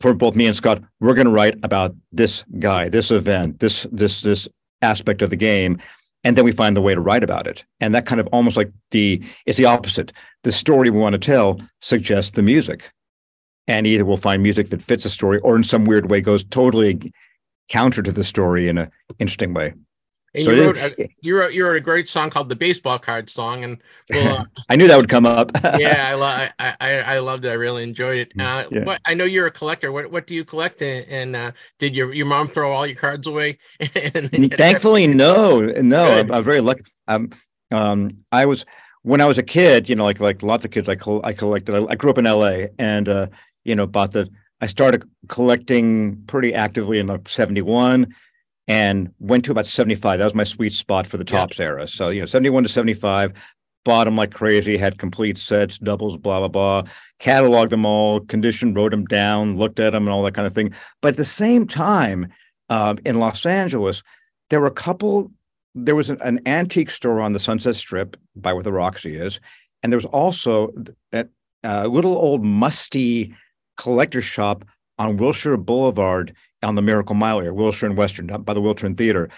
for 0.00 0.14
both 0.14 0.36
me 0.36 0.46
and 0.46 0.54
Scott, 0.54 0.80
we're 1.00 1.14
going 1.14 1.26
to 1.26 1.32
write 1.32 1.58
about 1.64 1.96
this 2.12 2.44
guy, 2.60 2.88
this 2.88 3.10
event, 3.10 3.58
this 3.58 3.88
this 3.90 4.20
this 4.20 4.46
aspect 4.82 5.20
of 5.20 5.30
the 5.30 5.36
game, 5.36 5.78
and 6.22 6.36
then 6.36 6.44
we 6.44 6.52
find 6.52 6.76
the 6.76 6.80
way 6.80 6.94
to 6.94 7.00
write 7.00 7.24
about 7.24 7.48
it. 7.48 7.64
And 7.80 7.92
that 7.92 8.06
kind 8.06 8.20
of 8.20 8.28
almost 8.28 8.56
like 8.56 8.70
the 8.92 9.20
it's 9.46 9.58
the 9.58 9.64
opposite. 9.64 10.12
The 10.44 10.52
story 10.52 10.90
we 10.90 11.00
want 11.00 11.14
to 11.14 11.18
tell 11.18 11.60
suggests 11.80 12.30
the 12.30 12.42
music, 12.42 12.92
and 13.66 13.84
either 13.84 14.04
we'll 14.04 14.16
find 14.16 14.44
music 14.44 14.68
that 14.68 14.80
fits 14.80 15.02
the 15.02 15.10
story, 15.10 15.40
or 15.40 15.56
in 15.56 15.64
some 15.64 15.86
weird 15.86 16.08
way 16.08 16.20
goes 16.20 16.44
totally 16.44 17.12
counter 17.68 18.02
to 18.02 18.12
the 18.12 18.24
story 18.24 18.68
in 18.68 18.78
an 18.78 18.90
interesting 19.18 19.54
way. 19.54 19.74
And 20.34 20.44
So 20.44 20.50
you 20.50 20.64
wrote, 20.66 20.76
a, 20.76 21.08
you 21.22 21.38
wrote 21.38 21.54
you 21.54 21.64
wrote 21.64 21.76
a 21.76 21.80
great 21.80 22.08
song 22.08 22.28
called 22.28 22.50
the 22.50 22.56
baseball 22.56 22.98
card 22.98 23.30
song, 23.30 23.64
and 23.64 23.78
well, 24.10 24.38
uh, 24.40 24.44
I 24.68 24.76
knew 24.76 24.86
that 24.86 24.96
would 24.98 25.08
come 25.08 25.24
up. 25.24 25.50
yeah, 25.78 26.08
I, 26.10 26.14
lo- 26.14 26.46
I 26.58 26.74
I 26.78 26.94
I 27.14 27.18
loved 27.20 27.46
it. 27.46 27.48
I 27.50 27.54
really 27.54 27.82
enjoyed 27.82 28.18
it. 28.18 28.32
Uh, 28.38 28.64
Yeah. 28.70 28.84
What 28.84 29.00
I 29.06 29.14
know 29.14 29.24
you're 29.24 29.46
a 29.46 29.50
collector. 29.50 29.92
What 29.92 30.10
what 30.10 30.26
do 30.26 30.34
you 30.34 30.44
collect? 30.44 30.82
And, 30.82 31.06
and 31.08 31.36
uh, 31.36 31.52
did 31.78 31.96
your 31.96 32.12
your 32.12 32.26
mom 32.26 32.48
throw 32.48 32.70
all 32.70 32.86
your 32.86 32.96
cards 32.96 33.26
away? 33.26 33.56
And- 33.94 34.52
Thankfully, 34.52 35.06
no, 35.06 35.60
no. 35.60 36.18
I'm, 36.18 36.30
I'm 36.30 36.44
very 36.44 36.60
lucky. 36.60 36.82
Um, 37.08 37.30
um, 37.70 38.18
I 38.30 38.44
was 38.44 38.66
when 39.02 39.22
I 39.22 39.26
was 39.26 39.38
a 39.38 39.42
kid, 39.42 39.88
you 39.88 39.94
know, 39.96 40.04
like 40.04 40.20
like 40.20 40.42
lots 40.42 40.66
of 40.66 40.70
kids, 40.70 40.86
I 40.86 40.96
col- 40.96 41.24
I 41.24 41.32
collected. 41.32 41.74
I, 41.74 41.92
I 41.92 41.94
grew 41.94 42.10
up 42.10 42.18
in 42.18 42.26
L.A. 42.26 42.68
and 42.78 43.08
uh, 43.08 43.28
you 43.64 43.74
know, 43.74 43.86
bought 43.86 44.12
the. 44.12 44.28
I 44.60 44.66
started 44.66 45.04
collecting 45.28 46.22
pretty 46.26 46.54
actively 46.54 46.98
in 46.98 47.06
like 47.06 47.28
'71, 47.28 48.14
and 48.68 49.12
went 49.18 49.44
to 49.44 49.52
about 49.52 49.66
'75. 49.66 50.18
That 50.18 50.24
was 50.24 50.34
my 50.34 50.44
sweet 50.44 50.72
spot 50.72 51.06
for 51.06 51.16
the 51.16 51.24
Yeah. 51.24 51.40
Topps 51.40 51.60
era. 51.60 51.86
So 51.88 52.08
you 52.08 52.20
know, 52.20 52.26
'71 52.26 52.62
to 52.62 52.68
'75, 52.68 53.32
bought 53.84 54.04
them 54.04 54.16
like 54.16 54.32
crazy. 54.32 54.76
Had 54.76 54.98
complete 54.98 55.38
sets, 55.38 55.78
doubles, 55.78 56.16
blah 56.16 56.40
blah 56.40 56.48
blah. 56.48 56.82
Cataloged 57.20 57.70
them 57.70 57.86
all, 57.86 58.20
conditioned, 58.20 58.76
wrote 58.76 58.90
them 58.90 59.04
down, 59.04 59.56
looked 59.58 59.80
at 59.80 59.90
them, 59.90 60.04
and 60.04 60.12
all 60.12 60.22
that 60.22 60.34
kind 60.34 60.46
of 60.46 60.54
thing. 60.54 60.74
But 61.02 61.10
at 61.10 61.16
the 61.16 61.24
same 61.24 61.66
time, 61.66 62.28
um, 62.68 62.98
in 63.04 63.18
Los 63.20 63.46
Angeles, 63.46 64.02
there 64.50 64.60
were 64.60 64.66
a 64.66 64.72
couple. 64.72 65.30
There 65.74 65.96
was 65.96 66.08
an, 66.08 66.18
an 66.22 66.40
antique 66.46 66.90
store 66.90 67.20
on 67.20 67.34
the 67.34 67.38
Sunset 67.38 67.76
Strip 67.76 68.16
by 68.34 68.54
where 68.54 68.62
the 68.62 68.72
Roxy 68.72 69.16
is, 69.16 69.40
and 69.82 69.92
there 69.92 69.98
was 69.98 70.06
also 70.06 70.72
a, 71.12 71.26
a 71.62 71.86
little 71.86 72.16
old 72.16 72.42
musty 72.42 73.34
collector 73.76 74.22
shop 74.22 74.64
on 74.98 75.16
Wilshire 75.16 75.56
Boulevard 75.56 76.34
on 76.62 76.74
the 76.74 76.82
Miracle 76.82 77.14
Mile 77.14 77.38
area, 77.38 77.54
Wilshire 77.54 77.88
and 77.88 77.96
Western, 77.96 78.26
by 78.26 78.54
the 78.54 78.60
Wiltern 78.60 78.96
Theater. 78.96 79.28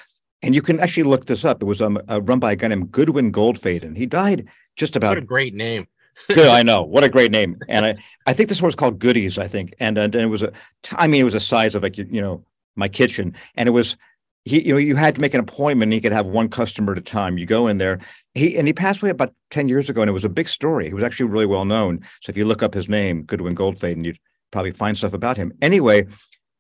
And 0.43 0.55
you 0.55 0.63
can 0.63 0.79
actually 0.79 1.03
look 1.03 1.27
this 1.27 1.45
up. 1.45 1.63
It 1.63 1.67
was 1.67 1.83
um, 1.83 2.01
uh, 2.09 2.23
run 2.23 2.39
by 2.39 2.53
a 2.53 2.57
guy 2.57 2.69
named 2.69 2.93
Goodwin 2.93 3.33
Goldfaden. 3.33 3.97
He 3.97 4.07
died 4.07 4.47
just 4.77 4.95
about 4.95 5.11
what 5.11 5.19
a 5.19 5.23
great 5.23 5.55
name. 5.55 5.87
Good, 6.29 6.49
I 6.49 6.63
know. 6.63 6.83
What 6.83 7.05
a 7.05 7.09
great 7.09 7.31
name. 7.31 7.59
And 7.69 7.87
I, 7.87 7.97
I 8.27 8.33
think 8.33 8.49
this 8.49 8.61
one 8.61 8.69
was 8.69 8.75
called 8.75 8.99
Goodies, 8.99 9.39
I 9.39 9.47
think. 9.47 9.75
And, 9.79 9.99
and 9.99 10.15
and 10.15 10.25
it 10.25 10.29
was 10.29 10.43
a 10.43 10.53
I 10.93 11.07
mean, 11.07 11.21
it 11.21 11.25
was 11.25 11.35
a 11.35 11.41
size 11.41 11.75
of 11.75 11.83
like, 11.83 11.99
you 11.99 12.21
know, 12.21 12.45
my 12.77 12.89
kitchen. 12.89 13.35
And 13.57 13.69
it 13.69 13.73
was 13.73 13.97
he, 14.45 14.67
you 14.67 14.73
know, 14.73 14.79
you 14.79 14.97
had 14.97 15.15
to 15.17 15.21
make 15.21 15.35
an 15.35 15.41
appointment 15.41 15.89
and 15.89 15.95
you 15.95 16.01
could 16.01 16.13
have 16.13 16.27
one 16.27 16.49
customer 16.49 16.93
at 16.93 16.99
a 16.99 17.03
time. 17.03 17.39
You 17.39 17.47
go 17.47 17.67
in 17.67 17.79
there. 17.79 18.01
He 18.35 18.57
and 18.57 18.67
he 18.67 18.73
passed 18.73 19.03
away 19.03 19.11
about 19.11 19.35
10 19.51 19.69
years 19.69 19.91
ago, 19.91 20.01
and 20.01 20.09
it 20.09 20.13
was 20.13 20.25
a 20.25 20.29
big 20.29 20.49
story. 20.49 20.87
He 20.87 20.95
was 20.95 21.05
actually 21.05 21.27
really 21.27 21.47
well 21.47 21.65
known. 21.65 22.01
So 22.23 22.31
if 22.31 22.37
you 22.37 22.45
look 22.45 22.63
up 22.63 22.75
his 22.75 22.89
name, 22.89 23.23
Goodwin 23.25 23.55
Goldfaden, 23.55 24.05
you'd 24.05 24.19
probably 24.51 24.73
find 24.73 24.97
stuff 24.97 25.13
about 25.13 25.37
him. 25.37 25.53
Anyway, 25.63 26.07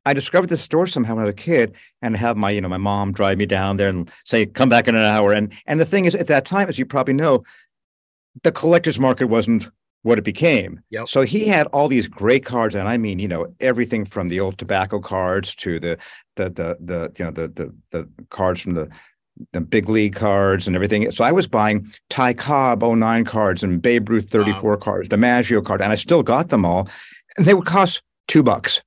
I 0.04 0.14
discovered 0.14 0.48
this 0.48 0.62
store 0.62 0.86
somehow 0.86 1.14
when 1.14 1.22
I 1.22 1.26
was 1.26 1.32
a 1.32 1.36
kid 1.36 1.74
and 2.00 2.16
have 2.16 2.36
my, 2.36 2.50
you 2.50 2.60
know, 2.60 2.68
my 2.68 2.78
mom 2.78 3.12
drive 3.12 3.38
me 3.38 3.46
down 3.46 3.76
there 3.76 3.88
and 3.88 4.10
say, 4.24 4.46
come 4.46 4.68
back 4.68 4.88
in 4.88 4.94
an 4.94 5.02
hour. 5.02 5.32
And 5.32 5.52
and 5.66 5.78
the 5.78 5.84
thing 5.84 6.04
is, 6.06 6.14
at 6.14 6.28
that 6.28 6.44
time, 6.44 6.68
as 6.68 6.78
you 6.78 6.86
probably 6.86 7.14
know, 7.14 7.44
the 8.42 8.52
collector's 8.52 8.98
market 8.98 9.26
wasn't 9.26 9.68
what 10.02 10.18
it 10.18 10.24
became. 10.24 10.80
Yep. 10.90 11.08
So 11.08 11.22
he 11.22 11.46
had 11.46 11.66
all 11.68 11.88
these 11.88 12.06
great 12.06 12.44
cards, 12.44 12.74
and 12.74 12.88
I 12.88 12.96
mean, 12.96 13.18
you 13.18 13.28
know, 13.28 13.52
everything 13.60 14.04
from 14.04 14.28
the 14.28 14.40
old 14.40 14.56
tobacco 14.56 15.00
cards 15.00 15.54
to 15.56 15.80
the 15.80 15.98
the 16.36 16.44
the 16.50 16.76
the 16.80 17.12
you 17.18 17.24
know 17.24 17.30
the 17.30 17.48
the 17.48 17.74
the 17.90 18.08
cards 18.30 18.60
from 18.60 18.74
the 18.74 18.88
the 19.52 19.60
big 19.60 19.88
league 19.88 20.14
cards 20.14 20.66
and 20.66 20.74
everything. 20.74 21.10
So 21.10 21.24
I 21.24 21.32
was 21.32 21.46
buying 21.46 21.92
Ty 22.10 22.34
Cobb 22.34 22.82
09 22.82 23.24
cards 23.24 23.62
and 23.62 23.80
Babe 23.80 24.08
Ruth 24.08 24.28
34 24.30 24.76
cards, 24.78 25.08
DiMaggio 25.08 25.64
card, 25.64 25.80
and 25.80 25.92
I 25.92 25.96
still 25.96 26.22
got 26.22 26.48
them 26.48 26.64
all. 26.64 26.88
And 27.38 27.46
they 27.46 27.54
would 27.54 27.66
cost 27.66 28.02
two 28.26 28.42
bucks. 28.42 28.82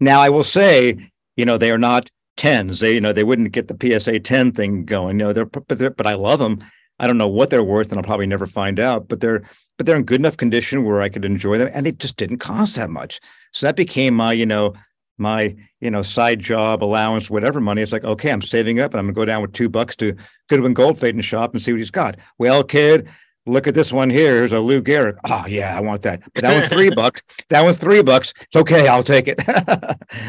Now 0.00 0.20
I 0.20 0.30
will 0.30 0.44
say, 0.44 1.10
you 1.36 1.44
know, 1.44 1.58
they 1.58 1.70
are 1.70 1.78
not 1.78 2.10
tens. 2.36 2.80
They, 2.80 2.94
you 2.94 3.00
know, 3.00 3.12
they 3.12 3.24
wouldn't 3.24 3.52
get 3.52 3.68
the 3.68 4.00
PSA 4.00 4.20
10 4.20 4.52
thing 4.52 4.84
going. 4.84 5.18
You 5.18 5.26
know, 5.26 5.32
they're 5.32 5.44
but 5.44 5.78
they're, 5.78 5.90
but 5.90 6.06
I 6.06 6.14
love 6.14 6.38
them. 6.38 6.64
I 6.98 7.06
don't 7.06 7.18
know 7.18 7.28
what 7.28 7.50
they're 7.50 7.64
worth, 7.64 7.90
and 7.90 7.98
I'll 7.98 8.04
probably 8.04 8.26
never 8.26 8.46
find 8.46 8.78
out. 8.78 9.08
But 9.08 9.20
they're 9.20 9.42
but 9.76 9.86
they're 9.86 9.96
in 9.96 10.04
good 10.04 10.20
enough 10.20 10.36
condition 10.36 10.84
where 10.84 11.00
I 11.00 11.08
could 11.08 11.24
enjoy 11.24 11.58
them, 11.58 11.70
and 11.72 11.86
they 11.86 11.92
just 11.92 12.16
didn't 12.16 12.38
cost 12.38 12.76
that 12.76 12.90
much. 12.90 13.20
So 13.52 13.66
that 13.66 13.76
became 13.76 14.14
my, 14.14 14.32
you 14.32 14.44
know, 14.44 14.74
my 15.16 15.54
you 15.80 15.90
know 15.90 16.02
side 16.02 16.40
job 16.40 16.82
allowance, 16.82 17.30
whatever 17.30 17.60
money. 17.60 17.82
It's 17.82 17.92
like 17.92 18.04
okay, 18.04 18.30
I'm 18.30 18.42
saving 18.42 18.80
up, 18.80 18.92
and 18.92 18.98
I'm 18.98 19.06
gonna 19.06 19.14
go 19.14 19.24
down 19.24 19.42
with 19.42 19.52
two 19.52 19.68
bucks 19.68 19.96
to 19.96 20.16
Goodwin 20.48 20.74
Goldfaden 20.74 21.22
shop 21.22 21.52
and 21.52 21.62
see 21.62 21.72
what 21.72 21.78
he's 21.78 21.90
got. 21.90 22.16
Well, 22.38 22.64
kid, 22.64 23.08
look 23.46 23.66
at 23.66 23.74
this 23.74 23.92
one 23.92 24.10
here. 24.10 24.36
Here's 24.36 24.52
a 24.52 24.60
Lou 24.60 24.82
Gehrig. 24.82 25.18
Oh 25.28 25.44
yeah, 25.46 25.76
I 25.76 25.80
want 25.80 26.02
that. 26.02 26.22
But 26.34 26.42
that 26.42 26.58
one's 26.58 26.72
three 26.72 26.90
bucks. 26.94 27.22
That 27.48 27.62
one's 27.62 27.78
three 27.78 28.02
bucks. 28.02 28.32
It's 28.40 28.56
okay. 28.56 28.88
I'll 28.88 29.04
take 29.04 29.28
it. 29.28 29.40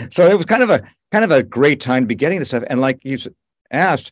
so 0.14 0.28
it 0.28 0.36
was 0.36 0.46
kind 0.46 0.64
of 0.64 0.70
a 0.70 0.82
kind 1.12 1.24
of 1.24 1.32
a 1.32 1.44
great 1.44 1.82
time 1.82 2.04
to 2.04 2.08
be 2.08 2.16
getting 2.16 2.40
this 2.40 2.50
stuff. 2.50 2.64
And 2.68 2.82
like 2.82 3.00
you 3.04 3.18
asked, 3.72 4.12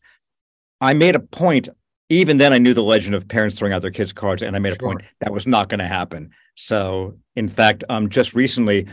I 0.81 0.93
made 0.93 1.15
a 1.15 1.19
point. 1.19 1.69
Even 2.11 2.37
then, 2.37 2.53
I 2.53 2.57
knew 2.57 2.73
the 2.73 2.81
legend 2.81 3.13
of 3.13 3.27
parents 3.27 3.59
throwing 3.59 3.71
out 3.71 3.83
their 3.83 3.91
kids' 3.91 4.11
cards, 4.11 4.41
and 4.41 4.55
I 4.55 4.59
made 4.59 4.73
a 4.73 4.77
point 4.77 5.03
that 5.19 5.31
was 5.31 5.45
not 5.45 5.69
going 5.69 5.79
to 5.79 5.87
happen. 5.87 6.31
So, 6.55 7.19
in 7.35 7.47
fact, 7.47 7.83
um, 7.87 8.09
just 8.09 8.33
recently, 8.33 8.87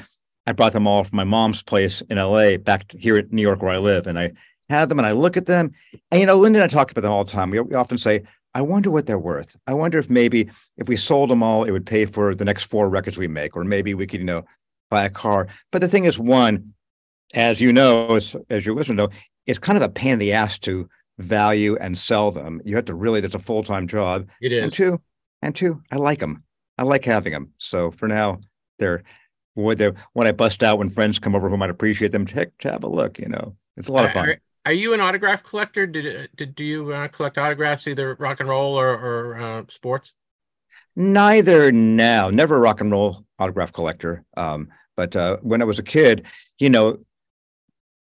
I 0.46 0.52
brought 0.52 0.74
them 0.74 0.86
all 0.86 1.02
from 1.02 1.16
my 1.16 1.24
mom's 1.24 1.62
place 1.62 2.02
in 2.11 2.18
LA 2.18 2.59
back 2.59 2.92
here 2.92 3.16
in 3.16 3.28
New 3.30 3.40
York 3.40 3.62
where 3.62 3.72
I 3.72 3.78
live, 3.78 4.07
and 4.07 4.18
I 4.18 4.32
had 4.68 4.90
them 4.90 4.98
and 4.98 5.07
I 5.07 5.12
look 5.12 5.38
at 5.38 5.46
them, 5.46 5.72
and 6.11 6.20
you 6.20 6.26
know, 6.26 6.36
Linda 6.36 6.61
and 6.61 6.70
I 6.70 6.74
talk 6.74 6.90
about 6.90 7.00
them 7.00 7.11
all 7.11 7.24
the 7.24 7.32
time. 7.32 7.50
We, 7.50 7.61
we 7.61 7.74
often 7.74 7.96
say, 7.96 8.24
"I 8.57 8.62
wonder 8.62 8.90
what 8.90 9.04
they're 9.07 9.18
worth. 9.18 9.54
I 9.66 9.74
wonder 9.74 9.98
if 9.98 10.09
maybe 10.09 10.48
if 10.76 10.88
we 10.88 10.96
sold 10.96 11.28
them 11.30 11.42
all, 11.42 11.64
it 11.64 11.72
would 11.72 11.84
pay 11.84 12.07
for 12.07 12.34
the 12.34 12.44
next 12.44 12.64
four 12.64 12.88
records 12.88 13.18
we 13.18 13.28
make, 13.28 13.54
or 13.54 13.64
maybe 13.64 13.92
we 13.92 14.07
could, 14.07 14.20
you 14.20 14.26
know, 14.26 14.44
buy 14.90 15.04
a 15.04 15.11
car." 15.11 15.48
But 15.72 15.82
the 15.82 15.88
thing 15.88 16.04
is, 16.04 16.18
one, 16.18 16.72
as 17.34 17.61
you 17.61 17.72
know, 17.72 18.16
as, 18.16 18.34
as 18.48 18.64
your 18.64 18.74
listener 18.74 18.94
know, 18.94 19.09
it's 19.46 19.59
kind 19.59 19.76
of 19.76 19.82
a 19.82 19.88
pain 19.88 20.14
in 20.14 20.18
the 20.18 20.32
ass 20.32 20.59
to 20.61 20.88
value 21.18 21.76
and 21.76 21.98
sell 21.98 22.30
them. 22.30 22.62
You 22.64 22.76
have 22.76 22.86
to 22.86 22.94
really, 22.94 23.20
that's 23.20 23.34
a 23.34 23.38
full 23.38 23.62
time 23.62 23.86
job. 23.86 24.28
It 24.40 24.52
And 24.52 24.72
two, 24.72 25.00
and 25.42 25.54
two, 25.54 25.82
I 25.92 25.96
like 25.96 26.20
them. 26.20 26.44
I 26.78 26.84
like 26.84 27.04
having 27.04 27.32
them. 27.32 27.52
So 27.59 27.90
for 27.90 28.09
now, 28.09 28.40
they're 28.78 29.02
when 29.54 29.76
they 29.76 29.90
when 30.12 30.26
I 30.26 30.32
bust 30.32 30.62
out 30.62 30.78
when 30.78 30.88
friends 30.88 31.18
come 31.18 31.34
over 31.34 31.48
who 31.48 31.57
might 31.57 31.70
appreciate 31.70 32.12
them, 32.12 32.26
take 32.26 32.50
have 32.62 32.84
a 32.84 32.88
look. 32.88 33.18
You 33.18 33.28
know, 33.28 33.57
it's 33.76 33.88
a 33.88 33.92
lot 33.92 34.04
of 34.07 34.12
fun. 34.12 34.34
Are, 34.66 34.72
you 34.72 34.92
an 34.94 35.00
autograph 35.00 35.42
collector? 35.44 35.86
Did 35.86 36.28
did 36.36 36.54
do 36.54 36.64
you 36.64 36.92
uh, 36.92 37.08
collect 37.08 37.38
autographs, 37.38 37.86
either 37.86 38.16
rock 38.18 38.40
and 38.40 38.48
roll 38.48 38.74
or 38.74 38.88
or 38.90 39.36
uh, 39.40 39.62
sports? 39.68 40.12
Neither 40.96 41.70
now, 41.72 42.30
never 42.30 42.56
a 42.56 42.60
rock 42.60 42.80
and 42.80 42.90
roll 42.90 43.24
autograph 43.38 43.72
collector. 43.72 44.24
Um, 44.36 44.68
but 44.96 45.14
uh, 45.14 45.36
when 45.42 45.60
I 45.62 45.64
was 45.66 45.78
a 45.78 45.82
kid, 45.82 46.24
you 46.58 46.70
know, 46.70 46.98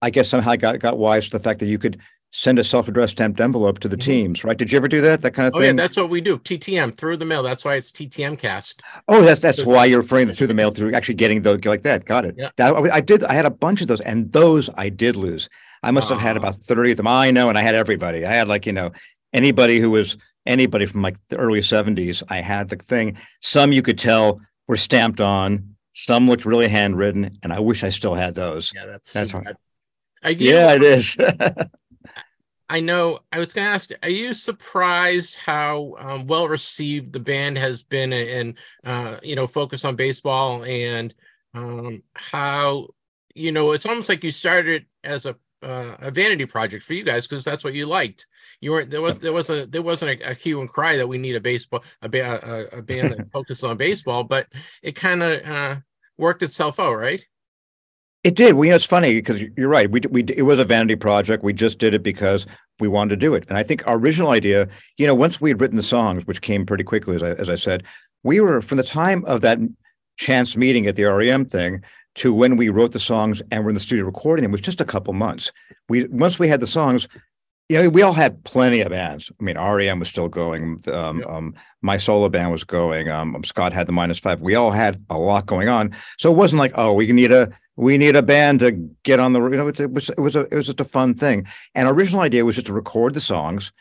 I 0.02 0.10
guess 0.10 0.28
somehow 0.28 0.52
I 0.52 0.56
got 0.56 0.78
got 0.78 0.98
wise 0.98 1.24
to 1.26 1.38
the 1.38 1.42
fact 1.42 1.60
that 1.60 1.66
you 1.66 1.78
could 1.78 1.98
send 2.34 2.58
a 2.58 2.64
self-addressed 2.64 3.12
stamped 3.12 3.40
envelope 3.40 3.78
to 3.78 3.88
the 3.88 3.96
Mhm. 3.96 4.00
teams, 4.04 4.44
right? 4.44 4.56
Did 4.56 4.72
you 4.72 4.76
ever 4.78 4.88
do 4.88 5.02
that? 5.02 5.20
That 5.20 5.32
kind 5.32 5.46
of 5.48 5.52
thing. 5.52 5.62
Oh 5.62 5.66
yeah, 5.66 5.72
that's 5.72 5.98
what 5.98 6.08
we 6.08 6.22
do. 6.22 6.38
TTM 6.38 6.96
through 6.96 7.18
the 7.18 7.26
mail. 7.26 7.42
That's 7.42 7.62
why 7.62 7.74
it's 7.74 7.90
TTM 7.90 8.38
cast. 8.38 8.82
Oh, 9.08 9.22
that's 9.22 9.40
that's 9.40 9.58
So- 9.58 9.68
why 9.68 9.84
you're 9.86 10.00
referring 10.00 10.28
to 10.28 10.34
through 10.34 10.46
the 10.46 10.54
mail 10.54 10.70
through 10.70 10.94
actually 10.94 11.14
getting 11.16 11.42
the 11.42 11.60
like 11.64 11.82
that. 11.82 12.04
Got 12.06 12.24
it. 12.24 12.36
Yeah. 12.38 12.48
That 12.56 12.74
I 12.92 13.00
did. 13.00 13.24
I 13.24 13.34
had 13.34 13.44
a 13.46 13.50
bunch 13.50 13.80
of 13.82 13.88
those, 13.88 14.00
and 14.00 14.32
those 14.32 14.70
I 14.76 14.88
did 14.88 15.16
lose. 15.16 15.48
I 15.82 15.90
must 15.90 16.08
have 16.08 16.20
had 16.20 16.36
about 16.36 16.56
thirty 16.56 16.92
of 16.92 16.96
them. 16.96 17.08
I 17.08 17.30
know, 17.30 17.48
and 17.48 17.58
I 17.58 17.62
had 17.62 17.74
everybody. 17.74 18.24
I 18.24 18.32
had 18.32 18.48
like 18.48 18.66
you 18.66 18.72
know 18.72 18.92
anybody 19.32 19.78
who 19.80 19.90
was 19.90 20.16
anybody 20.46 20.86
from 20.86 21.02
like 21.02 21.16
the 21.28 21.36
early 21.36 21.62
seventies. 21.62 22.22
I 22.28 22.40
had 22.40 22.68
the 22.68 22.76
thing. 22.76 23.18
Some 23.40 23.72
you 23.72 23.82
could 23.82 23.98
tell 23.98 24.40
were 24.68 24.76
stamped 24.76 25.20
on. 25.20 25.76
Some 25.94 26.28
looked 26.28 26.46
really 26.46 26.68
handwritten, 26.68 27.38
and 27.42 27.52
I 27.52 27.60
wish 27.60 27.84
I 27.84 27.90
still 27.90 28.14
had 28.14 28.34
those. 28.34 28.72
Yeah, 28.74 28.86
that's 28.86 29.12
That's 29.12 29.30
hard. 29.32 29.56
you, 30.24 30.36
Yeah, 30.50 30.74
it 30.74 30.82
is. 30.82 31.16
I 32.72 32.80
know. 32.80 33.18
I 33.30 33.38
was 33.38 33.52
going 33.52 33.66
to 33.66 33.70
ask, 33.70 33.90
are 34.02 34.08
you 34.08 34.32
surprised 34.32 35.38
how 35.38 35.94
um, 35.98 36.26
well 36.26 36.48
received 36.48 37.12
the 37.12 37.20
band 37.20 37.58
has 37.58 37.82
been 37.82 38.14
and 38.14 38.56
uh, 38.82 39.16
you 39.22 39.36
know 39.36 39.46
focus 39.46 39.84
on 39.84 39.94
baseball 39.94 40.64
and 40.64 41.12
um, 41.54 42.02
how 42.14 42.88
you 43.34 43.52
know 43.52 43.72
it's 43.72 43.84
almost 43.84 44.08
like 44.08 44.24
you 44.24 44.30
started 44.30 44.86
as 45.04 45.26
a 45.26 45.36
uh, 45.62 45.96
a 46.00 46.10
vanity 46.10 46.46
project 46.46 46.84
for 46.84 46.94
you 46.94 47.02
guys 47.02 47.26
because 47.26 47.44
that's 47.44 47.64
what 47.64 47.74
you 47.74 47.86
liked. 47.86 48.26
You 48.60 48.72
weren't 48.72 48.90
there 48.90 49.02
was 49.02 49.18
there 49.18 49.32
was 49.32 49.50
a 49.50 49.66
there 49.66 49.82
wasn't 49.82 50.20
a, 50.20 50.30
a 50.30 50.34
hue 50.34 50.60
and 50.60 50.68
cry 50.68 50.96
that 50.96 51.08
we 51.08 51.18
need 51.18 51.36
a 51.36 51.40
baseball 51.40 51.84
a, 52.00 52.08
ba- 52.08 52.68
a, 52.72 52.78
a 52.78 52.82
band 52.82 53.12
that 53.12 53.30
focuses 53.32 53.64
on 53.64 53.76
baseball, 53.76 54.24
but 54.24 54.46
it 54.82 54.92
kind 54.92 55.22
of 55.22 55.42
uh, 55.44 55.76
worked 56.18 56.42
itself 56.42 56.78
out, 56.78 56.94
right? 56.94 57.24
It 58.24 58.36
did. 58.36 58.54
We, 58.54 58.68
you 58.68 58.70
know, 58.70 58.76
it's 58.76 58.86
funny 58.86 59.14
because 59.14 59.40
you're 59.56 59.68
right. 59.68 59.90
We, 59.90 60.00
we, 60.08 60.22
it 60.22 60.42
was 60.42 60.60
a 60.60 60.64
vanity 60.64 60.94
project. 60.94 61.42
We 61.42 61.52
just 61.52 61.78
did 61.78 61.92
it 61.92 62.04
because 62.04 62.46
we 62.78 62.86
wanted 62.86 63.10
to 63.10 63.16
do 63.16 63.34
it. 63.34 63.44
And 63.48 63.58
I 63.58 63.64
think 63.64 63.84
our 63.86 63.96
original 63.96 64.30
idea, 64.30 64.68
you 64.96 65.08
know, 65.08 65.14
once 65.14 65.40
we 65.40 65.50
had 65.50 65.60
written 65.60 65.76
the 65.76 65.82
songs, 65.82 66.24
which 66.24 66.40
came 66.40 66.64
pretty 66.64 66.84
quickly, 66.84 67.16
as 67.16 67.22
I, 67.24 67.30
as 67.30 67.50
I 67.50 67.56
said, 67.56 67.82
we 68.22 68.40
were 68.40 68.62
from 68.62 68.76
the 68.76 68.84
time 68.84 69.24
of 69.24 69.40
that 69.40 69.58
chance 70.18 70.56
meeting 70.56 70.86
at 70.86 70.94
the 70.94 71.02
REM 71.04 71.46
thing 71.46 71.82
to 72.16 72.32
when 72.34 72.56
we 72.56 72.68
wrote 72.68 72.92
the 72.92 72.98
songs 72.98 73.40
and 73.50 73.64
were 73.64 73.70
in 73.70 73.74
the 73.74 73.80
studio 73.80 74.04
recording 74.04 74.42
them 74.42 74.52
was 74.52 74.60
just 74.60 74.80
a 74.80 74.84
couple 74.84 75.12
months. 75.14 75.50
We 75.88 76.04
once 76.08 76.38
we 76.38 76.48
had 76.48 76.60
the 76.60 76.66
songs, 76.66 77.08
you 77.68 77.78
know, 77.78 77.88
we 77.88 78.02
all 78.02 78.12
had 78.12 78.42
plenty 78.44 78.80
of 78.82 78.90
bands. 78.90 79.30
I 79.40 79.44
mean, 79.44 79.56
REM 79.58 79.98
was 79.98 80.08
still 80.08 80.28
going. 80.28 80.82
Um, 80.92 81.18
Yep. 81.20 81.28
um, 81.28 81.54
my 81.80 81.96
solo 81.96 82.28
band 82.28 82.52
was 82.52 82.64
going. 82.64 83.08
Um, 83.08 83.42
Scott 83.44 83.72
had 83.72 83.88
the 83.88 83.92
minus 83.92 84.18
five. 84.18 84.42
We 84.42 84.54
all 84.54 84.70
had 84.72 85.02
a 85.10 85.18
lot 85.18 85.46
going 85.46 85.68
on. 85.68 85.94
So 86.18 86.30
it 86.30 86.36
wasn't 86.36 86.60
like, 86.60 86.72
oh, 86.74 86.92
we 86.92 87.10
need 87.12 87.32
a 87.32 87.50
we 87.76 87.96
need 87.96 88.14
a 88.16 88.22
band 88.22 88.60
to 88.60 88.72
get 89.02 89.18
on 89.18 89.32
the 89.32 89.40
you 89.42 89.56
know 89.56 89.68
it 89.68 89.90
was 89.92 90.10
it 90.10 90.18
was 90.20 90.36
a 90.36 90.40
it 90.50 90.54
was 90.54 90.66
just 90.66 90.80
a 90.80 90.84
fun 90.84 91.14
thing 91.14 91.46
and 91.74 91.88
our 91.88 91.94
original 91.94 92.20
idea 92.20 92.44
was 92.44 92.56
just 92.56 92.66
to 92.66 92.72
record 92.74 93.14
the 93.14 93.20
songs 93.20 93.72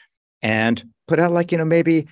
and 0.42 0.86
put 1.10 1.20
out 1.20 1.34
like 1.34 1.52
you 1.52 1.58
know 1.58 1.66
maybe 1.66 2.08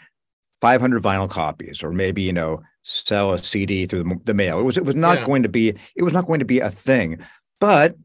500 0.60 1.02
vinyl 1.02 1.30
copies 1.30 1.82
or 1.82 1.94
maybe 1.94 2.22
you 2.22 2.34
know 2.34 2.62
sell 2.92 3.34
a 3.34 3.38
cd 3.38 3.86
through 3.86 4.04
the, 4.04 4.20
the 4.26 4.34
mail 4.34 4.60
it 4.60 4.64
was 4.64 4.78
it 4.78 4.84
was 4.86 4.96
not 4.96 5.20
Yeah. 5.20 5.26
going 5.26 5.44
to 5.44 5.50
be 5.50 5.70
it 5.96 6.04
was 6.04 6.14
not 6.14 6.26
going 6.26 6.40
to 6.40 6.46
be 6.46 6.60
a 6.60 6.72
thing 6.72 7.20
but 7.60 7.96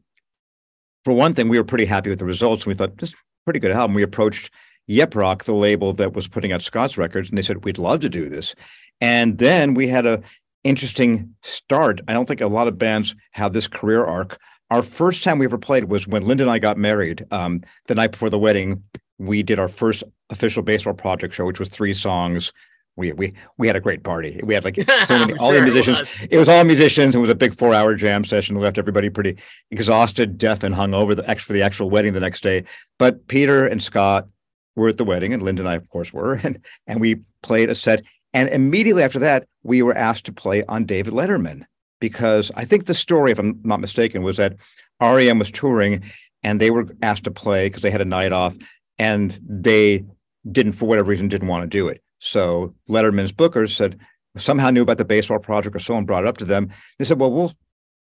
for 1.03 1.13
one 1.13 1.33
thing 1.33 1.49
we 1.49 1.57
were 1.57 1.63
pretty 1.63 1.85
happy 1.85 2.09
with 2.09 2.19
the 2.19 2.25
results 2.25 2.63
and 2.63 2.67
we 2.67 2.75
thought 2.75 2.97
this 2.97 3.09
is 3.09 3.13
a 3.15 3.45
pretty 3.45 3.59
good 3.59 3.71
album 3.71 3.95
we 3.95 4.03
approached 4.03 4.51
Yep 4.87 5.15
Roc, 5.15 5.43
the 5.45 5.53
label 5.53 5.93
that 5.93 6.13
was 6.13 6.27
putting 6.27 6.51
out 6.51 6.61
Scott's 6.61 6.95
records, 6.95 7.29
and 7.29 7.37
they 7.37 7.41
said 7.41 7.65
we'd 7.65 7.79
love 7.79 8.01
to 8.01 8.09
do 8.09 8.29
this. 8.29 8.53
And 9.01 9.39
then 9.39 9.73
we 9.73 9.87
had 9.87 10.05
a 10.05 10.21
interesting 10.63 11.33
start. 11.41 12.01
I 12.07 12.13
don't 12.13 12.27
think 12.27 12.39
a 12.39 12.45
lot 12.45 12.67
of 12.67 12.77
bands 12.77 13.15
have 13.31 13.53
this 13.53 13.67
career 13.67 14.05
arc. 14.05 14.37
Our 14.69 14.83
first 14.83 15.23
time 15.23 15.39
we 15.39 15.45
ever 15.45 15.57
played 15.57 15.85
was 15.85 16.07
when 16.07 16.27
Linda 16.27 16.43
and 16.43 16.51
I 16.51 16.59
got 16.59 16.77
married. 16.77 17.25
Um, 17.31 17.61
the 17.87 17.95
night 17.95 18.11
before 18.11 18.29
the 18.29 18.37
wedding, 18.37 18.83
we 19.17 19.41
did 19.41 19.59
our 19.59 19.67
first 19.67 20.03
official 20.29 20.61
baseball 20.61 20.93
project 20.93 21.33
show, 21.33 21.47
which 21.47 21.57
was 21.59 21.69
three 21.69 21.95
songs. 21.95 22.53
We 22.97 23.11
we 23.11 23.33
we 23.57 23.67
had 23.67 23.75
a 23.75 23.81
great 23.81 24.03
party. 24.03 24.39
We 24.43 24.53
had 24.53 24.63
like 24.63 24.77
so 25.05 25.19
many 25.19 25.33
all 25.39 25.51
sure 25.51 25.61
the 25.61 25.67
it 25.67 25.73
musicians. 25.73 25.99
was. 25.99 26.19
It 26.31 26.37
was 26.37 26.49
all 26.49 26.63
musicians. 26.63 27.15
It 27.15 27.19
was 27.19 27.29
a 27.29 27.35
big 27.35 27.55
four-hour 27.55 27.95
jam 27.95 28.23
session. 28.23 28.55
That 28.55 28.61
left 28.61 28.77
everybody 28.77 29.09
pretty 29.09 29.37
exhausted, 29.71 30.37
deaf, 30.37 30.63
and 30.63 30.73
hung 30.73 30.93
over 30.93 31.13
the 31.13 31.23
for 31.35 31.53
the 31.53 31.61
actual 31.61 31.89
wedding 31.89 32.13
the 32.13 32.19
next 32.19 32.41
day. 32.41 32.63
But 32.97 33.27
Peter 33.27 33.67
and 33.67 33.83
Scott 33.83 34.27
were 34.75 34.89
at 34.89 34.97
the 34.97 35.03
wedding, 35.03 35.33
and 35.33 35.43
Linda 35.43 35.61
and 35.61 35.69
I, 35.69 35.75
of 35.75 35.89
course, 35.89 36.13
were, 36.13 36.35
and 36.43 36.63
and 36.87 37.01
we 37.01 37.21
played 37.43 37.69
a 37.69 37.75
set. 37.75 38.01
And 38.33 38.49
immediately 38.49 39.03
after 39.03 39.19
that, 39.19 39.47
we 39.63 39.81
were 39.81 39.95
asked 39.95 40.25
to 40.25 40.33
play 40.33 40.63
on 40.65 40.85
David 40.85 41.13
Letterman 41.13 41.63
because 42.01 42.51
I 42.55 42.65
think 42.65 42.85
the 42.85 42.93
story, 42.93 43.31
if 43.31 43.39
I'm 43.39 43.59
not 43.63 43.79
mistaken, 43.79 44.23
was 44.23 44.37
that 44.37 44.57
REM 45.01 45.39
was 45.39 45.51
touring 45.51 46.03
and 46.43 46.61
they 46.61 46.69
were 46.69 46.85
asked 47.01 47.23
to 47.23 47.31
play 47.31 47.67
because 47.67 47.81
they 47.81 47.89
had 47.89 48.01
a 48.01 48.05
night 48.05 48.31
off, 48.31 48.55
and 48.99 49.37
they 49.41 50.05
didn't, 50.51 50.73
for 50.73 50.85
whatever 50.85 51.09
reason, 51.09 51.27
didn't 51.27 51.47
want 51.47 51.63
to 51.63 51.67
do 51.67 51.87
it. 51.87 52.03
So 52.25 52.73
Letterman's 52.89 53.31
bookers 53.31 53.75
said 53.75 53.99
somehow 54.37 54.69
knew 54.71 54.81
about 54.81 54.97
the 54.97 55.05
baseball 55.05 55.39
project, 55.39 55.75
or 55.75 55.79
someone 55.79 56.05
brought 56.05 56.23
it 56.23 56.27
up 56.27 56.37
to 56.37 56.45
them. 56.45 56.69
They 56.97 57.05
said, 57.05 57.19
"Well, 57.19 57.31
we'll 57.31 57.53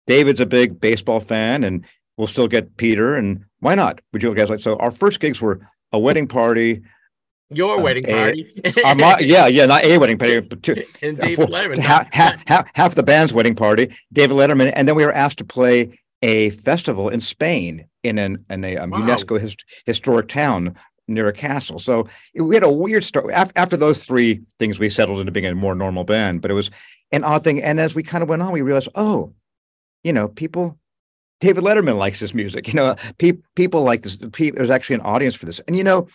David's 0.07 0.41
a 0.41 0.47
big 0.47 0.81
baseball 0.81 1.21
fan, 1.21 1.63
and 1.63 1.85
we'll 2.17 2.27
still 2.27 2.49
get 2.49 2.77
Peter, 2.79 3.15
and 3.17 3.45
why 3.61 3.75
not? 3.75 4.01
Would 4.13 4.23
you 4.23 4.35
guys 4.35 4.51
like?" 4.51 4.61
So 4.61 4.77
our 4.77 4.91
first 4.91 5.21
gigs 5.21 5.41
were 5.43 5.61
a 5.93 5.99
wedding 5.99 6.27
party. 6.27 6.83
Your 7.51 7.77
Um, 7.77 7.83
wedding 7.83 8.07
eh, 8.09 8.13
party. 8.75 9.01
Mo- 9.01 9.17
yeah, 9.21 9.47
yeah, 9.47 9.67
not 9.67 9.85
a 9.85 9.97
wedding 9.99 10.19
party, 10.19 10.41
but 10.41 10.63
two, 10.63 10.75
and 11.03 11.19
uh, 11.23 11.27
David 11.27 11.49
Letterman. 11.49 11.79
half, 11.79 12.13
half, 12.13 12.43
half, 12.47 12.71
half 12.75 12.95
the 12.95 13.03
band's 13.03 13.33
wedding 13.33 13.55
party, 13.55 13.95
David 14.13 14.35
Letterman, 14.37 14.71
and 14.75 14.87
then 14.89 14.95
we 14.95 15.05
were 15.05 15.13
asked 15.15 15.39
to 15.39 15.45
play 15.47 15.99
a 16.23 16.51
festival 16.51 17.09
in 17.09 17.21
Spain 17.21 17.87
in 18.03 18.19
an 18.19 18.45
in 18.51 18.65
a 18.65 18.77
um, 18.77 18.91
Wow. 18.91 19.01
UNESCO 19.01 19.41
his, 19.41 19.55
historic 19.87 20.29
town 20.29 20.75
near 21.09 21.27
a 21.29 21.33
castle. 21.33 21.79
So 21.79 22.07
we 22.35 22.55
had 22.55 22.63
a 22.63 22.71
weird 22.71 23.03
start. 23.03 23.31
After, 23.33 23.77
those 23.77 24.05
three 24.05 24.43
things, 24.59 24.79
we 24.79 24.91
settled 24.91 25.21
into 25.21 25.33
being 25.33 25.47
a 25.47 25.55
more 25.55 25.75
normal 25.75 26.05
band, 26.05 26.43
but 26.43 26.51
it 26.51 26.55
was 26.55 26.71
an 27.11 27.25
odd 27.25 27.43
thing. 27.43 27.63
And 27.63 27.81
as 27.81 27.95
we 27.95 28.03
kind 28.03 28.23
of 28.23 28.29
went 28.29 28.43
on, 28.43 28.53
we 28.53 28.61
realized, 28.61 28.89
oh, 28.95 29.33
you 30.05 30.13
know, 30.13 30.29
people. 30.29 30.79
David 31.41 31.63
Letterman 31.63 31.97
likes 31.97 32.19
this 32.19 32.35
music. 32.35 32.67
You 32.67 32.75
know, 32.75 32.97
pe- 33.19 33.39
people 33.55 33.83
like 33.83 34.03
this. 34.03 34.19
Pe- 34.33 34.51
there's 34.51 34.71
actually 34.71 34.97
an 34.97 35.03
audience 35.03 35.37
for 35.37 35.47
this. 35.47 35.61
And 35.61 35.77
you 35.77 35.85
know, 35.85 36.09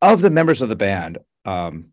of 0.00 0.22
the 0.22 0.30
members 0.30 0.62
of 0.62 0.70
the 0.70 0.76
band, 0.76 1.18
um, 1.44 1.88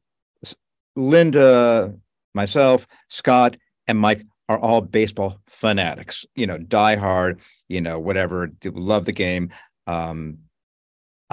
Linda, 0.95 1.93
myself, 2.33 2.87
Scott, 3.09 3.57
and 3.87 3.99
Mike 3.99 4.25
are 4.47 4.57
all 4.57 4.79
baseball 4.79 5.39
fanatics. 5.47 6.25
You 6.33 6.47
know, 6.47 6.57
die 6.57 6.95
hard. 6.95 7.41
You 7.67 7.81
know, 7.81 7.99
whatever. 7.99 8.51
Love 8.63 9.03
the 9.03 9.11
game. 9.11 9.51
Um, 9.85 10.39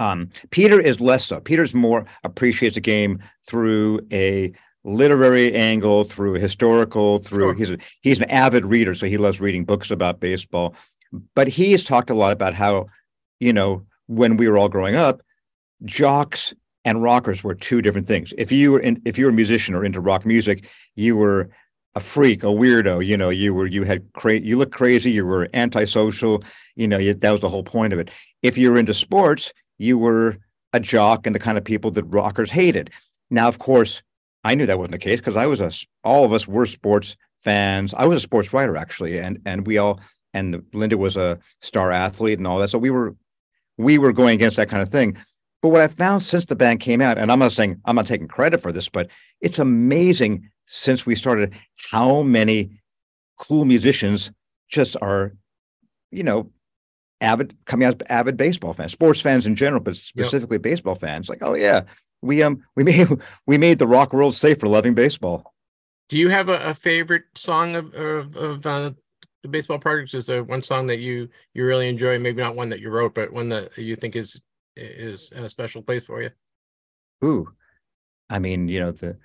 um, 0.01 0.29
Peter 0.49 0.79
is 0.79 0.99
less 0.99 1.25
so. 1.25 1.39
Peter's 1.39 1.73
more 1.73 2.05
appreciates 2.23 2.75
the 2.75 2.81
game 2.81 3.19
through 3.47 3.99
a 4.11 4.51
literary 4.83 5.53
angle, 5.53 6.03
through 6.05 6.33
historical, 6.33 7.19
through 7.19 7.49
Sure. 7.49 7.53
he's 7.53 7.69
a, 7.69 7.77
he's 8.01 8.19
an 8.19 8.29
avid 8.31 8.65
reader, 8.65 8.95
so 8.95 9.05
he 9.05 9.17
loves 9.17 9.39
reading 9.39 9.63
books 9.63 9.91
about 9.91 10.19
baseball. 10.19 10.73
But 11.35 11.47
he 11.47 11.71
has 11.73 11.83
talked 11.83 12.09
a 12.09 12.15
lot 12.15 12.33
about 12.33 12.53
how, 12.55 12.87
you 13.39 13.53
know, 13.53 13.85
when 14.07 14.37
we 14.37 14.49
were 14.49 14.57
all 14.57 14.69
growing 14.69 14.95
up, 14.95 15.21
jocks 15.85 16.53
and 16.83 17.03
rockers 17.03 17.43
were 17.43 17.53
two 17.53 17.81
different 17.81 18.07
things. 18.07 18.33
If 18.37 18.51
you 18.51 18.71
were 18.71 18.79
in, 18.79 19.01
if 19.05 19.17
you 19.19 19.25
were 19.25 19.31
a 19.31 19.35
musician 19.35 19.75
or 19.75 19.85
into 19.85 20.01
rock 20.01 20.25
music, 20.25 20.65
you 20.95 21.15
were 21.15 21.49
a 21.93 21.99
freak, 21.99 22.43
a 22.43 22.47
weirdo. 22.47 23.05
You 23.05 23.17
know, 23.17 23.29
you 23.29 23.53
were 23.53 23.67
you 23.67 23.83
had 23.83 24.01
cra- 24.13 24.39
you 24.39 24.57
looked 24.57 24.73
crazy. 24.73 25.11
You 25.11 25.25
were 25.25 25.47
antisocial. 25.53 26.43
You 26.75 26.87
know, 26.87 26.97
you, 26.97 27.13
that 27.13 27.31
was 27.31 27.41
the 27.41 27.49
whole 27.49 27.63
point 27.63 27.93
of 27.93 27.99
it. 27.99 28.09
If 28.41 28.57
you 28.57 28.71
were 28.71 28.79
into 28.79 28.93
sports, 28.93 29.53
you 29.81 29.97
were 29.97 30.37
a 30.73 30.79
jock 30.79 31.25
and 31.25 31.35
the 31.35 31.39
kind 31.39 31.57
of 31.57 31.63
people 31.63 31.91
that 31.91 32.03
rockers 32.03 32.51
hated. 32.51 32.91
Now, 33.29 33.47
of 33.47 33.59
course, 33.59 34.01
I 34.43 34.55
knew 34.55 34.65
that 34.65 34.77
wasn't 34.77 34.93
the 34.93 34.99
case 34.99 35.19
because 35.19 35.35
I 35.35 35.45
was 35.45 35.59
a 35.61 35.71
all 36.03 36.23
of 36.23 36.33
us 36.33 36.47
were 36.47 36.65
sports 36.65 37.15
fans. 37.43 37.93
I 37.93 38.05
was 38.05 38.17
a 38.17 38.21
sports 38.21 38.53
writer 38.53 38.77
actually, 38.77 39.19
and 39.19 39.39
and 39.45 39.65
we 39.65 39.77
all 39.77 39.99
and 40.33 40.63
Linda 40.73 40.97
was 40.97 41.17
a 41.17 41.39
star 41.61 41.91
athlete 41.91 42.37
and 42.37 42.47
all 42.47 42.59
that. 42.59 42.69
So 42.69 42.77
we 42.77 42.89
were 42.89 43.15
we 43.77 43.97
were 43.97 44.13
going 44.13 44.35
against 44.35 44.57
that 44.57 44.69
kind 44.69 44.81
of 44.81 44.89
thing. 44.89 45.17
But 45.61 45.69
what 45.69 45.81
I 45.81 45.87
found 45.87 46.23
since 46.23 46.45
the 46.45 46.55
band 46.55 46.79
came 46.79 47.01
out, 47.01 47.17
and 47.17 47.31
I'm 47.31 47.39
not 47.39 47.51
saying 47.51 47.81
I'm 47.85 47.95
not 47.95 48.07
taking 48.07 48.27
credit 48.27 48.61
for 48.61 48.71
this, 48.71 48.89
but 48.89 49.09
it's 49.41 49.59
amazing 49.59 50.49
since 50.67 51.05
we 51.05 51.15
started 51.15 51.53
how 51.91 52.23
many 52.23 52.71
cool 53.37 53.65
musicians 53.65 54.31
just 54.69 54.95
are, 55.01 55.33
you 56.11 56.23
know, 56.23 56.49
avid 57.21 57.55
coming 57.65 57.87
out 57.87 58.01
as 58.01 58.07
avid 58.09 58.35
baseball 58.37 58.73
fans, 58.73 58.91
sports 58.91 59.21
fans 59.21 59.45
in 59.45 59.55
general, 59.55 59.81
but 59.81 59.95
specifically 59.95 60.57
baseball 60.57 60.95
fans. 60.95 61.29
Like, 61.29 61.39
oh 61.41 61.53
yeah, 61.53 61.81
we 62.21 62.43
um 62.43 62.63
we 62.75 62.83
made 62.91 63.07
we 63.47 63.57
made 63.57 63.79
the 63.79 63.87
rock 63.87 64.11
world 64.13 64.35
safe 64.35 64.59
for 64.59 64.67
loving 64.67 64.93
baseball. 64.93 65.53
Do 66.09 66.17
you 66.17 66.29
have 66.29 66.49
a, 66.49 66.59
a 66.59 66.73
favorite 66.73 67.23
song 67.35 67.75
of 67.75 67.93
of, 67.93 68.35
of 68.35 68.65
uh, 68.65 68.91
the 69.43 69.47
baseball 69.47 69.79
projects? 69.79 70.13
Is 70.13 70.25
there 70.25 70.43
one 70.43 70.63
song 70.63 70.87
that 70.87 70.99
you 70.99 71.29
you 71.53 71.65
really 71.65 71.87
enjoy? 71.87 72.19
Maybe 72.19 72.41
not 72.41 72.55
one 72.55 72.69
that 72.69 72.81
you 72.81 72.89
wrote, 72.89 73.13
but 73.15 73.31
one 73.31 73.49
that 73.49 73.77
you 73.77 73.95
think 73.95 74.15
is 74.15 74.41
is 74.75 75.31
in 75.31 75.43
a 75.43 75.49
special 75.49 75.81
place 75.81 76.05
for 76.05 76.21
you. 76.21 76.31
Ooh, 77.23 77.49
I 78.29 78.39
mean, 78.39 78.67
you 78.67 78.79
know 78.79 78.91
the 78.91 79.17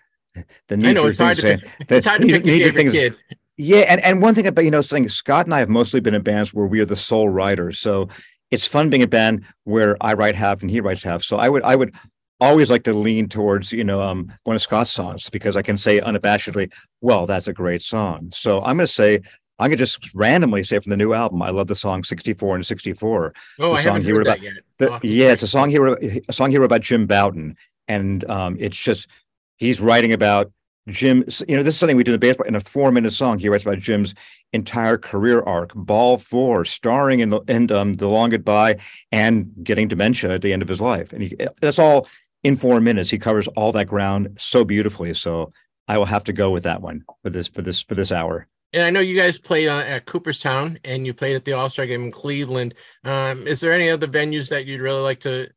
the 0.68 0.74
I 0.86 0.92
know 0.92 1.06
it's 1.06 1.18
hard 1.18 1.36
to 1.36 1.42
thing 1.42 1.58
pick. 1.60 1.68
saying- 1.68 1.98
It's 1.98 2.06
hard 2.06 2.20
to 2.20 2.26
pick 2.26 2.44
your 2.44 2.54
favorite 2.58 2.76
thing 2.76 2.86
is- 2.88 2.92
kid. 2.92 3.16
Yeah, 3.56 3.80
and, 3.88 4.00
and 4.02 4.20
one 4.20 4.34
thing 4.34 4.46
about 4.46 4.64
you 4.64 4.70
know 4.70 4.82
saying 4.82 5.08
Scott 5.08 5.46
and 5.46 5.54
I 5.54 5.60
have 5.60 5.68
mostly 5.68 6.00
been 6.00 6.14
in 6.14 6.22
bands 6.22 6.52
where 6.52 6.66
we 6.66 6.80
are 6.80 6.84
the 6.84 6.96
sole 6.96 7.28
writers. 7.28 7.78
So 7.78 8.08
it's 8.50 8.66
fun 8.66 8.90
being 8.90 9.02
a 9.02 9.06
band 9.08 9.44
where 9.64 9.96
I 10.00 10.12
write 10.14 10.34
half 10.36 10.60
and 10.62 10.70
he 10.70 10.80
writes 10.80 11.02
half. 11.02 11.22
So 11.22 11.36
I 11.38 11.48
would 11.48 11.62
I 11.62 11.74
would 11.76 11.94
always 12.38 12.70
like 12.70 12.82
to 12.84 12.92
lean 12.92 13.28
towards, 13.28 13.72
you 13.72 13.82
know, 13.84 14.02
um 14.02 14.30
one 14.44 14.56
of 14.56 14.62
Scott's 14.62 14.92
songs 14.92 15.30
because 15.30 15.56
I 15.56 15.62
can 15.62 15.78
say 15.78 16.00
unabashedly, 16.00 16.70
well, 17.00 17.26
that's 17.26 17.48
a 17.48 17.52
great 17.52 17.80
song. 17.82 18.30
So 18.34 18.58
I'm 18.60 18.76
gonna 18.76 18.86
say 18.86 19.20
I'm 19.58 19.70
gonna 19.70 19.76
just 19.76 20.14
randomly 20.14 20.62
say 20.62 20.78
from 20.78 20.90
the 20.90 20.96
new 20.98 21.14
album, 21.14 21.40
I 21.40 21.48
love 21.48 21.66
the 21.66 21.74
song 21.74 22.04
64 22.04 22.56
and 22.56 22.66
64. 22.66 23.32
Oh, 23.58 23.68
the 23.72 23.72
I 23.72 23.82
song 23.82 23.84
haven't 23.94 24.04
he 24.04 24.10
heard 24.10 24.26
that 24.26 24.36
about- 24.38 24.42
yet. 24.42 24.54
The- 24.78 24.98
to 24.98 25.08
yeah, 25.08 25.32
it's 25.32 25.42
a 25.42 25.48
song 25.48 25.70
he 25.70 25.78
wrote 25.78 26.02
a 26.02 26.32
song 26.32 26.50
he 26.50 26.58
wrote 26.58 26.66
about 26.66 26.82
Jim 26.82 27.06
Bouton, 27.06 27.56
And 27.88 28.22
um 28.30 28.58
it's 28.60 28.76
just 28.76 29.08
he's 29.56 29.80
writing 29.80 30.12
about 30.12 30.52
Jim, 30.88 31.24
you 31.48 31.56
know, 31.56 31.62
this 31.62 31.74
is 31.74 31.80
something 31.80 31.96
we 31.96 32.04
do 32.04 32.14
in 32.14 32.20
baseball 32.20 32.46
in 32.46 32.54
a 32.54 32.60
four 32.60 32.92
minute 32.92 33.12
song. 33.12 33.38
He 33.38 33.48
writes 33.48 33.64
about 33.64 33.80
Jim's 33.80 34.14
entire 34.52 34.96
career 34.96 35.42
arc, 35.42 35.72
ball 35.74 36.18
four, 36.18 36.64
starring 36.64 37.20
in 37.20 37.30
the 37.30 37.40
in 37.48 37.70
um, 37.72 37.96
the 37.96 38.08
long 38.08 38.30
goodbye 38.30 38.76
and 39.10 39.50
getting 39.62 39.88
dementia 39.88 40.34
at 40.34 40.42
the 40.42 40.52
end 40.52 40.62
of 40.62 40.68
his 40.68 40.80
life. 40.80 41.12
And 41.12 41.22
he, 41.22 41.36
that's 41.60 41.78
all 41.78 42.08
in 42.44 42.56
four 42.56 42.80
minutes. 42.80 43.10
He 43.10 43.18
covers 43.18 43.48
all 43.48 43.72
that 43.72 43.86
ground 43.86 44.36
so 44.38 44.64
beautifully. 44.64 45.12
So 45.14 45.52
I 45.88 45.98
will 45.98 46.04
have 46.04 46.24
to 46.24 46.32
go 46.32 46.50
with 46.50 46.62
that 46.62 46.80
one 46.80 47.04
for 47.22 47.30
this 47.30 47.48
for 47.48 47.62
this 47.62 47.80
for 47.80 47.94
this 47.94 48.12
hour. 48.12 48.46
And 48.72 48.82
I 48.82 48.90
know 48.90 49.00
you 49.00 49.16
guys 49.16 49.38
played 49.38 49.68
uh, 49.68 49.84
at 49.86 50.06
Cooperstown 50.06 50.78
and 50.84 51.06
you 51.06 51.14
played 51.14 51.34
at 51.34 51.44
the 51.44 51.52
All 51.52 51.70
Star 51.70 51.86
game 51.86 52.04
in 52.04 52.10
Cleveland. 52.12 52.74
Um, 53.04 53.46
is 53.46 53.60
there 53.60 53.72
any 53.72 53.88
other 53.88 54.06
venues 54.06 54.50
that 54.50 54.66
you'd 54.66 54.80
really 54.80 55.00
like 55.00 55.20
to 55.20 55.48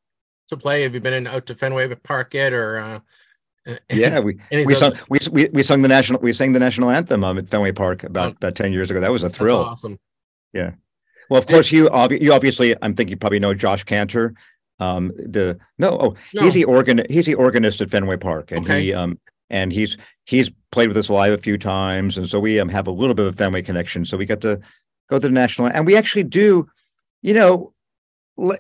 to 0.48 0.58
play? 0.58 0.84
Have 0.84 0.96
you 0.96 1.02
been 1.02 1.14
in, 1.14 1.28
out 1.28 1.46
to 1.48 1.56
Fenway 1.56 1.94
Park 1.96 2.34
yet, 2.34 2.54
or 2.54 2.78
uh, 2.78 3.00
Yeah, 3.92 4.20
we 4.20 4.38
we 4.52 4.74
sung 4.74 4.94
we, 5.10 5.20
we 5.32 5.50
we 5.54 5.64
sung 5.64 5.82
the 5.82 5.88
national 5.88 6.20
we 6.22 6.34
sang 6.34 6.54
the 6.54 6.60
national 6.60 6.90
anthem 6.90 7.24
um, 7.24 7.38
at 7.38 7.48
Fenway 7.50 7.72
Park 7.72 8.04
about 8.04 8.30
Oh. 8.34 8.36
about 8.38 8.56
ten 8.56 8.72
years 8.74 8.90
ago. 8.90 9.00
That 9.00 9.12
was 9.12 9.24
a 9.24 9.28
That's 9.28 9.38
thrill. 9.38 9.58
awesome. 9.60 9.98
Yeah. 10.54 10.72
Well, 11.30 11.40
of 11.40 11.46
course, 11.46 11.72
you 11.72 11.90
obvi- 11.90 12.22
you 12.22 12.34
obviously 12.34 12.76
I'm 12.82 12.96
thinking 12.96 13.12
you 13.12 13.18
probably 13.18 13.40
know 13.40 13.54
Josh 13.54 13.84
Kantor. 13.84 14.34
Um, 14.80 15.12
the 15.18 15.60
no, 15.78 15.90
oh, 16.00 16.16
No. 16.34 16.42
he's 16.44 16.54
the 16.54 16.64
organ 16.64 17.02
he's 17.10 17.26
the 17.26 17.36
organist 17.36 17.82
at 17.82 17.92
Fenway 17.92 18.18
Park, 18.18 18.52
and 18.52 18.66
Okay. 18.66 18.86
he 18.86 18.94
um 18.94 19.20
and 19.50 19.72
he's 19.74 19.98
he's 20.26 20.50
played 20.72 20.88
with 20.88 20.98
us 20.98 21.10
live 21.10 21.34
a 21.34 21.38
few 21.38 21.58
times, 21.58 22.18
and 22.18 22.28
so 22.28 22.40
we 22.40 22.60
um 22.60 22.70
have 22.70 22.88
a 22.88 22.92
little 22.92 23.14
bit 23.14 23.28
of 23.28 23.34
a 23.34 23.38
Fenway 23.38 23.62
connection. 23.62 24.06
So 24.06 24.16
we 24.18 24.26
got 24.26 24.42
to 24.42 24.60
go 25.10 25.20
to 25.20 25.28
the 25.28 25.30
national, 25.34 25.68
and 25.68 25.86
we 25.86 25.96
actually 25.98 26.24
do, 26.24 26.68
you 27.22 27.34
know, 27.34 27.74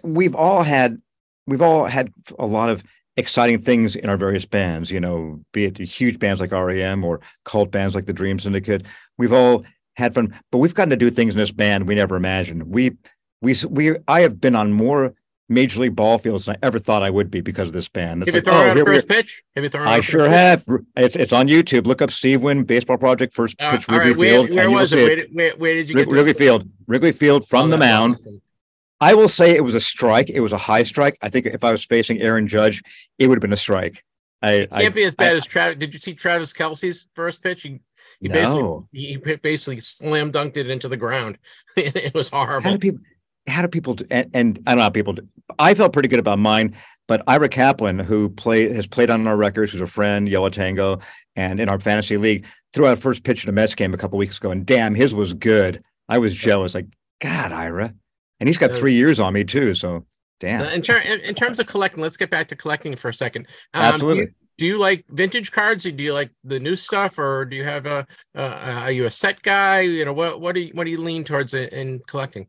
we've 0.03 0.35
all 0.35 0.63
had 0.63 1.01
we've 1.47 1.61
all 1.61 1.85
had 1.85 2.11
a 2.37 2.45
lot 2.45 2.69
of 2.69 2.83
exciting 3.19 3.59
things 3.59 3.95
in 3.95 4.09
our 4.09 4.17
various 4.17 4.45
bands. 4.45 4.89
You 4.89 4.99
know, 4.99 5.41
be 5.51 5.65
it 5.65 5.77
huge 5.77 6.19
bands 6.19 6.41
like 6.41 6.51
REM 6.51 7.03
or 7.03 7.21
cult 7.45 7.71
bands 7.71 7.95
like 7.95 8.05
the 8.05 8.13
Dream 8.13 8.39
Syndicate. 8.39 8.85
We've 9.17 9.33
all 9.33 9.63
had 9.95 10.15
fun. 10.15 10.33
But 10.51 10.57
we've 10.57 10.73
gotten 10.73 10.89
to 10.89 10.95
do 10.95 11.09
things 11.09 11.35
in 11.35 11.39
this 11.39 11.51
band 11.51 11.87
we 11.87 11.95
never 11.95 12.15
imagined. 12.15 12.63
We 12.63 12.97
we 13.41 13.55
we 13.69 13.95
I 14.07 14.21
have 14.21 14.41
been 14.41 14.55
on 14.55 14.73
more 14.73 15.13
major 15.49 15.81
league 15.81 15.95
ball 15.95 16.17
fields 16.17 16.45
than 16.45 16.55
I 16.55 16.65
ever 16.65 16.79
thought 16.79 17.03
I 17.03 17.09
would 17.09 17.29
be 17.29 17.41
because 17.41 17.67
of 17.67 17.73
this 17.73 17.89
band. 17.89 18.21
It's 18.21 18.29
have 18.29 18.35
like, 18.35 18.45
you 18.45 18.51
thrown 18.51 18.77
oh, 18.77 18.81
out 18.81 18.85
first 18.85 19.07
pitch? 19.07 19.43
Have 19.55 19.63
you 19.63 19.69
thrown? 19.69 19.87
I 19.87 19.99
sure 19.99 20.29
have. 20.29 20.63
It's 20.95 21.15
it's 21.15 21.33
on 21.33 21.47
YouTube. 21.47 21.85
Look 21.85 22.01
up 22.01 22.11
Steve 22.11 22.41
Wynn 22.41 22.63
Baseball 22.63 22.97
Project 22.97 23.33
First 23.33 23.55
uh, 23.59 23.71
Pitch 23.71 23.87
Wrigley 23.87 24.11
right. 24.11 24.19
Field. 24.19 24.49
Where, 24.49 24.69
where 24.69 24.71
was 24.71 24.93
it? 24.93 25.05
Where 25.05 25.27
where, 25.33 25.57
where 25.57 25.75
did, 25.75 25.89
you 25.89 25.95
get 25.95 26.11
Wrigley 26.11 26.33
Field? 26.33 26.67
Wrigley 26.87 27.11
Field 27.11 27.47
from 27.47 27.67
oh, 27.67 27.71
the 27.71 27.77
mound. 27.77 28.13
Awesome. 28.13 28.41
I 29.01 29.13
will 29.13 29.29
say 29.29 29.55
it 29.55 29.63
was 29.63 29.75
a 29.75 29.81
strike. 29.81 30.29
It 30.29 30.41
was 30.41 30.51
a 30.51 30.57
high 30.57 30.83
strike. 30.83 31.17
I 31.21 31.29
think 31.29 31.45
if 31.45 31.63
I 31.63 31.71
was 31.71 31.85
facing 31.85 32.21
Aaron 32.21 32.47
Judge, 32.47 32.83
it 33.17 33.27
would 33.27 33.37
have 33.37 33.41
been 33.41 33.53
a 33.53 33.57
strike. 33.57 34.03
I, 34.41 34.51
it 34.51 34.69
can't 34.69 34.85
I, 34.85 34.89
be 34.89 35.03
as 35.03 35.15
bad 35.15 35.33
I, 35.33 35.37
as 35.37 35.45
Travis. 35.45 35.77
Did 35.77 35.93
you 35.93 35.99
see 35.99 36.13
Travis 36.13 36.53
Kelce's 36.53 37.09
first 37.15 37.41
pitch? 37.41 37.63
He, 37.63 37.79
he 38.19 38.27
no. 38.27 38.87
basically 38.91 39.33
he 39.33 39.35
basically 39.37 39.79
slam 39.79 40.31
dunked 40.31 40.57
it 40.57 40.69
into 40.69 40.87
the 40.87 40.97
ground. 40.97 41.37
it 41.77 42.13
was 42.13 42.29
horrible. 42.29 42.69
How 42.69 42.75
do 42.75 42.79
people? 42.79 42.99
How 43.47 43.61
do 43.61 43.67
people? 43.67 43.93
Do, 43.95 44.05
and, 44.09 44.29
and 44.33 44.59
I 44.67 44.71
don't 44.71 44.77
know 44.77 44.83
how 44.83 44.89
people. 44.89 45.13
Do, 45.13 45.27
I 45.57 45.73
felt 45.73 45.93
pretty 45.93 46.09
good 46.09 46.19
about 46.19 46.39
mine, 46.39 46.75
but 47.07 47.23
Ira 47.27 47.49
Kaplan, 47.49 47.99
who 47.99 48.29
play 48.29 48.73
has 48.73 48.87
played 48.87 49.09
on 49.09 49.25
our 49.27 49.37
records, 49.37 49.71
who's 49.71 49.81
a 49.81 49.87
friend, 49.87 50.27
Yo 50.27 50.41
La 50.41 50.49
Tengo, 50.49 50.99
and 51.35 51.59
in 51.59 51.69
our 51.69 51.79
fantasy 51.79 52.17
league, 52.17 52.45
threw 52.73 52.87
out 52.87 52.99
first 52.99 53.23
pitch 53.23 53.43
in 53.43 53.49
a 53.49 53.53
Mets 53.53 53.75
game 53.75 53.93
a 53.93 53.97
couple 53.97 54.17
weeks 54.17 54.37
ago, 54.37 54.51
and 54.51 54.65
damn, 54.65 54.93
his 54.93 55.13
was 55.13 55.33
good. 55.33 55.83
I 56.07 56.17
was 56.17 56.33
jealous. 56.33 56.75
Like, 56.75 56.87
God, 57.21 57.51
Ira, 57.51 57.93
and 58.39 58.47
he's 58.47 58.57
got 58.57 58.71
three 58.71 58.93
years 58.93 59.19
on 59.19 59.33
me 59.33 59.43
too. 59.43 59.73
So 59.73 60.05
damn. 60.39 60.65
In, 60.65 60.81
ter- 60.81 60.99
in 60.99 61.35
terms 61.35 61.59
of 61.59 61.67
collecting, 61.67 62.01
let's 62.01 62.17
get 62.17 62.29
back 62.29 62.47
to 62.49 62.55
collecting 62.55 62.95
for 62.95 63.09
a 63.09 63.13
second. 63.13 63.47
Um, 63.73 63.83
Absolutely. 63.83 64.25
Do 64.25 64.29
you, 64.29 64.35
do 64.57 64.67
you, 64.67 64.77
like 64.77 65.05
vintage 65.09 65.51
cards, 65.51 65.85
or 65.85 65.91
do 65.91 66.03
you 66.03 66.13
like 66.13 66.31
the 66.43 66.59
new 66.59 66.75
stuff, 66.75 67.17
or 67.17 67.45
do 67.45 67.55
you 67.55 67.63
have 67.63 67.85
a? 67.85 68.05
Uh, 68.35 68.81
are 68.83 68.91
you 68.91 69.05
a 69.05 69.11
set 69.11 69.41
guy? 69.41 69.81
You 69.81 70.03
know, 70.03 70.13
what 70.13 70.41
what 70.41 70.53
do 70.53 70.61
you 70.61 70.71
what 70.73 70.83
do 70.83 70.91
you 70.91 70.99
lean 70.99 71.23
towards 71.23 71.53
in, 71.53 71.69
in 71.69 71.99
collecting? 72.07 72.47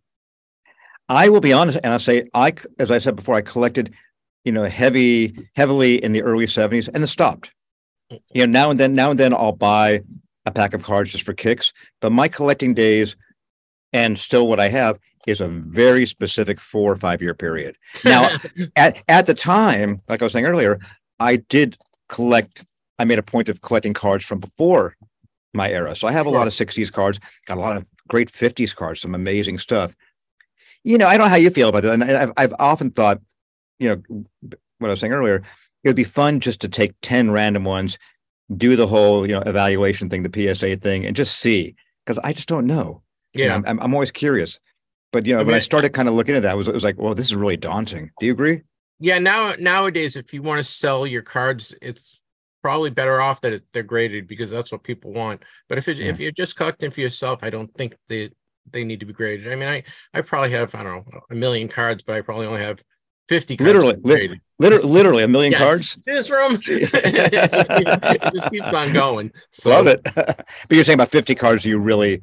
I 1.08 1.28
will 1.28 1.40
be 1.40 1.52
honest, 1.52 1.78
and 1.82 1.92
I'll 1.92 1.98
say 1.98 2.28
I, 2.34 2.54
as 2.78 2.90
I 2.90 2.98
said 2.98 3.16
before, 3.16 3.34
I 3.34 3.42
collected, 3.42 3.92
you 4.44 4.52
know, 4.52 4.64
heavy, 4.64 5.48
heavily 5.54 6.02
in 6.02 6.12
the 6.12 6.22
early 6.22 6.46
'70s, 6.46 6.88
and 6.88 6.96
then 6.96 7.06
stopped. 7.06 7.52
You 8.32 8.46
know, 8.46 8.46
now 8.46 8.70
and 8.70 8.80
then, 8.80 8.94
now 8.94 9.10
and 9.10 9.18
then, 9.18 9.32
I'll 9.32 9.52
buy 9.52 10.02
a 10.46 10.50
pack 10.50 10.74
of 10.74 10.82
cards 10.82 11.12
just 11.12 11.24
for 11.24 11.32
kicks. 11.32 11.72
But 12.00 12.10
my 12.10 12.26
collecting 12.26 12.74
days, 12.74 13.14
and 13.92 14.18
still 14.18 14.48
what 14.48 14.58
I 14.58 14.68
have, 14.68 14.98
is 15.26 15.40
a 15.40 15.48
very 15.48 16.06
specific 16.06 16.60
four 16.60 16.92
or 16.92 16.96
five 16.96 17.20
year 17.20 17.34
period. 17.34 17.76
Now, 18.04 18.36
at 18.76 19.02
at 19.08 19.26
the 19.26 19.34
time, 19.34 20.00
like 20.08 20.22
I 20.22 20.24
was 20.24 20.32
saying 20.32 20.46
earlier, 20.46 20.80
I 21.18 21.36
did 21.36 21.76
collect. 22.08 22.64
I 22.98 23.04
made 23.04 23.18
a 23.18 23.22
point 23.22 23.48
of 23.48 23.62
collecting 23.62 23.94
cards 23.94 24.24
from 24.24 24.40
before 24.40 24.96
my 25.52 25.70
era, 25.70 25.96
so 25.96 26.06
I 26.06 26.12
have 26.12 26.26
a 26.26 26.30
lot 26.30 26.46
of 26.46 26.52
'60s 26.52 26.92
cards, 26.92 27.18
got 27.46 27.58
a 27.58 27.60
lot 27.60 27.76
of 27.76 27.84
great 28.08 28.30
'50s 28.30 28.74
cards, 28.74 29.00
some 29.00 29.14
amazing 29.14 29.58
stuff. 29.58 29.94
You 30.84 30.96
know, 30.96 31.06
I 31.06 31.16
don't 31.16 31.26
know 31.26 31.30
how 31.30 31.36
you 31.36 31.50
feel 31.50 31.68
about 31.68 31.84
it, 31.84 31.92
and 31.92 32.04
I've 32.04 32.32
I've 32.36 32.54
often 32.58 32.90
thought, 32.90 33.20
you 33.78 33.88
know, 33.88 34.24
what 34.78 34.88
I 34.88 34.90
was 34.90 35.00
saying 35.00 35.12
earlier, 35.12 35.42
it 35.84 35.88
would 35.88 35.96
be 35.96 36.04
fun 36.04 36.40
just 36.40 36.60
to 36.62 36.68
take 36.68 36.94
ten 37.02 37.30
random 37.30 37.64
ones, 37.64 37.98
do 38.56 38.76
the 38.76 38.86
whole 38.86 39.26
you 39.26 39.34
know 39.34 39.42
evaluation 39.42 40.08
thing, 40.08 40.22
the 40.22 40.54
PSA 40.54 40.76
thing, 40.76 41.04
and 41.04 41.14
just 41.14 41.38
see 41.38 41.74
because 42.04 42.18
I 42.18 42.32
just 42.32 42.48
don't 42.48 42.66
know. 42.66 43.02
Yeah, 43.34 43.56
you 43.56 43.62
know, 43.62 43.68
I'm, 43.68 43.80
I'm 43.80 43.94
always 43.94 44.10
curious. 44.10 44.58
But 45.12 45.26
you 45.26 45.32
know, 45.32 45.40
I 45.40 45.42
mean, 45.42 45.48
when 45.48 45.56
I 45.56 45.60
started 45.60 45.92
kind 45.92 46.08
of 46.08 46.14
looking 46.14 46.36
at 46.36 46.42
that, 46.42 46.54
it 46.54 46.56
was 46.56 46.68
it 46.68 46.74
was 46.74 46.84
like, 46.84 46.98
well, 46.98 47.14
this 47.14 47.26
is 47.26 47.34
really 47.34 47.56
daunting. 47.56 48.10
Do 48.20 48.26
you 48.26 48.32
agree? 48.32 48.62
Yeah. 48.98 49.18
Now 49.18 49.54
nowadays, 49.58 50.16
if 50.16 50.32
you 50.32 50.42
want 50.42 50.58
to 50.58 50.64
sell 50.64 51.06
your 51.06 51.22
cards, 51.22 51.74
it's 51.82 52.22
probably 52.62 52.90
better 52.90 53.20
off 53.20 53.40
that 53.40 53.62
they're 53.72 53.82
graded 53.82 54.26
because 54.28 54.50
that's 54.50 54.70
what 54.70 54.82
people 54.82 55.12
want. 55.12 55.42
But 55.68 55.78
if 55.78 55.88
it, 55.88 55.98
yeah. 55.98 56.06
if 56.06 56.20
you're 56.20 56.32
just 56.32 56.56
collecting 56.56 56.90
for 56.90 57.00
yourself, 57.00 57.42
I 57.42 57.50
don't 57.50 57.74
think 57.74 57.96
they 58.08 58.30
they 58.70 58.84
need 58.84 59.00
to 59.00 59.06
be 59.06 59.12
graded. 59.12 59.52
I 59.52 59.56
mean, 59.56 59.68
I 59.68 59.82
I 60.14 60.20
probably 60.20 60.50
have 60.50 60.74
I 60.74 60.82
don't 60.82 61.12
know 61.12 61.20
a 61.30 61.34
million 61.34 61.68
cards, 61.68 62.02
but 62.02 62.16
I 62.16 62.20
probably 62.20 62.46
only 62.46 62.62
have 62.62 62.82
50 63.30 63.58
literally 63.58 63.96
li- 64.02 64.40
literally, 64.58 64.84
literally 64.88 65.22
a 65.22 65.28
million 65.28 65.52
yes. 65.52 65.60
cards 65.60 65.98
this 66.04 66.30
room 66.30 66.60
it, 66.66 67.50
just 67.52 67.70
keeps, 67.70 67.90
it 68.02 68.32
just 68.34 68.50
keeps 68.50 68.74
on 68.74 68.92
going 68.92 69.30
so 69.52 69.70
love 69.70 69.86
it 69.86 70.02
but 70.14 70.46
you're 70.68 70.82
saying 70.82 70.96
about 70.96 71.10
50 71.10 71.36
cards 71.36 71.64
you 71.64 71.78
really 71.78 72.20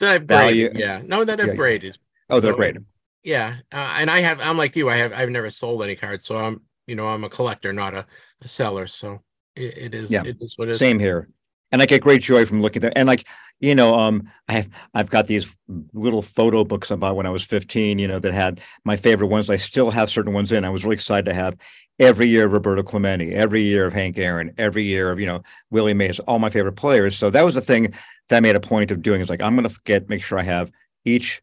that 0.00 0.14
I've 0.14 0.24
value. 0.24 0.70
graded 0.70 0.80
yeah 0.80 1.00
no 1.06 1.22
that 1.22 1.40
I've 1.40 1.46
yeah. 1.48 1.54
graded 1.54 1.98
Oh, 2.30 2.40
they're 2.40 2.52
so, 2.52 2.56
great. 2.56 2.76
Yeah, 3.22 3.56
uh, 3.72 3.96
and 3.98 4.10
I 4.10 4.20
have. 4.20 4.40
I'm 4.40 4.56
like 4.56 4.76
you. 4.76 4.88
I 4.88 4.96
have. 4.96 5.12
I've 5.12 5.30
never 5.30 5.50
sold 5.50 5.82
any 5.82 5.96
cards, 5.96 6.24
so 6.24 6.38
I'm. 6.38 6.62
You 6.86 6.94
know, 6.94 7.06
I'm 7.06 7.22
a 7.22 7.28
collector, 7.28 7.70
not 7.70 7.92
a, 7.92 8.06
a 8.40 8.48
seller. 8.48 8.86
So 8.86 9.22
it, 9.54 9.76
it 9.76 9.94
is. 9.94 10.10
Yeah. 10.10 10.22
It 10.24 10.38
is 10.40 10.56
what 10.56 10.68
it 10.68 10.72
is. 10.72 10.78
Same 10.78 10.98
here. 10.98 11.28
And 11.70 11.82
I 11.82 11.86
get 11.86 12.00
great 12.00 12.22
joy 12.22 12.46
from 12.46 12.62
looking 12.62 12.82
at 12.84 12.94
And 12.96 13.06
like, 13.06 13.26
you 13.60 13.74
know, 13.74 13.98
um, 13.98 14.30
I 14.48 14.54
have 14.54 14.68
I've 14.94 15.10
got 15.10 15.26
these 15.26 15.46
little 15.92 16.22
photo 16.22 16.64
books 16.64 16.90
about 16.90 17.16
when 17.16 17.26
I 17.26 17.30
was 17.30 17.44
15, 17.44 17.98
you 17.98 18.08
know, 18.08 18.18
that 18.18 18.32
had 18.32 18.60
my 18.84 18.96
favorite 18.96 19.26
ones. 19.26 19.50
I 19.50 19.56
still 19.56 19.90
have 19.90 20.08
certain 20.08 20.32
ones 20.32 20.52
in. 20.52 20.64
I 20.64 20.70
was 20.70 20.84
really 20.84 20.94
excited 20.94 21.26
to 21.26 21.34
have 21.34 21.56
every 21.98 22.26
year 22.26 22.46
of 22.46 22.52
Roberto 22.52 22.82
Clemente, 22.82 23.34
every 23.34 23.62
year 23.62 23.84
of 23.84 23.92
Hank 23.92 24.16
Aaron, 24.16 24.54
every 24.56 24.84
year 24.84 25.10
of, 25.10 25.18
you 25.18 25.26
know, 25.26 25.42
Willie 25.70 25.94
Mays, 25.94 26.20
all 26.20 26.38
my 26.38 26.50
favorite 26.50 26.76
players. 26.76 27.16
So 27.16 27.28
that 27.30 27.44
was 27.44 27.54
the 27.54 27.60
thing 27.60 27.92
that 28.28 28.36
I 28.36 28.40
made 28.40 28.56
a 28.56 28.60
point 28.60 28.90
of 28.90 29.02
doing 29.02 29.20
is 29.20 29.28
like, 29.28 29.42
I'm 29.42 29.56
gonna 29.56 29.70
get 29.84 30.08
make 30.08 30.22
sure 30.22 30.38
I 30.38 30.44
have 30.44 30.70
each 31.04 31.42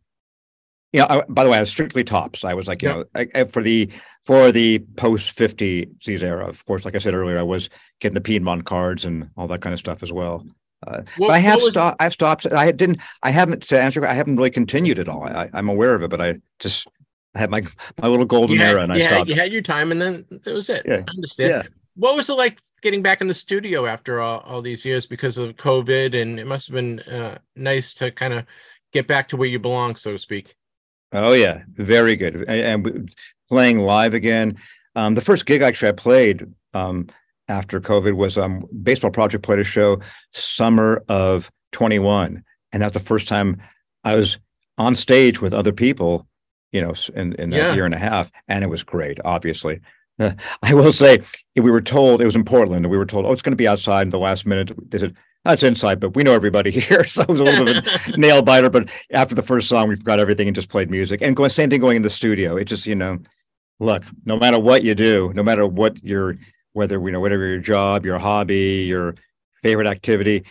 you 0.95 1.01
know, 1.01 1.07
I, 1.09 1.21
by 1.27 1.43
the 1.43 1.49
way, 1.49 1.57
I 1.57 1.59
was 1.59 1.69
strictly 1.69 2.05
Topps. 2.05 2.45
I 2.45 2.53
was 2.53 2.69
like, 2.69 2.81
you 2.81 2.87
yep. 2.87 2.97
know, 2.97 3.05
I, 3.13 3.27
I, 3.35 3.43
for 3.43 3.61
the 3.61 3.89
for 4.23 4.53
the 4.53 4.79
post 4.95 5.31
fifty 5.31 5.89
C's 6.01 6.23
era. 6.23 6.47
Of 6.47 6.63
course, 6.63 6.85
like 6.85 6.95
I 6.95 6.99
said 6.99 7.13
earlier, 7.13 7.37
I 7.37 7.43
was 7.43 7.69
getting 7.99 8.13
the 8.13 8.21
Piedmont 8.21 8.63
cards 8.63 9.03
and 9.03 9.29
all 9.35 9.45
that 9.47 9.59
kind 9.59 9.73
of 9.73 9.79
stuff 9.79 10.03
as 10.03 10.13
well. 10.13 10.45
Uh, 10.87 11.01
what, 11.17 11.27
but 11.27 11.31
I 11.31 11.39
have 11.39 11.59
stopped. 11.59 12.01
I've 12.01 12.13
stopped. 12.13 12.47
I 12.49 12.71
didn't. 12.71 13.01
I 13.21 13.31
haven't 13.31 13.63
to 13.63 13.81
answer. 13.81 14.05
I 14.05 14.13
haven't 14.13 14.37
really 14.37 14.51
continued 14.51 14.97
at 14.97 15.09
all. 15.09 15.25
I, 15.25 15.49
am 15.53 15.67
aware 15.67 15.95
of 15.95 16.01
it, 16.01 16.09
but 16.09 16.21
I 16.21 16.35
just 16.59 16.87
I 17.35 17.39
had 17.39 17.49
my 17.49 17.63
my 18.01 18.07
little 18.07 18.25
golden 18.25 18.57
had, 18.57 18.71
era, 18.71 18.83
and 18.83 18.93
I 18.93 18.99
had, 18.99 19.11
stopped. 19.11 19.29
You 19.29 19.35
had 19.35 19.51
your 19.51 19.61
time, 19.61 19.91
and 19.91 20.01
then 20.01 20.25
it 20.45 20.53
was 20.53 20.69
it. 20.69 20.83
Yeah. 20.85 21.03
I 21.05 21.11
understand. 21.11 21.49
Yeah. 21.49 21.63
What 21.97 22.15
was 22.15 22.29
it 22.29 22.35
like 22.35 22.61
getting 22.81 23.01
back 23.01 23.19
in 23.19 23.27
the 23.27 23.33
studio 23.33 23.85
after 23.85 24.21
all, 24.21 24.39
all 24.39 24.61
these 24.61 24.85
years 24.85 25.07
because 25.07 25.37
of 25.37 25.57
COVID? 25.57 26.21
And 26.21 26.39
it 26.39 26.47
must 26.47 26.67
have 26.67 26.75
been 26.75 26.99
uh, 27.01 27.37
nice 27.57 27.93
to 27.95 28.11
kind 28.11 28.33
of 28.33 28.45
get 28.93 29.07
back 29.07 29.27
to 29.29 29.37
where 29.37 29.47
you 29.47 29.59
belong, 29.59 29.97
so 29.97 30.13
to 30.13 30.17
speak. 30.17 30.55
Oh 31.11 31.33
yeah, 31.33 31.63
very 31.73 32.15
good. 32.15 32.35
And, 32.47 32.87
and 32.87 33.15
playing 33.49 33.79
live 33.79 34.13
again. 34.13 34.57
Um, 34.95 35.13
the 35.13 35.21
first 35.21 35.45
gig 35.45 35.61
actually 35.61 35.89
I 35.89 35.93
played 35.93 36.45
um, 36.73 37.07
after 37.47 37.79
COVID 37.79 38.15
was 38.15 38.37
um, 38.37 38.65
Baseball 38.83 39.11
Project 39.11 39.43
played 39.43 39.59
a 39.59 39.63
show 39.63 39.99
summer 40.33 41.03
of 41.07 41.51
21, 41.73 42.43
and 42.71 42.81
that's 42.81 42.93
the 42.93 42.99
first 42.99 43.27
time 43.27 43.61
I 44.03 44.15
was 44.15 44.39
on 44.77 44.95
stage 44.95 45.41
with 45.41 45.53
other 45.53 45.71
people. 45.71 46.27
You 46.71 46.81
know, 46.81 46.93
in, 47.13 47.33
in 47.35 47.51
that 47.51 47.57
yeah. 47.57 47.73
year 47.73 47.85
and 47.85 47.93
a 47.93 47.97
half, 47.97 48.29
and 48.49 48.61
it 48.61 48.67
was 48.67 48.83
great. 48.83 49.17
Obviously, 49.23 49.79
uh, 50.19 50.31
I 50.61 50.73
will 50.73 50.91
say 50.91 51.21
we 51.55 51.71
were 51.71 51.81
told 51.81 52.21
it 52.21 52.25
was 52.25 52.35
in 52.35 52.43
Portland, 52.43 52.85
and 52.85 52.91
we 52.91 52.97
were 52.97 53.05
told, 53.05 53.25
oh, 53.25 53.31
it's 53.31 53.41
going 53.41 53.53
to 53.53 53.57
be 53.57 53.67
outside 53.67 54.03
in 54.03 54.09
the 54.09 54.19
last 54.19 54.45
minute. 54.45 54.71
They 54.89 54.97
said, 54.97 55.15
that's 55.45 55.63
inside, 55.63 55.99
but 55.99 56.15
we 56.15 56.23
know 56.23 56.33
everybody 56.33 56.71
here. 56.79 57.05
So 57.05 57.21
it 57.21 57.29
was 57.29 57.39
a 57.39 57.43
little 57.43 57.65
bit 57.65 57.77
of 57.77 58.13
a 58.13 58.17
nail 58.17 58.41
biter. 58.41 58.69
But 58.69 58.89
after 59.11 59.35
the 59.35 59.41
first 59.41 59.69
song, 59.69 59.87
we 59.87 59.95
forgot 59.95 60.19
everything 60.19 60.47
and 60.47 60.55
just 60.55 60.69
played 60.69 60.89
music. 60.89 61.21
And 61.21 61.35
going 61.35 61.49
same 61.51 61.69
thing 61.69 61.79
going 61.79 61.97
in 61.97 62.01
the 62.01 62.09
studio. 62.09 62.57
It 62.57 62.65
just, 62.65 62.85
you 62.85 62.95
know, 62.95 63.19
look, 63.79 64.03
no 64.25 64.37
matter 64.37 64.59
what 64.59 64.83
you 64.83 64.95
do, 64.95 65.31
no 65.33 65.43
matter 65.43 65.65
what 65.65 66.03
your 66.03 66.37
whether 66.73 66.99
you 66.99 67.11
know, 67.11 67.21
whatever 67.21 67.47
your 67.47 67.59
job, 67.59 68.05
your 68.05 68.19
hobby, 68.19 68.85
your 68.87 69.15
favorite 69.61 69.87
activity, 69.87 70.43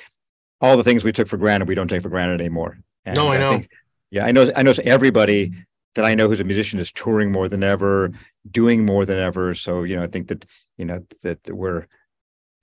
all 0.61 0.77
the 0.77 0.85
things 0.85 1.05
we 1.05 1.13
took 1.13 1.29
for 1.29 1.37
granted, 1.37 1.69
we 1.69 1.75
don't 1.75 1.89
take 1.89 2.03
for 2.03 2.09
granted 2.09 2.41
anymore. 2.41 2.79
And 3.05 3.17
no, 3.17 3.29
I, 3.29 3.37
I 3.37 3.39
know. 3.39 3.51
Think, 3.51 3.71
yeah, 4.11 4.25
I 4.25 4.33
know 4.33 4.51
I 4.57 4.63
know 4.63 4.73
everybody 4.85 5.53
that 5.97 6.05
I 6.05 6.15
know 6.15 6.29
who's 6.29 6.41
a 6.41 6.45
musician 6.45 6.79
is 6.79 6.91
touring 6.93 7.31
more 7.31 7.49
than 7.49 7.63
ever, 7.63 8.13
doing 8.51 8.87
more 8.87 9.05
than 9.05 9.19
ever. 9.19 9.55
So, 9.55 9.83
you 9.83 9.97
know, 9.97 10.03
I 10.03 10.07
think 10.07 10.29
that, 10.29 10.47
you 10.77 10.85
know, 10.85 11.05
that 11.23 11.39
we're 11.49 11.87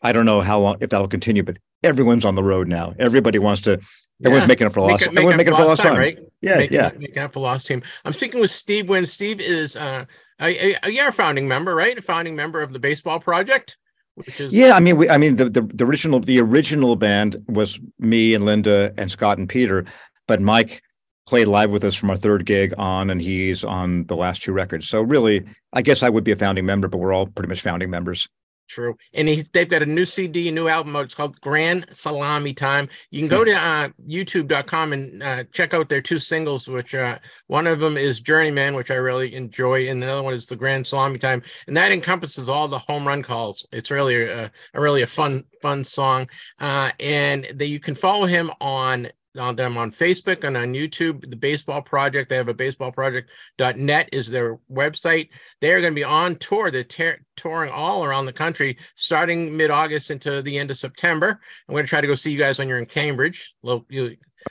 I 0.02 0.14
don't 0.14 0.26
know 0.26 0.42
how 0.42 0.60
long 0.60 0.78
if 0.80 0.90
that'll 0.90 1.08
continue, 1.08 1.44
but 1.44 1.58
everyone's 1.84 2.26
on 2.26 2.36
the 2.36 2.44
road 2.44 2.68
now. 2.68 2.94
Everybody 3.00 3.40
wants 3.40 3.62
to. 3.62 3.80
Everyone's 4.24 4.44
yeah. 4.44 4.48
making 4.48 4.68
it 4.68 4.74
for 4.74 4.82
lost. 4.82 5.02
Make, 5.02 5.18
everyone's 5.18 5.38
making 5.38 5.54
it 5.54 5.58
for 5.58 5.66
lost 5.66 5.82
time, 5.82 5.94
time, 5.94 6.00
right? 6.00 6.20
Yeah, 6.42 6.58
making, 6.58 6.78
yeah. 6.78 6.92
Making 6.96 7.24
it 7.24 7.34
for 7.34 7.40
lost 7.40 7.68
team. 7.68 7.82
I'm 8.06 8.14
speaking 8.14 8.40
with 8.40 8.52
Steve. 8.52 8.88
Wynn 8.88 9.06
Steve 9.08 9.42
is, 9.42 9.76
uh, 9.76 10.06
a, 10.40 10.76
a, 10.84 10.92
you're 10.92 11.08
a 11.08 11.12
founding 11.12 11.48
member, 11.48 11.74
right? 11.74 11.98
A 11.98 12.02
founding 12.02 12.36
member 12.36 12.62
of 12.62 12.72
the 12.72 12.80
Baseball 12.80 13.20
Project. 13.20 13.78
Which 14.16 14.40
is 14.42 14.54
yeah, 14.54 14.74
I 14.74 14.80
mean, 14.80 14.98
we, 14.98 15.10
I 15.10 15.18
mean, 15.18 15.38
the, 15.38 15.50
the 15.50 15.62
the 15.62 15.86
original 15.86 16.20
the 16.20 16.40
original 16.40 16.96
band 16.96 17.44
was 17.48 17.80
me 17.98 18.34
and 18.34 18.46
Linda 18.46 18.94
and 18.98 19.10
Scott 19.10 19.38
and 19.38 19.48
Peter, 19.48 19.86
but 20.28 20.42
Mike 20.42 20.84
played 21.26 21.48
live 21.48 21.72
with 21.72 21.86
us 21.86 21.96
from 21.96 22.10
our 22.10 22.18
third 22.18 22.46
gig 22.46 22.74
on, 22.78 23.10
and 23.10 23.22
he's 23.22 23.64
on 23.64 24.06
the 24.06 24.16
last 24.16 24.44
two 24.44 24.52
records. 24.52 24.90
So 24.90 25.02
really, 25.02 25.46
I 25.72 25.82
guess 25.82 26.04
I 26.04 26.10
would 26.10 26.26
be 26.26 26.34
a 26.34 26.36
founding 26.36 26.66
member, 26.66 26.90
but 26.90 26.98
we're 26.98 27.14
all 27.14 27.26
pretty 27.26 27.48
much 27.48 27.62
founding 27.62 27.90
members. 27.90 28.28
True. 28.72 28.96
And 29.14 29.28
he's, 29.28 29.50
they've 29.50 29.68
got 29.68 29.84
a 29.84 29.86
new 29.86 30.06
CD, 30.06 30.48
a 30.48 30.52
new 30.52 30.70
album. 30.70 30.96
It's 30.96 31.14
called 31.14 31.42
Grand 31.42 31.86
Salami 31.90 32.54
Time. 32.54 32.88
You 33.10 33.20
can 33.20 33.28
go 33.28 33.44
to 33.44 33.52
uh, 33.52 33.90
youtube.com 34.08 34.94
and 34.94 35.22
uh, 35.22 35.44
check 35.52 35.74
out 35.74 35.90
their 35.90 36.02
two 36.02 36.20
singles, 36.20 36.70
which 36.70 36.96
uh, 36.96 37.18
one 37.48 37.68
of 37.68 37.82
them 37.82 37.98
is 37.98 38.22
Journeyman, 38.22 38.76
which 38.76 38.90
I 38.90 38.96
really 38.96 39.36
enjoy. 39.36 39.90
And 39.90 40.02
the 40.02 40.10
other 40.10 40.24
one 40.24 40.34
is 40.34 40.46
The 40.46 40.56
Grand 40.56 40.88
Salami 40.88 41.20
Time. 41.20 41.44
And 41.68 41.76
that 41.76 41.92
encompasses 41.92 42.48
all 42.48 42.70
the 42.70 42.80
home 42.80 43.06
run 43.06 43.24
calls. 43.24 43.68
It's 43.74 43.92
really 43.92 44.24
a, 44.24 44.50
a 44.74 44.82
really 44.82 45.02
a 45.02 45.08
fun, 45.08 45.44
fun 45.62 45.84
song. 45.84 46.30
Uh, 46.58 46.92
and 47.02 47.52
that 47.56 47.68
you 47.68 47.82
can 47.82 47.94
follow 47.94 48.26
him 48.26 48.52
on 48.62 49.10
on 49.38 49.56
them 49.56 49.78
on 49.78 49.92
Facebook 49.92 50.44
and 50.44 50.58
on 50.58 50.74
YouTube. 50.74 51.30
The 51.30 51.36
Baseball 51.36 51.82
Project, 51.82 52.30
they 52.30 52.36
have 52.36 52.50
a 52.50 52.54
baseballproject.net 52.54 54.10
is 54.12 54.30
their 54.30 54.58
website. 54.72 55.30
They 55.60 55.74
are 55.74 55.82
going 55.82 55.94
to 55.94 56.00
be 56.00 56.04
on 56.04 56.36
tour. 56.36 56.72
They're 56.72 56.84
ter- 56.84 57.20
touring 57.36 57.72
all 57.72 58.04
around 58.04 58.26
the 58.26 58.34
country 58.34 58.78
starting 58.96 59.56
mid 59.56 59.72
August 59.72 60.12
into 60.12 60.42
the 60.42 60.58
end 60.58 60.72
of 60.72 60.78
September. 60.78 61.40
I'm 61.68 61.74
going 61.74 61.86
to 61.86 61.90
try 61.90 62.02
to 62.02 62.08
go 62.08 62.14
see 62.16 62.32
you 62.32 62.38
guys 62.40 62.60
when 62.60 62.68
you're 62.68 62.80
in 62.80 62.86
Cambridge. 62.86 63.54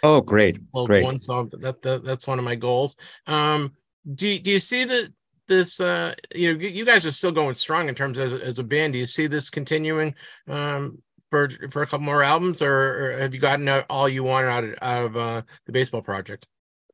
Oh, 0.02 0.20
great. 0.20 0.58
Great. 0.86 1.04
one. 1.04 1.18
So 1.18 1.48
that, 1.60 1.82
that 1.82 2.04
that's 2.04 2.26
one 2.26 2.38
of 2.38 2.44
my 2.44 2.54
goals. 2.54 2.96
Um, 3.26 3.72
do 4.14 4.28
you- 4.28 4.38
do 4.38 4.50
you 4.50 4.58
see 4.60 4.84
that 4.84 5.12
this? 5.48 5.80
Uh, 5.80 6.14
you 6.34 6.52
know, 6.52 6.60
you, 6.60 6.68
you 6.68 6.84
guys 6.84 7.04
are 7.06 7.10
still 7.10 7.32
going 7.32 7.54
strong 7.54 7.88
in 7.88 7.94
terms 7.94 8.16
of 8.16 8.40
as 8.40 8.58
a 8.60 8.64
band. 8.64 8.92
Do 8.92 8.98
you 9.00 9.06
see 9.06 9.26
this 9.26 9.50
continuing 9.50 10.14
um, 10.48 11.02
for 11.30 11.48
for 11.70 11.82
a 11.82 11.86
couple 11.86 12.04
more 12.04 12.22
albums, 12.22 12.60
or, 12.60 12.72
or 12.72 13.18
have 13.18 13.34
you 13.34 13.40
gotten 13.40 13.68
all 13.88 14.08
you 14.08 14.22
want 14.22 14.46
out 14.46 14.64
of, 14.64 14.74
out 14.82 15.04
of 15.04 15.16
uh, 15.16 15.42
the 15.66 15.72
baseball 15.72 16.02
project? 16.02 16.46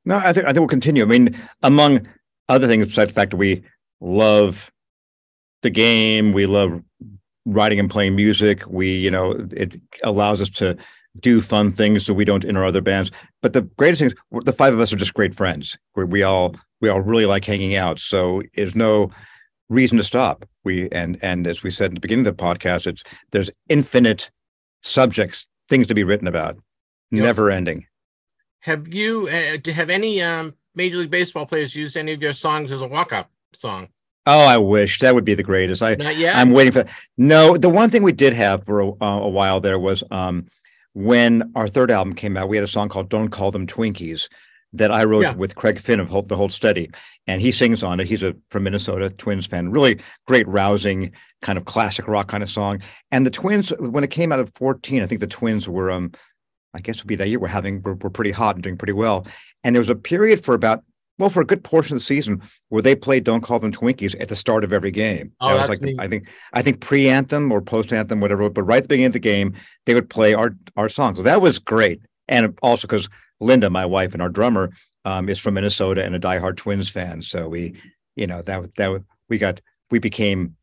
No, 0.05 0.19
I 0.19 0.33
think 0.33 0.47
I 0.47 0.51
think 0.51 0.61
we'll 0.61 0.69
continue. 0.69 1.03
I 1.03 1.07
mean, 1.07 1.37
among 1.63 2.07
other 2.49 2.67
things, 2.67 2.87
besides 2.87 3.11
the 3.11 3.15
fact 3.15 3.33
that 3.33 3.39
we 3.39 3.63
love 4.01 4.71
the 5.63 5.71
game, 5.71 6.33
we 6.33 6.47
love 6.47 6.83
writing 7.45 7.81
and 7.81 7.91
playing 7.91 8.15
music. 8.15 8.67
We, 8.67 8.91
you 8.91 9.11
know, 9.11 9.33
it 9.53 9.81
allows 10.05 10.41
us 10.41 10.51
to 10.51 10.77
do 11.19 11.41
fun 11.41 11.73
things 11.73 12.07
that 12.07 12.15
we 12.15 12.25
don't 12.25 12.45
our 12.57 12.65
other 12.65 12.81
bands. 12.81 13.11
But 13.43 13.53
the 13.53 13.63
greatest 13.63 14.01
thing 14.01 14.11
is 14.11 14.45
the 14.45 14.53
five 14.53 14.75
of 14.75 14.81
us 14.81 14.93
are 14.93 14.97
just 14.97 15.15
great 15.15 15.35
friends. 15.35 15.77
We 15.95 16.05
we 16.05 16.23
all 16.23 16.55
we 16.81 16.89
all 16.89 17.01
really 17.01 17.27
like 17.27 17.45
hanging 17.45 17.75
out. 17.75 17.99
So 17.99 18.43
there's 18.55 18.75
no 18.75 19.11
reason 19.69 19.99
to 19.99 20.05
stop. 20.05 20.47
We 20.65 20.89
and 20.91 21.19
and 21.23 21.47
as 21.47 21.63
we 21.63 21.71
said 21.71 21.87
at 21.91 21.95
the 21.95 22.01
beginning 22.01 22.27
of 22.27 22.37
the 22.37 22.43
podcast, 22.43 22.87
it's 22.87 23.03
there's 23.31 23.51
infinite 23.69 24.31
subjects, 24.83 25.49
things 25.69 25.87
to 25.89 25.95
be 25.95 26.05
written 26.05 26.29
about, 26.29 26.57
Yep. 27.11 27.23
never 27.25 27.51
ending. 27.51 27.87
Have 28.61 28.93
you 28.93 29.29
uh, 29.29 29.71
have 29.73 29.91
any 29.91 30.21
um, 30.23 30.55
Major 30.75 30.99
League 30.99 31.11
Baseball 31.11 31.47
players 31.47 31.77
used 31.77 31.97
any 31.97 32.13
of 32.13 32.23
your 32.23 32.33
songs 32.33 32.73
as 32.73 32.83
a 32.83 32.87
walk 32.87 33.13
up 33.13 33.31
song? 33.53 33.89
Oh, 34.29 34.45
I 34.45 34.59
wish 34.59 34.99
that 34.99 35.15
would 35.15 35.25
be 35.25 35.35
the 35.35 35.43
greatest. 35.45 35.83
I 35.83 35.95
Not 35.95 36.17
yet. 36.17 36.35
I'm 36.35 36.51
waiting 36.51 36.73
for. 36.73 36.85
No, 37.17 37.57
the 37.57 37.69
one 37.69 37.91
thing 37.91 38.03
we 38.03 38.11
did 38.13 38.33
have 38.33 38.65
for 38.65 38.81
a, 38.81 38.89
uh, 38.91 39.21
a 39.21 39.29
while 39.29 39.61
there 39.61 39.79
was 39.79 40.03
um, 40.11 40.47
when 40.95 41.53
our 41.55 41.69
third 41.69 41.93
album 41.93 42.15
came 42.15 42.37
out. 42.37 42.49
We 42.49 42.57
had 42.57 42.65
a 42.65 42.69
song 42.69 42.89
called 42.89 43.09
"Don't 43.09 43.29
Call 43.29 43.53
Them 43.53 43.69
Twinkies" 43.69 44.29
that 44.79 44.91
I 44.91 45.05
wrote 45.05 45.23
Yeah. 45.23 45.35
with 45.35 45.55
Craig 45.55 45.79
Finn 45.79 46.01
of 46.01 46.09
Hold, 46.09 46.29
the 46.29 46.37
Hold 46.37 46.53
Steady, 46.53 46.91
and 47.27 47.41
he 47.41 47.51
sings 47.51 47.83
on 47.83 48.01
it. 48.01 48.07
He's 48.07 48.23
a 48.23 48.35
from 48.51 48.65
Minnesota 48.65 49.11
Twins 49.11 49.47
fan. 49.47 49.71
Really 49.71 50.01
great, 50.27 50.47
rousing 50.49 51.13
kind 51.43 51.59
of 51.59 51.65
classic 51.65 52.09
rock 52.09 52.29
kind 52.29 52.43
of 52.43 52.51
song. 52.51 52.81
And 53.11 53.27
the 53.27 53.31
Twins, 53.31 53.71
when 53.79 54.05
it 54.05 54.11
came 54.11 54.33
out 54.33 54.39
of 54.41 54.51
14, 54.57 55.03
I 55.03 55.07
think 55.07 55.21
the 55.21 55.27
Twins 55.27 55.69
were, 55.69 55.91
um, 55.91 56.13
I 56.75 56.81
guess, 56.81 57.03
would 57.03 57.09
be 57.09 57.17
that 57.17 57.29
year. 57.29 57.39
We're 57.39 57.49
having 57.49 57.83
we're, 57.83 57.95
we're 57.95 58.11
pretty 58.11 58.31
hot 58.33 58.55
and 58.57 58.63
doing 58.63 58.77
pretty 58.77 58.93
well. 58.93 59.27
And 59.65 59.75
there 59.75 59.81
was 59.81 59.91
a 59.91 59.97
period 59.97 60.45
for 60.45 60.55
about 60.55 60.83
well, 61.19 61.31
for 61.31 61.41
a 61.41 61.47
good 61.47 61.65
portion 61.65 61.97
of 61.97 62.01
the 62.01 62.05
season 62.05 62.43
where 62.69 62.83
they 62.83 62.95
played 62.95 63.25
"Don't 63.25 63.41
Call 63.41 63.59
Them 63.59 63.73
Twinkies" 63.73 64.15
at 64.21 64.29
the 64.29 64.37
start 64.37 64.65
of 64.65 64.73
every 64.73 64.91
game. 64.91 65.33
Oh, 65.41 65.49
That 65.57 65.69
was 65.69 65.81
like 65.81 65.87
neat. 65.89 65.99
I 65.99 66.09
think 66.09 66.29
I 66.53 66.61
think 66.61 66.81
pre 66.81 67.09
anthem 67.09 67.51
or 67.51 67.63
post 67.63 67.91
anthem, 67.93 68.21
whatever. 68.21 68.51
But 68.51 68.65
right 68.65 68.79
at 68.79 68.83
the 68.83 68.89
beginning 68.89 69.07
of 69.07 69.13
the 69.15 69.19
game, 69.19 69.55
they 69.87 69.95
would 69.95 70.11
play 70.11 70.35
our 70.35 70.55
our 70.77 70.91
songs. 70.91 71.17
So 71.17 71.23
that 71.23 71.41
was 71.41 71.59
great, 71.59 72.03
and 72.29 72.59
also 72.63 72.87
because 72.87 73.09
Linda, 73.41 73.71
my 73.71 73.87
wife 73.87 74.13
and 74.13 74.23
our 74.23 74.29
drummer, 74.29 74.73
um, 75.05 75.29
is 75.29 75.39
from 75.39 75.55
Minnesota 75.55 76.05
and 76.05 76.15
a 76.15 76.21
diehard 76.21 76.57
Twins 76.57 76.89
fan. 76.89 77.23
So 77.23 77.49
we, 77.49 77.81
you 78.17 78.27
know, 78.27 78.43
that 78.43 78.75
that 78.77 79.03
we 79.29 79.39
got 79.39 79.61
we 79.91 79.99
became 79.99 80.57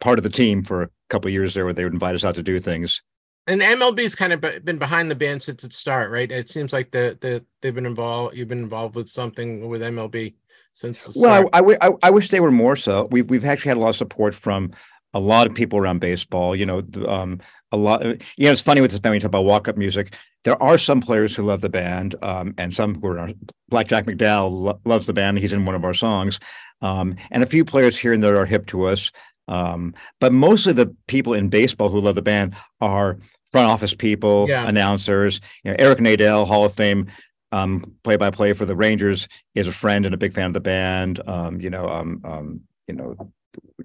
part 0.00 0.18
of 0.18 0.22
the 0.22 0.30
team 0.30 0.62
for 0.62 0.82
a 0.82 0.88
couple 1.08 1.28
of 1.28 1.32
years 1.32 1.54
there, 1.54 1.64
where 1.64 1.74
they 1.74 1.84
would 1.84 1.92
invite 1.92 2.14
us 2.14 2.24
out 2.24 2.34
to 2.36 2.42
do 2.42 2.58
things. 2.58 3.02
And 3.46 3.60
MLB's 3.60 4.14
kind 4.14 4.32
of 4.32 4.40
been 4.64 4.78
behind 4.78 5.10
the 5.10 5.16
band 5.16 5.42
since 5.42 5.64
its 5.64 5.76
start, 5.76 6.12
right? 6.12 6.30
It 6.30 6.48
seems 6.48 6.72
like 6.72 6.90
the 6.92 7.18
the 7.20 7.44
they've 7.60 7.74
been 7.74 7.86
involved. 7.86 8.36
You've 8.36 8.48
been 8.48 8.58
involved 8.58 8.94
with 8.94 9.08
something 9.08 9.68
with 9.68 9.82
MLB 9.82 10.34
since 10.72 11.04
the 11.04 11.20
Well, 11.20 11.48
I, 11.52 11.60
I, 11.80 11.92
I 12.04 12.10
wish 12.10 12.28
they 12.28 12.40
were 12.40 12.52
more 12.52 12.76
so. 12.76 13.08
We've 13.10 13.28
we've 13.28 13.44
actually 13.44 13.70
had 13.70 13.78
a 13.78 13.80
lot 13.80 13.90
of 13.90 13.96
support 13.96 14.34
from 14.34 14.72
a 15.14 15.20
lot 15.20 15.46
of 15.46 15.54
people 15.54 15.78
around 15.78 16.00
baseball. 16.00 16.54
You 16.56 16.66
know, 16.66 16.82
um, 17.06 17.40
a 17.70 17.76
lot. 17.76 18.04
You 18.04 18.16
know, 18.46 18.52
it's 18.52 18.60
funny 18.60 18.80
with 18.80 18.90
this 18.90 19.00
band. 19.00 19.14
We 19.14 19.18
talk 19.20 19.26
about 19.26 19.44
walk 19.44 19.68
up 19.68 19.76
music, 19.76 20.16
there 20.44 20.60
are 20.62 20.78
some 20.78 21.00
players 21.00 21.34
who 21.36 21.44
love 21.44 21.60
the 21.60 21.68
band, 21.68 22.14
um, 22.22 22.54
and 22.58 22.74
some 22.74 23.00
who 23.00 23.06
are. 23.08 23.30
Black 23.68 23.88
Jack 23.88 24.04
McDowell 24.04 24.50
lo- 24.50 24.80
loves 24.84 25.06
the 25.06 25.12
band. 25.12 25.38
He's 25.38 25.52
in 25.52 25.64
one 25.64 25.74
of 25.74 25.84
our 25.84 25.94
songs, 25.94 26.40
um, 26.82 27.16
and 27.30 27.42
a 27.42 27.46
few 27.46 27.64
players 27.64 27.96
here 27.96 28.12
and 28.12 28.22
there 28.22 28.36
are 28.36 28.46
hip 28.46 28.66
to 28.66 28.84
us. 28.84 29.10
Um, 29.48 29.94
but 30.20 30.32
mostly 30.32 30.72
the 30.72 30.94
people 31.06 31.34
in 31.34 31.48
baseball 31.48 31.88
who 31.88 32.00
love 32.00 32.14
the 32.14 32.22
band 32.22 32.54
are 32.80 33.18
front 33.52 33.68
office 33.68 33.94
people, 33.94 34.46
Yeah. 34.48 34.66
announcers. 34.66 35.40
You 35.64 35.70
know, 35.70 35.76
Eric 35.78 35.98
Nadel, 35.98 36.46
Hall 36.46 36.64
of 36.64 36.74
Fame 36.74 37.08
um, 37.50 37.82
play-by-play 38.02 38.54
for 38.54 38.64
the 38.64 38.76
Rangers, 38.76 39.28
is 39.54 39.66
a 39.66 39.72
friend 39.72 40.06
and 40.06 40.14
a 40.14 40.18
big 40.18 40.32
fan 40.32 40.46
of 40.46 40.54
the 40.54 40.60
band. 40.60 41.20
Um, 41.26 41.60
you 41.60 41.70
know, 41.70 41.88
um, 41.88 42.20
um, 42.24 42.60
you 42.88 42.94
know, 42.94 43.32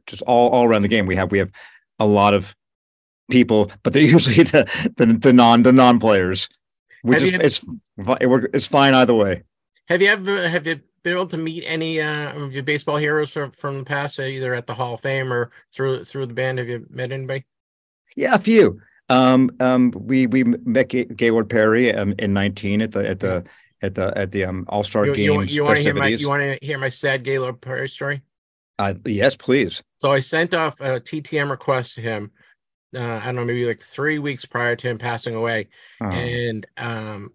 just 0.06 0.22
all 0.24 0.50
all 0.50 0.66
around 0.66 0.82
the 0.84 0.88
game. 0.88 1.06
We 1.06 1.16
have 1.16 1.32
we 1.32 1.40
have 1.40 1.52
a 2.00 2.06
lot 2.06 2.34
of 2.34 2.56
people, 3.30 3.72
but 3.84 3.94
they're 3.94 4.02
usually 4.18 4.44
the 4.44 4.92
the, 4.98 5.06
the 5.08 5.34
non 5.34 5.64
the 5.64 5.72
non 5.74 6.00
players. 6.00 6.50
Which 7.04 7.20
Have 7.20 7.24
is 7.28 7.32
you- 7.34 7.40
it's 7.40 8.06
fi- 8.06 8.18
it 8.22 8.28
work- 8.28 8.50
it's 8.54 8.68
fine 8.68 8.94
either 8.94 9.14
way. 9.14 9.44
have 9.88 10.02
you 10.02 10.08
ever 10.10 10.48
have 10.50 10.66
you 10.68 10.80
been 11.04 11.14
able 11.14 11.28
to 11.28 11.38
meet 11.38 11.64
any 11.66 12.02
uh, 12.02 12.34
of 12.34 12.54
your 12.54 12.64
baseball 12.64 12.98
heroes 12.98 13.32
from, 13.32 13.52
from 13.52 13.78
the 13.78 13.84
past, 13.86 14.20
either 14.20 14.54
at 14.54 14.68
the 14.68 14.74
Hall 14.74 14.96
of 14.96 15.02
Fame 15.02 15.32
or 15.32 15.52
through 15.74 16.04
through 16.04 16.26
the 16.26 16.34
band? 16.34 16.58
Have 16.58 16.68
you 16.68 16.86
met 16.90 17.12
anybody? 17.12 17.46
Yeah, 18.16 18.34
a 18.36 18.40
few. 18.40 18.82
Um, 19.10 19.52
um, 19.60 19.92
we 19.96 20.28
we 20.28 20.44
met 20.44 20.90
Ga- 20.90 21.06
Gaylord 21.06 21.50
Perry 21.50 21.94
um, 21.94 22.14
in 22.20 22.34
nineteen 22.34 22.82
at 22.82 22.92
the 22.92 23.08
at 23.08 23.20
the 23.20 23.46
at 23.82 23.94
the 23.96 24.18
at 24.18 24.32
the 24.32 24.44
um 24.44 24.66
All 24.68 24.84
Star 24.84 25.06
You, 25.06 25.14
you, 25.14 25.16
Games 25.40 25.56
you 25.56 25.64
want 25.64 25.78
to 25.78 25.84
hear 25.84 25.94
my 25.94 26.08
you 26.08 26.28
want 26.28 26.42
to 26.42 26.66
hear 26.66 26.78
my 26.80 26.90
sad 26.90 27.24
Gaylord 27.24 27.62
Perry 27.62 27.88
story? 27.88 28.22
Uh, 28.80 28.94
yes, 29.06 29.36
please. 29.36 29.82
So 29.96 30.12
I 30.12 30.20
sent 30.20 30.54
off 30.54 30.80
a 30.82 31.00
TTM 31.00 31.50
request 31.50 31.96
to 31.96 32.02
him. 32.02 32.32
Uh, 32.96 33.20
I 33.22 33.26
don't 33.26 33.36
know, 33.36 33.46
maybe 33.46 33.66
like 33.66 33.82
three 33.82 34.20
weeks 34.20 34.46
prior 34.46 34.76
to 34.76 34.88
him 34.90 34.98
passing 34.98 35.36
away. 35.36 35.68
Oh. 36.02 36.10
and 36.10 36.66
um 36.78 37.32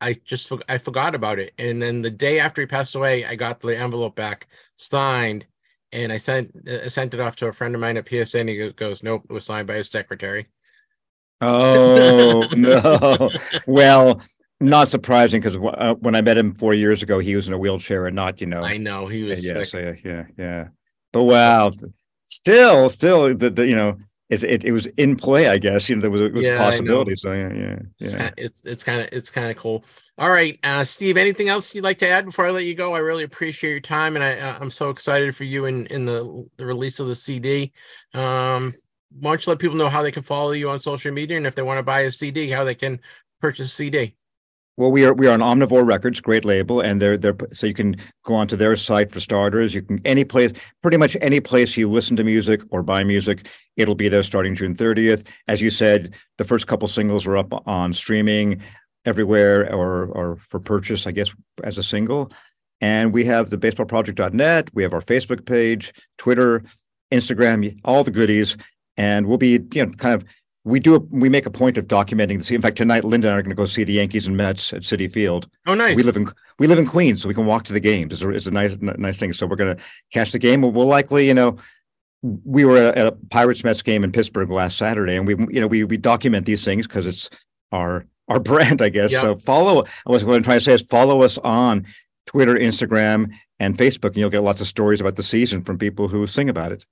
i 0.00 0.14
just 0.24 0.52
i 0.68 0.76
forgot 0.76 1.14
about 1.14 1.38
it 1.38 1.52
and 1.58 1.80
then 1.80 2.02
the 2.02 2.10
day 2.10 2.40
after 2.40 2.60
he 2.60 2.66
passed 2.66 2.96
away 2.96 3.24
i 3.24 3.36
got 3.36 3.60
the 3.60 3.78
envelope 3.78 4.16
back 4.16 4.48
signed 4.74 5.46
and 5.92 6.10
i 6.10 6.16
sent 6.16 6.50
uh, 6.68 6.88
sent 6.88 7.14
it 7.14 7.20
off 7.20 7.36
to 7.36 7.46
a 7.46 7.52
friend 7.52 7.76
of 7.76 7.80
mine 7.80 7.96
at 7.96 8.08
psa 8.08 8.40
and 8.40 8.48
he 8.48 8.72
goes 8.72 9.04
nope 9.04 9.22
it 9.30 9.32
was 9.32 9.44
signed 9.44 9.68
by 9.68 9.74
his 9.74 9.88
secretary 9.88 10.48
Oh 11.42 12.46
no! 12.56 13.28
Well, 13.66 14.22
not 14.62 14.88
surprising 14.88 15.40
because 15.40 15.56
uh, 15.56 15.94
when 16.00 16.14
I 16.14 16.22
met 16.22 16.38
him 16.38 16.54
four 16.54 16.74
years 16.74 17.02
ago, 17.02 17.18
he 17.18 17.36
was 17.36 17.48
in 17.48 17.54
a 17.54 17.58
wheelchair 17.58 18.06
and 18.06 18.16
not, 18.16 18.40
you 18.40 18.46
know. 18.46 18.62
i 18.62 18.76
know 18.76 19.06
he 19.06 19.22
was 19.22 19.44
yeah, 19.44 19.62
so, 19.64 19.78
yeah, 19.78 19.94
yeah, 20.04 20.26
yeah. 20.36 20.68
But 21.12 21.24
wow, 21.24 21.72
still, 22.26 22.88
still, 22.90 23.36
the, 23.36 23.50
the 23.50 23.66
you 23.66 23.76
know, 23.76 23.98
it, 24.30 24.42
it 24.44 24.64
it 24.64 24.72
was 24.72 24.86
in 24.96 25.16
play. 25.16 25.48
I 25.48 25.58
guess 25.58 25.88
you 25.88 25.96
know 25.96 26.00
there 26.00 26.10
was 26.10 26.22
a 26.22 26.30
Yeah, 26.30 26.56
possibility. 26.56 27.14
So 27.16 27.32
yeah, 27.32 27.52
yeah, 27.52 27.78
it's 27.98 28.14
yeah. 28.14 28.30
it's 28.38 28.66
it's 28.66 28.84
kind 28.84 29.02
of 29.02 29.08
it's 29.12 29.30
kind 29.30 29.50
of 29.50 29.56
cool 29.58 29.84
all 30.18 30.30
right 30.30 30.58
uh 30.62 30.84
steve 30.84 31.16
anything 31.16 31.48
else 31.48 31.74
you'd 31.74 31.84
like 31.84 31.98
to 31.98 32.08
add 32.08 32.24
before 32.24 32.46
i 32.46 32.50
let 32.50 32.64
you 32.64 32.74
go 32.74 32.94
i 32.94 32.98
really 32.98 33.24
appreciate 33.24 33.70
your 33.70 33.80
time 33.80 34.14
and 34.14 34.24
i 34.24 34.38
uh, 34.38 34.58
i'm 34.60 34.70
so 34.70 34.90
excited 34.90 35.34
for 35.34 35.44
you 35.44 35.64
in 35.64 35.86
in 35.86 36.04
the, 36.04 36.48
the 36.58 36.66
release 36.66 37.00
of 37.00 37.06
the 37.06 37.14
cd 37.14 37.72
um 38.14 38.72
why 39.20 39.30
don't 39.30 39.46
you 39.46 39.50
let 39.50 39.58
people 39.58 39.76
know 39.76 39.88
how 39.88 40.02
they 40.02 40.12
can 40.12 40.22
follow 40.22 40.52
you 40.52 40.68
on 40.68 40.78
social 40.78 41.12
media 41.12 41.36
and 41.36 41.46
if 41.46 41.54
they 41.54 41.62
want 41.62 41.78
to 41.78 41.82
buy 41.82 42.02
a 42.02 42.10
cd 42.10 42.50
how 42.50 42.62
they 42.62 42.74
can 42.74 43.00
purchase 43.40 43.66
a 43.66 43.76
cd 43.76 44.14
Well, 44.78 44.90
we 44.90 45.04
are 45.04 45.12
we 45.12 45.26
are 45.26 45.34
on 45.38 45.40
Omnivore 45.40 45.86
Records, 45.86 46.20
great 46.20 46.46
label, 46.46 46.80
and 46.80 47.00
they're 47.00 47.18
they're 47.18 47.36
so 47.52 47.66
you 47.66 47.74
can 47.74 47.96
go 48.24 48.34
onto 48.34 48.56
their 48.56 48.74
site 48.74 49.12
for 49.12 49.20
starters. 49.20 49.74
You 49.74 49.82
can 49.82 50.00
any 50.06 50.24
place, 50.24 50.52
pretty 50.80 50.96
much 50.96 51.14
any 51.20 51.40
place 51.40 51.76
you 51.76 51.90
listen 51.90 52.16
to 52.16 52.24
music 52.24 52.62
or 52.70 52.82
buy 52.82 53.04
music, 53.04 53.46
it'll 53.76 53.94
be 53.94 54.08
there 54.08 54.22
starting 54.22 54.54
June 54.54 54.74
30th. 54.74 55.26
As 55.46 55.60
you 55.60 55.68
said, 55.68 56.14
the 56.38 56.44
first 56.44 56.66
couple 56.68 56.88
singles 56.88 57.26
are 57.26 57.36
up 57.36 57.66
on 57.66 57.92
streaming 57.92 58.62
everywhere 59.04 59.70
or 59.74 60.06
or 60.06 60.36
for 60.36 60.58
purchase, 60.58 61.06
I 61.06 61.10
guess, 61.10 61.34
as 61.62 61.76
a 61.76 61.82
single. 61.82 62.32
And 62.80 63.12
we 63.12 63.26
have 63.26 63.50
the 63.50 63.58
baseballproject.net. 63.58 64.70
We 64.72 64.82
have 64.84 64.94
our 64.94 65.02
Facebook 65.02 65.44
page, 65.44 65.92
Twitter, 66.16 66.64
Instagram, 67.12 67.78
all 67.84 68.04
the 68.04 68.10
goodies. 68.10 68.56
And 68.96 69.26
we'll 69.26 69.38
be, 69.38 69.60
you 69.72 69.86
know, 69.86 69.92
kind 69.92 70.14
of 70.14 70.24
we 70.64 70.78
do 70.78 70.94
a, 70.94 70.98
we 70.98 71.28
make 71.28 71.46
a 71.46 71.50
point 71.50 71.76
of 71.76 71.88
documenting 71.88 72.46
the. 72.46 72.54
In 72.54 72.62
fact, 72.62 72.76
tonight 72.76 73.04
Linda 73.04 73.28
and 73.28 73.34
I 73.34 73.38
are 73.38 73.42
going 73.42 73.50
to 73.50 73.56
go 73.56 73.66
see 73.66 73.84
the 73.84 73.94
Yankees 73.94 74.26
and 74.26 74.36
Mets 74.36 74.72
at 74.72 74.82
Citi 74.82 75.12
Field. 75.12 75.48
oh 75.66 75.74
nice 75.74 75.96
We 75.96 76.02
live 76.02 76.16
in 76.16 76.28
we 76.58 76.66
live 76.66 76.78
in 76.78 76.86
Queens, 76.86 77.22
so 77.22 77.28
we 77.28 77.34
can 77.34 77.46
walk 77.46 77.64
to 77.64 77.72
the 77.72 77.80
games. 77.80 78.12
It's 78.12 78.22
a, 78.22 78.28
it's 78.30 78.46
a 78.46 78.50
nice 78.50 78.76
nice 78.80 79.18
thing. 79.18 79.32
So 79.32 79.46
we're 79.46 79.56
going 79.56 79.76
to 79.76 79.82
catch 80.12 80.32
the 80.32 80.38
game. 80.38 80.62
We'll, 80.62 80.70
we'll 80.70 80.86
likely, 80.86 81.26
you 81.26 81.34
know, 81.34 81.58
we 82.22 82.64
were 82.64 82.76
at 82.76 83.06
a 83.06 83.12
Pirates 83.30 83.64
Mets 83.64 83.82
game 83.82 84.04
in 84.04 84.12
Pittsburgh 84.12 84.50
last 84.50 84.78
Saturday, 84.78 85.16
and 85.16 85.26
we 85.26 85.34
you 85.52 85.60
know 85.60 85.66
we 85.66 85.82
we 85.84 85.96
document 85.96 86.46
these 86.46 86.64
things 86.64 86.86
because 86.86 87.06
it's 87.06 87.28
our 87.72 88.06
our 88.28 88.38
brand, 88.50 88.80
I 88.82 88.88
guess. 88.88 89.12
Yeah. 89.12 89.20
So 89.20 89.36
follow. 89.36 89.84
I 90.06 90.10
was 90.10 90.22
going 90.22 90.42
to 90.42 90.46
try 90.46 90.54
to 90.54 90.60
say 90.60 90.74
is 90.74 90.82
follow 90.82 91.22
us 91.22 91.38
on 91.38 91.86
Twitter, 92.26 92.54
Instagram, 92.54 93.32
and 93.58 93.76
Facebook, 93.76 94.10
and 94.10 94.18
you'll 94.18 94.30
get 94.30 94.44
lots 94.44 94.60
of 94.60 94.68
stories 94.68 95.00
about 95.00 95.16
the 95.16 95.22
season 95.24 95.62
from 95.62 95.78
people 95.78 96.06
who 96.06 96.24
sing 96.28 96.48
about 96.48 96.70
it. 96.70 96.84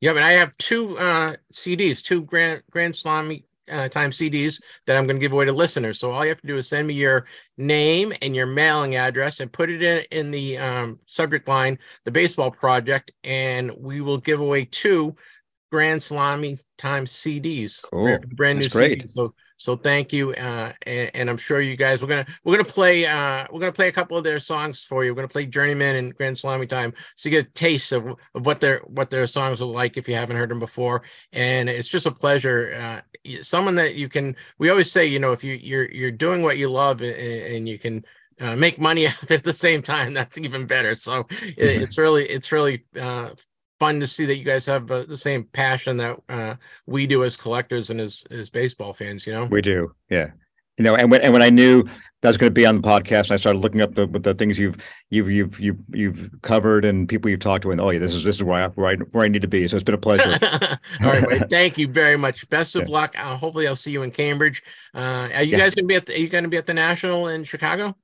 Yeah, 0.00 0.10
and 0.10 0.20
I 0.20 0.32
have 0.32 0.56
two 0.58 0.96
uh 0.98 1.36
CDs, 1.52 2.02
two 2.02 2.22
Grand 2.22 2.62
Grand 2.70 2.94
Slam 2.94 3.38
uh, 3.70 3.88
time 3.88 4.10
CDs 4.10 4.62
that 4.86 4.96
I'm 4.96 5.06
going 5.06 5.16
to 5.16 5.20
give 5.20 5.32
away 5.32 5.44
to 5.44 5.52
listeners. 5.52 5.98
So 5.98 6.12
all 6.12 6.24
you 6.24 6.28
have 6.28 6.40
to 6.40 6.46
do 6.46 6.56
is 6.56 6.68
send 6.68 6.86
me 6.86 6.94
your 6.94 7.26
name 7.58 8.12
and 8.22 8.34
your 8.36 8.46
mailing 8.46 8.94
address 8.96 9.40
and 9.40 9.52
put 9.52 9.70
it 9.70 9.82
in 9.82 10.04
in 10.12 10.30
the 10.30 10.58
um, 10.58 11.00
subject 11.06 11.48
line, 11.48 11.78
the 12.04 12.10
baseball 12.10 12.50
project, 12.50 13.10
and 13.24 13.72
we 13.76 14.00
will 14.00 14.18
give 14.18 14.40
away 14.40 14.66
two 14.66 15.16
Grand 15.72 16.02
Salami 16.02 16.58
Time 16.78 17.06
CDs, 17.06 17.82
Cool. 17.82 18.18
brand 18.34 18.58
new 18.58 18.64
That's 18.64 18.74
great. 18.74 19.02
CDs. 19.02 19.10
So 19.10 19.34
so 19.58 19.76
thank 19.76 20.12
you, 20.12 20.32
uh, 20.34 20.72
and, 20.86 21.10
and 21.14 21.30
I'm 21.30 21.36
sure 21.36 21.60
you 21.60 21.76
guys 21.76 22.02
we're 22.02 22.08
gonna 22.08 22.26
we're 22.44 22.56
gonna 22.56 22.68
play 22.68 23.06
uh, 23.06 23.46
we're 23.50 23.60
gonna 23.60 23.72
play 23.72 23.88
a 23.88 23.92
couple 23.92 24.16
of 24.16 24.24
their 24.24 24.38
songs 24.38 24.84
for 24.84 25.04
you. 25.04 25.12
We're 25.12 25.16
gonna 25.16 25.28
play 25.28 25.46
Journeyman 25.46 25.96
and 25.96 26.14
Grand 26.14 26.36
Salami 26.36 26.66
Time, 26.66 26.92
so 27.16 27.28
you 27.28 27.36
get 27.36 27.46
a 27.46 27.52
taste 27.52 27.92
of, 27.92 28.06
of 28.34 28.46
what 28.46 28.60
their 28.60 28.80
what 28.86 29.10
their 29.10 29.26
songs 29.26 29.62
are 29.62 29.66
like 29.66 29.96
if 29.96 30.08
you 30.08 30.14
haven't 30.14 30.36
heard 30.36 30.50
them 30.50 30.58
before. 30.58 31.02
And 31.32 31.68
it's 31.68 31.88
just 31.88 32.06
a 32.06 32.12
pleasure. 32.12 33.02
Uh, 33.26 33.40
someone 33.42 33.74
that 33.76 33.94
you 33.94 34.08
can. 34.08 34.36
We 34.58 34.70
always 34.70 34.90
say, 34.90 35.06
you 35.06 35.18
know, 35.18 35.32
if 35.32 35.42
you 35.42 35.54
you're 35.54 35.90
you're 35.90 36.10
doing 36.10 36.42
what 36.42 36.58
you 36.58 36.68
love 36.68 37.00
and, 37.00 37.16
and 37.16 37.68
you 37.68 37.78
can 37.78 38.04
uh, 38.40 38.56
make 38.56 38.78
money 38.78 39.06
at 39.30 39.44
the 39.44 39.52
same 39.52 39.82
time, 39.82 40.14
that's 40.14 40.38
even 40.38 40.66
better. 40.66 40.94
So 40.94 41.26
it, 41.30 41.56
it's 41.58 41.98
really 41.98 42.26
it's 42.26 42.52
really 42.52 42.84
uh, 43.00 43.30
fun 43.78 44.00
to 44.00 44.06
see 44.06 44.26
that 44.26 44.36
you 44.36 44.44
guys 44.44 44.66
have 44.66 44.90
uh, 44.90 45.04
the 45.04 45.16
same 45.16 45.44
passion 45.44 45.96
that 45.98 46.18
uh, 46.28 46.54
we 46.86 47.06
do 47.06 47.24
as 47.24 47.36
collectors 47.36 47.90
and 47.90 48.00
as 48.00 48.24
as 48.30 48.50
baseball 48.50 48.92
fans. 48.92 49.26
You 49.26 49.32
know. 49.34 49.44
We 49.46 49.62
do, 49.62 49.94
yeah. 50.10 50.30
You 50.78 50.84
know, 50.84 50.94
and 50.94 51.10
when 51.10 51.22
and 51.22 51.32
when 51.32 51.42
I 51.42 51.48
knew 51.48 51.84
that 52.22 52.28
was 52.28 52.36
going 52.36 52.50
to 52.50 52.54
be 52.54 52.66
on 52.66 52.76
the 52.80 52.86
podcast, 52.86 53.24
and 53.24 53.32
I 53.32 53.36
started 53.36 53.60
looking 53.60 53.80
up 53.80 53.94
the 53.94 54.06
the 54.06 54.34
things 54.34 54.58
you've 54.58 54.76
you've 55.10 55.30
you've 55.30 55.58
you've 55.58 55.78
you've 55.92 56.30
covered 56.42 56.84
and 56.84 57.08
people 57.08 57.30
you've 57.30 57.40
talked 57.40 57.62
to, 57.62 57.70
and 57.70 57.80
oh 57.80 57.88
yeah, 57.90 57.98
this 57.98 58.14
is 58.14 58.24
this 58.24 58.36
is 58.36 58.42
where 58.42 58.64
I 58.64 58.68
where 58.68 58.88
I, 58.88 58.96
where 59.12 59.24
I 59.24 59.28
need 59.28 59.40
to 59.42 59.48
be. 59.48 59.66
So 59.68 59.76
it's 59.76 59.84
been 59.84 59.94
a 59.94 59.98
pleasure. 59.98 60.38
All 61.02 61.08
right, 61.08 61.26
Wade, 61.26 61.48
thank 61.48 61.78
you 61.78 61.88
very 61.88 62.18
much. 62.18 62.46
Best 62.50 62.76
of 62.76 62.88
Yeah. 62.88 62.94
luck. 62.94 63.14
Uh, 63.18 63.36
hopefully, 63.36 63.66
I'll 63.66 63.74
see 63.76 63.90
you 63.92 64.02
in 64.02 64.10
Cambridge. 64.10 64.62
Uh, 64.94 65.28
are 65.34 65.42
you 65.42 65.52
Yeah. 65.52 65.58
guys 65.58 65.74
gonna 65.74 65.86
be 65.86 65.94
at? 65.94 66.04
The, 66.04 66.14
are 66.14 66.18
you 66.18 66.28
gonna 66.28 66.48
be 66.48 66.58
at 66.58 66.66
the 66.66 66.74
National 66.74 67.28
in 67.28 67.44
Chicago? 67.44 67.96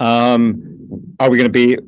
Um, 0.00 1.14
are 1.20 1.30
we 1.30 1.38
going 1.38 1.50
to 1.50 1.52
be? 1.52 1.78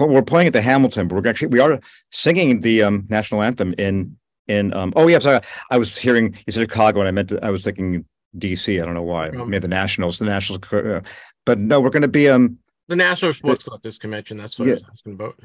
We're, 0.00 0.22
playing 0.22 0.46
at 0.46 0.52
the 0.52 0.62
Hamilton, 0.62 1.06
but 1.08 1.16
we're 1.22 1.28
actually 1.28 1.48
we 1.48 1.60
are 1.60 1.78
singing 2.10 2.60
the 2.60 2.82
um, 2.82 3.06
national 3.08 3.42
anthem 3.42 3.74
in 3.78 4.16
in. 4.48 4.72
Um, 4.74 4.92
oh 4.96 5.06
yeah, 5.08 5.18
sorry, 5.18 5.40
I 5.70 5.78
was 5.78 5.96
hearing 5.96 6.36
you 6.46 6.52
said 6.52 6.60
Chicago, 6.62 7.00
and 7.00 7.08
I 7.08 7.10
meant 7.12 7.28
to, 7.28 7.44
I 7.44 7.50
was 7.50 7.62
thinking 7.62 8.04
D.C. 8.36 8.80
I 8.80 8.84
don't 8.84 8.94
know 8.94 9.02
why. 9.02 9.28
Um, 9.28 9.50
mean 9.50 9.60
the 9.60 9.68
Nationals, 9.68 10.18
the 10.18 10.24
Nationals, 10.24 10.62
uh, 10.72 11.00
but 11.44 11.58
no, 11.58 11.80
we're 11.80 11.90
going 11.90 12.02
to 12.02 12.08
be 12.08 12.28
um 12.30 12.58
The 12.88 12.96
National 12.96 13.32
Sports 13.34 13.64
Club 13.64 13.82
this 13.82 13.98
Convention. 13.98 14.38
That's 14.38 14.58
what 14.58 14.64
I 14.64 14.68
Yeah. 14.68 14.74
was 14.74 14.84
asking 14.90 15.12
about. 15.12 15.38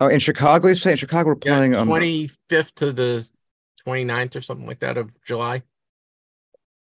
oh 0.00 0.08
in 0.08 0.18
Chicago. 0.18 0.66
You 0.68 0.74
say 0.74 0.90
in 0.92 0.96
Chicago 0.96 1.28
we're 1.28 1.36
Yeah, 1.44 1.58
playing 1.58 1.72
twenty 1.86 2.28
fifth 2.48 2.74
to 2.76 2.92
the 2.92 3.30
29th 3.86 4.36
or 4.36 4.40
something 4.42 4.66
like 4.66 4.80
that 4.80 4.98
of 4.98 5.16
July. 5.24 5.62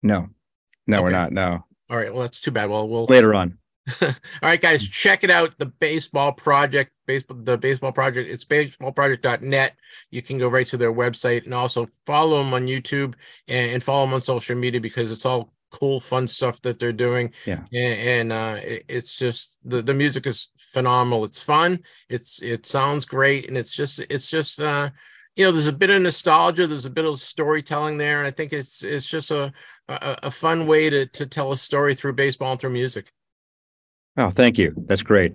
no, 0.02 0.30
no, 0.88 1.02
we're 1.04 1.12
not. 1.12 1.32
No, 1.32 1.66
All 1.90 1.98
right. 1.98 2.12
Well, 2.12 2.22
that's 2.24 2.42
too 2.42 2.52
bad. 2.52 2.70
Well, 2.70 2.88
we'll. 2.88 3.06
later 3.06 3.36
on. 3.36 3.58
All 4.02 4.14
right, 4.44 4.60
guys, 4.62 4.88
check 4.88 5.24
it 5.24 5.30
out. 5.32 5.58
The 5.58 5.66
Baseball 5.68 6.32
Project, 6.34 6.92
baseball, 7.08 7.38
the 7.42 7.58
Baseball 7.58 7.92
Project. 7.92 8.30
It's 8.30 8.46
baseballproject.net. 8.46 9.76
You 10.12 10.22
can 10.22 10.38
go 10.38 10.48
right 10.48 10.68
to 10.68 10.78
their 10.78 10.94
website 10.94 11.46
and 11.46 11.54
also 11.54 11.88
follow 12.06 12.38
them 12.40 12.54
on 12.54 12.66
YouTube 12.66 13.16
and, 13.48 13.72
and 13.72 13.84
follow 13.84 14.06
them 14.06 14.14
on 14.14 14.22
social 14.22 14.56
media 14.56 14.82
because 14.82 15.12
it's 15.12 15.26
all 15.26 15.54
cool, 15.72 16.00
fun 16.00 16.26
stuff 16.28 16.62
that 16.64 16.80
they're 16.80 16.92
doing. 16.92 17.32
Yeah. 17.46 17.62
and, 17.74 18.32
and 18.32 18.32
uh, 18.34 18.60
it- 18.62 18.86
it's 18.90 19.18
just 19.18 19.60
the 19.64 19.82
the 19.82 19.94
music 19.94 20.26
is 20.28 20.50
phenomenal. 20.58 21.26
It's 21.26 21.44
fun. 21.44 21.80
It's 22.10 22.42
it 22.42 22.66
sounds 22.66 23.06
great, 23.06 23.48
and 23.48 23.58
it's 23.58 23.76
just 23.76 24.00
it's 24.10 24.30
just 24.30 24.60
uh, 24.60 24.90
you 25.36 25.46
know, 25.46 25.52
there's 25.52 25.68
a 25.68 25.74
bit 25.74 25.90
of 25.90 26.02
nostalgia. 26.02 26.68
There's 26.68 26.86
a 26.86 26.90
bit 26.90 27.06
of 27.06 27.20
storytelling 27.20 27.98
there. 27.98 28.18
And 28.20 28.28
I 28.28 28.32
think 28.32 28.52
it's 28.52 28.84
it's 28.84 29.08
just 29.10 29.32
a 29.32 29.54
a, 29.88 30.18
a 30.24 30.32
fun 30.32 30.68
way 30.68 30.90
to 30.90 31.06
to 31.06 31.26
tell 31.26 31.52
a 31.52 31.58
story 31.58 31.96
through 31.96 32.14
baseball 32.14 32.52
and 32.52 32.60
through 32.60 32.72
music. 32.72 33.12
Oh, 34.20 34.30
thank 34.30 34.58
you. 34.58 34.74
That's 34.86 35.02
great. 35.02 35.34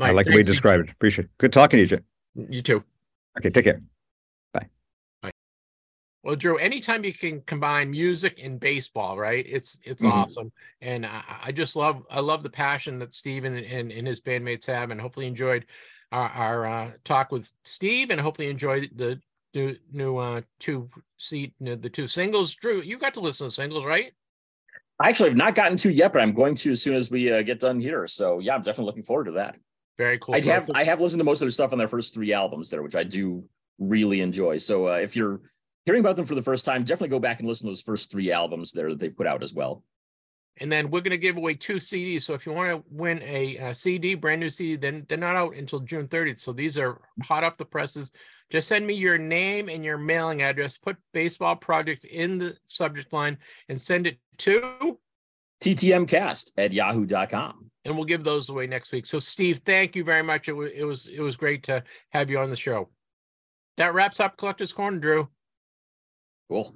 I 0.00 0.12
like 0.12 0.26
the 0.26 0.32
way 0.32 0.38
you 0.38 0.44
described 0.44 0.88
it. 0.88 0.92
Appreciate 0.92 1.24
it. 1.24 1.30
Good 1.38 1.52
talking 1.52 1.78
to 1.78 1.82
you, 1.82 1.86
Jay. 1.88 2.00
You 2.36 2.62
too. 2.62 2.80
Okay, 3.36 3.50
take 3.50 3.64
care. 3.64 3.82
Bye. 4.52 4.68
Bye. 5.22 5.32
Well, 6.22 6.36
Drew, 6.36 6.56
anytime 6.56 7.04
you 7.04 7.12
can 7.12 7.40
combine 7.40 7.90
music 7.90 8.40
and 8.44 8.60
baseball, 8.60 9.18
right? 9.18 9.44
It's 9.48 9.80
it's 9.82 10.04
Mhm. 10.04 10.12
awesome, 10.12 10.52
and 10.80 11.04
I, 11.04 11.22
I 11.46 11.52
just 11.52 11.74
love 11.74 12.04
I 12.08 12.20
love 12.20 12.44
the 12.44 12.50
passion 12.50 13.00
that 13.00 13.16
Steven 13.16 13.56
and, 13.56 13.66
and, 13.66 13.90
and 13.90 14.06
his 14.06 14.20
bandmates 14.20 14.66
have, 14.66 14.92
and 14.92 15.00
hopefully 15.00 15.26
enjoyed 15.26 15.66
our, 16.12 16.28
our 16.28 16.66
uh, 16.66 16.90
talk 17.02 17.32
with 17.32 17.52
Steve, 17.64 18.10
and 18.10 18.20
hopefully 18.20 18.50
enjoyed 18.50 18.88
the 18.94 19.20
new 19.52 19.74
new 19.90 20.16
uh, 20.18 20.42
two 20.60 20.88
seat 21.16 21.54
the 21.58 21.90
two 21.90 22.06
singles. 22.06 22.54
Drew, 22.54 22.82
you 22.82 22.98
got 22.98 23.14
to 23.14 23.20
listen 23.20 23.48
to 23.48 23.50
singles, 23.50 23.84
right? 23.84 24.12
I 24.98 25.08
actually 25.10 25.30
have 25.30 25.38
not 25.38 25.54
gotten 25.54 25.76
to 25.78 25.92
yet, 25.92 26.12
but 26.12 26.22
I'm 26.22 26.32
going 26.32 26.54
to 26.56 26.72
as 26.72 26.82
soon 26.82 26.94
as 26.94 27.10
we 27.10 27.30
uh, 27.30 27.42
get 27.42 27.60
done 27.60 27.80
here. 27.80 28.06
So 28.06 28.38
yeah, 28.38 28.54
I'm 28.54 28.62
definitely 28.62 28.86
looking 28.86 29.02
forward 29.02 29.24
to 29.24 29.32
that. 29.32 29.56
Very 29.98 30.18
cool. 30.18 30.34
I 30.34 30.40
So 30.40 30.50
have 30.52 30.68
a- 30.70 30.76
I 30.76 30.84
have 30.84 31.00
listened 31.00 31.20
to 31.20 31.24
most 31.24 31.38
of 31.38 31.46
their 31.46 31.50
stuff 31.50 31.72
on 31.72 31.78
their 31.78 31.88
first 31.88 32.14
three 32.14 32.32
albums 32.32 32.70
there, 32.70 32.82
which 32.82 32.96
I 32.96 33.02
do 33.04 33.44
really 33.78 34.20
enjoy. 34.20 34.58
So 34.58 34.88
uh, 34.88 34.94
if 34.96 35.14
you're 35.16 35.40
hearing 35.84 36.00
about 36.00 36.16
them 36.16 36.26
for 36.26 36.34
the 36.34 36.42
first 36.42 36.64
time, 36.64 36.82
definitely 36.82 37.08
go 37.10 37.18
back 37.20 37.40
and 37.40 37.48
listen 37.48 37.66
to 37.66 37.70
those 37.70 37.82
first 37.82 38.10
three 38.10 38.32
albums 38.32 38.72
there 38.72 38.88
that 38.90 38.98
they 38.98 39.08
put 39.10 39.26
out 39.26 39.42
as 39.42 39.52
well. 39.54 39.84
and 40.58 40.72
then 40.72 40.88
we're 40.90 41.02
going 41.02 41.10
to 41.10 41.18
give 41.18 41.36
away 41.36 41.52
two 41.52 41.76
CDs. 41.76 42.22
So 42.22 42.32
if 42.32 42.46
you 42.46 42.52
want 42.52 42.70
to 42.70 42.82
win 42.90 43.20
a, 43.22 43.58
uh 43.58 43.72
CD, 43.74 44.14
brand 44.14 44.40
new 44.40 44.48
CD, 44.48 44.76
then 44.76 45.04
they're 45.06 45.18
not 45.18 45.36
out 45.36 45.54
until 45.54 45.80
June 45.80 46.08
30th. 46.08 46.38
So 46.38 46.52
these 46.54 46.78
are 46.78 47.02
hot 47.22 47.44
off 47.44 47.58
the 47.58 47.66
presses. 47.66 48.10
Just 48.50 48.68
send 48.68 48.86
me 48.86 48.94
your 48.94 49.18
name 49.18 49.68
and 49.68 49.84
your 49.84 49.98
mailing 49.98 50.42
address. 50.42 50.78
Put 50.78 50.96
baseball 51.12 51.56
project 51.56 52.04
in 52.04 52.38
the 52.38 52.56
subject 52.68 53.12
line 53.12 53.38
and 53.68 53.80
send 53.80 54.06
it 54.06 54.18
to, 54.38 54.98
TTMcast 55.62 56.52
at 56.56 56.72
yahoo.com. 56.72 57.70
and 57.84 57.96
we'll 57.96 58.04
give 58.04 58.24
those 58.24 58.50
away 58.50 58.66
next 58.66 58.92
week. 58.92 59.06
So 59.06 59.18
Steve, 59.18 59.58
thank 59.58 59.96
you 59.96 60.04
very 60.04 60.22
much. 60.22 60.48
It 60.48 60.52
was 60.52 60.70
it 60.72 60.84
was 60.84 61.06
it 61.08 61.20
was 61.20 61.36
great 61.36 61.62
to 61.64 61.82
have 62.10 62.30
you 62.30 62.38
on 62.38 62.50
the 62.50 62.56
show. 62.56 62.90
That 63.76 63.94
wraps 63.94 64.20
up 64.20 64.36
Collector's 64.36 64.72
Corner, 64.72 64.98
Drew. 64.98 65.28
Cool. 66.48 66.74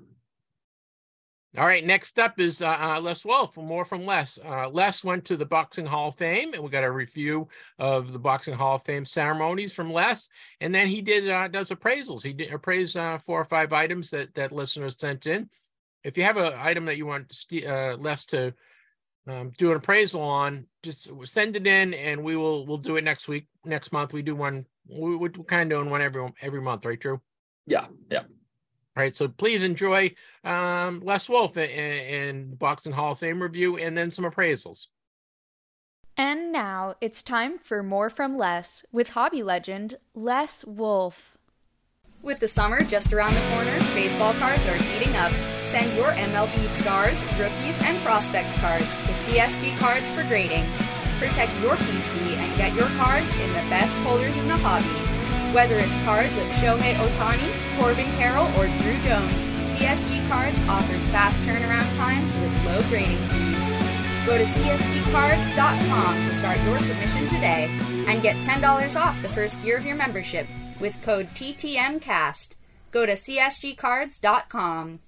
All 1.59 1.67
right, 1.67 1.85
next 1.85 2.21
up 2.21 2.39
is 2.39 2.63
uh, 2.63 2.77
uh, 2.79 3.01
Les 3.01 3.25
Wolff. 3.25 3.57
More 3.57 3.85
from 3.85 4.07
Les. 4.07 4.39
Uh, 4.39 4.69
Les 4.69 5.03
went 5.03 5.25
to 5.25 5.37
the 5.37 5.45
Boxing 5.45 5.85
Hall 5.85 6.09
of 6.09 6.15
Fame, 6.15 6.55
and 6.55 6.63
we 6.63 6.71
got 6.71 6.85
a 6.85 6.91
review 6.91 7.49
of 7.81 8.13
the 8.13 8.21
Boxing 8.21 8.55
Hall 8.55 8.77
of 8.77 8.85
Fame 8.85 9.05
ceremonies 9.05 9.75
from 9.75 9.93
Les. 9.93 10.31
And 10.61 10.73
then 10.73 10.87
he 10.87 11.03
did 11.03 11.29
uh, 11.29 11.49
does 11.49 11.71
appraisals. 11.71 12.23
He 12.23 12.33
did 12.33 12.53
appraise 12.53 12.95
uh, 12.95 13.19
four 13.19 13.41
or 13.41 13.45
five 13.45 13.73
items 13.73 14.11
that 14.11 14.33
that 14.35 14.53
listeners 14.53 14.95
sent 14.97 15.27
in. 15.27 15.51
If 16.05 16.17
you 16.17 16.23
have 16.23 16.37
an 16.37 16.53
item 16.57 16.85
that 16.85 16.97
you 16.97 17.07
want 17.07 17.33
uh, 17.67 17.97
Les 17.97 18.25
to 18.27 18.55
um, 19.27 19.51
do 19.59 19.73
an 19.73 19.79
appraisal 19.79 20.23
on, 20.23 20.67
just 20.85 21.11
send 21.27 21.57
it 21.57 21.67
in, 21.67 21.95
and 21.95 22.23
we 22.23 22.37
will 22.37 22.65
we'll 22.65 22.79
do 22.79 22.95
it 22.95 23.03
next 23.03 23.27
week. 23.27 23.49
Next 23.65 23.91
month, 23.91 24.13
we 24.13 24.23
do 24.23 24.37
one. 24.37 24.67
We, 24.89 25.17
we're 25.17 25.31
kind 25.31 25.63
of 25.63 25.77
doing 25.77 25.91
one 25.91 26.01
every 26.01 26.33
every 26.43 26.63
month, 26.63 26.87
right? 26.87 26.99
Drew. 26.99 27.21
Yeah, 27.67 27.87
yeah. 28.09 28.23
All 28.97 29.03
right, 29.03 29.15
so 29.15 29.29
please 29.29 29.63
enjoy 29.63 30.15
um, 30.43 31.01
Les 31.05 31.29
Wolff 31.29 31.57
and, 31.57 31.71
and 31.71 32.59
Boxing 32.59 32.93
Hall 32.93 33.13
of 33.13 33.19
Fame 33.21 33.43
review, 33.43 33.77
and 33.77 33.97
then 33.97 34.11
some 34.11 34.25
appraisals. 34.25 34.89
And 36.17 36.53
now 36.53 36.97
it's 37.01 37.23
time 37.23 37.59
for 37.59 37.83
more 37.83 38.11
from 38.11 38.37
Les 38.37 38.85
with 38.93 39.11
hobby 39.11 39.43
legend 39.43 39.95
Les 40.15 40.65
Wolff. 40.65 41.39
With 42.23 42.41
the 42.41 42.49
summer 42.49 42.83
just 42.83 43.15
around 43.15 43.35
the 43.35 43.49
corner, 43.55 43.79
baseball 43.95 44.35
cards 44.35 44.67
are 44.67 44.77
heating 44.77 45.17
up. 45.17 45.33
Send 45.63 45.97
your 45.97 46.09
MLB 46.09 46.69
stars, 46.69 47.25
rookies, 47.39 47.81
and 47.83 47.99
prospects 48.03 48.55
cards 48.57 48.99
to 48.99 49.13
CSG 49.13 49.79
Cards 49.79 50.07
for 50.11 50.25
grading. 50.25 50.69
Protect 51.19 51.59
your 51.61 51.77
PC 51.77 52.19
and 52.35 52.57
get 52.59 52.75
your 52.75 52.89
cards 52.99 53.33
in 53.37 53.49
the 53.49 53.65
best 53.71 53.97
holders 53.99 54.37
in 54.37 54.49
the 54.49 54.57
hobby. 54.57 55.10
Whether 55.53 55.79
it's 55.79 55.97
cards 56.05 56.39
of 56.39 56.47
Shohei 56.47 56.95
Ohtani, 56.95 57.79
Corbin 57.81 58.07
Carroll, 58.13 58.47
or 58.57 58.69
Druw 58.79 59.03
Jones, 59.03 59.49
CSG 59.59 60.29
Cards 60.29 60.61
offers 60.69 61.09
fast 61.09 61.43
turnaround 61.43 61.93
times 61.97 62.33
with 62.37 62.65
low 62.65 62.81
grading 62.89 63.29
fees. 63.31 63.71
Go 64.27 64.39
to 64.39 64.45
csgcards.com 64.45 66.27
to 66.27 66.35
start 66.37 66.61
your 66.61 66.79
submission 66.79 67.27
today 67.27 67.65
and 68.07 68.23
get 68.23 68.37
$10 68.45 69.01
off 69.01 69.21
the 69.23 69.29
first 69.31 69.61
year 69.63 69.77
of 69.77 69.85
your 69.85 69.97
membership 69.97 70.47
with 70.79 70.95
code 71.03 71.29
TTMcast. 71.35 72.51
Go 72.93 73.05
to 73.05 73.15
csgcards.com. 73.15 75.01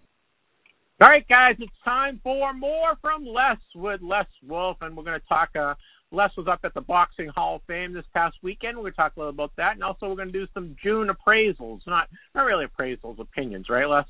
All 1.00 1.08
right, 1.08 1.26
guys, 1.28 1.54
it's 1.60 1.72
time 1.84 2.20
for 2.24 2.52
more 2.52 2.96
from 3.00 3.24
Les 3.24 3.58
with 3.76 4.00
Les 4.02 4.26
Wolff, 4.44 4.78
and 4.80 4.96
we're 4.96 5.04
going 5.04 5.20
to 5.20 5.26
talk. 5.28 5.50
Uh, 5.54 5.74
Les 6.12 6.30
was 6.36 6.46
up 6.46 6.60
at 6.62 6.74
the 6.74 6.80
Boxing 6.80 7.28
Hall 7.34 7.56
of 7.56 7.62
Fame 7.66 7.94
this 7.94 8.04
past 8.12 8.36
weekend. 8.42 8.76
We're 8.76 8.90
a 8.90 9.10
little 9.16 9.30
about 9.30 9.52
that, 9.56 9.72
and 9.72 9.82
also 9.82 10.08
we're 10.08 10.16
going 10.16 10.32
to 10.32 10.38
do 10.38 10.46
some 10.52 10.76
June 10.82 11.08
appraisals. 11.08 11.80
Not 11.86 12.08
not 12.34 12.44
really 12.44 12.66
appraisals, 12.66 13.18
opinions, 13.18 13.66
right, 13.70 13.88
Les? 13.88 14.04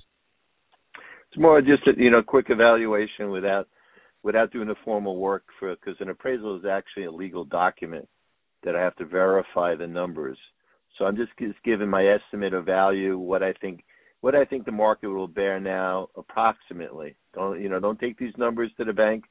It's 1.30 1.40
more 1.40 1.61
just 1.61 1.86
a 1.86 1.92
you 1.96 2.11
know 2.11 2.22
quick 2.22 2.46
evaluation 2.48 3.30
without 3.30 3.68
without 4.24 4.53
doing 4.53 4.68
the 4.68 4.74
formal 4.84 5.16
work 5.16 5.44
for 5.59 5.74
because 5.76 6.00
an 6.00 6.09
appraisal 6.09 6.59
is 6.59 6.64
actually 6.64 7.05
a 7.05 7.12
legal 7.12 7.44
document 7.44 8.09
that 8.64 8.74
I 8.74 8.80
have 8.80 8.96
to 8.96 9.07
verify 9.07 9.76
the 9.76 9.86
numbers. 9.86 10.38
So 10.98 11.05
I'm 11.05 11.16
just 11.16 11.30
just 11.38 11.62
giving 11.64 11.88
my 11.88 12.05
estimate 12.05 12.53
of 12.53 12.66
value, 12.66 13.16
what 13.16 13.44
I 13.44 13.53
think 13.53 13.84
what 14.22 14.34
I 14.34 14.44
think 14.44 14.64
the 14.64 14.72
market 14.72 15.09
will 15.09 15.28
bear 15.28 15.61
now, 15.61 16.09
approximately. 16.16 17.14
Don't 17.32 17.61
you 17.61 17.68
know? 17.68 17.78
Don't 17.78 18.00
take 18.00 18.18
these 18.18 18.34
numbers 18.36 18.72
to 18.76 18.84
the 18.84 18.92
bank 18.92 19.24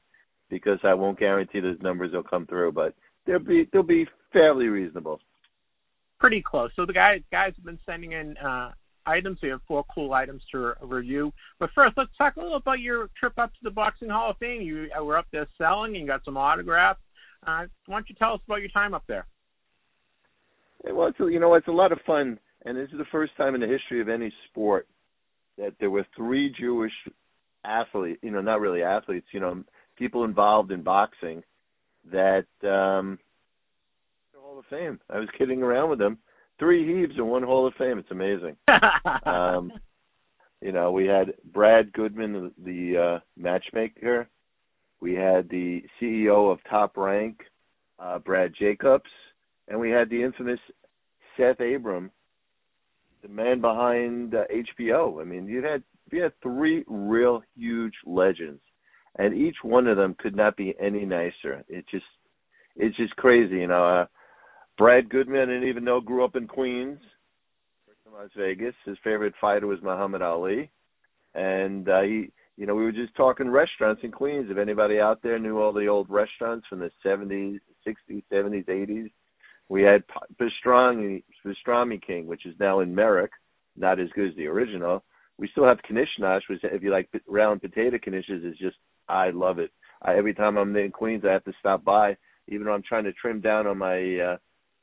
because 0.52 0.78
I 0.84 0.92
won't 0.92 1.18
guarantee 1.18 1.60
those 1.60 1.80
numbers 1.80 2.12
will 2.12 2.22
come 2.22 2.46
through, 2.46 2.72
but 2.72 2.94
they'll 3.26 3.38
be 3.38 3.66
they'll 3.72 3.82
be 3.82 4.06
fairly 4.34 4.66
reasonable. 4.66 5.18
Pretty 6.20 6.42
close. 6.42 6.70
So 6.76 6.84
the 6.84 6.92
guys 6.92 7.22
guys 7.32 7.54
have 7.56 7.64
been 7.64 7.78
sending 7.86 8.12
in 8.12 8.36
uh, 8.36 8.72
items. 9.06 9.38
We 9.42 9.48
have 9.48 9.62
four 9.66 9.82
cool 9.92 10.12
items 10.12 10.42
to 10.52 10.74
review. 10.82 11.32
But 11.58 11.70
first, 11.74 11.94
let's 11.96 12.10
talk 12.18 12.36
a 12.36 12.40
little 12.40 12.58
about 12.58 12.80
your 12.80 13.08
trip 13.18 13.32
up 13.38 13.50
to 13.50 13.58
the 13.62 13.70
Boxing 13.70 14.10
Hall 14.10 14.30
of 14.30 14.36
Fame. 14.36 14.60
You 14.60 14.88
uh, 14.96 15.02
were 15.02 15.16
up 15.16 15.26
there 15.32 15.48
selling 15.56 15.96
and 15.96 16.06
got 16.06 16.22
some 16.22 16.36
autographs. 16.36 17.00
Uh, 17.46 17.64
why 17.86 17.96
don't 17.96 18.08
you 18.10 18.14
tell 18.16 18.34
us 18.34 18.40
about 18.46 18.60
your 18.60 18.68
time 18.68 18.92
up 18.92 19.04
there? 19.08 19.26
Well, 20.84 21.08
it's, 21.08 21.18
a, 21.18 21.32
you 21.32 21.40
know, 21.40 21.54
it's 21.54 21.66
a 21.68 21.72
lot 21.72 21.92
of 21.92 21.98
fun, 22.06 22.38
and 22.66 22.76
this 22.76 22.88
is 22.92 22.98
the 22.98 23.04
first 23.10 23.36
time 23.36 23.54
in 23.54 23.60
the 23.62 23.66
history 23.66 24.00
of 24.00 24.08
any 24.08 24.32
sport 24.50 24.86
that 25.56 25.72
there 25.80 25.90
were 25.90 26.06
three 26.14 26.54
Jewish 26.60 26.92
athletes. 27.64 28.20
You 28.22 28.32
know, 28.32 28.42
not 28.42 28.60
really 28.60 28.82
athletes. 28.82 29.26
You 29.32 29.40
know, 29.40 29.64
people 29.96 30.24
involved 30.24 30.72
in 30.72 30.82
boxing 30.82 31.42
that 32.10 32.46
um 32.62 33.18
Hall 34.34 34.58
of 34.58 34.64
Fame. 34.68 35.00
I 35.08 35.18
was 35.18 35.28
kidding 35.38 35.62
around 35.62 35.90
with 35.90 35.98
them. 35.98 36.18
Three 36.58 36.86
heaves 36.86 37.14
and 37.16 37.28
one 37.28 37.42
Hall 37.42 37.66
of 37.66 37.74
Fame. 37.74 37.98
It's 37.98 38.10
amazing. 38.10 38.56
um 39.26 39.72
you 40.60 40.72
know, 40.72 40.92
we 40.92 41.06
had 41.06 41.34
Brad 41.52 41.92
Goodman, 41.92 42.52
the 42.62 42.98
uh 42.98 43.20
matchmaker. 43.36 44.28
We 45.00 45.14
had 45.14 45.48
the 45.48 45.82
CEO 46.00 46.52
of 46.52 46.58
Top 46.68 46.96
Rank, 46.96 47.40
uh 47.98 48.18
Brad 48.18 48.52
Jacobs, 48.58 49.10
and 49.68 49.78
we 49.78 49.90
had 49.90 50.10
the 50.10 50.22
infamous 50.22 50.60
Seth 51.36 51.60
Abraham, 51.60 52.10
the 53.22 53.28
man 53.28 53.60
behind 53.60 54.34
uh, 54.34 54.44
HBO. 54.50 55.20
I 55.20 55.24
mean, 55.24 55.46
you 55.46 55.62
had 55.62 55.82
you 56.10 56.22
had 56.22 56.32
three 56.42 56.84
real 56.86 57.42
huge 57.56 57.94
legends 58.04 58.60
and 59.16 59.34
each 59.34 59.56
one 59.62 59.86
of 59.86 59.96
them 59.96 60.16
could 60.18 60.34
not 60.34 60.56
be 60.56 60.74
any 60.80 61.04
nicer. 61.04 61.64
It 61.68 61.84
just 61.90 62.04
it's 62.76 62.96
just 62.96 63.14
crazy, 63.16 63.56
you 63.56 63.66
know. 63.66 63.84
Uh, 63.84 64.06
Brad 64.78 65.10
Goodman, 65.10 65.42
I 65.42 65.46
didn't 65.46 65.68
even 65.68 65.84
know 65.84 66.00
grew 66.00 66.24
up 66.24 66.36
in 66.36 66.48
Queens, 66.48 66.98
Las 68.12 68.30
Vegas. 68.36 68.74
His 68.84 68.96
favorite 69.04 69.34
fighter 69.40 69.66
was 69.66 69.82
Muhammad 69.82 70.22
Ali, 70.22 70.70
and 71.34 71.88
uh, 71.88 72.02
he, 72.02 72.30
you 72.56 72.66
know, 72.66 72.74
we 72.74 72.84
were 72.84 72.92
just 72.92 73.14
talking 73.16 73.50
restaurants 73.50 74.02
in 74.04 74.10
Queens. 74.10 74.48
If 74.50 74.58
anybody 74.58 74.98
out 74.98 75.22
there 75.22 75.38
knew 75.38 75.58
all 75.58 75.72
the 75.72 75.86
old 75.86 76.08
restaurants 76.10 76.66
from 76.68 76.80
the 76.80 76.90
'70s, 77.04 77.60
'60s, 77.86 78.22
'70s, 78.32 78.66
'80s, 78.66 79.10
we 79.68 79.82
had 79.82 80.02
Pastrami, 80.40 81.22
Pastrami 81.44 82.00
King, 82.04 82.26
which 82.26 82.46
is 82.46 82.54
now 82.60 82.80
in 82.80 82.94
Merrick, 82.94 83.32
not 83.76 83.98
as 84.00 84.08
good 84.14 84.28
as 84.28 84.36
the 84.36 84.46
original. 84.46 85.02
We 85.38 85.48
still 85.52 85.64
have 85.64 85.78
Knish 85.90 86.08
Nosh, 86.20 86.42
which 86.48 86.60
if 86.62 86.82
you 86.82 86.90
like 86.90 87.08
round 87.26 87.62
potato 87.62 87.96
knishes, 87.98 88.44
is 88.48 88.58
just 88.58 88.76
I 89.08 89.30
love 89.30 89.58
it. 89.58 89.70
I, 90.02 90.16
every 90.16 90.34
time 90.34 90.56
I'm 90.56 90.74
in 90.76 90.90
Queens, 90.90 91.24
I 91.28 91.32
have 91.32 91.44
to 91.44 91.52
stop 91.58 91.84
by, 91.84 92.16
even 92.48 92.66
though 92.66 92.72
I'm 92.72 92.82
trying 92.82 93.04
to 93.04 93.12
trim 93.12 93.40
down 93.40 93.66
on 93.66 93.78
my 93.78 94.18
uh, 94.18 94.36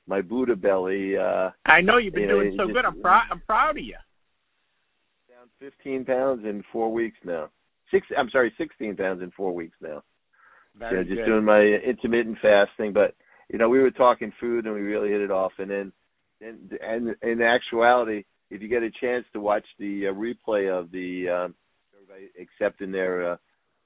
my 0.08 0.22
Buddha 0.22 0.56
belly. 0.56 1.18
Uh, 1.18 1.52
I 1.66 1.82
know 1.82 1.97
you've 1.97 2.14
been 2.14 2.24
you 2.24 2.28
know, 2.30 2.41
doing 2.41 2.56
so 2.58 2.66
just- 2.66 2.74
good. 2.74 2.86
I'm 2.86 3.02
proud. 3.02 3.24
I'm 3.32 3.41
proud 3.41 3.78
of 3.78 3.84
you. 3.84 3.95
down 5.30 5.47
15 5.60 6.06
pounds 6.06 6.45
in 6.45 6.64
four 6.72 6.91
weeks 6.91 7.18
now. 7.24 7.50
Six, 7.91 8.06
I'm 8.18 8.30
sorry, 8.30 8.54
16 8.58 8.95
pounds 8.97 9.22
in 9.24 9.32
four 9.32 9.54
weeks 9.54 9.76
now. 9.82 10.04
Very 10.78 10.91
you 10.91 10.97
know, 10.97 11.04
just 11.04 11.16
good. 11.20 11.26
doing 11.26 11.45
my 11.45 11.62
intermittent 11.62 12.38
fasting. 12.41 12.93
But 12.93 13.16
you 13.50 13.58
know, 13.58 13.70
we 13.70 13.80
were 13.80 13.91
talking 13.91 14.34
food 14.39 14.66
and 14.66 14.74
we 14.74 14.82
really 14.82 15.10
hit 15.10 15.22
it 15.22 15.32
off. 15.32 15.54
And 15.58 15.70
then, 15.70 15.91
and 16.41 16.72
and 16.82 17.16
in 17.22 17.41
actuality, 17.41 18.24
if 18.50 18.62
you 18.62 18.68
get 18.68 18.84
a 18.84 18.91
chance 19.02 19.26
to 19.34 19.39
watch 19.39 19.66
the 19.78 20.08
uh, 20.08 20.14
replay 20.14 20.70
of 20.70 20.91
the 20.91 21.50
everybody 21.95 22.30
accepting 22.39 22.91
their 22.91 23.34
uh, 23.34 23.38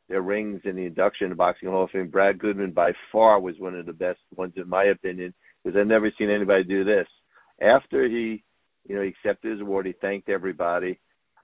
their 0.09 0.21
rings 0.21 0.61
in 0.65 0.75
the 0.75 0.85
induction 0.85 1.29
to 1.29 1.35
Boxing 1.35 1.69
Hall 1.69 1.85
of 1.85 1.89
Fame, 1.91 2.09
Brad 2.09 2.37
Goodman 2.39 2.71
by 2.71 2.91
far 3.11 3.39
was 3.39 3.55
one 3.59 3.75
of 3.75 3.85
the 3.85 3.93
best 3.93 4.19
ones 4.35 4.53
in 4.57 4.67
my 4.67 4.85
opinion 4.85 5.33
because 5.63 5.77
I've 5.79 5.87
never 5.87 6.11
seen 6.17 6.29
anybody 6.29 6.63
do 6.63 6.83
this. 6.83 7.07
After 7.61 8.07
he, 8.07 8.43
you 8.87 8.95
know, 8.95 9.01
he 9.01 9.09
accepted 9.09 9.51
his 9.53 9.61
award, 9.61 9.85
he 9.85 9.93
thanked 9.93 10.29
everybody. 10.29 10.99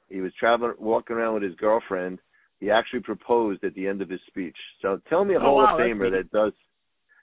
He 0.10 0.22
was 0.22 0.34
traveling, 0.40 0.74
walking 0.78 1.16
around 1.16 1.36
with 1.36 1.44
his 1.44 1.56
girlfriend. 1.56 2.20
He 2.60 2.70
actually 2.70 3.02
proposed 3.02 3.64
at 3.64 3.74
the 3.76 3.88
end 3.88 4.02
of 4.02 4.10
his 4.10 4.20
speech. 4.28 4.58
So 4.82 5.00
tell 5.08 5.24
me 5.24 5.36
a 5.36 5.38
Oh, 5.38 5.42
Hall 5.42 5.56
wow, 5.58 5.76
of 5.76 5.80
Famer 5.80 6.12
that 6.12 6.32
does. 6.32 6.52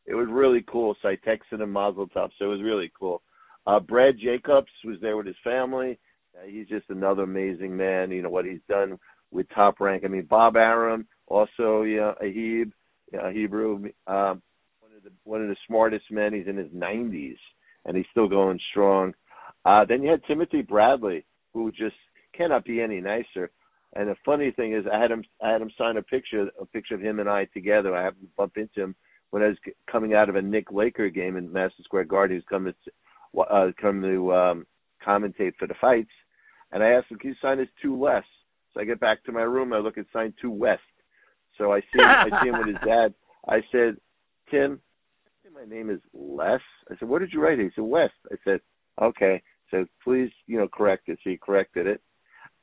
It 0.07 0.14
was 0.14 0.28
really 0.30 0.64
cool. 0.70 0.94
So 1.03 1.09
I 1.09 1.16
texted 1.16 1.61
him 1.61 1.72
Mazel 1.72 2.07
Tov. 2.09 2.30
So 2.38 2.47
it 2.47 2.49
was 2.49 2.62
really 2.62 2.90
cool. 2.99 3.22
Uh, 3.67 3.81
Brad 3.81 4.17
Jacobs 4.19 4.71
was 4.85 4.97
there 5.01 5.17
with 5.17 5.27
his 5.27 5.37
family. 5.43 5.99
Uh, 6.37 6.47
he's 6.47 6.69
just 6.69 6.89
another 6.89 7.23
amazing 7.23 7.77
man. 7.77 8.11
You 8.11 8.23
know 8.23 8.31
what 8.31 8.45
he's 8.45 8.61
done 8.69 8.99
with 9.31 9.47
Top 9.55 9.81
Rank. 9.81 10.03
I 10.05 10.09
mean, 10.09 10.27
Bob 10.29 10.57
Arum, 10.57 11.07
also 11.27 11.83
yeah, 11.83 12.12
Ahib, 12.23 12.73
yeah, 13.12 13.33
Hebrew, 13.33 13.75
um, 14.07 14.43
one 14.81 14.93
of 14.97 15.03
the 15.03 15.11
one 15.25 15.43
of 15.43 15.49
the 15.49 15.57
smartest 15.67 16.05
men. 16.11 16.33
He's 16.33 16.47
in 16.47 16.57
his 16.57 16.71
90s 16.71 17.37
and 17.85 17.97
he's 17.97 18.07
still 18.11 18.29
going 18.29 18.61
strong. 18.71 19.14
Uh, 19.64 19.85
then 19.89 20.03
you 20.03 20.11
had 20.11 20.23
Timothy 20.27 20.62
Bradley, 20.62 21.25
who 21.53 21.71
just 21.73 21.97
cannot 22.37 22.64
be 22.64 22.81
any 22.81 23.01
nicer. 23.01 23.51
And 23.95 24.09
the 24.09 24.17
funny 24.25 24.51
thing 24.51 24.75
is, 24.75 24.85
I 24.93 25.01
had 25.01 25.11
him 25.11 25.25
I 25.43 25.51
had 25.51 25.62
him 25.62 25.71
sign 25.77 25.97
a 25.97 26.03
picture 26.03 26.49
a 26.61 26.67
picture 26.67 26.95
of 26.95 27.01
him 27.01 27.19
and 27.19 27.29
I 27.29 27.47
together. 27.47 27.97
I 27.97 28.05
happened 28.05 28.23
to 28.23 28.37
bump 28.37 28.57
into 28.57 28.83
him 28.83 28.95
when 29.31 29.43
I 29.43 29.49
was 29.49 29.57
coming 29.91 30.14
out 30.14 30.29
of 30.29 30.37
a 30.37 30.43
Knick 30.43 30.71
Laker 30.71 31.09
game 31.09 31.37
in 31.37 31.53
Madison 31.53 31.84
Square 31.84 32.05
Garden. 32.05 32.37
He 32.37 32.38
was 32.38 32.45
coming 32.49 32.75
uh, 33.42 33.72
come 33.80 34.03
to 34.03 34.34
um, 34.34 34.67
commentate 35.07 35.54
for 35.58 35.67
the 35.67 35.75
fights, 35.80 36.11
and 36.72 36.83
I 36.83 36.91
asked 36.91 37.11
him, 37.11 37.18
"Can 37.18 37.30
you 37.30 37.37
sign 37.41 37.58
his 37.58 37.68
two 37.83 38.00
less?" 38.00 38.25
So 38.72 38.80
I 38.80 38.84
get 38.84 39.00
back 39.00 39.25
to 39.25 39.33
my 39.33 39.42
room. 39.42 39.72
I 39.72 39.79
look 39.79 39.99
at 39.99 40.07
sign 40.13 40.34
two 40.41 40.50
west. 40.50 40.83
So 41.57 41.72
I 41.72 41.80
see 41.80 41.99
him, 41.99 42.04
I 42.04 42.42
see 42.42 42.49
him 42.49 42.58
with 42.58 42.68
his 42.68 42.76
dad. 42.87 43.14
I 43.49 43.63
said, 43.72 43.96
"Tim, 44.50 44.80
my 45.54 45.64
name 45.64 45.91
is 45.91 46.00
Les." 46.13 46.61
I 46.91 46.96
said, 46.99 47.08
"What 47.08 47.21
did 47.21 47.33
you 47.33 47.41
write?" 47.41 47.58
He 47.58 47.71
said, 47.75 47.84
"West." 47.84 48.14
I 48.30 48.37
said, 48.45 48.61
"Okay." 49.00 49.42
So 49.71 49.87
please, 50.04 50.30
you 50.46 50.58
know, 50.58 50.68
correct 50.68 51.08
it. 51.08 51.18
So 51.25 51.30
he 51.30 51.37
corrected 51.37 51.87
it. 51.87 52.00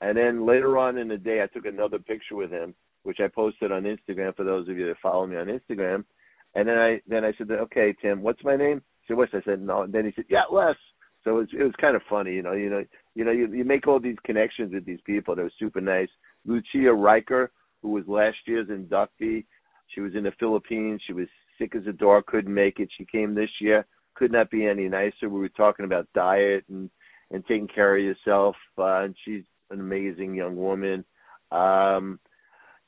And 0.02 0.18
then 0.18 0.45
later 0.45 0.78
on 0.78 0.98
in 0.98 1.08
the 1.08 1.18
day, 1.18 1.41
I 1.41 1.48
took 1.48 1.66
another 1.66 2.00
picture 2.00 2.36
with 2.36 2.52
him, 2.52 2.76
which 3.04 3.20
I 3.20 3.28
posted 3.28 3.72
on 3.72 3.84
Instagram 3.84 4.36
for 4.36 4.44
those 4.44 4.68
of 4.70 4.78
you 4.78 4.88
that 4.88 4.98
follow 5.02 5.26
me 5.26 5.38
on 5.38 5.48
Instagram. 5.48 6.04
And 6.56 6.68
then 6.68 6.78
I 6.78 7.02
then 7.08 7.26
I 7.26 7.34
said, 7.38 7.50
"Okay, 7.50 7.95
Tim, 8.02 8.22
what's 8.22 8.44
my 8.44 8.56
name?" 8.56 8.82
Said, 9.08 9.18
"West." 9.18 9.34
I 9.34 9.42
said, 9.44 9.62
"No." 9.62 9.84
And 9.84 9.94
then 9.94 10.06
he 10.06 10.12
said, 10.16 10.26
"Yeah, 10.30 10.44
Les." 10.52 10.76
So 11.24 11.32
it 11.32 11.40
was, 11.40 11.48
it 11.58 11.64
was 11.64 11.74
kind 11.80 11.96
of 11.96 12.02
funny, 12.10 12.34
you 12.34 12.42
know. 12.42 12.54
You 12.54 12.70
know, 12.70 12.84
you 13.16 13.24
know, 13.24 13.32
you, 13.32 13.48
you 13.54 13.64
make 13.64 13.88
all 13.88 14.00
these 14.00 14.18
connections 14.26 14.74
with 14.74 14.86
these 14.86 15.00
people. 15.06 15.36
They 15.36 15.44
were 15.44 15.52
super 15.58 15.82
nice. 15.82 16.10
Lucia 16.46 16.92
Rijker, 16.92 17.48
who 17.82 17.90
was 17.90 18.04
last 18.08 18.38
year's 18.46 18.68
inductee, 18.68 19.46
she 19.88 20.02
was 20.02 20.16
in 20.16 20.24
the 20.24 20.34
Philippines. 20.40 21.02
She 21.06 21.14
was 21.14 21.28
sick 21.58 21.76
as 21.76 21.88
a 21.88 21.94
dog, 21.94 22.26
couldn't 22.26 22.54
make 22.54 22.80
it. 22.80 22.90
She 22.98 23.06
came 23.06 23.34
this 23.34 23.50
year, 23.62 23.86
could 24.16 24.32
not 24.32 24.50
be 24.50 24.66
any 24.66 24.90
nicer. 24.90 25.30
We 25.30 25.40
were 25.40 25.50
talking 25.50 25.86
about 25.86 26.08
diet 26.14 26.66
and 26.70 26.90
and 27.32 27.46
taking 27.46 27.68
care 27.68 27.98
of 27.98 28.04
yourself. 28.04 28.56
Uh, 28.78 29.04
and 29.04 29.16
she's 29.24 29.44
an 29.72 29.80
amazing 29.80 30.36
young 30.36 30.56
woman. 30.56 31.04
Um, 31.52 32.20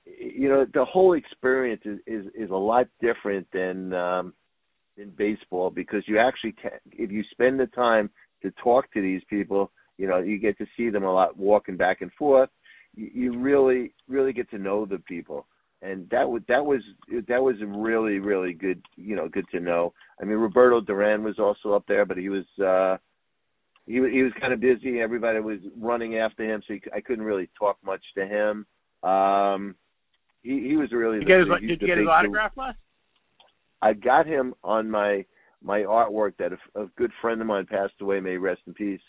you 0.05 0.49
know, 0.49 0.65
the 0.73 0.85
whole 0.85 1.13
experience 1.13 1.81
is 1.85 1.99
is, 2.05 2.25
is 2.35 2.49
a 2.49 2.55
lot 2.55 2.87
different 3.01 3.47
than 3.53 3.93
um, 3.93 4.33
in 4.97 5.09
baseball 5.11 5.69
because 5.69 6.03
you 6.07 6.19
actually, 6.19 6.53
ca 6.61 6.69
if 6.91 7.11
you 7.11 7.23
spend 7.31 7.59
the 7.59 7.67
time 7.67 8.09
to 8.41 8.51
talk 8.63 8.91
to 8.93 9.01
these 9.01 9.21
people, 9.29 9.71
you 9.97 10.07
know, 10.07 10.19
you 10.19 10.37
get 10.37 10.57
to 10.57 10.65
see 10.75 10.89
them 10.89 11.03
a 11.03 11.13
lot 11.13 11.37
walking 11.37 11.77
back 11.77 12.01
and 12.01 12.11
forth. 12.13 12.49
You, 12.95 13.09
you 13.13 13.39
really, 13.39 13.93
really 14.07 14.33
get 14.33 14.49
to 14.51 14.57
know 14.57 14.85
the 14.85 14.99
people, 14.99 15.47
and 15.81 16.09
that 16.09 16.29
was 16.29 16.41
that 16.47 16.65
was 16.65 16.81
that 17.27 17.41
was 17.41 17.55
a 17.61 17.65
really, 17.65 18.19
really 18.19 18.53
good. 18.53 18.81
You 18.95 19.15
know, 19.15 19.27
good 19.29 19.45
to 19.51 19.59
know. 19.59 19.93
I 20.21 20.25
mean, 20.25 20.37
Roberto 20.37 20.81
Duran 20.81 21.23
was 21.23 21.39
also 21.39 21.73
up 21.73 21.85
there, 21.87 22.05
but 22.05 22.17
he 22.17 22.29
was. 22.29 22.45
uh 22.59 22.97
he 23.87 23.93
he 23.93 24.23
was 24.23 24.31
kind 24.39 24.51
of 24.51 24.59
busy. 24.59 24.99
Everybody 24.99 25.39
was 25.39 25.59
running 25.79 26.17
after 26.17 26.43
him, 26.43 26.61
so 26.67 26.73
he, 26.73 26.81
I 26.93 27.01
couldn't 27.01 27.23
really 27.23 27.49
talk 27.57 27.77
much 27.85 28.01
to 28.17 28.25
him. 28.25 28.65
Um, 29.07 29.75
he 30.41 30.69
he 30.69 30.75
was 30.75 30.91
really 30.91 31.19
Did 31.19 31.27
the, 31.27 31.33
you 31.33 31.45
get 31.45 31.61
his, 31.61 31.69
did 31.69 31.81
you 31.81 31.87
get 31.87 31.97
his 31.99 32.07
autograph, 32.07 32.53
Les? 32.57 32.73
I 33.85 33.93
got 33.93 34.25
him 34.25 34.55
on 34.63 34.89
my 34.89 35.25
my 35.63 35.81
artwork 35.81 36.33
that 36.37 36.51
a, 36.53 36.81
a 36.81 36.87
good 36.97 37.11
friend 37.21 37.39
of 37.39 37.47
mine 37.47 37.67
passed 37.67 37.93
away. 38.01 38.19
May 38.19 38.37
rest 38.37 38.61
in 38.65 38.73
peace. 38.73 39.01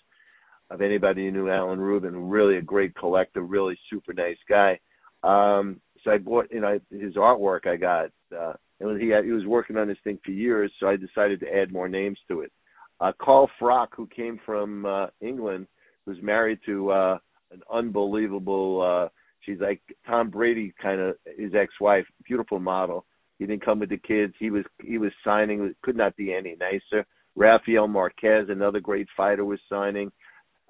Of 0.68 0.80
anybody 0.80 1.24
who 1.24 1.30
knew 1.30 1.48
Alan 1.48 1.78
Rubin, 1.78 2.28
really 2.28 2.56
a 2.56 2.62
great 2.62 2.92
collector, 2.96 3.40
really 3.42 3.78
super 3.88 4.12
nice 4.12 4.36
guy. 4.48 4.80
Um, 5.22 5.80
so 6.02 6.10
I 6.10 6.18
bought 6.18 6.48
you 6.50 6.60
know 6.60 6.78
his 6.90 7.14
artwork. 7.14 7.66
I 7.66 7.76
got 7.76 8.10
uh, 8.36 8.54
and 8.80 9.00
he 9.00 9.08
had, 9.08 9.24
he 9.24 9.30
was 9.30 9.46
working 9.46 9.76
on 9.76 9.88
this 9.88 9.96
thing 10.04 10.18
for 10.24 10.32
years, 10.32 10.70
so 10.78 10.88
I 10.88 10.96
decided 10.96 11.40
to 11.40 11.56
add 11.56 11.72
more 11.72 11.88
names 11.88 12.18
to 12.28 12.40
it. 12.40 12.52
Uh, 13.00 13.12
Carl 13.20 13.48
Froch, 13.60 13.88
who 13.96 14.06
came 14.14 14.38
from 14.44 14.84
uh, 14.84 15.06
England, 15.20 15.66
was 16.06 16.16
married 16.22 16.58
to 16.66 16.90
uh, 16.90 17.18
an 17.52 17.62
unbelievable. 17.72 18.82
Uh, 18.82 19.08
she's 19.40 19.60
like 19.60 19.80
Tom 20.06 20.30
Brady, 20.30 20.74
kind 20.80 21.00
of 21.00 21.16
his 21.38 21.54
ex-wife, 21.54 22.06
beautiful 22.26 22.58
model. 22.58 23.06
He 23.38 23.46
didn't 23.46 23.64
come 23.64 23.80
with 23.80 23.90
the 23.90 23.98
kids. 23.98 24.34
He 24.38 24.50
was 24.50 24.64
he 24.82 24.98
was 24.98 25.12
signing. 25.24 25.74
Could 25.82 25.96
not 25.96 26.16
be 26.16 26.32
any 26.32 26.56
nicer. 26.58 27.04
Rafael 27.34 27.86
Marquez, 27.86 28.46
another 28.48 28.80
great 28.80 29.06
fighter, 29.16 29.44
was 29.44 29.60
signing. 29.68 30.10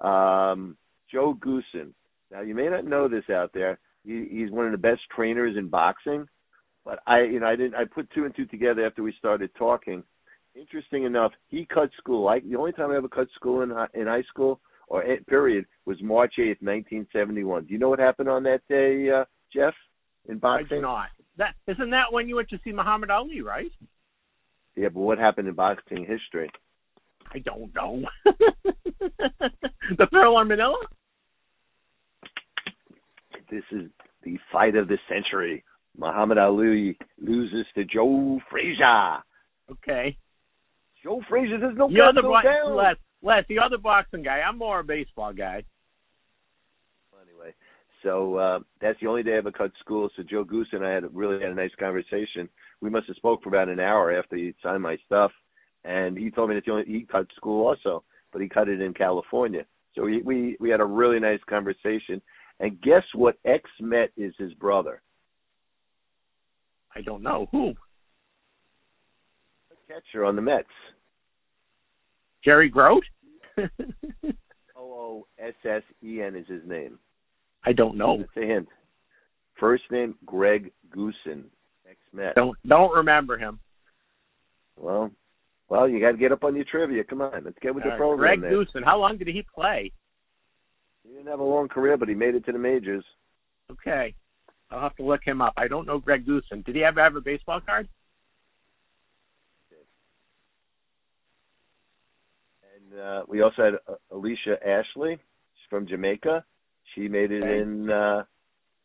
Um, 0.01 0.77
Joe 1.11 1.33
Goossen, 1.39 1.93
Now 2.31 2.41
you 2.41 2.53
may 2.53 2.67
not 2.67 2.85
know 2.85 3.07
this 3.07 3.29
out 3.29 3.51
there. 3.53 3.79
He, 4.03 4.27
he's 4.29 4.51
one 4.51 4.65
of 4.65 4.71
the 4.73 4.77
best 4.77 5.01
trainers 5.15 5.55
in 5.57 5.69
boxing, 5.69 6.27
but 6.83 6.99
I, 7.07 7.21
you 7.21 7.39
know, 7.39 7.47
I 7.47 7.55
didn't. 7.55 7.75
I 7.75 7.85
put 7.85 8.09
two 8.11 8.25
and 8.25 8.35
two 8.35 8.45
together 8.45 8.85
after 8.85 9.01
we 9.03 9.13
started 9.17 9.49
talking. 9.57 10.03
Interesting 10.55 11.03
enough, 11.03 11.31
he 11.47 11.65
cut 11.65 11.89
school. 11.97 12.27
I, 12.27 12.39
the 12.39 12.55
only 12.57 12.71
time 12.73 12.91
I 12.91 12.97
ever 12.97 13.07
cut 13.07 13.27
school 13.35 13.61
in 13.61 13.69
hi- 13.69 13.87
in 13.93 14.07
high 14.07 14.23
school 14.23 14.59
or 14.87 15.03
eh, 15.03 15.17
period 15.27 15.65
was 15.85 16.01
March 16.01 16.33
eighth, 16.39 16.61
nineteen 16.61 17.07
seventy 17.13 17.43
one. 17.43 17.65
Do 17.65 17.73
you 17.73 17.79
know 17.79 17.89
what 17.89 17.99
happened 17.99 18.27
on 18.29 18.43
that 18.43 18.61
day, 18.67 19.09
uh, 19.09 19.25
Jeff? 19.53 19.73
In 20.27 20.35
I 20.35 20.39
boxing? 20.39 20.67
do 20.77 20.81
not. 20.81 21.09
That 21.37 21.53
isn't 21.67 21.91
that 21.91 22.11
when 22.11 22.27
you 22.27 22.35
went 22.35 22.49
to 22.49 22.59
see 22.63 22.71
Muhammad 22.71 23.11
Ali, 23.11 23.41
right? 23.41 23.71
Yeah, 24.75 24.89
but 24.89 25.01
what 25.01 25.17
happened 25.17 25.47
in 25.47 25.53
boxing 25.53 26.05
history? 26.05 26.49
I 27.33 27.39
don't 27.39 27.73
know. 27.75 28.03
the 28.25 30.07
Thriller 30.09 30.45
Manila? 30.45 30.77
This 33.51 33.63
is 33.71 33.89
the 34.23 34.37
fight 34.51 34.75
of 34.75 34.87
the 34.87 34.97
century. 35.09 35.63
Muhammad 35.97 36.37
Ali 36.37 36.97
loses 37.19 37.65
to 37.75 37.83
Joe 37.85 38.39
Frazier. 38.49 39.17
Okay. 39.71 40.17
Joe 41.03 41.21
Frazier 41.29 41.57
does 41.57 41.73
no 41.75 41.87
the 41.89 42.21
go 42.21 42.21
bo- 42.21 42.41
down. 42.43 42.75
Les, 42.75 42.95
Les, 43.21 43.41
the 43.49 43.59
other 43.59 43.77
boxing 43.77 44.23
guy. 44.23 44.39
I'm 44.39 44.57
more 44.57 44.79
a 44.79 44.83
baseball 44.83 45.33
guy. 45.33 45.63
So 48.03 48.35
uh, 48.35 48.59
that's 48.79 48.99
the 48.99 49.07
only 49.07 49.23
day 49.23 49.33
I 49.35 49.37
ever 49.37 49.51
cut 49.51 49.71
school. 49.79 50.09
So 50.15 50.23
Joe 50.23 50.43
Goose 50.43 50.67
and 50.71 50.85
I 50.85 50.91
had 50.91 51.03
really 51.15 51.41
had 51.41 51.51
a 51.51 51.55
nice 51.55 51.71
conversation. 51.79 52.47
We 52.81 52.89
must 52.89 53.07
have 53.07 53.15
spoke 53.15 53.41
for 53.41 53.49
about 53.49 53.69
an 53.69 53.79
hour 53.79 54.17
after 54.17 54.35
he 54.35 54.53
signed 54.61 54.83
my 54.83 54.97
stuff, 55.05 55.31
and 55.83 56.17
he 56.17 56.29
told 56.29 56.49
me 56.49 56.55
that 56.55 56.65
the 56.65 56.71
only 56.71 56.85
he 56.85 57.07
cut 57.09 57.27
school 57.35 57.67
also, 57.67 58.03
but 58.31 58.41
he 58.41 58.47
cut 58.49 58.69
it 58.69 58.81
in 58.81 58.93
California. 58.93 59.65
So 59.95 60.03
we 60.03 60.21
we 60.21 60.57
we 60.59 60.69
had 60.69 60.79
a 60.81 60.85
really 60.85 61.19
nice 61.19 61.39
conversation. 61.49 62.21
And 62.59 62.81
guess 62.81 63.03
what? 63.13 63.37
Ex 63.45 63.69
Met 63.79 64.11
is 64.17 64.33
his 64.37 64.53
brother, 64.55 65.01
I 66.95 67.01
don't 67.01 67.21
know 67.21 67.47
who. 67.51 67.73
catcher 69.87 70.25
on 70.25 70.35
the 70.35 70.41
Mets. 70.41 70.67
Jerry 72.43 72.69
Grote? 72.69 73.05
O 74.79 74.93
O 74.93 75.27
S 75.39 75.55
S 75.65 75.81
E 76.03 76.21
N 76.21 76.35
is 76.35 76.47
his 76.47 76.61
name. 76.65 76.99
I 77.67 77.73
don't 77.73 77.97
know. 77.97 78.19
That's 78.19 78.45
a 78.45 78.47
hint. 78.47 78.67
First 79.59 79.83
name 79.91 80.15
Greg 80.25 80.71
Goossen, 80.95 81.43
ex 81.89 81.97
Met. 82.13 82.33
Don't 82.35 82.57
don't 82.65 82.95
remember 82.95 83.37
him. 83.37 83.59
Well, 84.77 85.11
well, 85.67 85.89
you 85.89 85.99
got 85.99 86.11
to 86.11 86.17
get 86.17 86.31
up 86.31 86.45
on 86.45 86.55
your 86.55 86.63
trivia. 86.63 87.03
Come 87.03 87.21
on, 87.21 87.43
let's 87.43 87.57
get 87.61 87.75
with 87.75 87.83
the 87.83 87.89
program. 87.97 88.39
Greg 88.39 88.41
there. 88.41 88.51
Goossen. 88.51 88.85
How 88.85 88.97
long 88.97 89.17
did 89.17 89.27
he 89.27 89.43
play? 89.53 89.91
He 91.03 91.09
didn't 91.09 91.27
have 91.27 91.41
a 91.41 91.43
long 91.43 91.67
career, 91.67 91.97
but 91.97 92.07
he 92.07 92.15
made 92.15 92.35
it 92.35 92.45
to 92.45 92.53
the 92.53 92.57
majors. 92.57 93.03
Okay. 93.69 94.15
I'll 94.71 94.81
have 94.81 94.95
to 94.95 95.03
look 95.03 95.21
him 95.25 95.41
up. 95.41 95.53
I 95.57 95.67
don't 95.67 95.85
know 95.85 95.99
Greg 95.99 96.25
Goossen. 96.25 96.63
Did 96.65 96.75
he 96.75 96.85
ever 96.85 97.03
have 97.03 97.15
a 97.17 97.21
baseball 97.21 97.59
card? 97.59 97.89
And 102.75 102.99
uh, 102.99 103.23
we 103.27 103.41
also 103.41 103.61
had 103.61 103.73
uh, 103.89 103.95
Alicia 104.11 104.55
Ashley. 104.65 105.15
She's 105.15 105.69
from 105.69 105.85
Jamaica. 105.85 106.45
She 106.95 107.07
made 107.07 107.31
it 107.31 107.43
Okay. 107.43 107.59
in 107.61 107.89
uh, 107.89 108.23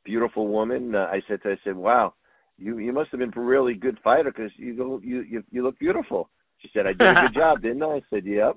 Beautiful 0.05 0.49
Woman. 0.49 0.95
Uh, 0.95 1.07
I 1.11 1.20
said 1.29 1.43
to 1.43 1.49
her, 1.49 1.53
I 1.55 1.59
said, 1.65 1.77
"Wow, 1.77 2.15
you 2.59 2.79
you 2.79 2.93
must 2.93 3.11
have 3.11 3.20
been 3.20 3.33
a 3.35 3.41
really 3.41 3.74
good 3.74 3.99
fighter 4.03 4.31
because 4.31 4.51
you 4.57 4.74
go 4.77 5.01
you, 5.03 5.20
you 5.23 5.45
you 5.51 5.62
look 5.62 5.79
beautiful." 5.79 6.29
She 6.59 6.69
said, 6.73 6.87
"I 6.87 6.93
did 6.93 7.03
a 7.03 7.15
good 7.29 7.35
job, 7.41 7.62
didn't 7.62 7.83
I?" 7.83 7.97
I 7.97 8.03
said, 8.11 8.24
"Yep." 8.27 8.57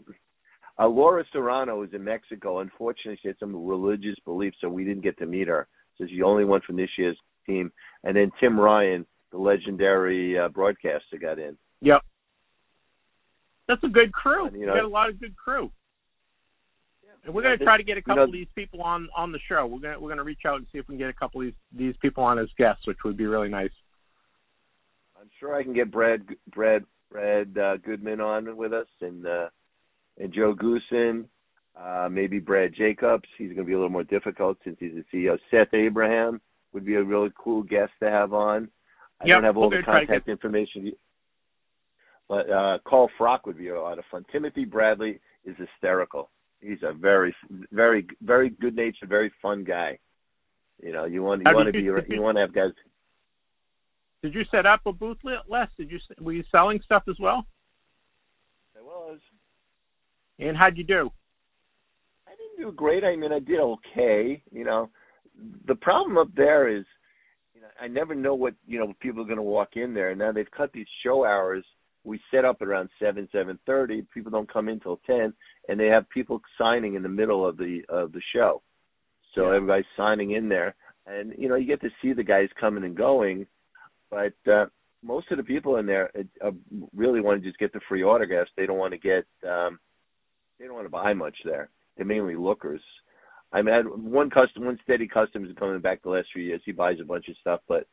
Uh, 0.77 0.87
Laura 0.87 1.23
Serrano 1.31 1.83
is 1.83 1.93
in 1.93 2.03
Mexico. 2.03 2.59
Unfortunately, 2.59 3.17
she 3.21 3.29
had 3.29 3.37
some 3.39 3.55
religious 3.65 4.15
beliefs, 4.25 4.57
so 4.59 4.67
we 4.67 4.83
didn't 4.83 5.03
get 5.03 5.17
to 5.19 5.25
meet 5.25 5.47
her. 5.47 5.67
So 5.97 6.05
she's 6.05 6.17
the 6.17 6.23
only 6.23 6.43
one 6.43 6.59
from 6.67 6.75
this 6.75 6.89
year's 6.97 7.17
team. 7.45 7.71
And 8.03 8.13
then 8.17 8.29
Tim 8.41 8.59
Ryan, 8.59 9.05
the 9.31 9.37
legendary 9.37 10.37
uh, 10.37 10.49
broadcaster, 10.49 11.17
got 11.17 11.39
in. 11.39 11.55
Yep. 11.81 12.01
That's 13.69 13.83
a 13.85 13.87
good 13.87 14.11
crew. 14.11 14.47
And, 14.47 14.55
you 14.55 14.61
you 14.61 14.67
know- 14.67 14.75
got 14.75 14.83
a 14.83 14.87
lot 14.89 15.09
of 15.09 15.17
good 15.17 15.35
crew. 15.37 15.71
And 17.25 17.33
we're 17.33 17.41
going 17.41 17.57
to 17.57 17.63
try 17.65 17.77
to 17.77 17.83
get 17.83 17.93
a 17.93 17.99
you 17.99 18.03
couple 18.03 18.17
know- 18.17 18.23
of 18.23 18.31
these 18.31 18.47
people 18.55 18.81
on 18.83 19.09
on 19.15 19.31
the 19.31 19.39
show. 19.49 19.65
We're 19.65 19.79
going 19.79 19.93
to 19.95 19.99
we're 19.99 20.09
going 20.09 20.17
to 20.17 20.23
reach 20.23 20.45
out 20.45 20.57
and 20.57 20.67
see 20.71 20.77
if 20.77 20.87
we 20.87 20.93
can 20.93 20.99
get 20.99 21.09
a 21.09 21.13
couple 21.13 21.41
of 21.41 21.47
these 21.47 21.53
these 21.75 21.95
people 22.01 22.23
on 22.23 22.37
as 22.39 22.47
guests, 22.57 22.85
which 22.85 22.99
would 23.03 23.17
be 23.17 23.25
really 23.25 23.49
nice. 23.49 23.71
I'm 25.19 25.29
sure 25.39 25.55
I 25.55 25.63
can 25.63 25.73
get 25.73 25.91
Brad 25.91 26.21
Brad 26.53 26.85
Brad 27.11 27.57
uh, 27.57 27.77
Goodman 27.77 28.21
on 28.21 28.55
with 28.55 28.73
us 28.73 28.87
and 29.01 29.25
uh, 29.25 29.47
and 30.19 30.31
Joe 30.31 30.53
Goossen, 30.55 31.25
uh, 31.75 32.09
maybe 32.11 32.39
Brad 32.39 32.73
Jacobs. 32.75 33.27
He's 33.37 33.47
going 33.47 33.57
to 33.59 33.63
be 33.65 33.73
a 33.73 33.77
little 33.77 33.89
more 33.89 34.03
difficult 34.03 34.57
since 34.63 34.77
he's 34.79 34.93
the 34.93 35.03
CEO. 35.11 35.37
Seth 35.49 35.73
Abraham 35.73 36.39
would 36.73 36.85
be 36.85 36.95
a 36.95 37.03
really 37.03 37.31
cool 37.37 37.63
guest 37.63 37.91
to 38.03 38.09
have 38.09 38.33
on. 38.33 38.69
I 39.19 39.25
Yep, 39.27 39.35
don't 39.37 39.43
have 39.45 39.57
all 39.57 39.69
we're 39.69 39.77
the 39.77 39.83
contact 39.83 40.27
information, 40.27 40.91
but 42.29 42.49
uh, 42.49 42.77
Carl 42.85 43.09
Froch 43.19 43.45
would 43.45 43.57
be 43.57 43.69
a 43.69 43.81
lot 43.81 43.97
of 43.97 44.03
fun. 44.11 44.25
Timothy 44.31 44.65
Bradley 44.65 45.19
is 45.45 45.55
hysterical. 45.57 46.29
He's 46.65 46.81
a 46.83 46.93
very 46.93 47.35
very 47.71 48.07
very 48.21 48.49
good 48.49 48.75
natured, 48.75 49.09
very 49.09 49.31
fun 49.41 49.63
guy. 49.63 49.99
You 50.81 50.91
know, 50.91 51.05
you 51.05 51.21
want 51.23 51.41
you 51.41 51.49
How 51.49 51.55
want 51.55 51.67
to 51.67 51.71
did 51.71 51.79
be 51.79 51.83
you- 51.83 52.15
you 52.15 52.21
want 52.21 52.37
to 52.37 52.41
have 52.41 52.53
guys. 52.53 52.71
Did 54.23 54.33
you 54.33 54.43
set 54.49 54.65
up 54.65 54.81
a 54.87 54.91
booth, 54.91 55.17
Les? 55.23 55.67
Did 55.77 55.91
you 55.91 55.99
were 56.19 56.33
you 56.33 56.43
selling 56.51 56.81
stuff 56.83 57.03
as 57.07 57.15
well? 57.19 57.45
I 58.77 58.81
was. 58.81 59.19
And 60.39 60.57
how'd 60.57 60.77
you 60.77 60.83
do? 60.83 61.11
I 62.27 62.31
didn't 62.31 62.65
do 62.65 62.75
great. 62.75 63.03
I 63.03 63.15
mean, 63.15 63.31
I 63.31 63.39
did 63.39 63.59
okay. 63.59 64.41
You 64.51 64.63
know, 64.65 64.89
the 65.67 65.75
problem 65.75 66.17
up 66.17 66.29
there 66.35 66.67
is, 66.67 66.85
you 67.53 67.61
know, 67.61 67.67
I 67.79 67.87
never 67.87 68.15
know 68.15 68.33
what 68.33 68.55
you 68.65 68.79
know 68.79 68.93
people 68.99 69.21
are 69.21 69.25
going 69.25 69.37
to 69.37 69.43
walk 69.43 69.75
in 69.75 69.93
there. 69.93 70.09
And 70.09 70.19
Now 70.19 70.31
they've 70.31 70.49
cut 70.49 70.73
these 70.73 70.87
show 71.03 71.23
hours. 71.25 71.63
We 72.05 72.19
set 72.31 72.45
up 72.45 72.57
at 72.61 72.67
around 72.67 72.89
seven, 72.99 73.27
seven 73.31 73.59
thirty. 73.65 74.03
People 74.13 74.31
don't 74.31 74.51
come 74.51 74.69
in 74.69 74.79
till 74.79 75.01
ten, 75.05 75.33
and 75.67 75.79
they 75.79 75.87
have 75.87 76.09
people 76.09 76.41
signing 76.57 76.93
in 76.95 77.03
the 77.03 77.09
middle 77.09 77.45
of 77.45 77.57
the 77.57 77.81
of 77.89 78.11
the 78.11 78.21
show. 78.33 78.61
So 79.33 79.49
Yeah. 79.49 79.55
everybody's 79.55 79.85
signing 79.97 80.31
in 80.31 80.47
there, 80.47 80.75
and 81.07 81.33
you 81.37 81.49
know 81.49 81.55
you 81.55 81.65
get 81.67 81.81
to 81.81 81.89
see 82.01 82.13
the 82.13 82.23
guys 82.23 82.49
coming 82.59 82.83
and 82.83 82.95
going, 82.95 83.47
but 84.09 84.33
uh, 84.49 84.67
most 85.03 85.31
of 85.31 85.37
the 85.37 85.43
people 85.43 85.77
in 85.77 85.85
there 85.85 86.11
uh, 86.41 86.51
really 86.95 87.21
want 87.21 87.41
to 87.41 87.47
just 87.47 87.59
get 87.59 87.73
the 87.73 87.81
free 87.89 88.03
autographs. 88.03 88.51
They 88.55 88.65
don't 88.65 88.77
want 88.77 88.93
to 88.93 88.99
get 88.99 89.25
um, 89.47 89.79
they 90.59 90.65
don't 90.65 90.75
want 90.75 90.85
to 90.85 90.91
buy 90.91 91.13
much 91.13 91.37
there. 91.43 91.69
They're 91.97 92.05
mainly 92.05 92.35
lookers. 92.35 92.81
I 93.51 93.61
mean, 93.61 93.73
I 93.73 93.77
had 93.77 93.87
one 93.87 94.29
custom, 94.29 94.65
one 94.65 94.79
steady 94.83 95.07
customer 95.07 95.45
is 95.47 95.55
coming 95.57 95.79
back 95.79 96.01
the 96.01 96.09
last 96.09 96.27
few 96.33 96.43
years. 96.43 96.61
He 96.65 96.71
buys 96.71 96.97
a 97.01 97.05
bunch 97.05 97.29
of 97.29 97.37
stuff, 97.37 97.61
but 97.67 97.87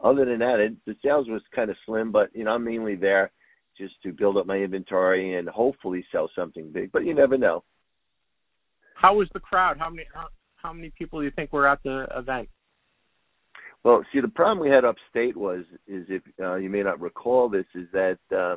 other 0.00 0.24
than 0.24 0.38
that, 0.38 0.60
it, 0.60 0.76
the 0.86 0.94
sales 1.02 1.28
was 1.28 1.42
kind 1.54 1.70
of 1.70 1.76
slim. 1.84 2.12
But 2.12 2.30
you 2.34 2.44
know, 2.44 2.52
I'm 2.52 2.64
mainly 2.64 2.94
there 2.94 3.30
just 3.78 3.94
to 4.02 4.12
build 4.12 4.36
up 4.36 4.46
my 4.46 4.56
inventory 4.56 5.36
and 5.36 5.48
hopefully 5.48 6.04
sell 6.12 6.30
something 6.34 6.70
big. 6.72 6.92
But 6.92 7.04
you 7.04 7.14
never 7.14 7.38
know. 7.38 7.64
How 8.94 9.14
was 9.14 9.28
the 9.32 9.40
crowd? 9.40 9.78
How 9.78 9.90
many 9.90 10.04
how, 10.12 10.26
how 10.56 10.72
many 10.72 10.92
people 10.98 11.20
do 11.20 11.24
you 11.24 11.30
think 11.30 11.52
were 11.52 11.68
at 11.68 11.82
the 11.84 12.06
event? 12.16 12.48
Well, 13.84 14.04
see, 14.12 14.20
the 14.20 14.28
problem 14.28 14.58
we 14.58 14.74
had 14.74 14.84
upstate 14.84 15.36
was 15.36 15.64
is 15.86 16.04
if 16.08 16.22
uh, 16.40 16.56
you 16.56 16.68
may 16.68 16.82
not 16.82 17.00
recall 17.00 17.48
this 17.48 17.66
is 17.74 17.86
that 17.92 18.18
uh, 18.36 18.56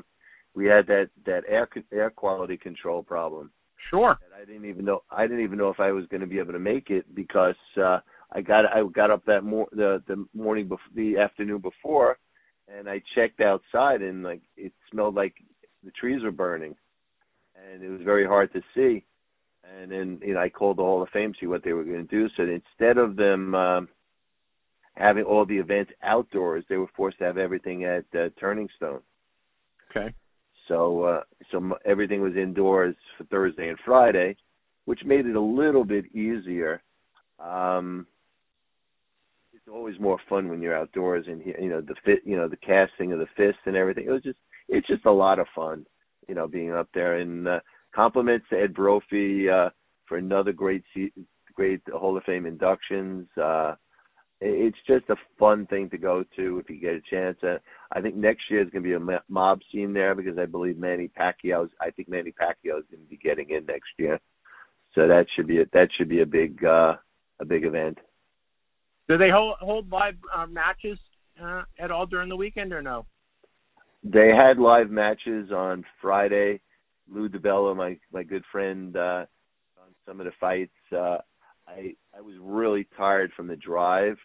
we 0.56 0.66
had 0.66 0.88
that 0.88 1.10
that 1.26 1.44
air 1.48 1.70
air 1.94 2.10
quality 2.10 2.58
control 2.58 3.04
problem. 3.04 3.52
Sure. 3.90 4.18
And 4.24 4.34
I 4.36 4.46
didn't 4.46 4.70
even 4.70 4.86
know 4.86 5.04
I 5.12 5.24
didn't 5.24 5.44
even 5.44 5.58
know 5.58 5.70
if 5.70 5.80
I 5.80 5.92
was 5.92 6.06
going 6.08 6.22
to 6.22 6.28
be 6.28 6.40
able 6.40 6.54
to 6.54 6.60
make 6.60 6.90
it 6.90 7.06
because 7.16 7.56
uh 7.82 8.00
I 8.32 8.42
got 8.42 8.66
I 8.66 8.84
got 8.94 9.12
up 9.12 9.26
that 9.26 9.44
mor- 9.44 9.70
the 9.72 10.02
the 10.08 10.26
morning 10.34 10.68
before 10.68 10.86
the 10.96 11.18
afternoon 11.18 11.60
before 11.60 12.18
and 12.68 12.90
I 12.90 13.02
checked 13.16 13.42
outside 13.42 14.02
and 14.02 14.24
like 14.24 14.42
it 14.58 14.74
smelled 14.92 15.16
like 15.16 15.36
the 15.84 15.92
trees 15.92 16.24
were 16.24 16.32
burning 16.32 16.76
and 17.56 17.84
it 17.84 17.90
was 17.90 18.02
very 18.02 18.26
hard 18.26 18.52
to 18.54 18.62
see 18.76 19.06
and 19.64 19.92
then 19.92 20.20
you 20.24 20.34
know 20.34 20.40
I 20.42 20.50
called 20.50 20.78
the 20.78 20.84
Hall 20.84 21.02
of 21.02 21.10
Fame 21.10 21.34
to 21.34 21.40
see 21.40 21.48
what 21.48 21.64
they 21.64 21.74
were 21.74 21.84
going 21.84 22.08
to 22.08 22.16
do 22.16 22.28
so 22.36 22.44
instead 22.44 22.98
of 22.98 23.16
them 23.16 23.56
um 23.56 23.90
having 24.96 25.24
all 25.24 25.46
the 25.46 25.58
events 25.58 25.92
outdoors 26.04 26.64
they 26.70 26.78
were 26.78 26.90
forced 26.96 27.20
to 27.20 27.26
have 27.26 27.38
everything 27.38 27.86
at 27.86 28.06
uh, 28.14 28.30
Turning 28.40 28.68
Stone 28.78 29.02
Okay. 29.90 30.14
so 30.68 31.04
uh, 31.04 31.22
so 31.52 31.58
m- 31.58 31.74
everything 31.86 32.22
was 32.22 32.36
indoors 32.36 32.96
for 33.18 33.26
Thursday 33.26 33.70
and 33.70 33.78
Friday, 33.84 34.38
which 34.86 35.04
made 35.06 35.26
it 35.26 35.36
a 35.36 35.42
little 35.42 35.84
bit 35.84 36.06
easier. 36.16 36.82
Um, 37.40 38.08
always 39.72 40.00
more 40.00 40.20
fun 40.30 40.50
when 40.50 40.62
you're 40.62 40.78
outdoors 40.78 41.26
and 41.28 41.42
you 41.46 41.70
know 41.70 41.82
the 41.82 41.96
fit, 42.06 42.20
you 42.26 42.36
know 42.36 42.48
the 42.48 42.58
casting 42.58 43.12
of 43.12 43.20
the 43.20 43.28
fist 43.36 43.60
and 43.66 43.76
everything. 43.76 44.06
It 44.08 44.12
was 44.12 44.24
just 44.24 44.40
it's 44.68 44.88
just 44.88 45.06
a 45.06 45.12
lot 45.12 45.40
of 45.40 45.48
fun, 45.56 45.86
you 46.28 46.36
know, 46.36 46.48
being 46.48 46.72
up 46.72 46.90
there. 46.94 47.18
And 47.18 47.48
uh, 47.48 47.60
compliments 47.94 48.46
to 48.50 48.60
Ed 48.60 48.74
Brophy 48.74 49.50
uh, 49.50 49.70
for 50.08 50.18
another 50.18 50.52
great 50.52 50.84
se- 50.96 51.14
great 51.54 51.82
Hall 51.92 52.18
of 52.18 52.24
Fame 52.24 52.46
inductions. 52.46 53.28
Uh, 53.42 53.76
it's 54.44 54.78
just 54.88 55.08
a 55.10 55.16
fun 55.38 55.68
thing 55.68 55.90
to 55.92 55.98
go 56.00 56.24
to 56.36 56.58
if 56.58 56.70
you 56.70 56.80
get 56.80 56.96
a 56.96 57.02
chance. 57.10 57.38
Uh, 57.44 57.58
I 57.92 58.02
think 58.02 58.16
next 58.16 58.50
year 58.50 58.62
is 58.62 58.70
going 58.72 58.84
to 58.84 59.00
be 59.00 59.14
a 59.14 59.22
mob 59.30 59.60
scene 59.72 59.94
there 59.94 60.16
because 60.16 60.38
I 60.40 60.46
believe 60.46 60.78
Manny 60.78 61.10
Pacquiao's. 61.16 61.70
I 61.80 61.92
think 61.92 62.10
Manny 62.10 62.32
Pacquiao 62.32 62.80
is 62.80 62.86
going 62.90 63.04
to 63.04 63.10
be 63.10 63.18
getting 63.18 63.52
in 63.52 63.66
next 63.66 63.90
year, 63.98 64.20
so 64.96 65.08
that 65.08 65.28
should 65.36 65.48
be 65.48 65.62
a, 65.62 65.66
that 65.74 65.90
should 65.96 66.10
be 66.10 66.22
a 66.22 66.26
big 66.26 66.64
uh, 66.66 66.96
a 67.40 67.46
big 67.46 67.66
event. 67.66 68.00
Do 69.12 69.18
they 69.18 69.30
hold 69.30 69.56
hold 69.60 69.92
live 69.92 70.16
uh, 70.34 70.46
matches 70.46 70.98
uh, 71.44 71.64
at 71.78 71.92
all 71.92 72.06
during 72.06 72.30
the 72.30 72.38
weekend 72.38 72.72
or 72.72 72.82
no? 72.82 73.06
They 74.06 74.30
had 74.30 74.58
live 74.58 74.90
matches 74.90 75.52
on 75.52 75.84
Friday. 76.02 76.62
Lou 77.14 77.28
DiBella, 77.28 77.76
my 77.76 77.98
my 78.14 78.24
good 78.24 78.46
friend, 78.54 78.96
uh, 78.96 79.26
on 79.82 79.90
some 80.08 80.22
of 80.22 80.28
the 80.28 80.32
fights. 80.40 80.72
Uh, 80.94 81.18
I 81.68 81.96
I 82.18 82.22
was 82.22 82.36
really 82.40 82.88
tired 82.96 83.32
from 83.36 83.48
the 83.48 83.58
drive. 83.58 84.16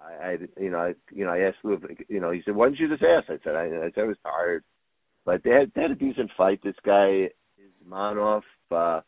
I, 0.00 0.30
I 0.30 0.36
you 0.60 0.70
know 0.72 0.78
I 0.78 0.94
you 1.12 1.24
know 1.24 1.30
I 1.30 1.42
asked 1.42 1.58
Lou, 1.62 1.74
if, 1.74 2.00
you 2.08 2.18
know 2.18 2.32
he 2.32 2.42
said 2.44 2.56
why 2.56 2.70
didn't 2.70 2.80
you 2.80 2.88
just 2.88 3.04
ask? 3.04 3.30
I 3.30 3.38
said 3.44 3.54
I, 3.54 3.66
I 3.66 3.90
said 3.94 4.02
I 4.02 4.08
was 4.08 4.16
tired, 4.24 4.64
but 5.24 5.44
they 5.44 5.50
had 5.50 5.70
they 5.76 5.82
had 5.82 5.92
a 5.92 5.94
decent 5.94 6.32
fight. 6.36 6.58
This 6.64 6.74
guy 6.84 7.28
is 7.56 7.72
Manoff. 7.88 8.42
Uh, 8.68 9.02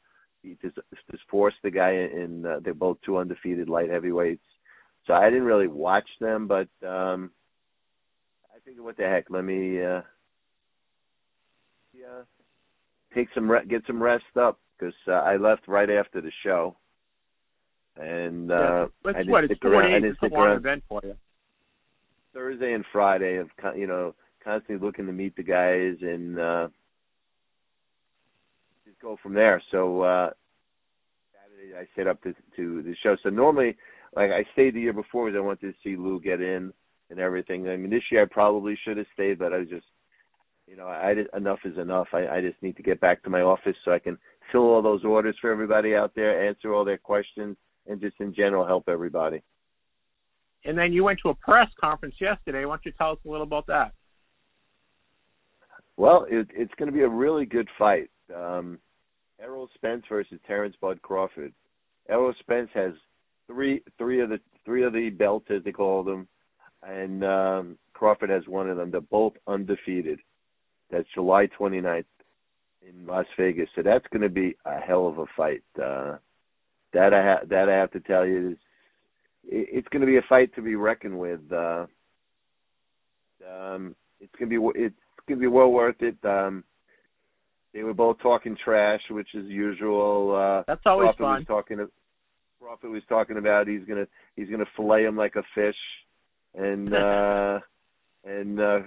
he 0.45 0.57
just 0.63 0.79
just 1.11 1.25
forced 1.29 1.57
the 1.65 1.73
guy 1.73 1.95
in. 1.95 2.47
Uh, 2.47 2.61
they're 2.63 2.75
both 2.75 2.99
two 3.05 3.17
undefeated 3.17 3.69
light 3.69 3.91
heavyweights. 3.91 4.45
So 5.07 5.15
I 5.15 5.29
didn't 5.31 5.45
really 5.45 5.69
watch 5.69 6.09
them, 6.21 6.47
but 6.47 6.69
um 6.87 7.31
I 8.55 8.59
figured, 8.65 8.85
what 8.85 8.97
the 8.97 9.05
heck? 9.05 9.27
Let 9.31 9.45
me 9.45 9.83
uh, 9.83 10.01
yeah, 11.93 12.23
take 13.15 13.29
some 13.35 13.51
re- 13.51 13.67
get 13.67 13.83
some 13.87 14.03
rest 14.03 14.25
up 14.41 14.59
because 14.79 14.95
uh, 15.09 15.13
I 15.13 15.37
left 15.37 15.69
right 15.69 15.91
after 15.91 16.21
the 16.21 16.33
show, 16.43 16.77
and 17.97 18.51
uh, 18.51 18.55
yeah. 18.55 18.87
That's 19.05 19.17
I 19.17 19.19
didn't 19.21 19.33
what 19.33 19.45
stick 19.45 19.59
it's 19.63 19.65
around. 19.65 19.93
I 19.93 20.01
didn't 20.01 20.13
a 20.13 20.17
stick 20.17 20.33
long 20.33 20.43
around. 20.43 20.57
event 20.59 20.85
for 20.89 21.01
you. 21.05 21.15
Thursday 22.33 22.73
and 22.73 22.85
Friday 22.93 23.37
of 23.37 23.49
you 23.77 23.87
know 23.87 24.15
constantly 24.43 24.85
looking 24.85 25.07
to 25.07 25.13
meet 25.13 25.37
the 25.37 25.43
guys 25.43 25.97
and 26.01 26.39
uh 26.39 26.69
just 28.85 29.01
go 29.01 29.17
from 29.23 29.35
there. 29.35 29.63
So 29.71 30.03
uh 30.03 30.31
Saturday 31.33 31.77
I 31.79 31.87
set 31.97 32.07
up 32.07 32.23
to 32.23 32.35
to 32.57 32.83
the 32.83 32.95
show. 33.03 33.17
So 33.23 33.31
normally 33.31 33.77
like 34.17 34.31
I 34.31 34.45
stayed 34.53 34.75
the 34.75 34.81
year 34.81 34.93
before 34.93 35.27
because 35.27 35.39
I 35.39 35.45
wanted 35.45 35.73
to 35.73 35.79
see 35.83 35.97
Lou 35.97 36.21
get 36.21 36.41
in 36.41 36.73
and 37.11 37.19
everything. 37.19 37.69
I 37.69 37.77
mean 37.77 37.91
this 37.91 38.03
year 38.11 38.23
I 38.23 38.27
probably 38.31 38.79
should 38.85 38.97
have 38.97 39.07
stayed 39.15 39.39
but 39.39 39.53
I 39.53 39.59
was 39.59 39.69
just 39.69 39.87
you 40.67 40.77
know, 40.77 40.87
I 40.87 41.15
did, 41.15 41.27
enough 41.37 41.59
is 41.65 41.77
enough. 41.79 42.09
I, 42.13 42.27
I 42.27 42.41
just 42.41 42.61
need 42.63 42.77
to 42.77 42.83
get 42.83 43.01
back 43.01 43.23
to 43.23 43.31
my 43.31 43.43
office 43.43 43.77
so 43.85 43.93
I 43.93 43.99
can 43.99 44.17
fill 44.51 44.63
all 44.63 44.83
those 44.83 45.05
orders 45.05 45.37
for 45.41 45.51
everybody 45.51 45.95
out 45.95 46.13
there, 46.15 46.49
answer 46.49 46.73
all 46.73 46.85
their 46.85 46.99
questions, 46.99 47.57
and 47.87 48.01
just 48.01 48.17
in 48.21 48.35
general 48.35 48.67
help 48.67 48.89
everybody. 48.89 49.43
And 50.65 50.79
then 50.79 50.93
you 50.93 51.05
went 51.05 51.19
to 51.23 51.29
a 51.29 51.35
press 51.35 51.69
conference 51.79 52.15
yesterday. 52.21 52.65
Why 52.65 52.77
don't 52.77 52.87
you 52.87 52.93
tell 52.97 53.13
us 53.13 53.19
a 53.27 53.29
little 53.29 53.47
about 53.47 53.67
that? 53.67 53.93
Well, 55.97 56.27
it, 56.29 56.49
it's 56.55 56.73
going 56.79 56.91
to 56.91 56.97
be 56.97 57.03
a 57.03 57.09
really 57.09 57.45
good 57.45 57.69
fight. 57.79 58.11
Um, 58.35 58.79
Errol 59.41 59.69
Spence 59.75 60.05
versus 60.09 60.41
Terrence 60.47 60.75
Bud 60.81 61.03
Crawford. 61.03 61.53
Errol 62.09 62.35
Spence 62.41 62.71
has 62.75 62.93
three 63.47 63.83
three 63.99 64.21
of 64.21 64.29
the 64.29 64.41
three 64.65 64.85
of 64.85 64.93
the 64.93 65.11
belts 65.11 65.47
as 65.51 65.63
they 65.65 65.73
call 65.73 66.03
them, 66.03 66.27
and 66.83 67.25
um, 67.25 67.79
Crawford 67.93 68.31
has 68.31 68.47
one 68.47 68.69
of 68.69 68.77
them. 68.77 68.91
They're 68.91 69.01
both 69.01 69.35
undefeated. 69.47 70.21
That's 70.91 71.09
July 71.15 71.49
29th 71.59 72.05
in 72.83 73.07
Las 73.07 73.27
Vegas. 73.39 73.69
So 73.75 73.83
that's 73.83 74.07
going 74.13 74.23
to 74.23 74.29
be 74.29 74.57
a 74.65 74.79
hell 74.79 75.07
of 75.07 75.19
a 75.19 75.25
fight. 75.37 75.63
Uh, 75.83 76.17
that 76.93 77.13
I 77.13 77.23
ha- 77.23 77.47
that 77.49 77.69
I 77.69 77.75
have 77.75 77.91
to 77.93 78.01
tell 78.01 78.27
you 78.27 78.51
is 78.51 78.59
it, 79.45 79.69
it's 79.73 79.89
going 79.89 80.01
to 80.01 80.07
be 80.07 80.17
a 80.17 80.23
fight 80.29 80.55
to 80.55 80.63
be 80.63 80.77
reckoned 80.77 81.19
with. 81.19 81.41
Uh, 81.53 81.87
um, 83.51 83.95
it's 84.21 84.33
going 84.39 84.51
to 84.51 84.73
be 84.73 84.81
it's 84.81 84.95
going 85.29 85.39
to 85.39 85.43
be 85.43 85.47
well 85.47 85.71
worth 85.71 86.01
it. 86.01 86.17
Um, 86.25 86.65
they 87.73 87.83
were 87.83 87.95
both 87.95 88.19
talking 88.21 88.57
trash, 88.63 89.01
which 89.11 89.35
is 89.35 89.47
usual. 89.47 90.35
Uh, 90.35 90.63
That's 90.67 90.87
always 90.87 91.07
Crawford 91.17 91.25
fun. 91.25 91.39
was 91.39 91.47
talking. 91.47 91.89
Crawford 92.65 92.93
was 92.93 93.03
talking 93.11 93.37
about 93.37 93.69
he's 93.69 93.85
gonna 93.87 94.07
he's 94.37 94.49
gonna 94.49 94.65
fillet 94.75 95.05
him 95.05 95.17
like 95.17 95.37
a 95.37 95.43
fish, 95.55 95.77
and 96.55 96.95
uh, 96.95 97.61
and 98.25 98.59
uh, 98.59 98.79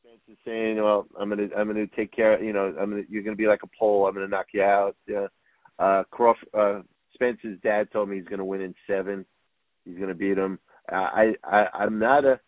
Spence 0.00 0.22
is 0.28 0.38
saying, 0.46 0.76
well, 0.76 1.06
I'm 1.20 1.28
gonna 1.28 1.48
I'm 1.54 1.66
gonna 1.66 1.86
take 1.94 2.10
care. 2.10 2.42
You 2.42 2.54
know, 2.54 2.74
I'm 2.80 2.90
gonna 2.90 3.02
you're 3.10 3.22
gonna 3.22 3.36
be 3.36 3.46
like 3.46 3.62
a 3.62 3.78
pole. 3.78 4.06
I'm 4.06 4.14
gonna 4.14 4.28
knock 4.28 4.46
you 4.54 4.62
out. 4.62 4.96
Yeah. 5.06 5.26
Uh, 5.78 6.04
Crawford, 6.10 6.48
uh, 6.54 6.80
Spence's 7.12 7.58
dad 7.62 7.88
told 7.92 8.08
me 8.08 8.16
he's 8.16 8.28
gonna 8.28 8.44
win 8.44 8.62
in 8.62 8.74
seven. 8.86 9.26
He's 9.84 9.98
gonna 9.98 10.14
beat 10.14 10.38
him. 10.38 10.58
I 10.90 11.34
I 11.44 11.66
I'm 11.74 11.98
not 11.98 12.24
a 12.24 12.40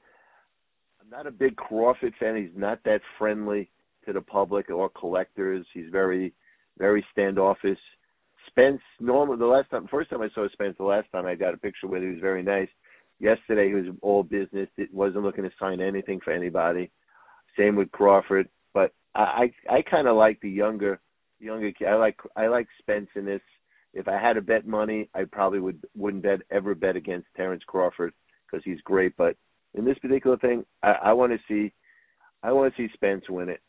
I'm 1.03 1.11
not 1.11 1.27
a 1.27 1.31
big 1.31 1.57
Crawford 1.57 2.15
fan. 2.19 2.37
He's 2.37 2.57
not 2.57 2.83
that 2.85 3.03
friendly 3.19 3.71
to 4.07 4.15
the 4.15 4.23
public 4.23 4.71
or 4.71 4.89
collectors. 4.89 5.67
He's 5.75 5.91
very, 5.93 6.33
very 6.79 7.05
standoffish. 7.13 7.79
Spence, 8.59 8.81
normal. 8.99 9.37
The 9.37 9.47
last 9.47 9.71
time, 9.71 9.87
first 9.89 10.11
time 10.11 10.21
I 10.21 10.29
saw 10.35 10.49
Spence, 10.49 10.75
the 10.79 10.85
last 10.85 11.07
time 11.13 11.27
I 11.27 11.37
got 11.37 11.55
a 11.55 11.59
picture 11.59 11.87
with, 11.87 12.03
him, 12.03 12.09
he 12.09 12.15
was 12.15 12.21
very 12.21 12.43
nice. 12.43 12.69
Yesterday, 13.21 13.69
he 13.69 13.75
was 13.75 13.95
all 14.03 14.23
business. 14.25 14.69
It 14.77 14.93
wasn't 14.93 15.23
looking 15.23 15.45
to 15.45 15.51
sign 15.61 15.81
anything 15.81 16.21
for 16.25 16.33
anybody. 16.33 16.91
Same 17.57 17.77
with 17.77 17.93
Crawford. 17.93 18.49
But 18.75 18.93
I, 19.15 19.51
I, 19.69 19.77
I 19.77 19.83
kind 19.83 20.09
of 20.09 20.17
like 20.17 20.41
the 20.41 20.51
younger, 20.51 21.01
younger 21.39 21.71
kid. 21.71 21.87
I 21.87 21.95
like, 21.95 22.17
I 22.37 22.49
like 22.49 22.67
Spence 22.81 23.09
in 23.15 23.25
this. 23.25 23.41
If 23.95 24.09
I 24.09 24.21
had 24.21 24.35
to 24.35 24.41
bet 24.43 24.67
money, 24.67 25.09
I 25.15 25.25
probably 25.25 25.61
would 25.61 25.81
wouldn't 25.97 26.25
bet 26.25 26.41
ever 26.51 26.75
bet 26.75 26.97
against 26.97 27.27
Terrence 27.37 27.63
Crawford 27.67 28.13
because 28.47 28.65
he's 28.65 28.81
great. 28.83 29.17
But 29.17 29.37
in 29.75 29.85
this 29.85 29.99
particular 29.99 30.37
thing, 30.37 30.65
I, 30.83 30.95
I 31.05 31.13
want 31.13 31.33
to 31.33 31.39
see, 31.49 31.73
I 32.43 32.53
want 32.53 32.75
to 32.75 32.83
see 32.83 32.93
Spence 32.93 33.25
win 33.29 33.49
it. 33.49 33.61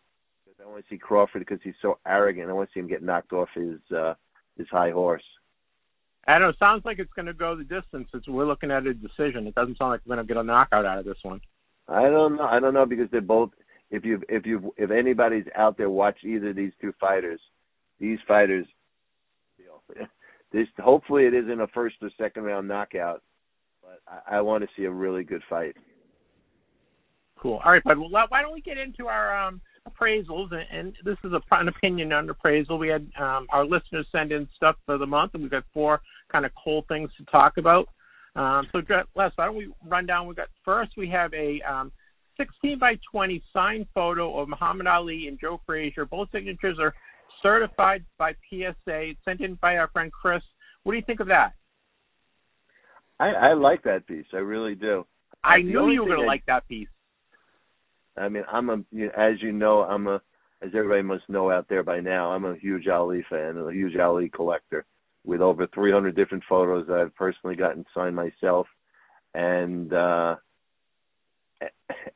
I 0.61 0.67
want 0.67 0.83
to 0.83 0.89
see 0.89 0.97
Crawford 0.97 1.39
because 1.39 1.59
he's 1.63 1.73
so 1.81 1.99
arrogant. 2.05 2.49
I 2.49 2.53
want 2.53 2.69
to 2.69 2.73
see 2.73 2.81
him 2.81 2.89
get 2.89 3.01
knocked 3.01 3.31
off 3.31 3.47
his 3.55 3.79
uh, 3.95 4.15
his 4.59 4.67
high 4.69 4.91
horse. 4.91 5.23
I 6.27 6.33
don't 6.33 6.41
know. 6.41 6.49
It 6.49 6.57
sounds 6.59 6.85
like 6.85 6.99
it's 6.99 7.13
going 7.13 7.25
to 7.25 7.33
go 7.33 7.55
the 7.55 7.63
distance. 7.63 8.07
It's, 8.13 8.27
we're 8.27 8.45
looking 8.45 8.69
at 8.69 8.85
a 8.85 8.93
decision. 8.93 9.47
It 9.47 9.55
doesn't 9.55 9.77
sound 9.79 9.91
like 9.91 10.01
we're 10.05 10.15
going 10.15 10.27
to 10.27 10.31
get 10.31 10.39
a 10.39 10.43
knockout 10.43 10.85
out 10.85 10.99
of 10.99 11.05
this 11.05 11.17
one. 11.23 11.41
I 11.87 12.03
don't 12.03 12.35
know. 12.35 12.43
I 12.43 12.59
don't 12.59 12.75
know 12.75 12.85
because 12.85 13.07
they're 13.11 13.21
both. 13.21 13.49
If 13.89 14.05
you 14.05 14.21
if 14.29 14.45
you 14.45 14.71
if 14.77 14.91
anybody's 14.91 15.47
out 15.55 15.75
there 15.75 15.89
watch 15.89 16.17
either 16.23 16.49
of 16.49 16.55
these 16.55 16.73
two 16.79 16.93
fighters, 16.99 17.39
these 17.99 18.19
fighters, 18.27 18.67
this 20.51 20.67
hopefully 20.77 21.23
it 21.23 21.33
isn't 21.33 21.59
a 21.59 21.65
first 21.67 21.95
or 22.03 22.11
second 22.15 22.43
round 22.43 22.67
knockout, 22.67 23.23
but 23.81 23.99
I, 24.07 24.37
I 24.37 24.41
want 24.41 24.63
to 24.63 24.69
see 24.77 24.83
a 24.83 24.91
really 24.91 25.23
good 25.23 25.41
fight. 25.49 25.75
Cool. 27.41 27.59
All 27.65 27.71
right, 27.71 27.83
bud. 27.83 27.97
Well, 27.97 28.09
why 28.11 28.41
don't 28.43 28.53
we 28.53 28.61
get 28.61 28.77
into 28.77 29.07
our 29.07 29.35
um, 29.35 29.61
appraisals? 29.89 30.51
And, 30.51 30.65
and 30.71 30.93
this 31.03 31.17
is 31.23 31.31
a, 31.33 31.41
an 31.51 31.67
opinion 31.67 32.13
on 32.13 32.29
appraisal. 32.29 32.77
We 32.77 32.89
had 32.89 33.07
um, 33.19 33.47
our 33.51 33.65
listeners 33.65 34.07
send 34.11 34.31
in 34.31 34.47
stuff 34.55 34.75
for 34.85 34.97
the 34.97 35.05
month, 35.05 35.31
and 35.33 35.43
we've 35.43 35.51
got 35.51 35.63
four 35.73 36.01
kind 36.31 36.45
of 36.45 36.51
cool 36.63 36.85
things 36.87 37.09
to 37.17 37.25
talk 37.25 37.57
about. 37.57 37.87
Um, 38.35 38.67
so, 38.71 38.81
Les, 39.15 39.31
why 39.35 39.45
don't 39.45 39.55
we 39.55 39.71
run 39.85 40.05
down? 40.05 40.27
We 40.27 40.35
got 40.35 40.47
first. 40.63 40.91
We 40.95 41.09
have 41.09 41.33
a 41.33 41.61
um, 41.61 41.91
16 42.37 42.79
by 42.79 42.97
20 43.11 43.43
signed 43.51 43.87
photo 43.93 44.39
of 44.39 44.47
Muhammad 44.47 44.87
Ali 44.87 45.27
and 45.27 45.39
Joe 45.39 45.59
Frazier. 45.65 46.05
Both 46.05 46.29
signatures 46.31 46.77
are 46.79 46.93
certified 47.41 48.05
by 48.17 48.33
PSA. 48.49 49.11
Sent 49.25 49.41
in 49.41 49.55
by 49.55 49.77
our 49.77 49.89
friend 49.89 50.11
Chris. 50.11 50.41
What 50.83 50.93
do 50.93 50.97
you 50.97 51.03
think 51.05 51.19
of 51.19 51.27
that? 51.27 51.53
I, 53.19 53.31
I 53.31 53.53
like 53.53 53.83
that 53.83 54.07
piece. 54.07 54.25
I 54.33 54.37
really 54.37 54.75
do. 54.75 55.05
I 55.43 55.57
The 55.57 55.63
knew 55.63 55.89
you 55.91 56.03
were 56.03 56.09
going 56.09 56.21
to 56.21 56.25
like 56.25 56.45
that 56.47 56.67
piece. 56.67 56.87
I 58.17 58.29
mean, 58.29 58.43
I'm 58.51 58.69
a 58.69 58.75
as 59.17 59.41
you 59.41 59.51
know, 59.51 59.81
I'm 59.81 60.07
a 60.07 60.21
as 60.61 60.71
everybody 60.75 61.03
must 61.03 61.29
know 61.29 61.51
out 61.51 61.67
there 61.69 61.83
by 61.83 61.99
now. 61.99 62.31
I'm 62.31 62.45
a 62.45 62.57
huge 62.57 62.87
Ali 62.87 63.25
fan, 63.29 63.57
a 63.57 63.71
huge 63.71 63.95
Ali 63.95 64.29
collector, 64.29 64.85
with 65.25 65.41
over 65.41 65.67
300 65.67 66.15
different 66.15 66.43
photos 66.49 66.87
that 66.87 66.97
I've 66.97 67.15
personally 67.15 67.55
gotten 67.55 67.85
signed 67.93 68.15
myself, 68.15 68.67
and 69.33 69.93
uh, 69.93 70.35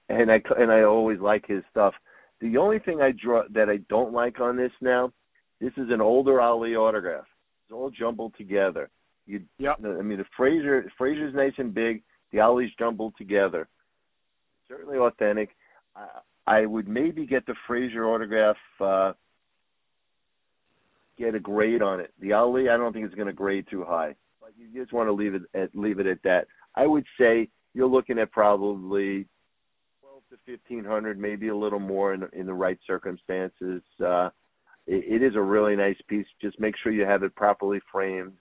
and 0.09 0.31
I 0.31 0.41
and 0.57 0.71
I 0.71 0.83
always 0.83 1.19
like 1.19 1.45
his 1.47 1.63
stuff. 1.71 1.93
The 2.41 2.57
only 2.57 2.79
thing 2.79 3.01
I 3.01 3.11
draw 3.11 3.43
that 3.53 3.69
I 3.69 3.77
don't 3.89 4.13
like 4.13 4.39
on 4.39 4.57
this 4.57 4.71
now, 4.81 5.13
this 5.61 5.71
is 5.77 5.89
an 5.89 6.01
older 6.01 6.41
Ali 6.41 6.75
autograph. 6.75 7.25
It's 7.63 7.73
all 7.73 7.89
jumbled 7.89 8.33
together. 8.37 8.89
You, 9.25 9.41
Yep. 9.57 9.77
I 9.85 10.01
mean, 10.01 10.17
the 10.17 10.25
Frazier 10.35 10.91
Frazier's 10.97 11.33
nice 11.33 11.53
and 11.57 11.73
big. 11.73 12.03
The 12.31 12.41
Ali's 12.41 12.71
jumbled 12.77 13.13
together. 13.17 13.69
Certainly 14.67 14.97
authentic. 14.97 15.49
I, 16.45 16.65
would 16.65 16.87
maybe 16.87 17.25
get 17.25 17.45
the 17.45 17.55
Frazier 17.67 18.05
autograph. 18.05 18.57
Uh, 18.79 19.13
get 21.17 21.35
a 21.35 21.39
grade 21.39 21.81
on 21.81 21.99
it. 21.99 22.11
The 22.19 22.33
Ali, 22.33 22.69
I 22.69 22.77
don't 22.77 22.93
think 22.93 23.05
it's 23.05 23.15
going 23.15 23.27
to 23.27 23.33
grade 23.33 23.67
too 23.69 23.83
high. 23.83 24.15
But 24.41 24.51
you 24.57 24.67
just 24.73 24.93
want 24.93 25.07
to 25.07 25.13
leave 25.13 25.35
it 25.35 25.43
at 25.53 25.75
leave 25.75 25.99
it 25.99 26.07
at 26.07 26.21
that. 26.23 26.47
I 26.75 26.85
would 26.85 27.05
say 27.19 27.49
you're 27.73 27.87
looking 27.87 28.19
at 28.19 28.31
probably 28.31 29.27
twelve 30.01 30.23
to 30.31 30.37
fifteen 30.45 30.83
hundred, 30.83 31.19
maybe 31.19 31.47
a 31.49 31.55
little 31.55 31.79
more 31.79 32.13
in 32.13 32.27
in 32.33 32.45
the 32.45 32.53
right 32.53 32.79
circumstances. 32.85 33.81
Uh, 34.03 34.29
it, 34.85 35.21
it 35.21 35.23
is 35.23 35.35
a 35.35 35.41
really 35.41 35.75
nice 35.75 35.97
piece. 36.07 36.25
Just 36.41 36.59
make 36.59 36.75
sure 36.81 36.91
you 36.91 37.05
have 37.05 37.23
it 37.23 37.35
properly 37.35 37.79
framed 37.91 38.33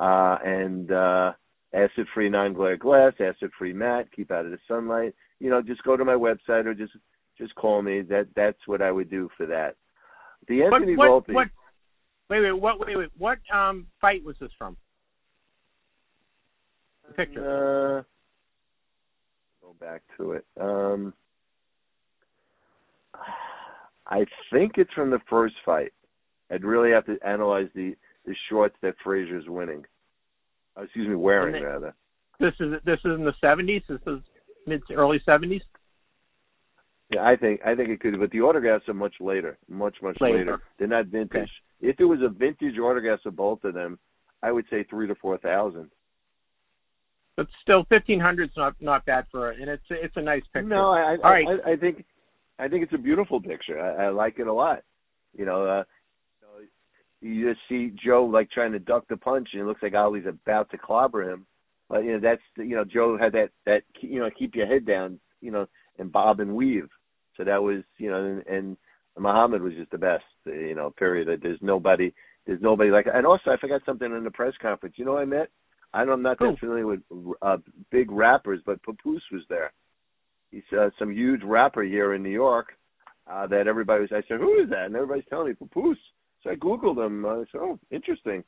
uh, 0.00 0.36
and 0.44 0.92
uh, 0.92 1.32
acid-free 1.72 2.28
non-glare 2.28 2.76
glass, 2.76 3.14
acid-free 3.18 3.72
matte. 3.72 4.08
Keep 4.14 4.30
out 4.30 4.44
of 4.44 4.50
the 4.50 4.58
sunlight. 4.68 5.14
You 5.42 5.50
know, 5.50 5.60
just 5.60 5.82
go 5.82 5.96
to 5.96 6.04
my 6.04 6.14
website 6.14 6.66
or 6.66 6.72
just 6.72 6.92
just 7.36 7.52
call 7.56 7.82
me. 7.82 8.02
That 8.02 8.28
that's 8.36 8.60
what 8.66 8.80
I 8.80 8.92
would 8.92 9.10
do 9.10 9.28
for 9.36 9.44
that. 9.46 9.74
The 10.46 10.62
What, 10.62 10.74
Anthony 10.74 10.96
what, 10.96 11.10
Volpe. 11.10 11.34
what, 11.34 11.48
wait, 12.30 12.40
wait, 12.42 12.52
what, 12.52 12.78
wait, 12.78 12.96
wait, 12.96 13.08
what 13.18 13.38
um, 13.52 13.88
fight 14.00 14.24
was 14.24 14.36
this 14.40 14.52
from? 14.56 14.76
picture. 17.16 17.98
Uh, 17.98 18.02
go 19.60 19.74
back 19.80 20.02
to 20.16 20.32
it. 20.32 20.46
Um, 20.58 21.12
I 24.06 24.24
think 24.52 24.74
it's 24.76 24.92
from 24.94 25.10
the 25.10 25.20
first 25.28 25.56
fight. 25.66 25.92
I'd 26.52 26.64
really 26.64 26.92
have 26.92 27.04
to 27.06 27.18
analyze 27.26 27.68
the 27.74 27.96
the 28.26 28.34
shorts 28.48 28.76
that 28.82 28.94
Frazier's 29.02 29.48
winning. 29.48 29.84
Uh, 30.76 30.82
excuse 30.82 31.08
me, 31.08 31.16
wearing 31.16 31.52
they- 31.54 31.62
rather. 31.62 31.94
This 32.38 32.54
is 32.60 32.74
this 32.84 33.00
is 33.04 33.18
in 33.18 33.24
the 33.24 33.34
seventies. 33.40 33.82
This 33.88 34.00
is 34.06 34.20
mid 34.66 34.82
to 34.88 34.94
early 34.94 35.20
seventies. 35.24 35.62
Yeah, 37.10 37.24
I 37.24 37.36
think 37.36 37.60
I 37.64 37.74
think 37.74 37.90
it 37.90 38.00
could, 38.00 38.18
but 38.18 38.30
the 38.30 38.40
autographs 38.40 38.88
are 38.88 38.94
much 38.94 39.14
later, 39.20 39.58
much 39.68 39.96
much 40.02 40.16
Later. 40.20 40.38
later. 40.38 40.62
They're 40.78 40.88
not 40.88 41.06
vintage. 41.06 41.50
If 41.80 42.00
it 42.00 42.04
was 42.04 42.20
a 42.22 42.28
vintage 42.28 42.78
autographs 42.78 43.26
of 43.26 43.36
both 43.36 43.64
of 43.64 43.74
them, 43.74 43.98
I 44.42 44.52
would 44.52 44.64
say 44.70 44.84
three 44.84 45.06
to 45.08 45.14
four 45.16 45.36
thousand. 45.38 45.90
But 47.36 47.48
still, 47.60 47.84
fifteen 47.88 48.20
hundred's 48.20 48.56
not 48.56 48.74
not 48.80 49.04
bad 49.04 49.26
for 49.30 49.52
it, 49.52 49.60
and 49.60 49.68
it's 49.68 49.84
it's 49.90 50.16
a 50.16 50.22
nice 50.22 50.42
picture. 50.52 50.68
No, 50.68 50.90
I 50.90 51.16
I, 51.22 51.30
right. 51.30 51.46
I 51.66 51.72
I 51.72 51.76
think 51.76 52.04
I 52.58 52.68
think 52.68 52.82
it's 52.82 52.94
a 52.94 52.98
beautiful 52.98 53.40
picture. 53.40 53.80
I, 53.80 54.06
I 54.06 54.08
like 54.08 54.38
it 54.38 54.46
a 54.46 54.52
lot. 54.52 54.82
You 55.36 55.44
know, 55.44 55.66
uh, 55.66 55.84
you 57.20 57.48
just 57.48 57.60
see 57.68 57.92
Joe 58.04 58.24
like 58.24 58.50
trying 58.50 58.72
to 58.72 58.78
duck 58.78 59.04
the 59.08 59.16
punch, 59.16 59.50
and 59.52 59.62
it 59.62 59.64
looks 59.64 59.82
like 59.82 59.94
Ali's 59.94 60.26
about 60.26 60.70
to 60.70 60.78
clobber 60.78 61.30
him. 61.30 61.46
But 61.92 62.04
you 62.04 62.12
know, 62.12 62.20
that's 62.20 62.40
you 62.56 62.74
know, 62.74 62.84
Joe 62.84 63.18
had 63.18 63.34
that 63.34 63.50
that 63.66 63.82
you 64.00 64.18
know, 64.18 64.30
keep 64.36 64.54
your 64.54 64.66
head 64.66 64.86
down, 64.86 65.20
you 65.42 65.50
know, 65.50 65.66
and 65.98 66.10
bob 66.10 66.40
and 66.40 66.56
weave. 66.56 66.88
So 67.36 67.44
that 67.44 67.62
was 67.62 67.82
you 67.98 68.10
know, 68.10 68.24
and, 68.24 68.46
and 68.46 68.76
Muhammad 69.18 69.60
was 69.60 69.74
just 69.74 69.90
the 69.90 69.98
best. 69.98 70.24
You 70.46 70.74
know, 70.74 70.88
period. 70.88 71.28
There's 71.42 71.58
nobody, 71.60 72.14
there's 72.46 72.62
nobody 72.62 72.90
like. 72.90 73.08
And 73.12 73.26
also, 73.26 73.50
I 73.50 73.58
forgot 73.58 73.82
something 73.84 74.10
in 74.10 74.24
the 74.24 74.30
press 74.30 74.54
conference. 74.62 74.94
You 74.96 75.04
know, 75.04 75.18
I 75.18 75.26
met. 75.26 75.50
I 75.92 76.06
know 76.06 76.12
I'm 76.12 76.22
not 76.22 76.38
that 76.38 76.56
familiar 76.58 76.86
with 76.86 77.00
uh, 77.42 77.58
big 77.90 78.10
rappers, 78.10 78.60
but 78.64 78.82
Papoose 78.82 79.24
was 79.30 79.42
there. 79.50 79.70
He's 80.50 80.62
uh, 80.72 80.88
some 80.98 81.12
huge 81.12 81.42
rapper 81.42 81.82
here 81.82 82.14
in 82.14 82.22
New 82.22 82.30
York 82.30 82.68
uh, 83.30 83.46
that 83.48 83.66
everybody 83.66 84.00
was. 84.00 84.12
I 84.12 84.26
said, 84.28 84.40
"Who 84.40 84.62
is 84.62 84.70
that?" 84.70 84.86
And 84.86 84.96
everybody's 84.96 85.28
telling 85.28 85.48
me 85.48 85.54
Papoose. 85.54 85.98
So 86.42 86.48
I 86.48 86.54
googled 86.54 87.04
him. 87.04 87.26
I 87.26 87.44
said, 87.52 87.60
"Oh, 87.60 87.78
interesting." 87.90 88.44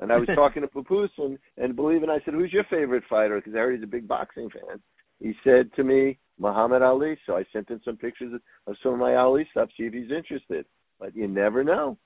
And 0.00 0.12
I 0.12 0.16
was 0.16 0.28
talking 0.34 0.62
to 0.62 0.68
Papoose 0.68 1.10
and 1.18 1.38
and 1.56 1.76
believe 1.76 2.02
it, 2.02 2.08
I 2.08 2.20
said, 2.24 2.34
"Who's 2.34 2.52
your 2.52 2.64
favorite 2.64 3.04
fighter?" 3.08 3.36
Because 3.36 3.54
I 3.54 3.58
heard 3.58 3.74
he's 3.74 3.84
a 3.84 3.86
big 3.86 4.08
boxing 4.08 4.50
fan. 4.50 4.80
He 5.20 5.34
said 5.44 5.70
to 5.76 5.84
me, 5.84 6.18
Muhammad 6.38 6.82
Ali. 6.82 7.16
So 7.26 7.36
I 7.36 7.44
sent 7.52 7.70
him 7.70 7.80
some 7.84 7.96
pictures 7.96 8.32
of, 8.66 8.76
some 8.82 8.94
of 8.94 8.98
my 8.98 9.14
Ali 9.14 9.46
stuff. 9.52 9.68
See 9.76 9.84
if 9.84 9.92
he's 9.92 10.10
interested. 10.10 10.66
But 10.98 11.14
you 11.14 11.28
never 11.28 11.64
know. 11.64 11.98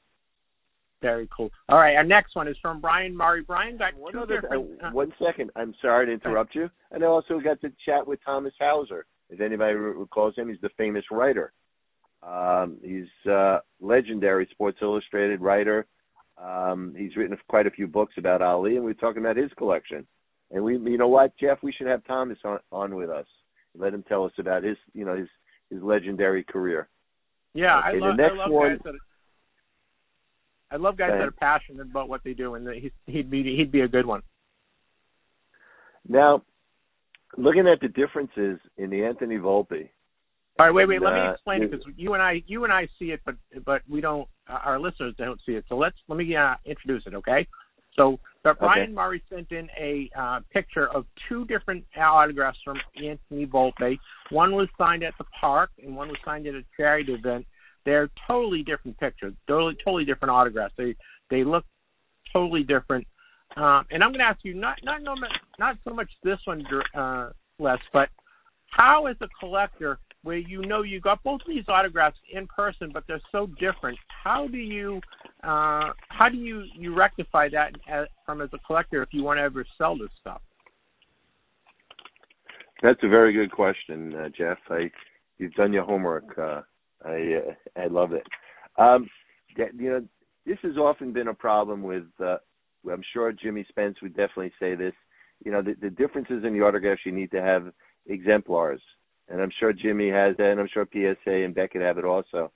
Very 1.00 1.28
cool. 1.34 1.50
All 1.68 1.78
right, 1.78 1.94
our 1.94 2.04
next 2.04 2.34
one 2.34 2.48
is 2.48 2.56
from 2.60 2.80
Brian 2.80 3.16
Murray. 3.16 3.42
Brian 3.42 3.76
got 3.76 3.94
One 3.94 4.12
two 4.12 4.20
other, 4.20 4.40
different. 4.40 4.82
uh, 4.82 4.90
one 4.90 5.12
second. 5.24 5.50
I'm 5.54 5.74
sorry 5.80 6.06
to 6.06 6.12
interrupt 6.12 6.54
you. 6.56 6.68
And 6.90 7.04
I 7.04 7.06
also 7.06 7.38
got 7.38 7.60
to 7.60 7.72
chat 7.86 8.04
with 8.06 8.18
Thomas 8.24 8.52
Hauser. 8.60 9.06
If 9.30 9.40
anybody 9.40 9.74
re- 9.74 9.92
recalls 9.92 10.34
him, 10.36 10.48
he's 10.48 10.60
the 10.60 10.70
famous 10.76 11.04
writer. 11.12 11.52
Um, 12.22 12.78
he's 12.82 13.30
uh, 13.30 13.58
legendary 13.80 14.48
Sports 14.50 14.78
Illustrated 14.82 15.40
writer. 15.40 15.86
Um, 16.42 16.94
he's 16.96 17.16
written 17.16 17.36
quite 17.48 17.66
a 17.66 17.70
few 17.70 17.86
books 17.86 18.14
about 18.16 18.42
Ali, 18.42 18.76
and 18.76 18.84
we're 18.84 18.94
talking 18.94 19.22
about 19.22 19.36
his 19.36 19.50
collection. 19.58 20.06
And 20.50 20.62
we, 20.64 20.74
you 20.78 20.96
know 20.98 21.08
what, 21.08 21.36
Jeff, 21.38 21.58
we 21.62 21.72
should 21.72 21.88
have 21.88 22.04
Thomas 22.06 22.38
on, 22.44 22.58
on 22.72 22.94
with 22.94 23.10
us. 23.10 23.26
Let 23.76 23.92
him 23.92 24.02
tell 24.08 24.24
us 24.24 24.32
about 24.38 24.62
his, 24.62 24.76
you 24.94 25.04
know, 25.04 25.16
his 25.16 25.28
his 25.70 25.82
legendary 25.82 26.42
career. 26.44 26.88
yeah, 27.54 27.78
okay, 27.80 27.88
I 27.88 27.92
the 27.92 27.98
love. 28.00 28.16
next 28.16 28.32
I 28.32 28.36
love 28.38 28.50
one- 28.50 28.68
guys 28.70 28.78
that. 28.84 28.94
I 30.70 30.76
love 30.76 30.96
guys 30.98 31.10
that 31.12 31.22
are 31.22 31.30
passionate 31.30 31.86
about 31.90 32.08
what 32.10 32.22
they 32.24 32.34
do, 32.34 32.54
and 32.54 32.68
he's, 32.74 32.90
he'd 33.06 33.30
be 33.30 33.42
he'd 33.56 33.72
be 33.72 33.80
a 33.80 33.88
good 33.88 34.06
one. 34.06 34.22
Now, 36.08 36.42
looking 37.36 37.66
at 37.68 37.80
the 37.80 37.88
differences 37.88 38.58
in 38.76 38.90
the 38.90 39.04
Anthony 39.04 39.36
Volpe, 39.36 39.88
All 40.58 40.66
right, 40.66 40.74
wait, 40.74 40.88
wait. 40.88 41.00
Let 41.00 41.14
me 41.14 41.20
Uh, 41.20 41.32
explain 41.32 41.62
it 41.62 41.70
because 41.70 41.86
you 41.96 42.14
and 42.14 42.22
I, 42.22 42.42
you 42.46 42.64
and 42.64 42.72
I 42.72 42.88
see 42.98 43.12
it, 43.12 43.20
but 43.24 43.36
but 43.64 43.82
we 43.88 44.00
don't. 44.00 44.28
uh, 44.48 44.58
Our 44.64 44.80
listeners 44.80 45.14
don't 45.16 45.40
see 45.46 45.52
it. 45.52 45.64
So 45.68 45.76
let's 45.76 45.96
let 46.08 46.16
me 46.16 46.34
uh, 46.34 46.56
introduce 46.64 47.06
it, 47.06 47.14
okay? 47.14 47.46
So, 47.94 48.18
but 48.42 48.58
Brian 48.58 48.94
Murray 48.94 49.22
sent 49.28 49.50
in 49.50 49.68
a 49.78 50.08
uh, 50.16 50.40
picture 50.52 50.88
of 50.88 51.04
two 51.28 51.44
different 51.46 51.84
autographs 51.96 52.58
from 52.64 52.78
Anthony 52.96 53.46
Volpe. 53.46 53.98
One 54.30 54.54
was 54.54 54.68
signed 54.78 55.02
at 55.02 55.14
the 55.18 55.24
park, 55.40 55.70
and 55.82 55.96
one 55.96 56.08
was 56.08 56.18
signed 56.24 56.46
at 56.46 56.54
a 56.54 56.64
charity 56.76 57.12
event. 57.12 57.46
They're 57.84 58.10
totally 58.26 58.62
different 58.62 58.98
pictures, 58.98 59.34
totally 59.48 59.76
totally 59.84 60.04
different 60.04 60.30
autographs. 60.30 60.74
They 60.76 60.94
they 61.30 61.44
look 61.44 61.64
totally 62.32 62.62
different. 62.62 63.06
Um, 63.56 63.86
and 63.90 64.04
I'm 64.04 64.10
going 64.10 64.20
to 64.20 64.26
ask 64.26 64.40
you 64.44 64.54
not 64.54 64.78
not 64.82 65.02
no, 65.02 65.14
not 65.58 65.76
so 65.84 65.94
much 65.94 66.10
this 66.22 66.38
one, 66.44 66.64
uh, 66.96 67.30
Les, 67.58 67.78
but 67.92 68.08
how 68.70 69.06
as 69.06 69.16
a 69.20 69.28
collector 69.40 69.98
where 70.22 70.36
you 70.36 70.62
know 70.62 70.82
you 70.82 71.00
got 71.00 71.22
both 71.22 71.40
of 71.40 71.46
these 71.48 71.64
autographs 71.68 72.18
in 72.32 72.46
person 72.48 72.90
but 72.92 73.04
they're 73.06 73.20
so 73.30 73.46
different 73.60 73.98
how 74.24 74.46
do 74.48 74.58
you 74.58 75.00
uh 75.44 75.92
how 76.08 76.28
do 76.30 76.36
you 76.36 76.64
you 76.76 76.94
rectify 76.94 77.48
that 77.48 77.72
as, 77.88 78.06
from 78.26 78.40
as 78.40 78.48
a 78.52 78.58
collector 78.66 79.02
if 79.02 79.08
you 79.12 79.22
want 79.22 79.38
to 79.38 79.42
ever 79.42 79.64
sell 79.76 79.96
this 79.96 80.10
stuff 80.20 80.40
That's 82.82 83.00
a 83.02 83.08
very 83.08 83.32
good 83.32 83.50
question, 83.50 84.14
uh, 84.14 84.28
Jeff. 84.36 84.58
I 84.70 84.90
you've 85.38 85.54
done 85.54 85.72
your 85.72 85.84
homework. 85.84 86.38
Uh, 86.38 86.62
I 87.04 87.40
uh, 87.40 87.80
I 87.80 87.86
love 87.86 88.12
it. 88.12 88.26
Um, 88.76 89.08
you 89.56 89.90
know, 89.90 90.04
this 90.46 90.58
has 90.62 90.76
often 90.76 91.12
been 91.12 91.28
a 91.28 91.34
problem 91.34 91.82
with. 91.82 92.04
Uh, 92.20 92.36
I'm 92.90 93.02
sure 93.12 93.32
Jimmy 93.32 93.66
Spence 93.68 93.96
would 94.02 94.16
definitely 94.16 94.52
say 94.60 94.74
this. 94.74 94.94
You 95.44 95.52
know, 95.52 95.62
the, 95.62 95.74
the 95.80 95.90
differences 95.90 96.44
in 96.44 96.52
the 96.52 96.64
autographs. 96.64 97.02
You 97.04 97.12
need 97.12 97.32
to 97.32 97.42
have 97.42 97.72
exemplars, 98.06 98.80
and 99.28 99.40
I'm 99.40 99.52
sure 99.58 99.72
Jimmy 99.72 100.08
has 100.10 100.36
that, 100.36 100.50
and 100.50 100.60
I'm 100.60 100.68
sure 100.72 100.88
PSA 100.92 101.30
and 101.30 101.54
Beckett 101.54 101.82
have 101.82 101.98
it 101.98 102.04
also. 102.04 102.50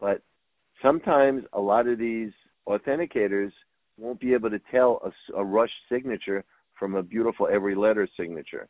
But 0.00 0.22
sometimes 0.82 1.44
a 1.52 1.60
lot 1.60 1.86
of 1.86 1.98
these 1.98 2.30
authenticators 2.68 3.52
won't 3.98 4.20
be 4.20 4.32
able 4.34 4.50
to 4.50 4.60
tell 4.70 5.12
a 5.36 5.44
rush 5.44 5.70
signature 5.90 6.44
from 6.78 6.94
a 6.94 7.02
beautiful 7.02 7.48
every 7.52 7.74
letter 7.74 8.08
signature. 8.16 8.68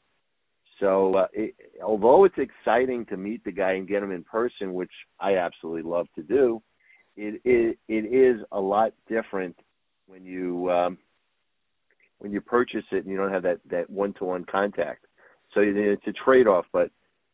So, 0.81 1.15
uh, 1.15 1.27
it, 1.33 1.55
although 1.85 2.25
it's 2.25 2.39
exciting 2.39 3.05
to 3.07 3.17
meet 3.17 3.45
the 3.45 3.53
guy 3.53 3.73
and 3.73 3.87
get 3.87 4.03
him 4.03 4.13
in 4.13 4.25
person, 4.25 4.73
which 4.73 4.91
I 5.21 5.37
absolutely 5.37 5.83
love 5.83 6.07
to 6.17 6.23
do, 6.23 6.63
it 7.17 7.41
it, 7.45 7.79
it 7.89 8.07
is 8.07 8.41
a 8.51 8.61
lot 8.61 8.93
different 9.09 9.57
when 10.07 10.25
you 10.25 10.71
um, 10.71 10.99
when 12.19 12.33
you 12.33 12.41
purchase 12.41 12.85
it 12.93 13.05
and 13.05 13.07
you 13.07 13.17
don't 13.17 13.33
have 13.33 13.43
that 13.43 13.61
that 13.71 13.91
one 13.91 14.15
to 14.15 14.25
one 14.25 14.45
contact. 14.45 15.05
So 15.53 15.61
it's 15.63 16.07
a 16.07 16.13
trade 16.25 16.47
off, 16.47 16.65
but 16.73 16.91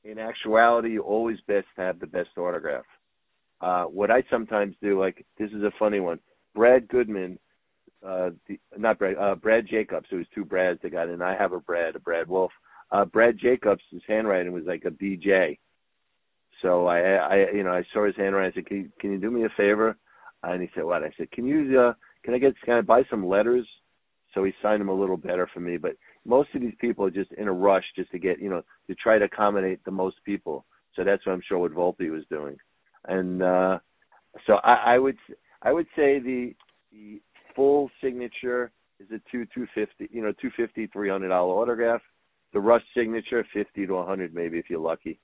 in 0.08 0.18
actuality, 0.18 0.92
you 0.92 1.02
always 1.02 1.38
best 1.46 1.66
to 1.76 1.82
have 1.82 1.98
the 1.98 2.06
best 2.06 2.30
autograph. 2.36 2.84
Uh, 3.60 3.84
what 3.84 4.10
I 4.10 4.22
sometimes 4.30 4.74
do, 4.82 5.00
like 5.00 5.24
this 5.38 5.50
is 5.50 5.62
a 5.62 5.72
funny 5.78 6.00
one. 6.00 6.20
Brad 6.54 6.88
Goodman, 6.88 7.38
uh, 8.06 8.30
the, 8.46 8.58
not 8.76 8.98
Brad, 8.98 9.16
uh, 9.16 9.34
Brad 9.34 9.66
Jacobs. 9.66 10.06
It 10.10 10.16
was 10.16 10.26
two 10.34 10.44
Brads 10.44 10.80
that 10.82 10.92
got 10.92 11.08
in. 11.08 11.22
I 11.22 11.36
have 11.36 11.52
a 11.52 11.60
Brad, 11.60 11.96
a 11.96 11.98
Brad 12.00 12.28
Wolf 12.28 12.52
uh, 12.90 13.04
Brad 13.04 13.38
Jacobs, 13.38 13.82
his 13.90 14.02
handwriting 14.06 14.52
was 14.52 14.64
like 14.64 14.84
a 14.84 14.90
BJ. 14.90 15.58
So 16.62 16.86
I, 16.86 17.00
I, 17.00 17.36
you 17.52 17.62
know, 17.62 17.72
I 17.72 17.84
saw 17.92 18.06
his 18.06 18.16
handwriting. 18.16 18.52
I 18.52 18.54
said, 18.54 18.66
"Can 18.66 18.76
you, 18.78 18.90
can 19.00 19.12
you 19.12 19.18
do 19.18 19.30
me 19.30 19.44
a 19.44 19.48
favor?" 19.56 19.96
And 20.42 20.62
he 20.62 20.70
said, 20.74 20.84
"What?" 20.84 21.02
I 21.02 21.10
said, 21.16 21.30
"Can 21.32 21.46
you, 21.46 21.78
uh, 21.78 21.92
can 22.24 22.34
I 22.34 22.38
get, 22.38 22.54
can 22.64 22.74
I 22.74 22.80
buy 22.80 23.02
some 23.10 23.26
letters?" 23.26 23.66
So 24.34 24.44
he 24.44 24.52
signed 24.62 24.80
them 24.80 24.88
a 24.88 24.94
little 24.94 25.16
better 25.16 25.48
for 25.52 25.60
me. 25.60 25.76
But 25.76 25.96
most 26.27 26.48
of 26.55 26.61
these 26.61 26.74
people 26.81 27.05
are 27.05 27.11
just 27.11 27.32
in 27.32 27.48
a 27.48 27.53
rush 27.53 27.85
just 27.94 28.11
to 28.11 28.19
get, 28.19 28.40
you 28.40 28.51
know, 28.51 28.62
to 28.89 28.94
try 28.94 29.19
to 29.19 29.24
accommodate 29.27 29.85
the 29.85 29.90
most 29.90 30.16
people. 30.24 30.65
So 30.94 31.05
that's 31.05 31.24
what 31.27 31.32
I'm 31.32 31.43
sure 31.47 31.59
what 31.59 31.73
Volpe 31.73 32.11
was 32.11 32.24
doing. 32.31 32.57
And 33.07 33.43
uh, 33.43 33.78
so 34.47 34.55
I, 34.65 34.94
I 34.94 34.98
would, 34.98 35.16
I 35.62 35.73
would 35.73 35.86
say 35.97 36.19
the 36.19 36.55
the 36.93 37.20
full 37.55 37.90
signature 38.03 38.70
is 38.98 39.09
a 39.11 39.20
two 39.31 39.47
two 39.55 39.66
fifty, 39.74 40.09
you 40.11 40.23
know, 40.23 40.32
two 40.40 40.51
fifty, 40.57 40.86
three 40.89 41.09
hundred 41.09 41.28
dollar 41.28 41.55
autograph 41.55 42.03
the 42.57 42.61
rush 42.61 42.82
signature 42.97 43.47
fifty 43.53 43.86
to 43.86 43.97
a 43.97 44.07
hundred 44.07 44.35
maybe 44.35 44.59
if 44.59 44.70
you're 44.70 44.81
lucky 44.81 45.20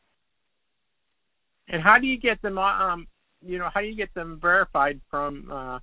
and 1.68 1.82
how 1.82 1.98
do 1.98 2.06
you 2.06 2.18
get 2.18 2.40
them 2.42 2.58
um 2.58 3.06
you 3.40 3.58
know 3.58 3.70
how 3.72 3.80
do 3.80 3.86
you 3.86 3.96
get 3.96 4.12
them 4.14 4.38
verified 4.40 5.00
from 5.10 5.50
uh 5.50 5.78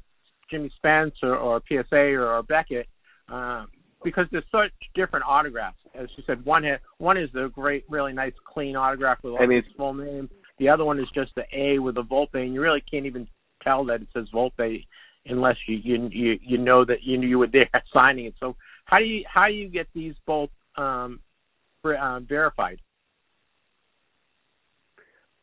jimmy 0.51 0.71
spence 0.75 1.15
or, 1.23 1.35
or 1.35 1.61
psa 1.67 1.95
or, 1.95 2.35
or 2.35 2.43
beckett 2.43 2.87
uh, 3.31 3.65
because 4.03 4.25
there's 4.31 4.45
such 4.51 4.71
different 4.95 5.25
autographs. 5.27 5.77
As 5.93 6.07
you 6.15 6.23
said 6.25 6.43
one 6.45 6.63
ha- 6.63 6.79
one 6.97 7.17
is 7.17 7.29
a 7.35 7.49
great 7.49 7.85
really 7.89 8.13
nice 8.13 8.33
clean 8.45 8.75
autograph 8.75 9.19
with 9.23 9.33
all 9.33 9.41
I 9.43 9.45
mean- 9.45 9.59
a 9.59 9.73
small 9.75 9.93
name. 9.93 10.29
The 10.57 10.69
other 10.69 10.83
one 10.83 10.99
is 10.99 11.07
just 11.15 11.33
the 11.35 11.43
a 11.53 11.79
with 11.79 11.97
a 11.97 12.01
volpe 12.01 12.35
and 12.35 12.53
you 12.53 12.61
really 12.61 12.81
can't 12.81 13.05
even 13.05 13.27
tell 13.63 13.85
that 13.85 14.01
it 14.01 14.07
says 14.13 14.27
volpe 14.33 14.85
unless 15.25 15.55
you 15.67 15.77
you 15.77 16.09
you, 16.11 16.39
you 16.41 16.57
know 16.57 16.83
that 16.85 17.03
you 17.03 17.19
you 17.21 17.39
were 17.39 17.47
there 17.47 17.69
signing 17.93 18.25
it. 18.25 18.35
So 18.39 18.55
how 18.85 18.99
do 18.99 19.05
you 19.05 19.23
how 19.31 19.47
do 19.47 19.53
you 19.53 19.69
get 19.69 19.87
these 19.93 20.15
both 20.25 20.49
um 20.75 21.19
uh, 21.85 22.19
verified? 22.21 22.79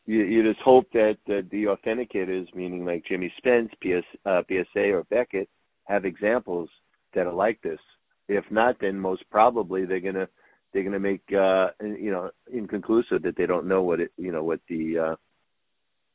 You 0.07 0.23
you 0.23 0.43
just 0.43 0.61
hope 0.61 0.87
that 0.93 1.19
uh, 1.29 1.43
the 1.51 1.65
authenticators 1.65 2.55
meaning 2.55 2.85
like 2.85 3.05
jimmy 3.07 3.33
spence 3.39 3.71
PS, 3.83 4.05
uh, 4.25 4.43
psa 4.49 4.91
or 4.93 5.05
beckett 5.05 5.49
have 5.85 6.05
examples 6.05 6.69
that 7.15 7.27
are 7.27 7.33
like 7.33 7.61
this 7.63 7.81
If 8.29 8.45
not, 8.51 8.77
then 8.81 8.99
most 8.99 9.25
probably 9.31 9.85
they're 9.85 10.01
gonna 10.01 10.29
they're 10.73 10.85
gonna 10.85 10.99
make 10.99 11.23
uh, 11.33 11.69
you 11.81 12.11
know 12.11 12.31
inconclusive 12.53 13.23
that 13.23 13.37
they 13.37 13.47
don't 13.47 13.67
know 13.67 13.83
what 13.83 14.01
it 14.01 14.11
you 14.17 14.33
know 14.33 14.43
what 14.43 14.61
the 14.69 14.99
uh, 14.99 15.17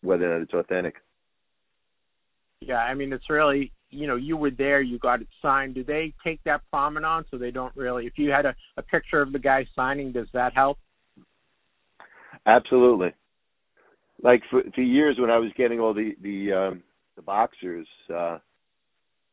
whether 0.01 0.29
or 0.29 0.39
not 0.39 0.43
it's 0.43 0.53
authentic. 0.53 0.95
Yeah, 2.61 2.77
I 2.77 2.93
mean 2.93 3.13
it's 3.13 3.29
really 3.29 3.71
you 3.89 4.07
know 4.07 4.17
you 4.17 4.37
were 4.37 4.51
there, 4.51 4.81
you 4.81 4.99
got 4.99 5.21
it 5.21 5.27
signed. 5.41 5.75
Do 5.75 5.83
they 5.83 6.13
take 6.23 6.43
that 6.43 6.61
prominence 6.69 7.27
so 7.31 7.37
they 7.37 7.51
don't 7.51 7.75
really? 7.75 8.05
If 8.05 8.13
you 8.17 8.31
had 8.31 8.45
a, 8.45 8.55
a 8.77 8.81
picture 8.81 9.21
of 9.21 9.31
the 9.31 9.39
guy 9.39 9.65
signing, 9.75 10.11
does 10.11 10.27
that 10.33 10.53
help? 10.53 10.77
Absolutely. 12.45 13.13
Like 14.23 14.41
for, 14.49 14.63
for 14.75 14.81
years 14.81 15.17
when 15.19 15.29
I 15.29 15.37
was 15.37 15.51
getting 15.57 15.79
all 15.79 15.93
the 15.93 16.11
the 16.21 16.53
um, 16.53 16.83
the 17.15 17.21
boxers, 17.21 17.87
uh, 18.13 18.37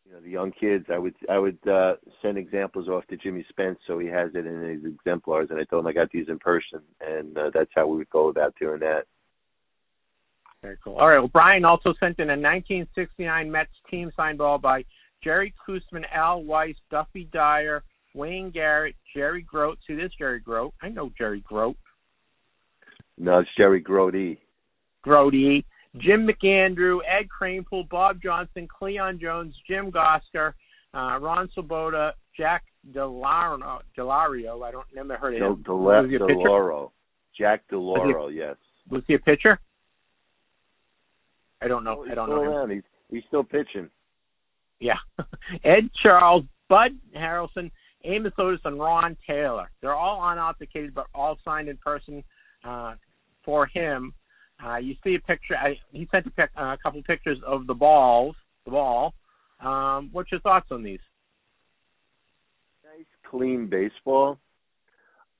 you 0.09 0.15
know, 0.15 0.21
the 0.21 0.31
young 0.31 0.53
kids, 0.53 0.87
I 0.93 0.99
would 0.99 1.15
I 1.29 1.39
would 1.39 1.59
uh, 1.69 1.95
send 2.23 2.39
examples 2.39 2.89
off 2.89 3.07
to 3.09 3.17
Jimmy 3.17 3.45
Spence 3.49 3.79
so 3.87 3.99
he 3.99 4.07
has 4.09 4.31
it 4.35 4.47
in 4.47 4.63
his 4.63 4.85
exemplars, 4.85 5.49
and 5.51 5.61
I 5.61 5.65
told 5.65 5.85
him 5.85 5.89
I 5.89 5.93
got 5.93 6.11
these 6.11 6.29
in 6.29 6.39
person, 6.39 6.81
and 7.01 7.37
uh, 7.37 7.51
that's 7.53 7.71
how 7.75 7.87
we 7.87 7.99
would 7.99 8.11
go 8.11 8.29
about 8.29 8.55
doing 8.59 8.81
that. 8.81 9.03
Very 10.63 10.79
cool. 10.83 10.97
All 10.97 11.09
right. 11.09 11.19
Well, 11.19 11.29
Brian 11.29 11.65
also 11.65 11.95
sent 12.01 12.19
in 12.19 12.31
a 12.31 12.33
1969 12.33 13.51
Mets 13.51 13.71
team 13.91 14.11
signed 14.17 14.39
ball 14.39 14.59
by 14.59 14.85
Jerry 15.23 15.55
Koosman, 15.67 16.05
Al 16.13 16.43
Weis, 16.43 16.75
Duffy 16.91 17.29
Dyer, 17.33 17.85
Wayne 18.15 18.51
Garrett, 18.51 18.97
Jerry 19.15 19.43
Grote. 19.43 19.79
See 19.87 19.95
this 19.95 20.11
Jerry 20.19 20.41
Grote? 20.41 20.75
I 20.83 20.89
know 20.89 21.13
Jerry 21.17 21.45
Grote. 21.47 21.77
No, 23.19 23.41
it's 23.41 23.51
Jerry 23.57 23.81
Grote. 23.81 24.39
Grote, 25.03 25.65
Jim 25.97 26.27
McAndrew, 26.27 26.99
Ed 27.09 27.29
Cranepool, 27.29 27.89
Bob 27.89 28.21
Johnson, 28.23 28.69
Cleon 28.69 29.19
Jones, 29.21 29.55
Jim 29.67 29.91
Gosger, 29.91 30.53
uh, 30.95 31.19
Ron 31.19 31.49
Swoboda, 31.55 32.15
Jack 32.37 32.65
DiLauro. 32.93 33.81
DiLauro. 33.97 34.63
I 34.63 34.71
don't 34.71 34.87
never 34.95 35.17
heard 35.17 35.35
of 35.35 35.59
him. 35.59 35.63
Del, 35.63 35.79
Was 35.79 36.07
he? 36.09 36.17
DiLauro. 36.19 36.91
Jack 37.37 37.63
DiLauro, 37.71 38.35
yes. 38.35 38.57
Was 38.91 39.03
he 39.07 39.15
a 39.15 39.19
pitcher? 39.19 39.59
I 41.61 41.69
don't 41.69 41.85
know. 41.85 41.97
Oh, 41.99 42.03
he's 42.05 42.13
I 42.13 42.15
don't 42.15 42.29
still 42.29 42.45
know. 42.45 42.65
him. 42.65 42.71
He's 42.71 42.83
he's 43.11 43.23
still 43.29 43.45
pitching. 43.45 43.89
Yeah. 44.81 44.95
Ed 45.65 45.91
Charles, 46.03 46.45
Bud 46.69 46.93
Harrelson, 47.17 47.71
Amos 48.05 48.33
Otis, 48.39 48.61
and 48.65 48.79
Ron 48.79 49.17
Taylor. 49.27 49.71
They're 49.81 49.95
all 49.95 50.23
unauthenticated, 50.23 50.95
but 50.95 51.07
all 51.15 51.37
signed 51.45 51.69
in 51.69 51.77
person 51.79 52.23
uh, 52.65 52.95
for 53.45 53.67
him. 53.67 54.15
Uh, 54.65 54.77
you 54.77 54.95
see 55.05 55.15
a 55.15 55.21
picture. 55.21 55.57
I, 55.57 55.79
he 55.93 56.09
sent 56.11 56.27
a, 56.27 56.31
pic, 56.31 56.51
uh, 56.59 56.75
a 56.75 56.79
couple 56.83 57.03
pictures 57.03 57.39
of 57.47 57.67
the 57.67 57.75
balls, 57.75 58.35
the 58.65 58.73
ball. 58.73 59.15
Um, 59.61 60.11
what's 60.13 60.33
your 60.33 60.41
thoughts 60.41 60.67
on 60.71 60.83
these? 60.83 61.01
Nice, 62.85 63.07
clean 63.31 63.69
baseball. 63.69 64.39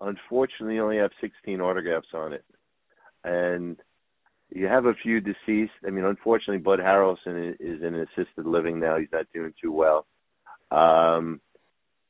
Unfortunately, 0.01 0.77
you 0.77 0.83
only 0.85 0.99
have 0.99 1.11
16 1.21 1.61
autographs 1.61 2.09
on 2.15 2.33
it, 2.33 2.45
and 3.25 3.77
you 4.51 4.67
have 4.67 4.87
a 4.87 4.95
few 5.03 5.21
deceased. 5.21 5.73
I 5.87 5.91
mean, 5.91 6.05
unfortunately, 6.05 6.59
Bud 6.59 6.79
Harrelson 6.79 7.55
is, 7.59 7.83
in 7.83 7.95
assisted 7.95 8.47
living 8.47 8.79
now. 8.79 8.99
He's 8.99 9.09
not 9.13 9.27
doing 9.35 9.53
too 9.61 9.73
well. 9.73 10.07
Um, 10.71 11.41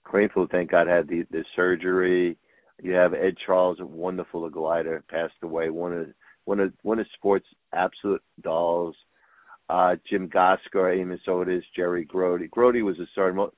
Cranefield, 0.07 0.51
thank 0.51 0.71
God, 0.71 0.87
had 0.87 1.09
the, 1.09 1.25
the 1.31 1.45
surgery. 1.57 2.37
You 2.83 2.93
have 2.93 3.15
Ed 3.15 3.35
Charles, 3.45 3.81
a 3.81 3.87
wonderful 3.87 4.49
glider, 4.51 5.03
passed 5.09 5.35
away. 5.43 5.71
One 5.71 5.93
of 5.93 6.07
one 6.49 6.61
of 6.61 6.73
one 6.83 6.99
of 6.99 7.07
sports' 7.15 7.47
absolute 7.75 8.23
dolls. 8.41 8.97
Uh, 9.69 9.97
Jim 10.09 10.31
Gosger, 10.31 10.99
Amos 10.99 11.21
Otis, 11.29 11.63
Jerry 11.77 12.07
Grote. 12.07 12.51
Grote 12.51 12.83
was 12.83 12.99
a 12.99 13.07
starter. 13.13 13.49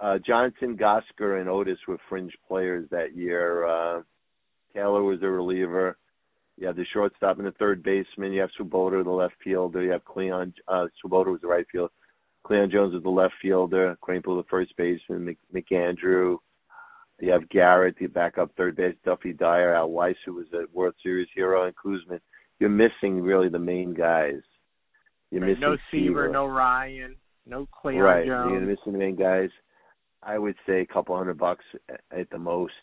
Uh, 0.00 0.18
Johnson, 0.18 0.76
Gosger, 0.76 1.40
and 1.40 1.48
Otis 1.48 1.78
were 1.88 1.96
fringe 2.10 2.34
players 2.46 2.86
that 2.90 3.16
year. 3.16 3.66
Uh, 3.66 4.02
Taylor 4.74 5.02
was 5.02 5.22
a 5.22 5.30
reliever. 5.30 5.96
You 6.58 6.66
have 6.66 6.76
the 6.76 6.84
shortstop 6.92 7.38
and 7.38 7.46
the 7.46 7.52
third 7.52 7.82
baseman. 7.82 8.34
You 8.34 8.42
have 8.42 8.50
Swoboda, 8.54 9.02
the 9.02 9.10
left 9.10 9.36
fielder. 9.42 9.82
You 9.82 9.92
have 9.92 10.04
Cleon. 10.04 10.52
Uh, 10.68 10.88
Swoboda 11.00 11.30
was 11.30 11.40
the 11.40 11.48
right 11.48 11.66
fielder. 11.72 11.92
Cleon 12.42 12.70
Jones 12.70 12.92
was 12.92 13.02
the 13.02 13.08
left 13.08 13.34
fielder. 13.40 13.96
Cranepool, 14.06 14.42
the 14.42 14.48
first 14.50 14.76
baseman. 14.76 15.24
Mc, 15.24 15.38
McAndrew. 15.54 16.36
You 17.18 17.32
have 17.32 17.48
Garrett, 17.48 17.96
the 17.98 18.06
backup 18.06 18.54
third 18.56 18.76
base. 18.76 18.94
Duffy 19.04 19.32
Dyer, 19.32 19.74
Al 19.74 19.88
Weis, 19.90 20.16
who 20.24 20.34
was 20.34 20.46
a 20.52 20.64
World 20.72 20.94
Series 21.02 21.28
hero, 21.34 21.64
and 21.64 21.74
Koosman. 21.74 22.20
You're 22.58 22.70
missing 22.70 23.20
really 23.22 23.48
the 23.48 23.58
main 23.58 23.94
guys. 23.94 24.40
You're 25.30 25.40
Right, 25.42 25.48
missing 25.48 25.60
no 25.60 25.76
Seaver, 25.90 26.28
no 26.28 26.46
Ryan, 26.46 27.16
no 27.46 27.66
Cleon 27.66 28.02
right. 28.02 28.26
Jones. 28.26 28.50
You're 28.52 28.60
missing 28.60 28.92
the 28.92 28.98
main 28.98 29.16
guys. 29.16 29.50
I 30.22 30.38
would 30.38 30.56
say 30.66 30.80
a 30.80 30.86
couple 30.86 31.16
hundred 31.16 31.38
bucks 31.38 31.64
at- 31.88 32.00
at 32.10 32.30
the 32.30 32.38
most. 32.38 32.74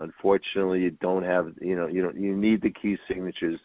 Unfortunately, 0.00 0.80
you 0.82 0.90
don't 0.90 1.22
have 1.22 1.54
you 1.60 1.76
know 1.76 1.86
you 1.86 2.02
don't 2.02 2.16
you 2.16 2.36
need 2.36 2.60
the 2.62 2.70
key 2.70 2.98
signatures 3.06 3.60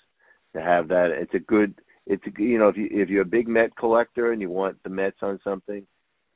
to 0.53 0.61
have 0.61 0.87
that. 0.89 1.09
It's 1.11 1.33
a 1.33 1.39
good 1.39 1.73
it's 2.05 2.23
a, 2.27 2.41
you 2.41 2.59
know 2.59 2.67
if 2.69 2.77
you 2.77 2.87
if 2.91 3.09
you're 3.09 3.23
a 3.23 3.25
big 3.37 3.47
Met 3.47 3.75
collector 3.75 4.31
and 4.31 4.41
you 4.41 4.49
want 4.49 4.81
the 4.83 4.89
Mets 4.89 5.17
on 5.23 5.39
something, 5.43 5.85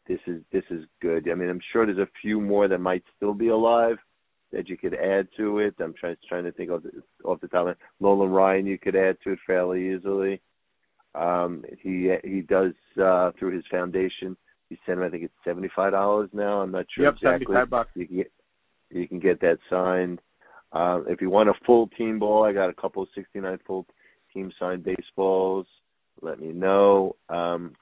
this 0.07 0.19
is 0.27 0.41
this 0.51 0.63
is 0.69 0.85
good. 1.01 1.29
I 1.29 1.35
mean, 1.35 1.49
I'm 1.49 1.61
sure 1.71 1.85
there's 1.85 1.97
a 1.97 2.07
few 2.21 2.41
more 2.41 2.67
that 2.67 2.79
might 2.79 3.03
still 3.15 3.33
be 3.33 3.49
alive 3.49 3.97
that 4.51 4.69
you 4.69 4.77
could 4.77 4.93
add 4.93 5.27
to 5.37 5.59
it. 5.59 5.75
I'm 5.79 5.93
trying 5.93 6.17
trying 6.27 6.43
to 6.43 6.51
think 6.51 6.69
of 6.69 6.83
the, 6.83 6.91
off 7.23 7.41
the 7.41 7.47
top 7.47 7.67
of 7.67 7.67
my 7.67 7.75
Nolan 7.99 8.29
Ryan 8.29 8.65
you 8.65 8.77
could 8.77 8.95
add 8.95 9.17
to 9.23 9.31
it 9.31 9.39
fairly 9.45 9.93
easily. 9.93 10.41
Um, 11.15 11.63
he 11.81 12.13
he 12.23 12.41
does 12.41 12.73
uh, 13.01 13.31
through 13.37 13.55
his 13.55 13.65
foundation. 13.69 14.37
He 14.69 14.77
sent 14.85 14.99
him 14.99 15.05
I 15.05 15.09
think 15.09 15.23
it's 15.23 15.33
seventy 15.43 15.69
five 15.75 15.91
dollars 15.91 16.29
now. 16.33 16.61
I'm 16.61 16.71
not 16.71 16.85
sure 16.95 17.05
Yep, 17.05 17.15
exactly. 17.15 17.45
75 17.45 17.69
bucks. 17.69 17.91
You 17.95 18.07
can 18.07 18.17
get 18.17 18.31
you 18.91 19.07
can 19.07 19.19
get 19.19 19.41
that 19.41 19.57
signed. 19.69 20.19
Uh, 20.71 21.01
if 21.07 21.21
you 21.21 21.29
want 21.29 21.49
a 21.49 21.53
full 21.65 21.87
team 21.89 22.19
ball, 22.19 22.43
I 22.43 22.51
got 22.51 22.69
a 22.69 22.73
couple 22.73 23.03
of 23.03 23.09
69 23.13 23.59
full 23.65 23.85
team 24.33 24.51
signed 24.59 24.83
baseballs. 24.83 25.67
Let 26.21 26.39
me 26.39 26.51
know. 26.51 27.15
Um, 27.29 27.73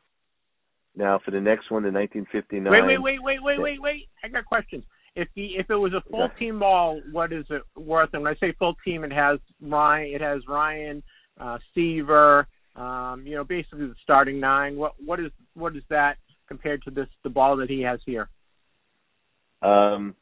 now 0.95 1.19
for 1.23 1.31
the 1.31 1.39
next 1.39 1.71
one, 1.71 1.83
the 1.83 1.91
1959. 1.91 2.71
Wait, 2.71 2.85
wait, 2.85 3.01
wait, 3.01 3.23
wait, 3.23 3.43
wait, 3.43 3.59
wait, 3.59 3.81
wait. 3.81 4.09
I 4.23 4.27
got 4.27 4.45
questions. 4.45 4.83
If 5.15 5.27
the 5.35 5.57
if 5.57 5.69
it 5.69 5.75
was 5.75 5.93
a 5.93 6.01
full 6.09 6.23
Okay. 6.23 6.39
team 6.39 6.59
ball, 6.59 7.01
what 7.11 7.33
is 7.33 7.45
it 7.49 7.63
worth? 7.75 8.09
And 8.13 8.23
when 8.23 8.33
I 8.33 8.37
say 8.37 8.53
full 8.53 8.75
team, 8.85 9.03
it 9.03 9.11
has 9.11 9.39
Ryan, 9.61 10.15
it 10.15 10.21
has 10.21 10.47
Ryan, 10.47 11.03
uh, 11.37 11.57
Seaver, 11.73 12.47
um, 12.75 13.25
you 13.25 13.35
know, 13.35 13.43
basically 13.43 13.87
the 13.87 13.95
starting 14.03 14.39
nine. 14.39 14.77
What 14.77 14.93
what 15.03 15.19
is 15.19 15.31
what 15.53 15.75
is 15.75 15.83
that 15.89 16.17
compared 16.47 16.81
to 16.83 16.91
this 16.91 17.07
the 17.23 17.29
ball 17.29 17.57
that 17.57 17.69
he 17.69 17.81
has 17.81 17.99
here? 18.05 18.29
Um, 19.61 20.15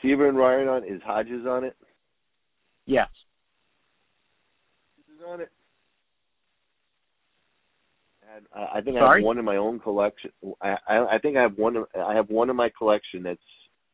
Seaver 0.00 0.28
and 0.28 0.38
Ryan 0.38 0.68
on 0.68 0.84
is 0.84 1.02
Hodges 1.02 1.46
on 1.46 1.64
it. 1.64 1.76
Yes. 2.86 3.08
Hodges 4.96 5.24
on 5.26 5.40
it. 5.40 5.50
And 8.34 8.46
I 8.54 8.78
I 8.78 8.80
think 8.80 8.96
I 8.96 9.14
have 9.14 9.24
one 9.24 9.38
in 9.38 9.44
my 9.44 9.56
own 9.56 9.78
collection. 9.80 10.30
I, 10.60 10.76
I 10.88 11.14
I 11.14 11.18
think 11.18 11.36
I 11.36 11.42
have 11.42 11.56
one. 11.56 11.84
I 11.98 12.14
have 12.14 12.28
one 12.30 12.50
in 12.50 12.56
my 12.56 12.70
collection 12.76 13.22
that's 13.22 13.40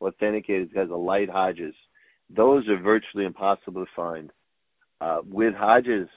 authenticated. 0.01 0.71
It 0.71 0.77
has 0.77 0.89
a 0.89 0.95
light 0.95 1.29
Hodges. 1.29 1.75
Those 2.35 2.67
are 2.69 2.81
virtually 2.81 3.25
impossible 3.25 3.85
to 3.85 3.91
find. 3.95 4.31
Uh, 5.01 5.19
with 5.29 5.53
Hodges, 5.53 6.07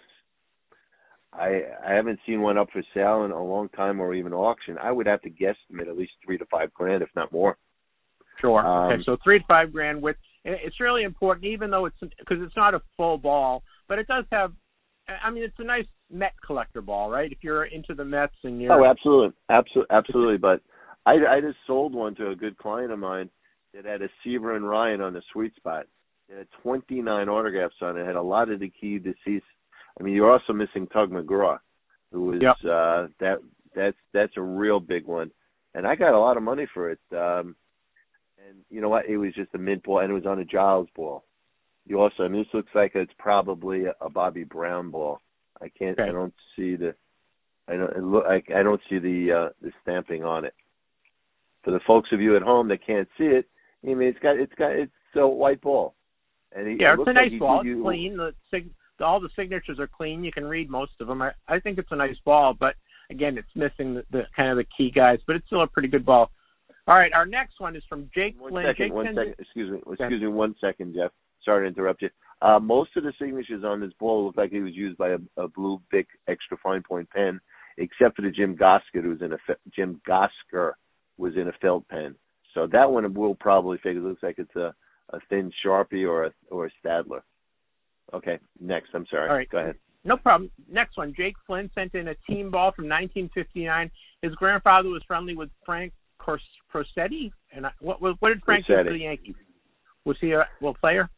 I 1.33 1.63
I 1.87 1.93
haven't 1.93 2.21
seen 2.27 2.41
one 2.41 2.59
up 2.59 2.69
for 2.73 2.83
sale 2.95 3.25
in 3.25 3.31
a 3.31 3.45
long 3.45 3.69
time 3.71 4.01
or 4.01 4.15
even 4.15 4.33
auction. 4.33 4.79
I 4.79 4.93
would 4.93 5.07
have 5.07 5.23
to 5.23 5.31
guesstimate 5.31 5.89
at 5.89 5.97
least 5.97 6.13
three 6.25 6.39
to 6.39 6.47
five 6.47 6.73
grand, 6.73 7.03
if 7.03 7.11
not 7.15 7.33
more. 7.33 7.57
Sure. 8.41 8.65
Um, 8.65 8.93
okay, 8.93 9.03
so 9.05 9.17
three 9.23 9.41
to 9.41 9.45
five 9.47 9.73
grand 9.73 10.01
with. 10.01 10.17
It's 10.45 10.81
really 10.81 11.03
important, 11.03 11.45
even 11.45 11.71
though 11.71 11.85
it's 11.85 11.99
because 12.01 12.39
it's 12.41 12.57
not 12.57 12.73
a 12.73 12.81
full 12.97 13.19
ball, 13.19 13.63
but 13.89 13.99
it 13.99 14.07
does 14.07 14.25
have. 14.33 14.53
I 15.09 15.31
mean, 15.31 15.43
it's 15.43 15.59
a 15.59 15.65
nice 15.65 15.87
Met 16.11 16.33
collector 16.45 16.81
ball, 16.81 17.11
right? 17.11 17.31
If 17.31 17.39
you're 17.43 17.65
into 17.67 17.95
the 17.95 18.05
Mets 18.05 18.35
and 18.45 18.61
you're 18.61 18.73
Oh, 18.73 18.91
absolutely, 18.91 19.35
absolutely, 19.51 19.95
absolutely. 19.95 20.37
But 20.39 20.63
I, 21.07 21.13
I 21.37 21.41
just 21.41 21.59
sold 21.67 21.95
one 21.95 22.15
to 22.17 22.31
a 22.31 22.37
good 22.37 22.57
client 22.59 22.93
of 22.93 22.99
mine 22.99 23.29
that 23.75 23.85
had 23.85 24.03
a 24.03 24.09
Seaver 24.23 24.57
and 24.57 24.69
Ryan 24.69 25.01
on 25.01 25.13
the 25.13 25.23
sweet 25.33 25.55
spot. 25.57 25.87
It 26.29 26.39
had 26.39 26.47
29 26.63 27.29
autographs 27.29 27.75
on 27.81 27.97
it. 27.97 28.03
it 28.03 28.07
had 28.07 28.17
a 28.17 28.23
lot 28.23 28.51
of 28.51 28.61
the 28.61 28.71
key 28.81 28.99
deceased. 28.99 29.45
I 29.99 30.03
mean, 30.03 30.15
you're 30.15 30.31
also 30.31 30.53
missing 30.53 30.87
Tug 30.87 31.11
McGraw, 31.11 31.59
who 32.13 32.27
was 32.27 32.43
Yep. 32.43 32.57
uh, 32.65 33.07
that 33.21 33.39
that's 33.75 33.97
that's 34.13 34.37
a 34.37 34.43
real 34.43 34.81
big 34.81 35.07
one. 35.07 35.31
And 35.75 35.87
I 35.87 35.95
got 35.95 36.15
a 36.15 36.19
lot 36.19 36.37
of 36.37 36.43
money 36.43 36.67
for 36.73 36.91
it. 36.91 37.01
Um, 37.13 37.55
and 38.47 38.59
you 38.71 38.81
know 38.81 38.89
what? 38.89 39.07
It 39.07 39.17
was 39.17 39.35
just 39.35 39.55
a 39.55 39.59
mid 39.59 39.83
ball, 39.83 40.01
and 40.01 40.11
it 40.11 40.15
was 40.15 40.27
on 40.27 40.39
a 40.39 40.45
Giles 40.45 40.89
ball. 40.95 41.25
You 41.89 42.01
also, 42.01 42.23
I 42.23 42.29
mean, 42.29 42.43
this 42.43 42.55
looks 42.55 42.71
like 42.75 42.93
it's 42.95 43.13
probably 43.19 43.85
a, 43.87 44.11
Bobby 44.11 44.45
Brown 44.45 44.91
ball. 44.91 45.21
I 45.61 45.69
can't. 45.71 45.99
I 45.99 46.13
don't 46.13 46.35
see 46.55 46.77
the. 46.77 46.95
I 47.67 47.77
don't 47.77 47.97
it 47.97 48.03
look. 48.03 48.25
I, 48.29 48.43
I 48.55 48.63
don't 48.63 48.81
see 48.89 48.99
the 48.99 49.33
uh, 49.33 49.53
the 49.63 49.73
stamping 49.83 50.23
on 50.23 50.45
it. 50.45 50.55
For 51.65 51.71
the 51.71 51.81
folks 51.87 52.11
of 52.13 52.21
you 52.21 52.37
at 52.37 52.43
home 52.43 52.69
that 52.69 52.87
can't 52.87 53.09
see 53.17 53.25
it, 53.25 53.47
I 53.83 53.95
mean, 53.95 54.09
it's 54.09 54.19
got 54.21 54.39
it's 54.39 54.55
got 54.57 54.73
it's 54.73 54.93
a 55.17 55.27
white 55.27 55.61
ball. 55.63 55.95
And 56.53 56.69
he, 56.69 56.77
Yeah, 56.79 56.95
it 56.95 57.01
it's 57.01 57.09
a 57.09 57.13
nice 57.13 57.31
he 57.31 57.39
ball. 57.39 57.63
It's 57.65 57.83
clean. 57.83 58.17
The 58.17 58.35
sig- 58.51 58.71
all 59.01 59.21
the 59.21 59.31
signatures 59.35 59.79
are 59.79 59.89
clean. 59.89 60.25
You 60.25 60.33
can 60.33 60.45
read 60.45 60.71
most 60.71 60.93
of 61.01 61.07
them. 61.07 61.23
I, 61.23 61.33
I 61.49 61.59
think 61.61 61.79
it's 61.79 61.93
a 61.93 61.97
nice 61.97 62.17
ball, 62.25 62.55
but 62.59 62.75
again, 63.11 63.39
it's 63.39 63.49
missing 63.55 63.95
the, 63.95 64.05
the 64.11 64.23
kind 64.37 64.51
of 64.51 64.57
the 64.57 64.67
key 64.77 64.91
guys. 64.91 65.19
But 65.27 65.37
it's 65.37 65.47
still 65.47 65.63
a 65.63 65.67
pretty 65.67 65.89
good 65.89 66.05
ball. 66.05 66.31
All 66.87 66.97
right, 66.97 67.13
our 67.13 67.27
next 67.27 67.61
one 67.61 67.77
is 67.77 67.83
from 67.89 68.11
Jake 68.15 68.41
One 68.41 68.51
Flynn. 68.51 68.65
second, 68.67 68.87
Jake 68.87 68.95
one 68.95 69.07
sends 69.07 69.35
Excuse 69.39 69.71
me, 69.71 69.79
excuse 69.93 70.23
me, 70.23 70.29
one 70.29 70.55
second, 70.61 70.95
Jeff. 70.95 71.13
Sorry 71.49 71.65
to 71.65 71.75
interrupt 71.75 72.03
you. 72.03 72.11
Uh, 72.43 72.59
most 72.59 72.91
of 72.97 73.05
the 73.05 73.13
signatures 73.19 73.65
on 73.65 73.81
this 73.81 73.93
ball 73.99 74.27
look 74.27 74.37
like 74.37 74.53
it 74.53 74.63
was 74.63 74.75
used 74.75 74.99
by 74.99 75.11
a, 75.11 75.19
a 75.39 75.49
blue 75.49 75.81
Bic 75.91 76.07
extra 76.29 76.59
fine 76.63 76.83
point 76.83 77.09
pen, 77.09 77.41
except 77.79 78.17
for 78.17 78.23
the 78.23 78.31
Jim 78.31 78.55
Gosger 78.55 79.03
who 79.03 79.09
was 79.09 79.23
in 79.23 79.33
a 79.33 79.39
Jim 79.75 79.99
Gosger 80.07 80.73
was 81.17 81.37
in 81.37 81.49
a 81.49 81.53
felt 81.63 81.89
pen. 81.89 82.15
So 82.53 82.67
that 82.71 82.91
one 82.91 83.15
will 83.15 83.35
probably 83.35 83.79
figure. 83.79 84.03
It 84.03 84.05
looks 84.05 84.23
like 84.23 84.39
it's 84.39 84.55
a, 84.57 84.75
a 85.15 85.21
thin 85.31 85.51
Sharpie 85.65 86.07
or 86.07 86.25
a 86.27 86.33
or 86.51 86.67
a 86.67 86.71
Staedtler. 86.85 87.23
Okay, 88.13 88.39
next. 88.61 88.91
I'm 88.93 89.07
sorry. 89.11 89.31
All 89.31 89.37
right. 89.37 89.49
Go 89.49 89.59
ahead. 89.59 89.77
No 90.05 90.19
problem. 90.19 90.51
Next 90.71 90.99
one. 90.99 91.15
Jake 91.17 91.35
Flynn 91.47 91.71
sent 91.75 91.95
in 91.95 92.09
a 92.09 92.15
team 92.29 92.51
ball 92.51 92.73
from 92.77 92.85
1959. 92.89 93.91
His 94.21 94.35
grandfather 94.35 94.91
was 94.91 95.03
friendly 95.07 95.35
with 95.35 95.49
Frank 95.65 95.95
Cors- 96.19 96.43
Crosetti. 96.73 97.31
And 97.53 97.67
I, 97.67 97.71
what, 97.81 98.01
what 98.03 98.21
did 98.29 98.43
Frank 98.45 98.67
do 98.67 98.75
for 98.77 98.85
the 98.85 98.99
Yankees? 98.99 99.35
Was 100.05 100.17
he 100.21 100.33
a 100.33 100.47
well 100.61 100.75
player? 100.75 101.11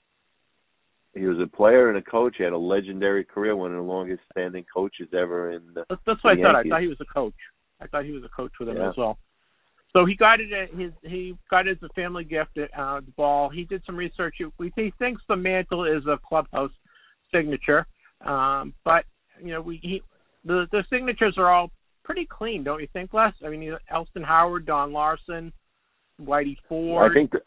He 1.15 1.27
was 1.27 1.39
a 1.41 1.47
player 1.47 1.89
and 1.89 1.99
a 1.99 2.03
coach. 2.03 2.37
He 2.39 2.45
had 2.45 2.53
a 2.53 2.59
legendary 2.59 3.25
career, 3.25 3.57
one 3.57 3.73
of 3.73 3.77
the 3.77 3.83
longest 3.83 4.21
standing 4.33 4.65
coaches 4.73 5.09
ever 5.13 5.51
in 5.53 5.63
the 5.75 5.85
That's, 5.89 6.01
that's 6.07 6.23
what 6.23 6.33
I 6.33 6.37
The 6.37 6.43
thought. 6.43 6.57
I 6.57 6.63
thought 6.69 6.81
he 6.83 6.87
was 6.87 7.01
a 7.01 7.13
coach. 7.13 7.35
I 7.81 7.87
thought 7.89 8.05
he 8.05 8.13
was 8.13 8.23
a 8.25 8.29
coach 8.29 8.53
with 8.61 8.69
him 8.69 8.77
Yeah. 8.77 8.91
as 8.91 8.97
well. 8.97 9.19
So 9.93 10.07
he 10.07 10.15
got 10.15 10.39
it 10.41 10.53
at 10.53 10.71
his 10.79 10.93
he 11.03 11.37
got 11.51 11.67
it 11.67 11.79
as 11.83 11.83
a 11.83 11.93
family 11.95 12.23
gift 12.23 12.57
at 12.59 12.71
uh, 12.79 13.01
the 13.01 13.11
ball. 13.17 13.49
He 13.49 13.65
did 13.65 13.83
some 13.85 13.97
research. 13.97 14.37
He, 14.39 14.47
he 14.77 14.93
thinks 15.01 15.21
the 15.29 15.35
mantle 15.35 15.85
is 15.85 16.07
a 16.07 16.17
clubhouse 16.25 16.71
signature, 17.35 17.87
um, 18.25 18.73
but 18.85 19.05
you 19.43 19.53
know 19.53 19.61
we 19.61 19.81
he 19.83 20.01
the 20.45 20.67
the 20.71 20.85
signatures 20.91 21.35
are 21.39 21.53
all 21.53 21.73
pretty 22.05 22.25
clean, 22.25 22.63
don't 22.63 22.81
you 22.81 22.89
think, 22.93 23.13
Les? 23.13 23.33
I 23.45 23.49
mean, 23.49 23.77
Elston 23.91 24.23
Howard, 24.23 24.65
Don 24.65 24.93
Larsen, 24.93 25.53
Whitey 26.23 26.57
Ford. 26.69 27.11
I 27.11 27.15
think 27.15 27.33
the, 27.33 27.41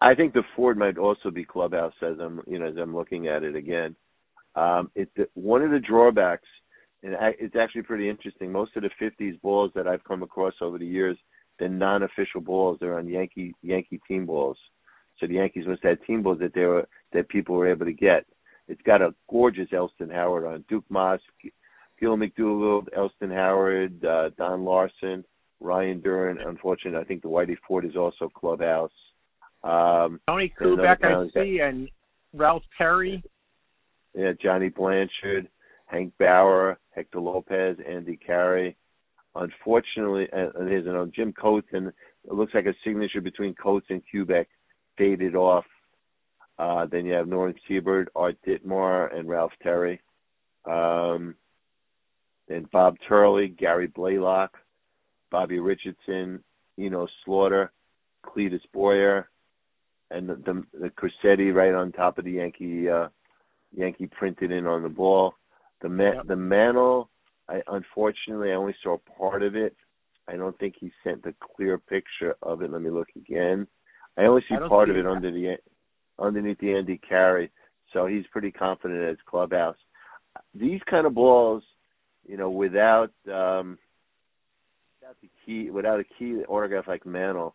I 0.00 0.14
think 0.14 0.34
the 0.34 0.42
Ford 0.54 0.76
might 0.76 0.98
also 0.98 1.30
be 1.30 1.44
clubhouse 1.44 1.94
as 2.02 2.18
I'm 2.20 2.42
you 2.46 2.58
know 2.58 2.66
as 2.66 2.76
I'm 2.76 2.94
looking 2.94 3.28
at 3.28 3.42
it 3.42 3.56
again. 3.56 3.96
Um, 4.54 4.90
it 4.94 5.08
one 5.34 5.62
of 5.62 5.70
the 5.70 5.78
drawbacks, 5.78 6.48
and 7.02 7.14
it's 7.38 7.56
actually 7.56 7.82
pretty 7.82 8.08
interesting. 8.08 8.52
Most 8.52 8.76
of 8.76 8.82
the 8.82 8.90
'50s 9.00 9.40
balls 9.40 9.70
that 9.74 9.86
I've 9.86 10.04
come 10.04 10.22
across 10.22 10.54
over 10.60 10.78
the 10.78 10.86
years, 10.86 11.16
they're 11.58 11.68
non-official 11.68 12.40
balls. 12.40 12.78
They're 12.80 12.98
on 12.98 13.08
Yankee 13.08 13.54
Yankee 13.62 14.00
team 14.06 14.26
balls. 14.26 14.58
So 15.18 15.26
the 15.26 15.34
Yankees 15.34 15.66
must 15.66 15.82
have 15.84 16.04
team 16.06 16.22
balls 16.22 16.38
that 16.40 16.54
they 16.54 16.64
were 16.64 16.86
that 17.12 17.28
people 17.28 17.54
were 17.54 17.70
able 17.70 17.86
to 17.86 17.92
get. 17.92 18.26
It's 18.68 18.82
got 18.82 19.00
a 19.00 19.14
gorgeous 19.30 19.68
Elston 19.72 20.10
Howard 20.10 20.44
on 20.44 20.64
Duke 20.68 20.84
Maas, 20.90 21.20
Gil 22.00 22.16
McDougald, 22.16 22.88
Elston 22.94 23.30
Howard, 23.30 24.04
uh, 24.04 24.30
Don 24.36 24.64
Larsen, 24.64 25.24
Ryne 25.60 26.02
Duren. 26.02 26.46
Unfortunately, 26.46 27.00
I 27.00 27.04
think 27.04 27.22
the 27.22 27.28
Whitey 27.28 27.56
Ford 27.66 27.84
is 27.84 27.96
also 27.96 28.28
clubhouse. 28.28 28.90
Um, 29.62 30.20
Tony 30.28 30.52
Kubek, 30.58 31.04
I 31.04 31.24
that- 31.24 31.30
see, 31.34 31.60
and 31.60 31.88
Ralph 32.32 32.62
Terry. 32.76 33.22
yeah, 34.14 34.32
Johnny 34.40 34.68
Blanchard, 34.68 35.48
Hank 35.86 36.12
Bauer, 36.18 36.78
Hector 36.90 37.20
Lopez, 37.20 37.78
Andy 37.86 38.16
Carey. 38.16 38.76
Unfortunately, 39.34 40.28
uh, 40.32 40.50
there's 40.54 40.86
another 40.86 41.10
Jim 41.14 41.32
Coates, 41.32 41.68
and 41.72 41.88
it 41.88 42.32
looks 42.32 42.54
like 42.54 42.66
a 42.66 42.74
signature 42.84 43.20
between 43.20 43.54
Coates 43.54 43.86
and 43.90 44.02
Kubek 44.12 44.46
faded 44.96 45.34
off. 45.34 45.66
Uh, 46.58 46.86
then 46.86 47.04
you 47.04 47.12
have 47.12 47.28
Norman 47.28 47.54
Siebern, 47.68 48.06
Art 48.16 48.36
Ditmar, 48.46 49.14
and 49.14 49.28
Ralph 49.28 49.52
Terry. 49.62 50.00
Um, 50.64 51.36
then 52.48 52.66
Bob 52.72 52.96
Turley, 53.06 53.48
Gary 53.48 53.88
Blaylock, 53.88 54.56
Bobby 55.30 55.58
Richardson, 55.60 56.42
Enos 56.78 57.10
Slaughter, 57.24 57.72
Cletus 58.24 58.62
Boyer, 58.72 59.28
and 60.10 60.28
the, 60.28 60.34
the, 60.36 60.64
the 60.80 60.90
Crosetti 60.90 61.54
right 61.54 61.74
on 61.74 61.92
top 61.92 62.18
of 62.18 62.24
the 62.24 62.32
Yankee 62.32 62.88
uh, 62.88 63.08
Yankee 63.76 64.06
printed 64.06 64.52
in 64.52 64.66
on 64.66 64.82
the 64.82 64.88
ball. 64.88 65.34
The 65.82 65.88
Yep. 65.88 66.26
the 66.26 66.36
mantle, 66.36 67.10
I 67.48 67.60
unfortunately 67.68 68.50
I 68.50 68.54
only 68.54 68.74
saw 68.82 68.98
part 69.18 69.42
of 69.42 69.56
it. 69.56 69.76
I 70.28 70.36
don't 70.36 70.58
think 70.58 70.74
he 70.80 70.90
sent 71.04 71.22
the 71.22 71.34
clear 71.40 71.78
picture 71.78 72.34
of 72.42 72.62
it. 72.62 72.70
Let 72.72 72.82
me 72.82 72.90
look 72.90 73.08
again. 73.16 73.66
I 74.16 74.22
only 74.22 74.42
see 74.48 74.56
I 74.56 74.68
part 74.68 74.88
see 74.88 74.92
of 74.92 74.96
it 74.96 75.00
it. 75.00 75.06
under 75.06 75.30
the 75.30 75.56
underneath 76.18 76.58
the 76.58 76.74
Andy 76.74 76.98
Carey, 76.98 77.50
so 77.92 78.06
he's 78.06 78.26
pretty 78.32 78.50
confident 78.50 79.02
at 79.02 79.10
his 79.10 79.18
clubhouse. 79.26 79.76
These 80.54 80.80
kind 80.88 81.06
of 81.06 81.14
balls, 81.14 81.62
you 82.26 82.36
know, 82.36 82.50
without 82.50 83.12
um, 83.32 83.78
without 85.00 85.16
the 85.20 85.30
key, 85.44 85.70
without 85.70 86.00
a 86.00 86.04
key 86.18 86.42
autograph 86.48 86.88
like 86.88 87.06
Mantle, 87.06 87.54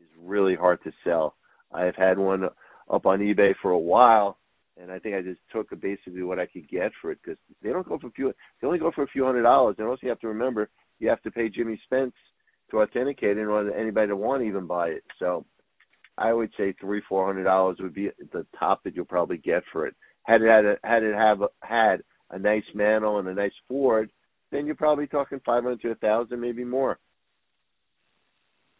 is 0.00 0.06
really 0.22 0.54
hard 0.54 0.82
to 0.84 0.92
sell. 1.04 1.34
I've 1.72 1.96
had 1.96 2.18
one 2.18 2.44
up 2.90 3.06
on 3.06 3.20
eBay 3.20 3.54
for 3.60 3.70
a 3.72 3.78
while, 3.78 4.38
and 4.80 4.90
I 4.90 4.98
think 4.98 5.14
I 5.14 5.22
just 5.22 5.40
took 5.52 5.68
basically 5.80 6.22
what 6.22 6.38
I 6.38 6.46
could 6.46 6.68
get 6.68 6.92
for 7.00 7.10
it 7.10 7.18
because 7.22 7.38
they 7.62 7.70
don't 7.70 7.88
go 7.88 7.98
for 7.98 8.08
a 8.08 8.12
few. 8.12 8.32
They 8.60 8.66
only 8.66 8.78
go 8.78 8.92
for 8.94 9.04
a 9.04 9.08
few 9.08 9.24
hundred 9.24 9.42
dollars. 9.42 9.76
And 9.78 9.88
also, 9.88 10.00
you 10.02 10.08
have 10.08 10.20
to 10.20 10.28
remember 10.28 10.68
you 10.98 11.08
have 11.08 11.22
to 11.22 11.30
pay 11.30 11.48
Jimmy 11.48 11.80
Spence 11.84 12.14
to 12.70 12.80
authenticate 12.82 13.36
it 13.36 13.40
in 13.40 13.46
order 13.48 13.74
anybody 13.74 14.08
to 14.08 14.16
want 14.16 14.42
to 14.42 14.48
even 14.48 14.66
buy 14.66 14.88
it. 14.88 15.04
So, 15.18 15.44
I 16.18 16.32
would 16.32 16.50
say 16.56 16.74
three, 16.80 17.02
four 17.08 17.26
hundred 17.26 17.44
dollars 17.44 17.78
would 17.80 17.94
be 17.94 18.10
the 18.32 18.46
top 18.58 18.82
that 18.84 18.94
you'll 18.94 19.04
probably 19.04 19.38
get 19.38 19.62
for 19.72 19.86
it. 19.86 19.94
Had 20.24 20.42
it 20.42 20.48
had 20.48 20.64
a, 20.64 20.76
had 20.82 21.02
it 21.02 21.14
have 21.14 21.42
a, 21.42 21.48
had 21.62 22.02
a 22.30 22.38
nice 22.38 22.64
mantle 22.74 23.18
and 23.18 23.28
a 23.28 23.34
nice 23.34 23.52
Ford, 23.68 24.10
then 24.50 24.66
you're 24.66 24.74
probably 24.74 25.06
talking 25.06 25.40
five 25.44 25.62
hundred 25.62 25.82
to 25.82 25.90
a 25.90 25.94
thousand, 25.96 26.40
maybe 26.40 26.64
more. 26.64 26.98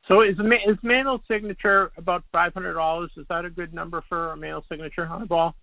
So 0.09 0.23
is 0.23 0.37
is 0.39 0.78
Mantle's 0.83 1.20
signature 1.28 1.91
about 1.97 2.23
five 2.31 2.55
hundred 2.55 2.74
dollars? 2.74 3.11
Is 3.16 3.27
that 3.28 3.45
a 3.45 3.51
good 3.51 3.74
number 3.74 4.05
for 4.09 4.33
a 4.33 4.37
Mantle 4.37 4.65
signature 4.69 5.07
on 5.07 5.23
a 5.23 5.27
ball? 5.27 5.55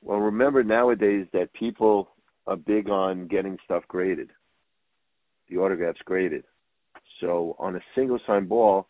Well, 0.00 0.18
remember 0.18 0.64
nowadays 0.64 1.26
that 1.32 1.52
people 1.52 2.08
are 2.46 2.56
big 2.56 2.88
on 2.88 3.28
getting 3.28 3.58
stuff 3.64 3.84
graded, 3.88 4.30
the 5.48 5.58
autographs 5.58 6.00
graded. 6.04 6.44
So 7.20 7.56
on 7.58 7.76
a 7.76 7.80
single 7.94 8.18
sign 8.26 8.46
ball, 8.48 8.88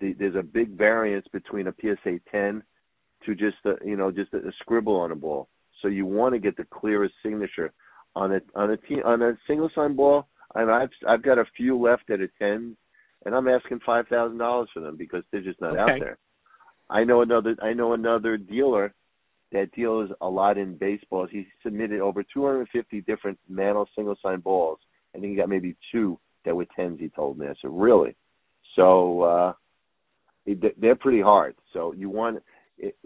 the, 0.00 0.14
there's 0.14 0.34
a 0.34 0.42
big 0.42 0.70
variance 0.76 1.26
between 1.32 1.68
a 1.68 1.74
PSA 1.80 2.18
10 2.30 2.62
to 3.24 3.34
just 3.34 3.56
a, 3.66 3.74
you 3.84 3.96
know 3.96 4.10
just 4.10 4.32
a, 4.32 4.38
a 4.38 4.52
scribble 4.60 4.96
on 4.96 5.12
a 5.12 5.16
ball. 5.16 5.48
So 5.82 5.88
you 5.88 6.06
want 6.06 6.34
to 6.34 6.40
get 6.40 6.56
the 6.56 6.64
clearest 6.64 7.14
signature 7.22 7.72
on 8.16 8.32
a 8.32 8.40
on 8.54 8.70
a 8.70 9.02
on 9.04 9.22
a 9.22 9.38
single 9.46 9.70
sign 9.74 9.94
ball. 9.94 10.28
And 10.54 10.70
I've 10.70 10.90
I've 11.06 11.22
got 11.22 11.38
a 11.38 11.44
few 11.56 11.78
left 11.78 12.10
at 12.10 12.20
a 12.20 12.28
10, 12.38 12.76
and 13.24 13.34
I'm 13.34 13.48
asking 13.48 13.80
five 13.84 14.06
thousand 14.08 14.38
dollars 14.38 14.68
for 14.72 14.80
them 14.80 14.96
because 14.96 15.22
they're 15.30 15.42
just 15.42 15.60
not 15.60 15.78
out 15.78 16.00
there. 16.00 16.18
I 16.90 17.04
know 17.04 17.22
another 17.22 17.56
I 17.62 17.72
know 17.74 17.92
another 17.92 18.36
dealer 18.36 18.94
that 19.52 19.72
deals 19.72 20.10
a 20.20 20.28
lot 20.28 20.58
in 20.58 20.76
baseballs. 20.76 21.30
He 21.30 21.46
submitted 21.62 22.00
over 22.00 22.22
250 22.22 23.00
different 23.02 23.38
Mantle 23.48 23.88
single 23.94 24.16
sign 24.22 24.40
balls. 24.40 24.78
I 25.14 25.18
think 25.18 25.30
he 25.30 25.36
got 25.36 25.48
maybe 25.48 25.74
two 25.90 26.18
that 26.44 26.54
were 26.54 26.66
tens. 26.76 27.00
He 27.00 27.08
told 27.08 27.38
me. 27.38 27.46
I 27.46 27.54
said, 27.60 27.70
really? 27.70 28.14
So 28.76 29.22
uh, 29.22 29.52
they're 30.78 30.96
pretty 30.96 31.20
hard. 31.20 31.56
So 31.72 31.92
you 31.92 32.10
want 32.10 32.42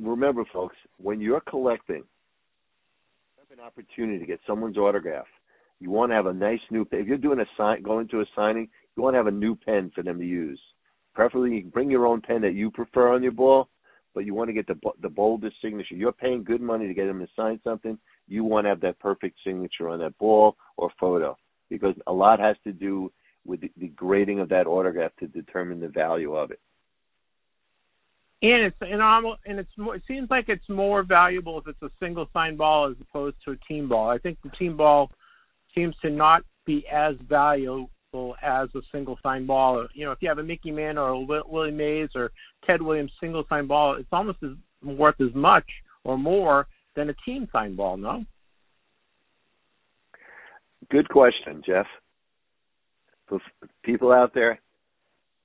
remember, 0.01 0.45
folks, 0.53 0.77
when 0.99 1.21
you're 1.21 1.41
collecting, 1.41 2.05
have 3.39 3.59
an 3.59 3.65
opportunity 3.65 4.19
to 4.19 4.27
get 4.27 4.41
someone's 4.47 4.77
autograph. 4.77 5.27
You 5.83 5.91
want 5.91 6.13
to 6.13 6.15
have 6.15 6.27
a 6.27 6.33
nice 6.33 6.61
new 6.71 6.85
pen. 6.85 7.01
If 7.01 7.09
you're 7.09 7.19
doing 7.19 7.41
a 7.41 7.47
sign, 7.57 7.83
going 7.83 8.07
to 8.09 8.21
a 8.21 8.25
signing, 8.37 8.69
you 8.97 9.03
want 9.03 9.15
to 9.15 9.19
have 9.19 9.27
a 9.27 9.33
new 9.33 9.57
pen 9.57 9.91
for 9.93 10.05
them 10.05 10.21
to 10.21 10.25
use. 10.25 10.61
Preferably, 11.13 11.57
you 11.57 11.65
bring 11.65 11.91
your 11.91 12.07
own 12.07 12.21
pen 12.21 12.41
that 12.43 12.55
you 12.55 12.71
prefer 12.71 13.13
on 13.13 13.21
your 13.21 13.33
ball, 13.33 13.69
but 14.15 14.25
you 14.25 14.33
want 14.33 14.49
to 14.49 14.55
get 14.55 14.69
the 14.69 14.79
the 15.01 15.09
boldest 15.09 15.57
signature. 15.61 15.97
You're 15.97 16.13
paying 16.13 16.45
good 16.45 16.61
money 16.61 16.87
to 16.87 16.95
get 16.95 17.07
them 17.07 17.19
to 17.19 17.27
sign 17.35 17.59
something. 17.65 17.99
You 18.29 18.45
want 18.45 18.65
to 18.65 18.69
have 18.69 18.81
that 18.83 19.01
perfect 19.01 19.39
signature 19.45 19.89
on 19.89 19.99
that 19.99 20.17
ball 20.19 20.57
or 20.77 20.89
photo 21.01 21.37
because 21.69 21.97
a 22.07 22.13
lot 22.13 22.39
has 22.39 22.57
to 22.63 22.73
do 22.73 23.11
with 23.45 23.63
the, 23.63 23.73
the 23.77 23.89
grading 23.89 24.39
of 24.39 24.49
that 24.51 24.69
autograph 24.69 25.11
to 25.19 25.27
determine 25.27 25.81
the 25.81 25.89
value 25.89 26.37
of 26.37 26.53
it. 26.53 26.61
And 28.41 28.67
it's 28.67 28.77
and 28.81 29.03
almost 29.03 29.41
and 29.47 29.59
it's 29.59 29.77
more, 29.77 29.97
it 29.97 30.03
seems 30.07 30.31
like 30.31 30.49
it's 30.49 30.69
more 30.69 31.03
valuable 31.03 31.59
if 31.59 31.67
it's 31.67 31.83
a 31.83 31.91
single 31.99 32.29
sign 32.33 32.57
ball 32.57 32.89
as 32.89 32.97
opposed 33.01 33.37
to 33.47 33.51
a 33.51 33.57
team 33.57 33.89
ball. 33.89 34.09
I 34.09 34.19
think 34.19 34.39
the 34.45 34.51
team 34.51 34.77
ball 34.77 35.11
seems 35.75 35.95
to 36.03 36.11
not 36.11 36.43
be 36.65 36.87
as 36.93 37.15
valuable 37.29 37.89
as 38.43 38.69
a 38.75 38.81
single 38.93 39.19
sign 39.23 39.47
ball. 39.47 39.87
You 39.95 40.05
know, 40.05 40.13
if 40.13 40.19
you 40.21 40.29
have 40.29 40.39
a 40.39 40.43
Mickey 40.43 40.71
Man 40.71 40.99
or 40.99 41.09
a 41.11 41.19
Willie 41.19 41.71
Mays 41.71 42.11
or 42.15 42.31
Ted 42.67 42.83
Williams 42.83 43.13
single 43.21 43.45
sign 43.49 43.67
ball, 43.67 43.97
it's 43.97 44.09
almost 44.13 44.39
as 44.43 44.51
worth 44.85 45.21
as 45.21 45.35
much 45.35 45.65
or 46.05 46.19
more 46.19 46.67
than 46.95 47.11
a 47.11 47.15
team 47.25 47.49
sign 47.53 47.75
ball. 47.75 47.97
No. 47.97 48.25
Good 50.91 51.09
question, 51.09 51.63
Jeff. 51.65 51.87
People 53.83 54.13
out 54.13 54.35
there, 54.35 54.61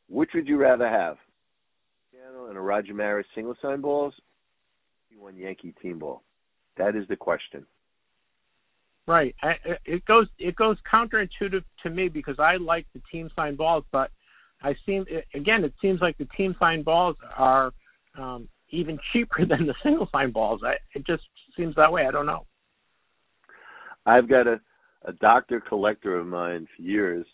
which 0.10 0.32
would 0.34 0.48
you 0.48 0.58
rather 0.58 0.90
have? 0.90 1.18
And 2.50 2.58
a 2.58 2.62
Roger 2.62 2.94
Maris 2.94 3.26
single 3.34 3.56
sign 3.62 3.82
balls, 3.82 4.14
one 5.18 5.36
Yankee 5.36 5.74
team 5.82 6.00
ball? 6.00 6.22
That 6.78 6.96
is 6.96 7.08
the 7.10 7.16
question. 7.16 7.66
Right. 9.08 9.34
It 9.86 10.04
goes 10.06 10.28
it 10.38 10.58
goes 10.58 10.76
counterintuitive 10.92 11.64
to 11.84 11.90
me 11.90 12.10
because 12.10 12.36
I 12.40 12.58
like 12.58 12.86
the 12.94 13.02
team 13.10 13.30
sign 13.38 13.56
balls, 13.56 13.86
but 13.90 14.12
I 14.62 14.76
seem 14.86 15.06
again, 15.34 15.64
it 15.64 15.74
seems 15.82 16.02
like 16.02 16.18
the 16.18 16.28
team 16.36 16.58
signed 16.60 16.84
balls 16.84 17.16
are 17.38 17.72
um, 18.18 18.50
even 18.70 19.00
cheaper 19.14 19.46
than 19.50 19.66
the 19.66 19.76
single 19.82 20.10
sign 20.12 20.32
balls. 20.32 20.62
I, 20.66 20.74
it 20.94 21.08
just 21.08 21.24
seems 21.56 21.74
that 21.76 21.92
way. 21.92 22.06
I 22.06 22.12
don't 22.12 22.26
know. 22.26 22.46
I've 24.06 24.30
got 24.30 24.46
a 24.46 24.60
a 25.06 25.14
doctor 25.14 25.62
collector 25.62 26.18
of 26.18 26.28
mine 26.28 26.68
for 26.76 26.82
years 26.82 27.26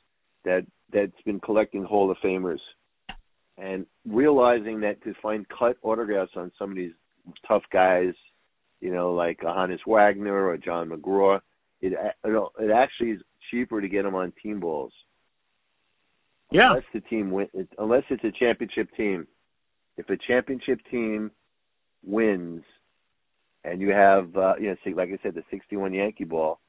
that 0.46 0.66
that's 0.92 1.22
been 1.26 1.40
collecting 1.40 1.84
Hall 1.84 2.12
of 2.12 2.18
Famers, 2.24 2.60
and 3.58 3.88
realizing 4.08 4.80
that 4.82 5.04
to 5.06 5.16
find 5.24 5.48
cut 5.50 5.78
autographs 5.82 6.34
on 6.36 6.52
some 6.60 6.70
of 6.70 6.76
these 6.76 6.92
tough 7.48 7.64
guys, 7.72 8.14
you 8.80 8.94
know, 8.94 9.14
like 9.14 9.40
Honus 9.40 9.80
Wagner 9.88 10.48
or 10.48 10.58
John 10.58 10.90
McGraw, 10.90 11.40
it 11.84 12.16
it 12.60 12.72
actually 12.72 13.12
is 13.12 13.22
cheaper 13.52 13.82
to 13.82 13.90
get 13.90 14.04
them 14.04 14.16
on 14.16 14.34
team 14.42 14.60
balls. 14.60 14.94
Yeah. 16.52 16.70
Unless 16.70 16.86
the 16.94 17.02
team 17.02 17.32
win, 17.32 17.48
unless 17.78 18.04
it's 18.10 18.24
a 18.24 18.32
championship 18.32 18.90
team. 18.96 19.28
If 19.98 20.10
a 20.10 20.18
championship 20.28 20.80
team 20.90 21.32
wins, 22.04 22.64
and 23.64 23.80
you 23.80 23.90
have, 23.92 24.36
uh, 24.36 24.56
you 24.60 24.70
know, 24.70 24.76
like 24.96 25.10
I 25.10 25.20
said, 25.22 25.36
the 25.36 25.44
61 25.52 25.94
Yankee 25.94 26.24
ball, 26.24 26.60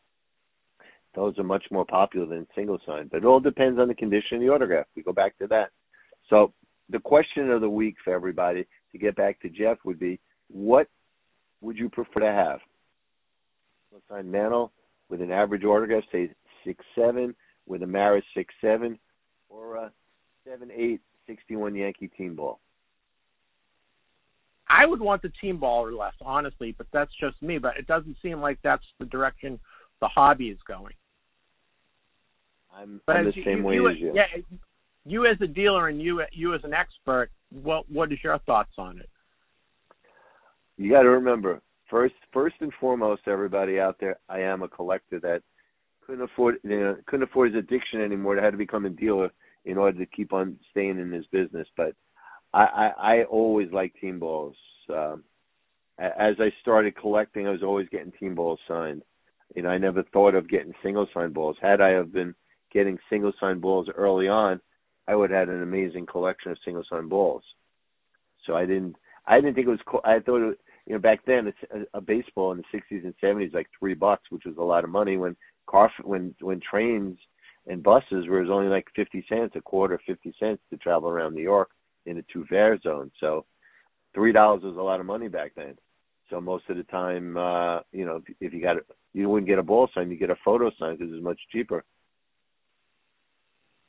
those 1.14 1.38
are 1.38 1.44
much 1.44 1.64
more 1.70 1.84
popular 1.84 2.26
than 2.26 2.46
single 2.54 2.78
sign. 2.86 3.08
But 3.10 3.18
it 3.18 3.24
all 3.24 3.40
depends 3.40 3.78
on 3.78 3.88
the 3.88 3.94
condition 3.94 4.36
of 4.36 4.42
the 4.42 4.48
autograph. 4.48 4.86
We 4.94 5.02
go 5.02 5.12
back 5.12 5.38
to 5.38 5.46
that. 5.48 5.70
So 6.28 6.52
the 6.90 6.98
question 6.98 7.50
of 7.50 7.60
the 7.60 7.70
week 7.70 7.96
for 8.04 8.12
everybody 8.12 8.66
to 8.92 8.98
get 8.98 9.16
back 9.16 9.40
to 9.40 9.48
Jeff 9.48 9.78
would 9.84 9.98
be, 9.98 10.20
what 10.48 10.88
would 11.60 11.78
you 11.78 11.88
prefer 11.88 12.20
to 12.20 12.26
have? 12.26 12.60
Single 13.90 14.02
sign 14.08 14.30
Mantle 14.30 14.72
with 15.08 15.20
an 15.20 15.30
average 15.30 15.64
autograph, 15.64 16.04
say 16.10 16.30
six 16.64 16.84
seven, 16.94 17.34
with 17.66 17.82
a 17.82 17.86
Maris 17.86 18.24
six 18.36 18.52
seven, 18.60 18.98
or 19.48 19.76
a 19.76 19.92
seven 20.46 20.70
eight 20.70 21.00
61 21.26 21.74
Yankee 21.74 22.08
team 22.08 22.34
ball. 22.36 22.60
I 24.68 24.86
would 24.86 25.00
want 25.00 25.22
the 25.22 25.30
team 25.40 25.58
ball 25.58 25.84
or 25.84 25.92
less, 25.92 26.14
honestly, 26.22 26.74
but 26.76 26.86
that's 26.92 27.10
just 27.20 27.40
me. 27.42 27.58
But 27.58 27.76
it 27.78 27.86
doesn't 27.86 28.16
seem 28.22 28.40
like 28.40 28.58
that's 28.62 28.84
the 28.98 29.06
direction 29.06 29.58
the 30.00 30.08
hobby 30.08 30.48
is 30.48 30.58
going. 30.66 30.94
I'm, 32.74 33.00
I'm 33.06 33.26
the 33.26 33.32
you- 33.34 33.44
same 33.44 33.58
you, 33.58 33.64
way 33.64 33.74
you, 33.74 33.88
as 33.88 33.96
you. 33.98 34.12
Yeah, 34.14 34.42
you 35.06 35.26
as 35.26 35.36
a 35.42 35.46
dealer 35.46 35.88
and 35.88 36.00
you 36.00 36.22
you 36.32 36.54
as 36.54 36.62
an 36.64 36.72
expert, 36.74 37.30
what 37.50 37.88
what 37.90 38.10
is 38.12 38.18
your 38.24 38.38
thoughts 38.40 38.72
on 38.78 38.98
it? 38.98 39.08
You 40.76 40.90
got 40.90 41.02
to 41.02 41.10
remember, 41.10 41.60
first, 41.94 42.14
first 42.32 42.56
and 42.58 42.72
foremost, 42.80 43.22
everybody 43.28 43.78
out 43.78 43.98
there, 44.00 44.18
I 44.28 44.40
am 44.40 44.62
a 44.62 44.68
collector 44.68 45.20
that 45.20 45.42
couldn't 46.04 46.24
afford, 46.24 46.56
you 46.64 46.80
know, 46.80 46.96
couldn't 47.06 47.22
afford 47.22 47.54
his 47.54 47.62
addiction 47.62 48.00
anymore. 48.00 48.36
I 48.36 48.44
had 48.44 48.50
to 48.50 48.56
become 48.56 48.84
a 48.84 48.90
dealer 48.90 49.30
in 49.64 49.78
order 49.78 50.00
to 50.00 50.06
keep 50.06 50.32
on 50.32 50.58
staying 50.72 50.98
in 50.98 51.12
this 51.12 51.24
business. 51.30 51.68
But 51.76 51.94
I, 52.52 52.64
I, 52.64 53.18
I 53.18 53.24
always 53.30 53.70
liked 53.70 54.00
team 54.00 54.18
balls. 54.18 54.56
Um, 54.92 55.22
as 55.96 56.34
I 56.40 56.50
started 56.62 56.96
collecting, 56.96 57.46
I 57.46 57.52
was 57.52 57.62
always 57.62 57.88
getting 57.90 58.10
team 58.18 58.34
balls 58.34 58.58
signed. 58.66 59.02
You 59.54 59.62
know, 59.62 59.68
I 59.68 59.78
never 59.78 60.02
thought 60.12 60.34
of 60.34 60.50
getting 60.50 60.74
single 60.82 61.06
sign 61.14 61.32
balls. 61.32 61.56
Had 61.62 61.80
I 61.80 61.90
have 61.90 62.12
been 62.12 62.34
getting 62.72 62.98
single 63.08 63.32
sign 63.38 63.60
balls 63.60 63.86
early 63.94 64.26
on, 64.26 64.60
I 65.06 65.14
would 65.14 65.30
have 65.30 65.46
had 65.46 65.54
an 65.54 65.62
amazing 65.62 66.06
collection 66.06 66.50
of 66.50 66.58
single 66.64 66.84
sign 66.90 67.08
balls. 67.08 67.44
So 68.48 68.56
I 68.56 68.66
didn't, 68.66 68.96
I 69.28 69.36
didn't 69.36 69.54
think 69.54 69.68
it 69.68 69.70
was 69.70 69.78
cool. 69.86 70.00
I 70.04 70.18
thought, 70.18 70.50
it, 70.50 70.58
you 70.86 70.94
know, 70.94 70.98
back 70.98 71.20
then, 71.26 71.46
it's 71.46 71.88
a, 71.94 71.98
a 71.98 72.00
baseball 72.00 72.52
in 72.52 72.58
the 72.58 72.78
'60s 72.78 73.04
and 73.04 73.14
'70s 73.22 73.54
like 73.54 73.68
three 73.78 73.94
bucks, 73.94 74.24
which 74.30 74.44
was 74.44 74.56
a 74.58 74.62
lot 74.62 74.84
of 74.84 74.90
money. 74.90 75.16
When 75.16 75.36
car, 75.66 75.90
when 76.02 76.34
when 76.40 76.60
trains 76.60 77.18
and 77.66 77.82
buses 77.82 78.26
were 78.28 78.42
only 78.42 78.68
like 78.68 78.86
50 78.94 79.24
cents, 79.28 79.54
a 79.56 79.60
quarter, 79.60 79.98
50 80.06 80.34
cents 80.38 80.60
to 80.70 80.76
travel 80.76 81.08
around 81.08 81.34
New 81.34 81.42
York 81.42 81.70
in 82.06 82.16
the 82.16 82.24
two 82.30 82.44
fare 82.46 82.78
zone. 82.80 83.10
So 83.20 83.46
three 84.14 84.32
dollars 84.32 84.62
was 84.62 84.76
a 84.76 84.82
lot 84.82 85.00
of 85.00 85.06
money 85.06 85.28
back 85.28 85.52
then. 85.56 85.76
So 86.30 86.40
most 86.40 86.64
of 86.68 86.76
the 86.76 86.84
time, 86.84 87.36
uh, 87.36 87.80
you 87.92 88.04
know, 88.04 88.16
if, 88.16 88.36
if 88.40 88.52
you 88.52 88.62
got, 88.62 88.76
a, 88.76 88.80
you 89.12 89.28
wouldn't 89.28 89.48
get 89.48 89.58
a 89.58 89.62
ball 89.62 89.88
sign, 89.94 90.10
you 90.10 90.16
get 90.16 90.30
a 90.30 90.36
photo 90.44 90.70
sign 90.78 90.96
because 90.96 91.12
it's 91.12 91.24
much 91.24 91.38
cheaper. 91.52 91.84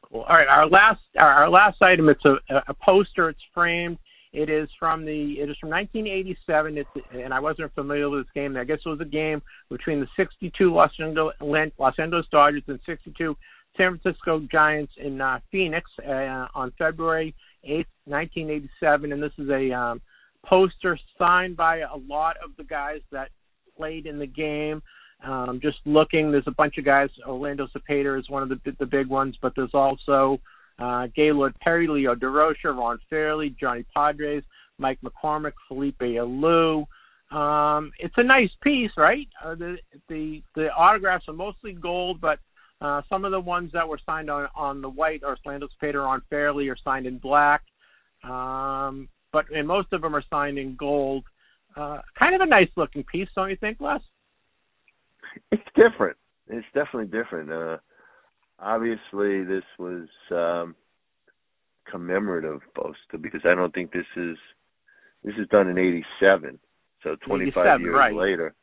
Cool. 0.04 0.22
All 0.22 0.36
right, 0.36 0.48
our 0.48 0.68
last 0.70 1.02
our 1.18 1.50
last 1.50 1.82
item. 1.82 2.10
It's 2.10 2.24
a 2.26 2.36
a 2.68 2.74
poster. 2.74 3.30
It's 3.30 3.40
framed. 3.54 3.98
It 4.36 4.50
is 4.50 4.68
from 4.78 5.06
the 5.06 5.40
it 5.40 5.50
is 5.50 5.56
from 5.62 5.70
1987. 5.70 6.78
It's 6.78 6.90
and 7.14 7.34
I 7.34 7.40
wasn't 7.40 7.74
familiar 7.74 8.10
with 8.10 8.26
this 8.26 8.32
game. 8.36 8.58
I 8.58 8.66
guess 8.66 8.80
it 8.86 8.90
was 8.90 9.00
a 9.00 9.06
game 9.06 9.42
between 9.70 10.02
the 10.02 10.08
62 10.18 10.74
Los 10.74 10.92
Angeles 11.00 11.36
Los 11.40 11.94
Angeles 11.98 12.26
Dodgers 12.32 12.64
and 12.68 12.80
62 12.86 13.38
San 13.78 13.98
Francisco 13.98 14.46
Giants 14.52 14.92
in 14.98 15.22
uh, 15.22 15.40
Phoenix 15.52 15.90
uh, 16.06 16.48
on 16.54 16.74
February 16.78 17.34
8th, 17.64 17.86
1987. 18.04 19.14
And 19.14 19.24
this 19.24 19.32
is 19.38 19.50
a 19.50 19.72
um, 19.72 20.02
poster 20.46 21.00
signed 21.18 21.56
by 21.56 21.80
a 21.80 21.96
lot 21.96 22.36
of 22.44 22.52
the 22.58 22.66
guys 22.66 23.00
that 23.14 23.30
played 23.78 24.06
in 24.06 24.20
the 24.20 24.28
game. 24.28 24.82
Um, 25.26 25.62
just 25.64 25.78
looking, 25.86 26.32
there's 26.32 26.44
a 26.48 26.52
bunch 26.52 26.78
of 26.78 26.84
guys. 26.84 27.10
Orlando 27.26 27.68
Cepeda 27.68 28.20
is 28.20 28.30
one 28.30 28.44
of 28.44 28.50
the 28.50 28.60
the 28.80 28.86
big 28.86 29.08
ones, 29.08 29.38
but 29.42 29.54
there's 29.56 29.74
also 29.74 30.42
uh, 30.80 31.08
Gaylord 31.16 31.56
Perry, 31.62 31.88
Leo 31.88 32.16
Durocher, 32.16 32.76
Ron 32.76 33.00
Fairly, 33.10 33.56
Johnny 33.60 33.86
Podres, 33.96 34.44
Mike 34.78 35.00
McCormick, 35.04 35.54
Felipe 35.68 36.00
Alou. 36.00 36.86
Um, 37.32 37.92
it's 38.00 38.14
a 38.18 38.24
nice 38.24 38.50
piece, 38.62 38.92
right? 38.98 39.28
Uh, 39.44 39.56
the 39.56 39.78
the 40.10 40.42
the 40.56 40.68
autographs 40.68 41.26
are 41.28 41.34
mostly 41.34 41.74
gold, 41.74 42.22
but 42.22 42.40
uh, 42.82 43.02
some 43.10 43.26
of 43.26 43.32
the 43.32 43.40
ones 43.40 43.72
that 43.74 43.88
were 43.88 44.00
signed 44.06 44.30
on 44.30 44.48
on 44.56 44.82
the 44.82 44.90
white, 44.90 45.24
Orlando 45.24 45.68
Cepeda, 45.82 45.96
Ron 45.96 46.22
Fairly, 46.30 46.70
are 46.70 46.78
signed 46.84 47.06
in 47.06 47.18
black. 47.18 47.62
Um, 48.24 49.10
but 49.32 49.46
and 49.52 49.68
most 49.68 49.92
of 49.92 50.02
them 50.02 50.16
are 50.16 50.24
signed 50.30 50.58
in 50.58 50.76
gold. 50.76 51.24
Uh, 51.76 52.00
kind 52.18 52.36
of 52.36 52.42
a 52.42 52.46
nice 52.46 52.70
looking 52.78 53.04
piece, 53.04 53.28
don't 53.36 53.50
you 53.50 53.58
think, 53.58 53.82
Les? 53.82 54.00
It's 55.52 55.64
different. 55.76 56.18
It's 56.48 56.66
definitely 56.74 57.08
different. 57.08 57.52
Uh, 57.52 57.78
obviously, 58.60 59.44
this 59.44 59.64
was 59.78 60.08
um, 60.32 60.76
commemorative 61.90 62.62
poster 62.76 63.18
because 63.22 63.42
I 63.46 63.56
don't 63.56 63.74
think 63.74 63.92
this 63.92 64.06
is 64.16 64.38
this 65.24 65.36
is 65.40 65.48
done 65.50 65.70
in 65.70 65.78
'87, 65.78 66.60
so 67.04 67.16
25 67.28 67.82
years 67.82 67.96
right. 67.96 68.14
later. 68.14 68.54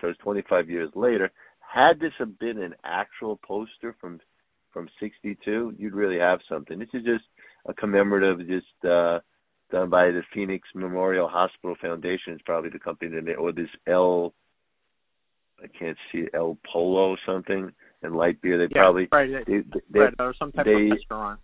So 0.00 0.08
it's 0.08 0.18
25 0.20 0.70
years 0.70 0.90
later. 0.94 1.30
Had 1.60 1.98
this 2.00 2.12
have 2.18 2.38
been 2.38 2.58
an 2.62 2.74
actual 2.84 3.38
poster 3.46 3.94
from 4.00 4.20
from 4.72 4.88
'62, 5.00 5.74
you'd 5.78 5.94
really 5.94 6.18
have 6.18 6.40
something. 6.48 6.78
This 6.78 6.88
is 6.92 7.04
just 7.04 7.24
a 7.66 7.74
commemorative, 7.74 8.46
just 8.46 8.66
uh, 8.84 9.20
done 9.70 9.90
by 9.90 10.06
the 10.10 10.22
Phoenix 10.32 10.68
Memorial 10.74 11.28
Hospital 11.28 11.76
Foundation. 11.80 12.34
It's 12.34 12.42
probably 12.42 12.70
the 12.70 12.78
company 12.78 13.20
that 13.20 13.34
or 13.34 13.52
this 13.52 13.70
L. 13.86 14.34
I 15.62 15.66
can't 15.76 15.96
see 16.12 16.28
El 16.32 16.56
Polo 16.70 17.10
or 17.10 17.18
something 17.26 17.72
and 18.02 18.14
light 18.16 18.40
beer. 18.40 18.58
They 18.58 18.72
Yeah, 18.74 18.82
probably 18.82 19.08
right, 19.12 19.30
they, 19.46 19.62
they, 19.90 20.00
right, 20.00 20.14
or 20.18 20.34
some 20.38 20.52
type 20.52 20.66
they- 20.66 20.84
of 20.86 20.90
restaurant. 20.92 21.40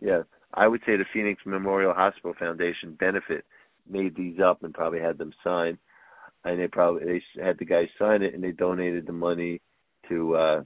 yeah, 0.00 0.22
I 0.54 0.66
would 0.68 0.80
say 0.86 0.96
the 0.96 1.04
Phoenix 1.12 1.42
Memorial 1.44 1.92
Hospital 1.94 2.34
Foundation 2.38 2.94
benefit 2.94 3.44
made 3.88 4.14
these 4.16 4.38
up 4.40 4.62
and 4.62 4.74
probably 4.74 5.00
had 5.00 5.18
them 5.18 5.32
sign, 5.42 5.78
and 6.44 6.60
they 6.60 6.68
probably 6.68 7.04
they 7.04 7.42
had 7.42 7.58
the 7.58 7.64
guys 7.64 7.88
sign 7.98 8.22
it 8.22 8.34
and 8.34 8.42
they 8.42 8.52
donated 8.52 9.06
the 9.06 9.12
money 9.12 9.60
to 10.08 10.36
uh 10.36 10.62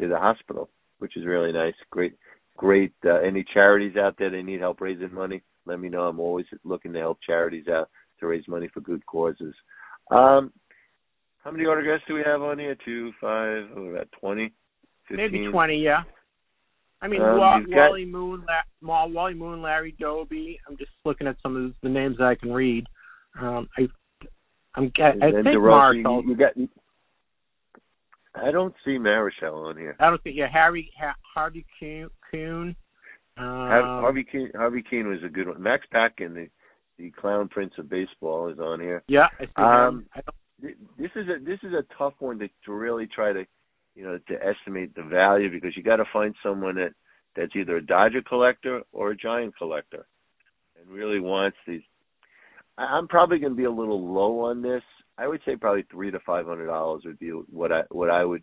to 0.00 0.08
the 0.08 0.18
hospital, 0.18 0.70
which 0.98 1.16
is 1.16 1.26
really 1.26 1.52
nice. 1.52 1.74
Great, 1.90 2.14
great. 2.56 2.92
Uh, 3.04 3.14
any 3.16 3.44
charities 3.52 3.96
out 3.96 4.16
there 4.18 4.30
that 4.30 4.42
need 4.42 4.60
help 4.60 4.80
raising 4.80 5.12
money? 5.12 5.42
Let 5.66 5.80
me 5.80 5.88
know. 5.88 6.02
I'm 6.02 6.20
always 6.20 6.46
looking 6.64 6.92
to 6.92 7.00
help 7.00 7.18
charities 7.20 7.66
out 7.68 7.90
to 8.20 8.26
raise 8.26 8.46
money 8.48 8.68
for 8.72 8.80
good 8.80 9.04
causes. 9.06 9.54
Um, 10.10 10.52
how 11.48 11.52
many 11.52 11.64
autographs 11.66 12.04
do 12.06 12.12
we 12.12 12.22
have 12.26 12.42
on 12.42 12.58
here? 12.58 12.76
Two, 12.84 13.10
five, 13.18 13.64
oh, 13.74 13.86
about 13.86 14.08
twenty. 14.20 14.52
15? 15.08 15.16
Maybe 15.16 15.50
twenty, 15.50 15.76
yeah. 15.82 16.02
I 17.00 17.08
mean, 17.08 17.22
Um, 17.22 17.38
Wa- 17.38 17.56
you've 17.56 17.70
got- 17.70 17.88
Wally 17.90 18.04
Moon, 18.04 18.44
La- 18.82 19.06
Wally 19.06 19.32
Moon, 19.32 19.62
Larry 19.62 19.92
Doby. 19.92 20.60
I'm 20.68 20.76
just 20.76 20.90
looking 21.06 21.26
at 21.26 21.40
some 21.42 21.56
of 21.56 21.72
the 21.80 21.88
names 21.88 22.18
that 22.18 22.26
I 22.26 22.34
can 22.34 22.52
read. 22.52 22.84
Um, 23.40 23.66
I, 23.78 23.88
I'm, 24.74 24.92
I, 24.98 25.08
I 25.08 25.12
think 25.32 25.46
DeRosa, 25.46 26.02
Marshall. 26.02 26.22
you, 26.24 26.28
you 26.30 26.36
got. 26.36 26.52
I 28.34 28.50
don't 28.50 28.74
see 28.84 28.98
Marichal 28.98 29.68
on 29.70 29.78
here. 29.78 29.96
I 29.98 30.10
don't 30.10 30.22
think. 30.22 30.36
Yeah, 30.36 30.48
Harry 30.52 30.92
ha- 31.00 31.14
Harvey 31.34 31.64
Kuenn. 31.80 32.08
Kuenn. 32.30 32.76
Um, 33.38 34.02
Harvey 34.02 34.24
Kuenn, 34.24 34.54
Harvey 34.54 34.82
Kuenn 34.82 35.08
was 35.08 35.22
a 35.24 35.28
good 35.30 35.48
one. 35.48 35.62
Max 35.62 35.86
Patkin, 35.90 36.34
the 36.34 36.48
the 36.98 37.10
clown 37.12 37.48
prince 37.48 37.72
of 37.78 37.88
baseball, 37.88 38.48
is 38.48 38.58
on 38.58 38.80
here. 38.80 39.02
Yeah, 39.08 39.28
I 39.40 39.44
see 39.46 39.52
Um, 39.56 39.98
him. 40.00 40.06
I 40.14 40.20
don't, 40.20 40.36
This 40.60 41.10
is 41.14 41.28
a 41.28 41.44
this 41.44 41.58
is 41.62 41.72
a 41.72 41.84
tough 41.96 42.14
one 42.18 42.38
to, 42.40 42.48
to 42.66 42.72
really 42.72 43.06
try 43.06 43.32
to, 43.32 43.44
you 43.94 44.04
know, 44.04 44.18
to 44.28 44.34
estimate 44.34 44.94
the 44.94 45.02
value 45.02 45.50
because 45.50 45.76
you 45.76 45.82
got 45.82 45.96
to 45.96 46.04
find 46.12 46.34
someone 46.42 46.74
that 46.76 46.94
that's 47.36 47.54
either 47.54 47.76
a 47.76 47.86
Dodger 47.86 48.22
collector 48.22 48.82
or 48.92 49.12
a 49.12 49.16
Giant 49.16 49.56
collector, 49.56 50.06
and 50.78 50.90
really 50.90 51.20
wants 51.20 51.56
these. 51.66 51.82
I, 52.76 52.82
I'm 52.82 53.06
probably 53.06 53.38
going 53.38 53.52
to 53.52 53.56
be 53.56 53.64
a 53.64 53.70
little 53.70 54.12
low 54.12 54.40
on 54.40 54.62
this. 54.62 54.82
I 55.16 55.28
would 55.28 55.40
say 55.44 55.56
probably 55.56 55.84
three 55.90 56.10
to 56.10 56.18
five 56.26 56.46
hundred 56.46 56.66
dollars 56.66 57.02
would 57.04 57.18
be 57.18 57.30
what 57.30 57.70
I 57.70 57.82
what 57.90 58.10
I 58.10 58.24
would 58.24 58.42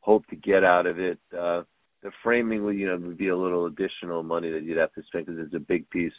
hope 0.00 0.26
to 0.28 0.36
get 0.36 0.64
out 0.64 0.86
of 0.86 0.98
it. 0.98 1.18
Uh, 1.32 1.62
the 2.02 2.10
framing 2.22 2.64
would 2.64 2.76
you 2.76 2.86
know 2.86 2.96
would 2.96 3.18
be 3.18 3.28
a 3.28 3.36
little 3.36 3.66
additional 3.66 4.22
money 4.22 4.50
that 4.50 4.62
you'd 4.62 4.78
have 4.78 4.92
to 4.94 5.02
spend 5.06 5.26
because 5.26 5.40
it's 5.44 5.54
a 5.54 5.60
big 5.60 5.88
piece. 5.90 6.12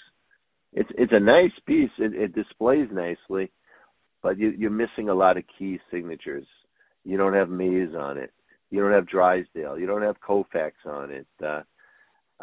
It's 0.73 0.89
it's 0.97 1.13
a 1.13 1.19
nice 1.19 1.51
piece. 1.65 1.91
It, 1.97 2.13
it 2.13 2.35
displays 2.35 2.87
nicely, 2.91 3.51
but 4.25 4.39
you, 4.39 4.55
you're 4.57 4.71
missing 4.71 5.09
a 5.09 5.13
lot 5.13 5.37
of 5.37 5.43
key 5.59 5.79
signatures. 5.91 6.47
You 7.03 7.15
don't 7.15 7.35
have 7.35 7.47
Mays 7.47 7.89
on 7.95 8.17
it. 8.17 8.33
You 8.71 8.81
don't 8.81 8.91
have 8.91 9.07
Drysdale. 9.07 9.77
You 9.77 9.85
don't 9.85 10.01
have 10.01 10.15
Koufax 10.19 10.71
on 10.83 11.11
it. 11.11 11.27
Uh, 11.45 11.61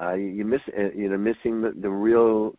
uh, 0.01 0.15
you, 0.15 0.45
miss 0.45 0.61
uh, 0.79 0.93
you 0.95 1.09
know 1.09 1.19
missing 1.19 1.61
the, 1.61 1.75
the 1.77 1.91
real 1.91 2.55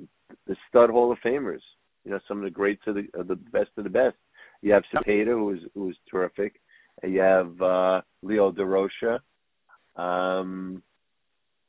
the 0.45 0.57
stud 0.67 0.89
Hall 0.89 1.09
of 1.09 1.19
Famers. 1.25 1.61
You 2.03 2.11
know 2.11 2.19
some 2.27 2.39
of 2.39 2.43
the 2.43 2.49
greats 2.49 2.81
of 2.85 2.95
the 2.95 3.07
of 3.17 3.29
the 3.29 3.37
best 3.37 3.69
of 3.77 3.85
the 3.85 3.89
best. 3.89 4.17
You 4.61 4.73
have 4.73 4.83
Cepeda, 4.93 5.27
who 5.27 5.45
was 5.45 5.59
who 5.73 5.85
was 5.85 5.95
terrific. 6.11 6.59
You 7.01 7.21
have 7.21 7.61
uh, 7.61 8.01
Leo 8.23 8.51
Durocher. 8.51 9.19
Um, 9.95 10.83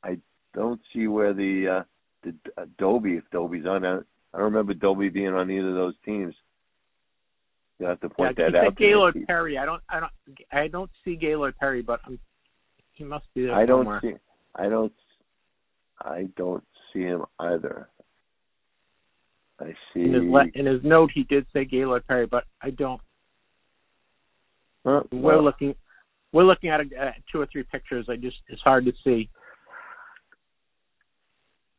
I 0.03 0.17
don't 0.53 0.81
see 0.91 1.07
where 1.07 1.33
the 1.33 1.79
uh, 1.79 1.83
the 2.21 2.35
uh, 2.61 2.65
Doby 2.77 3.13
if 3.13 3.23
Doby's 3.31 3.65
on. 3.65 3.85
I, 3.85 3.93
I 3.93 4.39
don't 4.39 4.51
remember 4.51 4.73
Doby 4.73 5.07
being 5.07 5.29
on 5.29 5.49
either 5.49 5.69
of 5.69 5.75
those 5.75 5.95
teams. 6.03 6.35
You 7.79 7.87
have 7.87 7.99
to 8.01 8.09
point 8.09 8.37
yeah, 8.37 8.51
that 8.51 8.67
out. 8.67 8.77
Gaylord 8.77 9.17
Perry. 9.27 9.57
I 9.57 9.65
don't. 9.65 9.81
I 9.89 9.99
don't. 9.99 10.11
I 10.51 10.67
don't 10.67 10.89
see 11.03 11.15
Gaylord 11.15 11.57
Perry, 11.57 11.81
but 11.81 11.99
I'm, 12.05 12.17
he 12.93 13.03
must 13.03 13.25
be 13.33 13.43
there 13.43 13.55
I 13.55 13.65
don't 13.65 14.01
see. 14.01 14.13
I 14.55 14.69
don't. 14.69 14.93
I 16.01 16.27
don't 16.37 16.63
see 16.93 17.01
him 17.01 17.23
either. 17.39 17.89
I 19.59 19.73
see. 19.93 20.01
In 20.01 20.13
his, 20.13 20.23
le- 20.23 20.51
in 20.53 20.65
his 20.65 20.81
note, 20.83 21.11
he 21.13 21.23
did 21.23 21.45
say 21.51 21.65
Gaylord 21.65 22.07
Perry, 22.07 22.25
but 22.25 22.45
I 22.61 22.69
don't. 22.69 23.01
Huh? 24.85 25.03
We're 25.11 25.41
looking. 25.41 25.75
We're 26.31 26.43
looking 26.43 26.69
at, 26.69 26.79
a, 26.81 26.83
at 26.99 27.15
two 27.31 27.41
or 27.41 27.47
three 27.51 27.63
pictures. 27.63 28.07
I 28.09 28.15
just 28.15 28.37
it's 28.47 28.61
hard 28.61 28.85
to 28.85 28.93
see. 29.03 29.29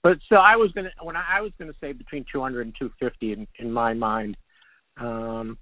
But 0.03 0.19
so 0.29 0.37
I 0.37 0.57
was 0.57 0.73
gonna 0.73 0.91
when 1.03 1.17
I, 1.17 1.39
I 1.39 1.41
was 1.41 1.53
gonna 1.59 1.73
say 1.81 1.93
between 1.93 2.27
200 2.31 2.67
and 2.67 2.75
250 2.79 3.33
in 3.33 3.47
in 3.59 3.73
my 3.73 3.95
mind. 3.95 4.37
Um, 4.99 5.59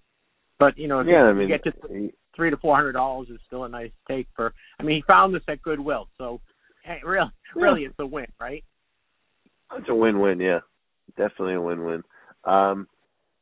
but 0.64 0.78
you 0.78 0.88
know 0.88 1.00
if 1.00 1.06
yeah, 1.06 1.24
you, 1.24 1.28
I 1.28 1.32
mean, 1.34 1.48
get 1.48 1.62
to 1.64 2.10
three 2.34 2.50
to 2.50 2.56
four 2.56 2.74
hundred 2.74 2.92
dollars 2.92 3.28
is 3.28 3.38
still 3.46 3.64
a 3.64 3.68
nice 3.68 3.90
take 4.08 4.26
for. 4.34 4.54
I 4.80 4.82
mean, 4.82 4.96
he 4.96 5.02
found 5.06 5.34
this 5.34 5.42
at 5.48 5.62
Goodwill, 5.62 6.08
so 6.16 6.40
hey, 6.84 7.00
really, 7.04 7.30
really, 7.54 7.82
it's 7.82 7.94
a 7.98 8.06
win, 8.06 8.26
right? 8.40 8.64
It's 9.76 9.88
a 9.88 9.94
win-win, 9.94 10.40
yeah, 10.40 10.60
definitely 11.16 11.54
a 11.54 11.60
win-win. 11.60 12.02
Um, 12.44 12.86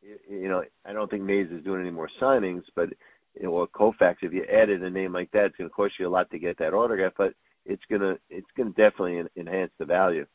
you, 0.00 0.40
you 0.42 0.48
know, 0.48 0.64
I 0.84 0.92
don't 0.92 1.10
think 1.10 1.22
Mays 1.22 1.50
is 1.50 1.62
doing 1.62 1.80
any 1.80 1.90
more 1.90 2.08
signings, 2.20 2.62
but 2.74 2.88
you 3.34 3.44
know, 3.44 3.50
or 3.50 3.68
Koufax, 3.68 4.16
if 4.22 4.32
you 4.32 4.44
added 4.44 4.82
a 4.82 4.90
name 4.90 5.12
like 5.12 5.30
that, 5.32 5.46
it's 5.46 5.56
going 5.56 5.70
to 5.70 5.74
cost 5.74 5.94
you 5.98 6.08
a 6.08 6.10
lot 6.10 6.30
to 6.30 6.38
get 6.38 6.58
that 6.58 6.74
autograph, 6.74 7.12
but 7.16 7.34
it's 7.64 7.82
gonna 7.88 8.16
it's 8.28 8.46
gonna 8.56 8.70
definitely 8.70 9.18
en- 9.18 9.28
enhance 9.36 9.70
the 9.78 9.84
value. 9.84 10.26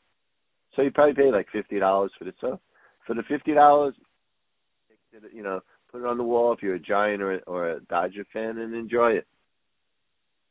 So 0.74 0.82
you 0.82 0.90
probably 0.90 1.14
pay 1.14 1.30
like 1.30 1.48
fifty 1.52 1.78
dollars 1.78 2.12
for 2.18 2.24
the 2.24 2.32
so 2.40 2.58
for 3.06 3.14
the 3.14 3.22
fifty 3.28 3.52
dollars, 3.52 3.94
you 5.32 5.42
know, 5.42 5.60
put 5.90 6.00
it 6.00 6.06
on 6.06 6.18
the 6.18 6.24
wall 6.24 6.52
if 6.52 6.62
you're 6.62 6.74
a 6.74 6.80
Giant 6.80 7.22
or 7.22 7.40
or 7.46 7.70
a 7.70 7.80
Dodger 7.80 8.26
fan 8.32 8.58
and 8.58 8.74
enjoy 8.74 9.12
it. 9.12 9.26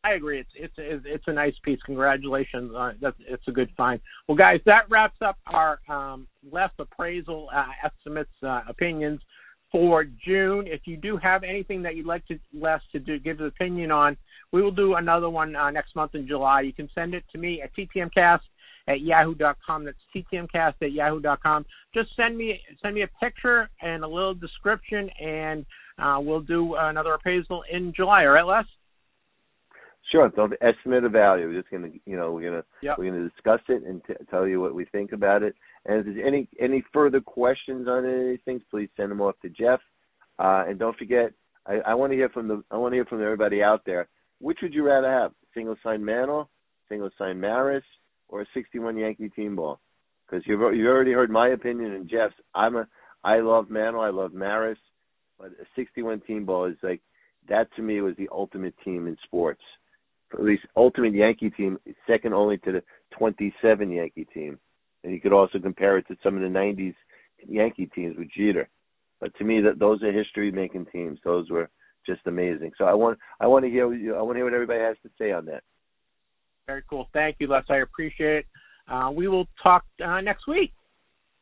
I 0.03 0.13
agree. 0.13 0.39
It's 0.39 0.49
it's 0.77 1.03
it's 1.05 1.23
a 1.27 1.33
nice 1.33 1.55
piece. 1.63 1.79
Congratulations 1.85 2.71
on 2.75 2.91
it. 2.91 2.97
That's 3.01 3.17
it's 3.27 3.47
a 3.47 3.51
good 3.51 3.69
find. 3.75 3.99
Well, 4.27 4.37
guys, 4.37 4.59
that 4.65 4.89
wraps 4.89 5.17
up 5.21 5.37
our 5.47 5.79
um, 5.89 6.27
less 6.49 6.71
appraisal 6.79 7.49
uh, 7.53 7.65
estimates 7.83 8.31
uh, 8.41 8.61
opinions 8.69 9.19
for 9.71 10.05
June. 10.05 10.65
If 10.65 10.81
you 10.85 10.97
do 10.97 11.17
have 11.17 11.43
anything 11.43 11.81
that 11.83 11.95
you'd 11.95 12.05
like 12.05 12.25
to 12.27 12.39
Les 12.53 12.79
to 12.93 12.99
do, 12.99 13.19
give 13.19 13.39
an 13.41 13.47
opinion 13.47 13.91
on, 13.91 14.15
we 14.53 14.61
will 14.61 14.71
do 14.71 14.95
another 14.95 15.29
one 15.29 15.55
uh, 15.55 15.71
next 15.71 15.95
month 15.95 16.15
in 16.15 16.27
July. 16.27 16.61
You 16.61 16.73
can 16.73 16.89
send 16.95 17.13
it 17.13 17.25
to 17.33 17.37
me 17.37 17.61
at 17.61 17.71
ttmcast 17.75 18.39
at 18.87 19.01
yahoo.com. 19.01 19.85
That's 19.85 19.97
ttmcast 20.15 20.75
at 20.81 20.91
yahoo.com. 20.91 21.65
Just 21.93 22.09
send 22.15 22.37
me 22.37 22.59
send 22.81 22.95
me 22.95 23.03
a 23.03 23.07
picture 23.23 23.69
and 23.81 24.03
a 24.03 24.07
little 24.07 24.33
description, 24.33 25.09
and 25.21 25.65
uh, 25.99 26.17
we'll 26.21 26.41
do 26.41 26.75
another 26.75 27.13
appraisal 27.13 27.63
in 27.71 27.93
July. 27.95 28.25
All 28.25 28.31
right, 28.31 28.45
Les? 28.45 28.65
Sure. 30.11 30.31
So 30.35 30.47
the 30.47 30.63
estimate 30.65 31.03
of 31.03 31.11
value. 31.11 31.47
We're 31.47 31.59
just 31.61 31.71
gonna, 31.71 31.89
you 32.05 32.15
know, 32.15 32.31
we're 32.31 32.49
gonna 32.49 32.63
Yep. 32.81 32.97
we're 32.97 33.11
gonna 33.11 33.29
discuss 33.29 33.59
it 33.67 33.83
and 33.83 34.01
t- 34.05 34.13
tell 34.29 34.47
you 34.47 34.61
what 34.61 34.73
we 34.73 34.85
think 34.85 35.11
about 35.11 35.43
it. 35.43 35.53
And 35.85 35.99
if 35.99 36.05
there's 36.05 36.25
any 36.25 36.47
any 36.59 36.83
further 36.93 37.19
questions 37.19 37.87
on 37.89 38.05
anything, 38.05 38.61
please 38.71 38.89
send 38.95 39.11
them 39.11 39.21
off 39.21 39.35
to 39.41 39.49
Jeff. 39.49 39.81
Uh, 40.39 40.63
and 40.67 40.79
don't 40.79 40.97
forget, 40.97 41.33
I, 41.65 41.79
I 41.87 41.93
want 41.95 42.11
to 42.13 42.15
hear 42.15 42.29
from 42.29 42.47
the 42.47 42.63
I 42.71 42.77
want 42.77 42.93
to 42.93 42.97
hear 42.97 43.05
from 43.05 43.21
everybody 43.21 43.61
out 43.61 43.81
there. 43.85 44.07
Which 44.39 44.59
would 44.61 44.73
you 44.73 44.83
rather 44.83 45.09
have? 45.11 45.33
Single 45.53 45.75
sign 45.83 46.05
Mantle, 46.05 46.49
single 46.87 47.09
sign 47.17 47.39
Maris, 47.39 47.83
or 48.29 48.41
a 48.41 48.45
61 48.53 48.97
Yankee 48.97 49.29
team 49.29 49.55
ball? 49.55 49.79
Because 50.25 50.45
you've 50.45 50.61
you've 50.75 50.87
already 50.87 51.13
heard 51.13 51.29
my 51.29 51.49
opinion 51.49 51.93
and 51.93 52.09
Jeff's. 52.09 52.35
I'm 52.53 52.75
a 52.75 52.87
I 53.23 53.39
love 53.39 53.69
Mantle, 53.69 54.01
I 54.01 54.09
love 54.09 54.33
Maris, 54.33 54.77
but 55.39 55.47
a 55.47 55.65
61 55.75 56.21
team 56.21 56.45
ball 56.45 56.65
is 56.65 56.77
like 56.83 57.01
that 57.49 57.67
to 57.75 57.81
me 57.81 58.01
was 58.01 58.15
the 58.17 58.29
ultimate 58.31 58.75
team 58.83 59.07
in 59.07 59.17
sports 59.23 59.61
at 60.33 60.43
least 60.43 60.65
ultimate 60.75 61.13
Yankee 61.13 61.49
team, 61.49 61.79
second 62.05 62.33
only 62.33 62.57
to 62.59 62.71
the 62.71 62.83
27 63.17 63.89
Yankee 63.89 64.27
team. 64.33 64.59
And 65.03 65.13
you 65.13 65.21
could 65.21 65.33
also 65.33 65.59
compare 65.59 65.97
it 65.97 66.07
to 66.07 66.17
some 66.23 66.35
of 66.35 66.41
the 66.41 66.47
90s 66.47 66.95
Yankee 67.47 67.89
teams 67.93 68.17
with 68.17 68.29
Jeter. 68.35 68.67
But 69.21 69.35
to 69.37 69.43
me, 69.43 69.61
that 69.61 69.79
those 69.79 70.03
are 70.03 70.11
history-making 70.11 70.87
teams. 70.87 71.19
Those 71.23 71.49
were 71.49 71.69
just 72.05 72.21
amazing. 72.25 72.71
So 72.77 72.85
I 72.85 72.93
want 72.93 73.17
I 73.39 73.47
want 73.47 73.65
to 73.65 73.71
hear 73.71 73.91
you- 73.93 74.15
I 74.15 74.21
want 74.21 74.35
to 74.35 74.39
hear 74.39 74.45
what 74.45 74.53
everybody 74.53 74.79
has 74.79 74.97
to 75.03 75.09
say 75.17 75.31
on 75.31 75.45
that. 75.45 75.63
Very 76.67 76.83
cool. 76.89 77.07
Thank 77.13 77.37
you, 77.39 77.47
Les. 77.47 77.63
I 77.69 77.77
appreciate 77.77 78.39
it. 78.39 78.45
Uh, 78.89 79.09
we 79.13 79.27
will 79.27 79.47
talk 79.63 79.85
uh, 80.05 80.19
next 80.21 80.47
week. 80.47 80.73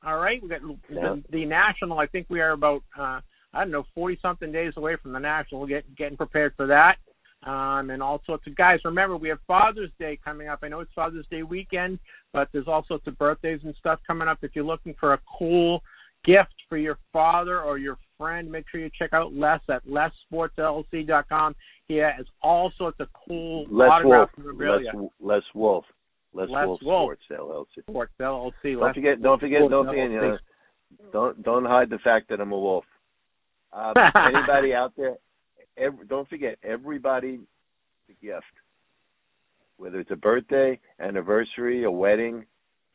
All 0.05 0.17
right. 0.19 0.41
We 0.41 0.47
got 0.49 0.61
Yeah. 0.89 1.15
the, 1.15 1.23
the 1.31 1.45
national. 1.45 1.97
I 1.99 2.05
think 2.05 2.27
we 2.29 2.41
are 2.41 2.51
about 2.51 2.83
uh, 2.97 3.21
I 3.53 3.61
don't 3.61 3.71
know 3.71 3.85
forty 3.95 4.19
something 4.21 4.51
days 4.51 4.73
away 4.77 4.97
from 5.01 5.13
the 5.13 5.19
national. 5.19 5.61
We're 5.61 5.67
getting 5.67 5.95
getting 5.97 6.17
prepared 6.17 6.53
for 6.55 6.67
that. 6.67 6.97
Um, 7.49 7.89
and 7.91 8.01
all 8.01 8.21
sorts 8.25 8.47
of 8.47 8.55
guys. 8.55 8.79
Remember, 8.85 9.17
we 9.17 9.29
have 9.29 9.37
Father's 9.47 9.91
Day 9.99 10.17
coming 10.23 10.47
up. 10.47 10.59
I 10.63 10.67
know 10.67 10.79
it's 10.79 10.91
Father's 10.95 11.27
Day 11.29 11.43
weekend, 11.43 11.99
but 12.33 12.47
there's 12.51 12.67
all 12.67 12.85
sorts 12.87 13.05
of 13.07 13.17
birthdays 13.19 13.59
and 13.63 13.75
stuff 13.79 13.99
coming 14.05 14.27
up. 14.27 14.39
If 14.41 14.51
you're 14.55 14.65
looking 14.65 14.95
for 14.99 15.13
a 15.13 15.19
cool 15.37 15.81
gift 16.23 16.53
for 16.69 16.77
your 16.77 16.97
father 17.13 17.61
or 17.61 17.77
your 17.77 17.97
friend, 18.17 18.51
make 18.51 18.65
sure 18.71 18.81
you 18.81 18.89
check 18.97 19.13
out 19.13 19.33
Les 19.33 19.59
at 19.69 19.85
lesportsllc.com. 19.85 21.55
He 21.87 21.95
has 21.97 22.25
all 22.41 22.71
sorts 22.77 22.99
of 22.99 23.07
cool 23.27 23.65
Les 23.69 23.85
Wolff, 23.85 23.91
autograph 23.91 24.29
Les, 24.37 24.43
memorabilia. 24.43 24.91
Les 25.19 25.41
Wolff, 25.53 25.85
Les, 26.33 26.43
Les 26.43 26.65
Wolff, 26.65 26.79
Wolff. 26.83 27.17
Sports 27.29 27.67
LLC. 27.77 27.83
Sports 27.83 28.13
LLC. 28.19 28.51
Don't 28.63 28.81
Les 28.81 28.93
forget, 28.93 29.21
don't 29.21 29.39
forget, 29.39 29.59
Sports 29.59 29.71
don't 29.71 29.85
forget. 29.85 30.11
You 30.11 30.21
know, 30.21 30.37
don't 31.11 31.43
don't 31.43 31.65
hide 31.65 31.89
the 31.89 31.99
fact 31.99 32.29
that 32.29 32.39
I'm 32.39 32.51
a 32.51 32.59
wolf. 32.59 32.85
Um, 33.73 33.93
anybody 34.27 34.73
out 34.73 34.93
there? 34.97 35.15
Every, 35.77 36.05
don't 36.05 36.27
forget, 36.29 36.57
everybody 36.63 37.39
the 38.07 38.13
gift. 38.21 38.45
Whether 39.77 39.99
it's 39.99 40.11
a 40.11 40.15
birthday, 40.15 40.79
anniversary, 40.99 41.83
a 41.83 41.91
wedding, 41.91 42.45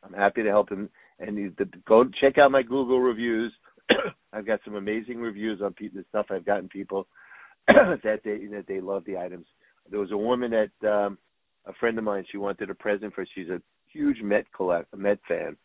I'm 0.03 0.13
happy 0.13 0.41
to 0.43 0.49
help 0.49 0.69
them. 0.69 0.89
And 1.19 1.37
you, 1.37 1.53
the, 1.57 1.65
go 1.87 2.05
check 2.19 2.39
out 2.39 2.51
my 2.51 2.63
Google 2.63 2.99
reviews. 2.99 3.53
I've 4.33 4.45
got 4.45 4.59
some 4.65 4.75
amazing 4.75 5.17
reviews 5.17 5.61
on 5.61 5.75
the 5.79 6.05
stuff 6.09 6.27
I've 6.29 6.45
gotten 6.45 6.69
people 6.69 7.07
that 7.67 8.21
they 8.23 8.45
that 8.47 8.65
they 8.67 8.81
love 8.81 9.03
the 9.05 9.17
items. 9.17 9.45
There 9.89 9.99
was 9.99 10.11
a 10.11 10.17
woman 10.17 10.51
that 10.51 10.89
um, 10.89 11.17
a 11.65 11.73
friend 11.73 11.97
of 11.97 12.03
mine. 12.03 12.25
She 12.31 12.37
wanted 12.37 12.69
a 12.69 12.75
present 12.75 13.13
for. 13.13 13.25
She's 13.35 13.49
a 13.49 13.61
huge 13.91 14.21
Met 14.21 14.45
collect, 14.53 14.95
Met 14.95 15.19
fan, 15.27 15.55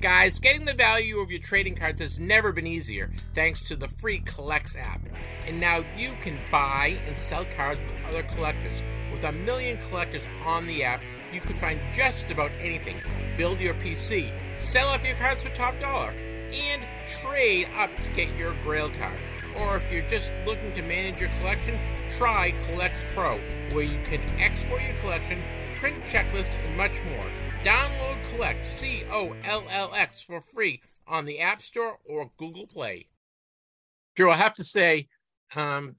Guys, 0.00 0.38
getting 0.40 0.66
the 0.66 0.74
value 0.74 1.20
of 1.20 1.30
your 1.30 1.40
trading 1.40 1.74
cards 1.74 2.02
has 2.02 2.20
never 2.20 2.52
been 2.52 2.66
easier 2.66 3.10
thanks 3.34 3.62
to 3.62 3.74
the 3.74 3.88
free 3.88 4.20
Collx 4.20 4.76
app. 4.76 5.00
And 5.46 5.58
now 5.58 5.84
you 5.96 6.12
can 6.20 6.38
buy 6.52 7.00
and 7.06 7.18
sell 7.18 7.46
cards 7.46 7.80
with 7.80 8.04
other 8.06 8.22
collectors. 8.24 8.82
With 9.10 9.24
a 9.24 9.32
million 9.32 9.78
collectors 9.88 10.26
on 10.44 10.66
the 10.66 10.84
app, 10.84 11.00
you 11.32 11.40
can 11.40 11.56
find 11.56 11.80
just 11.94 12.30
about 12.30 12.52
anything. 12.60 13.00
Build 13.38 13.58
your 13.58 13.72
PC, 13.72 14.30
sell 14.58 14.88
off 14.88 15.02
your 15.02 15.16
cards 15.16 15.44
for 15.44 15.50
top 15.54 15.80
dollar, 15.80 16.10
and 16.10 16.86
trade 17.22 17.70
up 17.74 17.90
to 18.02 18.10
get 18.10 18.36
your 18.36 18.52
grail 18.60 18.90
card. 18.90 19.18
Or 19.58 19.78
if 19.78 19.90
you're 19.90 20.06
just 20.08 20.30
looking 20.44 20.74
to 20.74 20.82
manage 20.82 21.20
your 21.20 21.30
collection, 21.40 21.80
try 22.18 22.52
Collx 22.52 23.02
Pro, 23.14 23.38
where 23.72 23.84
you 23.84 23.98
can 24.04 24.20
export 24.38 24.82
your 24.82 24.96
collection, 24.96 25.42
print 25.80 26.04
checklists, 26.04 26.62
and 26.62 26.76
much 26.76 27.02
more. 27.04 27.30
Download 27.66 28.22
Collx 28.26 28.62
C 28.62 29.02
O 29.10 29.34
L 29.42 29.64
L 29.68 29.90
X 29.92 30.22
for 30.22 30.40
free 30.40 30.80
on 31.08 31.24
the 31.24 31.40
App 31.40 31.62
Store 31.62 31.98
or 32.08 32.30
Google 32.36 32.68
Play. 32.68 33.08
Drew, 34.14 34.30
I 34.30 34.36
have 34.36 34.54
to 34.54 34.62
say, 34.62 35.08
um, 35.56 35.96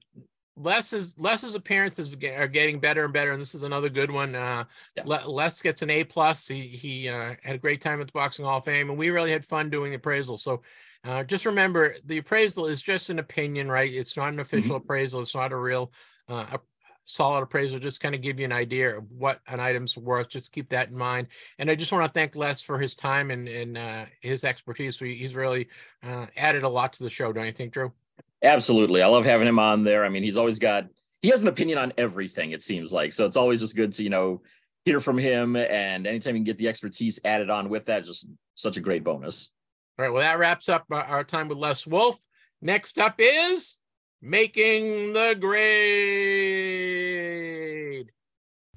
Les's 0.56 1.18
Les's 1.18 1.54
appearances 1.54 2.16
are 2.24 2.48
getting 2.48 2.80
better 2.80 3.04
and 3.04 3.12
better, 3.12 3.32
and 3.32 3.40
this 3.40 3.54
is 3.54 3.64
another 3.64 3.90
good 3.90 4.10
one. 4.10 4.34
Uh, 4.34 4.64
Yeah. 4.96 5.02
Les 5.04 5.60
gets 5.60 5.82
an 5.82 5.90
A 5.90 6.04
plus. 6.04 6.48
He 6.48 6.68
he 6.68 7.06
uh, 7.10 7.34
had 7.42 7.56
a 7.56 7.58
great 7.58 7.82
time 7.82 8.00
at 8.00 8.06
the 8.06 8.12
Boxing 8.14 8.46
Hall 8.46 8.60
of 8.60 8.64
Fame, 8.64 8.88
and 8.88 8.98
we 8.98 9.10
really 9.10 9.30
had 9.30 9.44
fun 9.44 9.68
doing 9.68 9.90
the 9.90 9.96
appraisal. 9.96 10.38
So. 10.38 10.62
Uh, 11.04 11.22
just 11.22 11.46
remember, 11.46 11.94
the 12.06 12.18
appraisal 12.18 12.66
is 12.66 12.82
just 12.82 13.08
an 13.08 13.20
opinion, 13.20 13.70
right? 13.70 13.94
It's 13.94 14.16
not 14.16 14.32
an 14.32 14.40
official 14.40 14.74
appraisal. 14.76 15.20
It's 15.20 15.34
not 15.34 15.52
a 15.52 15.56
real 15.56 15.92
uh, 16.28 16.44
a 16.54 16.58
solid 17.08 17.42
appraisal. 17.42 17.80
Just 17.80 18.00
kind 18.00 18.14
of 18.14 18.20
give 18.20 18.38
you 18.38 18.44
an 18.44 18.52
idea 18.52 18.98
of 18.98 19.10
what 19.10 19.40
an 19.48 19.58
item's 19.58 19.96
worth. 19.96 20.28
Just 20.28 20.52
keep 20.52 20.68
that 20.68 20.90
in 20.90 20.96
mind. 20.96 21.28
And 21.58 21.70
I 21.70 21.74
just 21.74 21.90
want 21.90 22.06
to 22.06 22.12
thank 22.12 22.36
Les 22.36 22.62
for 22.62 22.78
his 22.78 22.94
time 22.94 23.30
and 23.30 23.48
and 23.48 23.78
uh, 23.78 24.04
his 24.20 24.44
expertise. 24.44 24.98
He's 24.98 25.34
really 25.34 25.68
uh, 26.02 26.26
added 26.36 26.62
a 26.62 26.68
lot 26.68 26.92
to 26.94 27.02
the 27.02 27.10
show, 27.10 27.32
don't 27.32 27.46
you 27.46 27.52
think, 27.52 27.72
Drew? 27.72 27.92
Absolutely. 28.42 29.02
I 29.02 29.06
love 29.06 29.24
having 29.24 29.48
him 29.48 29.58
on 29.58 29.82
there. 29.82 30.04
I 30.04 30.08
mean, 30.08 30.22
he's 30.22 30.36
always 30.36 30.58
got 30.58 30.86
he 31.22 31.28
has 31.30 31.42
an 31.42 31.48
opinion 31.48 31.78
on 31.78 31.92
everything, 31.98 32.52
it 32.52 32.62
seems 32.62 32.92
like. 32.92 33.12
So 33.12 33.26
it's 33.26 33.36
always 33.36 33.60
just 33.60 33.74
good 33.74 33.92
to, 33.94 34.04
you 34.04 34.10
know, 34.10 34.42
hear 34.84 35.00
from 35.00 35.18
him. 35.18 35.56
And 35.56 36.06
anytime 36.06 36.36
you 36.36 36.40
can 36.40 36.44
get 36.44 36.58
the 36.58 36.68
expertise 36.68 37.18
added 37.24 37.50
on 37.50 37.68
with 37.68 37.86
that, 37.86 38.04
just 38.04 38.28
such 38.54 38.76
a 38.76 38.80
great 38.80 39.02
bonus. 39.02 39.50
All 39.98 40.04
right. 40.04 40.12
Well, 40.12 40.22
that 40.22 40.38
wraps 40.38 40.68
up 40.68 40.84
our- 40.90 41.04
our 41.04 41.24
time 41.24 41.48
with 41.48 41.58
Les 41.58 41.86
Wolff. 41.86 42.20
Next 42.62 42.98
up 42.98 43.16
is 43.18 43.78
making 44.22 45.12
the 45.12 45.36
grade. 45.38 46.37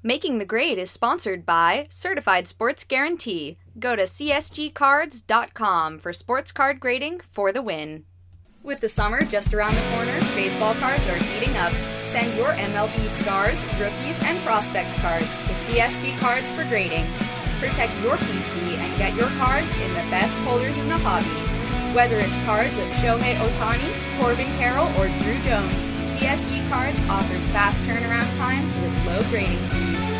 Making 0.04 0.38
the 0.38 0.44
Grade 0.44 0.78
is 0.78 0.90
sponsored 0.90 1.46
by 1.46 1.86
Certified 1.88 2.48
Sports 2.48 2.82
Guarantee. 2.82 3.56
Go 3.78 3.94
to 3.94 4.02
csgcards.com 4.02 6.00
for 6.00 6.12
sports 6.12 6.50
card 6.50 6.80
grading 6.80 7.20
for 7.30 7.52
the 7.52 7.62
win. 7.62 8.02
With 8.64 8.80
the 8.80 8.88
summer 8.88 9.20
just 9.22 9.54
around 9.54 9.76
the 9.76 9.94
corner, 9.94 10.18
baseball 10.34 10.74
cards 10.74 11.06
are 11.06 11.14
heating 11.16 11.56
up. 11.56 11.72
Send 12.02 12.36
your 12.36 12.48
MLB 12.48 13.08
stars, 13.10 13.64
rookies, 13.78 14.20
and 14.24 14.44
prospects 14.44 14.96
cards 14.96 15.38
to 15.38 15.52
CSG 15.52 16.18
Cards 16.18 16.50
for 16.50 16.64
grading. 16.64 17.06
Protect 17.60 17.96
your 18.00 18.16
PC 18.16 18.56
and 18.78 18.98
get 18.98 19.14
your 19.14 19.28
cards 19.38 19.72
in 19.76 19.90
the 19.90 20.02
best 20.10 20.36
holders 20.38 20.78
in 20.78 20.88
the 20.88 20.98
hobby. 20.98 21.51
Whether 21.94 22.18
it's 22.20 22.36
cards 22.46 22.78
of 22.78 22.88
Shohei 22.88 23.36
Ohtani, 23.36 24.18
Corbin 24.18 24.46
Carroll, 24.56 24.86
or 24.98 25.08
Druw 25.08 25.44
Jones, 25.44 25.88
CSG 26.00 26.66
Cards 26.70 26.98
offers 27.02 27.46
fast 27.50 27.84
turnaround 27.84 28.34
times 28.38 28.74
with 28.76 29.04
low 29.04 29.20
grading 29.28 29.68
fees. 29.68 30.10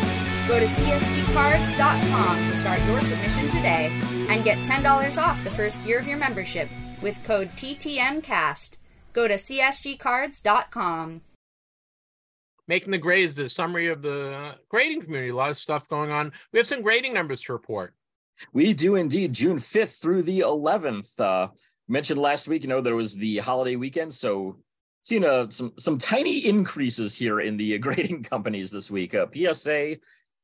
Go 0.47 0.59
to 0.59 0.67
csgcards.com 0.67 2.47
to 2.47 2.57
start 2.57 2.79
your 2.83 3.01
submission 3.01 3.45
today 3.47 3.89
and 4.29 4.43
get 4.43 4.59
$10 4.67 5.17
off 5.19 5.43
the 5.43 5.49
first 5.49 5.81
year 5.81 5.97
of 5.97 6.07
your 6.07 6.17
membership 6.17 6.69
with 7.01 7.17
code 7.23 7.49
TTMcast. 7.55 8.73
Go 9.13 9.27
to 9.27 9.33
csgcards.com. 9.33 11.21
Making 12.67 12.91
the 12.91 12.97
grade 12.99 13.25
is 13.25 13.35
the 13.35 13.49
summary 13.49 13.87
of 13.89 14.03
the 14.03 14.57
grading 14.69 15.01
community. 15.01 15.31
A 15.31 15.35
lot 15.35 15.49
of 15.49 15.57
stuff 15.57 15.89
going 15.89 16.11
on. 16.11 16.33
We 16.51 16.59
have 16.59 16.67
some 16.67 16.83
grading 16.83 17.15
numbers 17.15 17.41
to 17.41 17.53
report. 17.53 17.95
We 18.51 18.73
do 18.73 18.95
indeed. 18.95 19.33
June 19.33 19.57
5th 19.57 20.01
through 20.01 20.23
the 20.23 20.41
11th. 20.41 21.19
Uh, 21.19 21.47
mentioned 21.87 22.19
last 22.19 22.47
week, 22.47 22.63
you 22.63 22.69
know, 22.69 22.81
there 22.81 22.95
was 22.95 23.15
the 23.15 23.37
holiday 23.37 23.75
weekend. 23.75 24.13
So 24.13 24.57
seen 25.03 25.23
uh, 25.23 25.49
some 25.49 25.73
some 25.77 25.97
tiny 25.97 26.45
increases 26.45 27.15
here 27.15 27.41
in 27.41 27.57
the 27.57 27.77
grading 27.79 28.23
companies 28.23 28.71
this 28.71 28.89
week. 28.89 29.13
Uh, 29.13 29.27
PSA, 29.33 29.97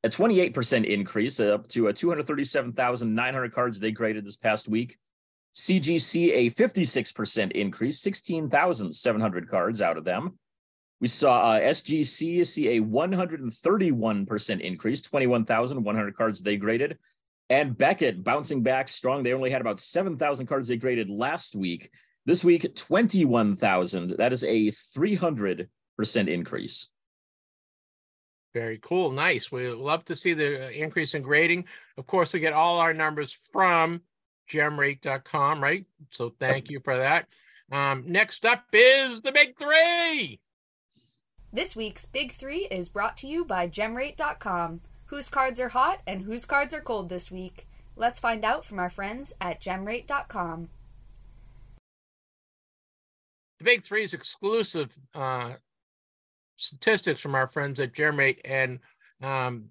a 0.04 0.10
28% 0.10 0.86
increase 0.86 1.40
uh, 1.40 1.56
up 1.56 1.68
to 1.70 1.88
a 1.88 1.94
237,900 1.94 3.54
cards 3.54 3.80
they 3.80 3.92
graded 3.92 4.26
this 4.26 4.38
past 4.38 4.68
week. 4.68 4.98
CGC, 5.56 6.32
a 6.34 6.50
56% 6.52 7.52
increase, 7.52 8.00
16,700 8.00 9.50
cards 9.50 9.82
out 9.82 9.98
of 9.98 10.06
them. 10.06 10.38
We 11.02 11.08
saw 11.08 11.52
uh, 11.52 11.60
SGC 11.60 12.46
see 12.46 12.78
a 12.78 12.82
131% 12.82 14.62
increase, 14.62 15.02
21,100 15.02 16.16
cards 16.16 16.42
they 16.42 16.58
graded. 16.58 16.98
And 17.50 17.78
Beckett 17.78 18.24
bouncing 18.24 18.62
back 18.62 18.88
strong. 18.88 19.24
They 19.24 19.34
only 19.34 19.50
had 19.50 19.62
about 19.62 19.80
7,000 19.80 20.46
cards 20.46 20.68
they 20.68 20.78
graded 20.78 21.10
last 21.10 21.56
week. 21.56 21.90
This 22.26 22.44
week, 22.44 22.76
21,000. 22.76 24.18
That 24.18 24.34
is 24.34 24.44
a 24.44 24.68
300% 24.68 25.68
increase. 26.28 26.92
Very 28.54 28.80
cool. 28.80 29.12
Nice. 29.12 29.52
We 29.52 29.70
love 29.70 30.06
to 30.06 30.16
see 30.16 30.34
the 30.34 30.68
uh, 30.68 30.70
increase 30.70 31.14
in 31.14 31.22
grading. 31.22 31.66
Of 31.98 32.08
course, 32.08 32.34
we 32.34 32.40
get 32.40 32.54
all 32.54 32.80
our 32.80 32.94
numbers 32.94 33.32
from 33.32 34.02
gemrate.com, 34.50 35.62
right? 35.62 35.86
So 36.12 36.34
thank 36.40 36.70
you 36.70 36.80
for 36.84 36.98
that. 36.98 37.28
Um, 37.72 38.04
next 38.08 38.46
up 38.46 38.66
is 38.74 39.22
the 39.22 39.32
big 39.32 39.56
three. 39.58 40.40
This 41.52 41.76
week's 41.76 42.06
Big 42.06 42.34
Three 42.34 42.68
is 42.70 42.90
brought 42.90 43.18
to 43.18 43.28
you 43.28 43.44
by 43.44 43.68
gemrate.com. 43.68 44.82
Whose 45.10 45.28
cards 45.28 45.60
are 45.60 45.70
hot 45.70 46.02
and 46.06 46.22
whose 46.22 46.46
cards 46.46 46.72
are 46.72 46.82
cold 46.82 47.10
this 47.10 47.32
week? 47.32 47.68
Let's 47.96 48.20
find 48.20 48.46
out 48.46 48.64
from 48.64 48.78
our 48.78 48.92
friends 48.92 49.34
at 49.42 49.60
gemrate.com. 49.60 50.70
The 53.58 53.64
big 53.64 53.84
three 53.84 54.04
is 54.04 54.14
exclusive 54.14 54.96
uh, 55.16 55.54
statistics 56.56 57.20
from 57.20 57.34
our 57.34 57.48
friends 57.48 57.80
at 57.80 57.94
Gemrate. 57.94 58.40
And 58.46 58.80
um, 59.24 59.66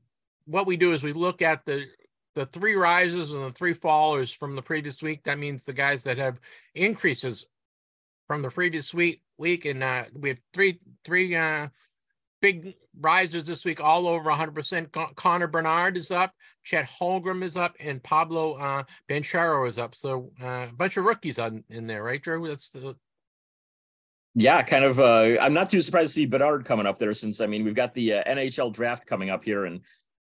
what 0.46 0.66
we 0.66 0.76
do 0.76 0.92
is 0.92 1.02
we 1.02 1.12
look 1.12 1.40
at 1.40 1.64
the 1.64 1.86
the 2.34 2.46
three 2.46 2.74
rises 2.74 3.32
and 3.32 3.42
the 3.42 3.52
three 3.52 3.74
fallers 3.74 4.36
from 4.36 4.54
the 4.54 4.62
previous 4.62 5.02
week. 5.02 5.24
That 5.24 5.38
means 5.38 5.64
the 5.64 5.72
guys 5.72 6.04
that 6.04 6.18
have 6.18 6.40
increases 6.74 7.46
from 8.26 8.42
the 8.42 8.50
previous 8.50 8.92
week 8.92 9.22
week. 9.38 9.64
And 9.64 9.82
uh, 9.82 10.04
we 10.14 10.30
have 10.30 10.38
three 10.52 10.80
three 11.04 11.34
uh, 11.34 11.68
big 12.40 12.74
risers 13.00 13.44
this 13.44 13.64
week, 13.64 13.80
all 13.80 14.06
over 14.06 14.30
100%. 14.30 14.92
Con- 14.92 15.12
Connor 15.14 15.46
Bedard 15.46 15.96
is 15.96 16.10
up, 16.10 16.32
Chet 16.64 16.86
Holmgren 16.86 17.42
is 17.42 17.56
up, 17.56 17.74
and 17.80 18.02
Pablo 18.02 18.54
uh, 18.54 18.84
Banchero 19.08 19.68
is 19.68 19.78
up. 19.78 19.94
So 19.94 20.32
uh, 20.42 20.66
a 20.68 20.72
bunch 20.76 20.96
of 20.96 21.04
rookies 21.04 21.38
on 21.38 21.64
in 21.68 21.86
there, 21.86 22.02
right, 22.02 22.22
Drew? 22.22 22.46
That's 22.46 22.70
the 22.70 22.96
Yeah, 24.34 24.62
kind 24.62 24.84
of. 24.84 25.00
Uh, 25.00 25.38
I'm 25.40 25.54
not 25.54 25.70
too 25.70 25.80
surprised 25.80 26.10
to 26.10 26.14
see 26.14 26.26
Bedard 26.26 26.64
coming 26.64 26.86
up 26.86 26.98
there 26.98 27.12
since, 27.12 27.40
I 27.40 27.46
mean, 27.46 27.64
we've 27.64 27.74
got 27.74 27.94
the 27.94 28.14
uh, 28.14 28.24
NHL 28.24 28.72
draft 28.72 29.06
coming 29.06 29.30
up 29.30 29.44
here, 29.44 29.64
and 29.64 29.80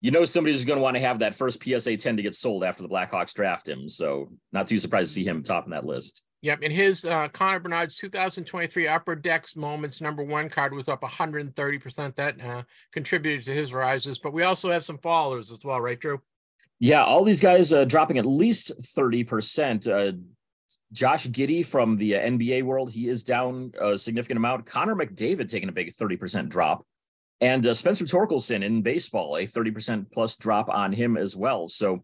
you 0.01 0.11
know 0.11 0.25
somebody's 0.25 0.65
going 0.65 0.77
to 0.77 0.83
want 0.83 0.95
to 0.95 1.01
have 1.01 1.19
that 1.19 1.35
first 1.35 1.63
PSA 1.63 1.97
10 1.97 2.17
to 2.17 2.23
get 2.23 2.35
sold 2.35 2.63
after 2.63 2.83
the 2.83 2.89
Blackhawks 2.89 3.33
draft 3.33 3.67
him. 3.67 3.89
So 3.89 4.31
not 4.51 4.67
too 4.67 4.77
surprised 4.77 5.09
to 5.09 5.15
see 5.15 5.23
him 5.25 5.41
topping 5.41 5.71
that 5.71 5.85
list. 5.85 6.25
Yep, 6.45 6.59
and 6.61 6.71
his 6.71 7.05
uh, 7.05 7.27
Connor 7.29 7.59
Bedard's 7.59 7.95
2023 7.95 8.87
Upper 8.87 9.15
Decks 9.15 9.55
Moments 9.55 9.99
number 9.99 10.23
one 10.23 10.47
card 10.47 10.75
was 10.75 10.87
up 10.87 11.01
130%. 11.01 12.13
That 12.13 12.39
uh, 12.39 12.61
contributed 12.91 13.43
to 13.45 13.51
his 13.51 13.73
rises, 13.73 14.19
but 14.19 14.31
we 14.31 14.43
also 14.43 14.69
have 14.69 14.83
some 14.83 14.99
followers 14.99 15.49
as 15.49 15.65
well, 15.65 15.81
right, 15.81 15.99
Drew? 15.99 16.21
Yeah, 16.79 17.03
all 17.03 17.23
these 17.23 17.41
guys 17.41 17.73
uh, 17.73 17.85
dropping 17.85 18.19
at 18.19 18.27
least 18.27 18.79
30%. 18.79 19.87
Uh, 19.87 20.17
Josh 20.91 21.25
Giddey 21.25 21.65
from 21.65 21.97
the 21.97 22.11
NBA 22.11 22.61
world, 22.61 22.91
he 22.91 23.09
is 23.09 23.23
down 23.23 23.71
a 23.81 23.97
significant 23.97 24.37
amount. 24.37 24.67
Connor 24.67 24.95
McDavid 24.95 25.49
taking 25.49 25.69
a 25.69 25.71
big 25.71 25.95
30% 25.95 26.47
drop. 26.49 26.85
And 27.41 27.65
uh, 27.65 27.73
Spencer 27.73 28.05
Torkelson 28.05 28.63
in 28.63 28.83
baseball, 28.83 29.37
a 29.37 29.47
30% 29.47 30.11
plus 30.11 30.35
drop 30.35 30.69
on 30.69 30.93
him 30.93 31.17
as 31.17 31.35
well. 31.35 31.67
So 31.67 32.03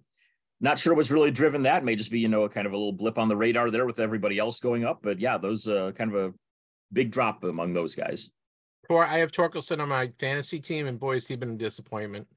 not 0.62 0.78
sure 0.80 0.94
what's 0.94 1.12
really 1.12 1.32
driven 1.32 1.64
that. 1.64 1.84
May 1.84 1.96
just 1.96 2.12
be, 2.12 2.20
you 2.20 2.30
know, 2.30 2.44
a 2.44 2.50
kind 2.50 2.68
of 2.68 2.74
a 2.74 2.78
little 2.78 2.94
blip 2.94 3.18
on 3.18 3.28
the 3.28 3.36
radar 3.36 3.72
there 3.72 3.86
with 3.86 4.00
everybody 4.00 4.38
else 4.38 4.60
going 4.60 4.86
up. 4.86 5.00
But 5.02 5.20
yeah, 5.20 5.38
those 5.38 5.68
uh, 5.68 5.92
kind 5.94 6.14
of 6.14 6.24
a 6.24 6.34
big 6.94 7.12
drop 7.12 7.44
among 7.44 7.74
those 7.74 7.96
guys. 7.96 8.32
Tor, 8.88 9.06
I 9.06 9.18
have 9.20 9.32
Torkelson 9.32 9.82
on 9.82 9.90
my 9.90 10.12
fantasy 10.20 10.60
team, 10.60 10.88
and 10.88 11.00
boy, 11.00 11.14
has 11.14 11.28
he 11.28 11.36
been 11.36 11.52
a 11.52 11.58
disappointment. 11.58 12.28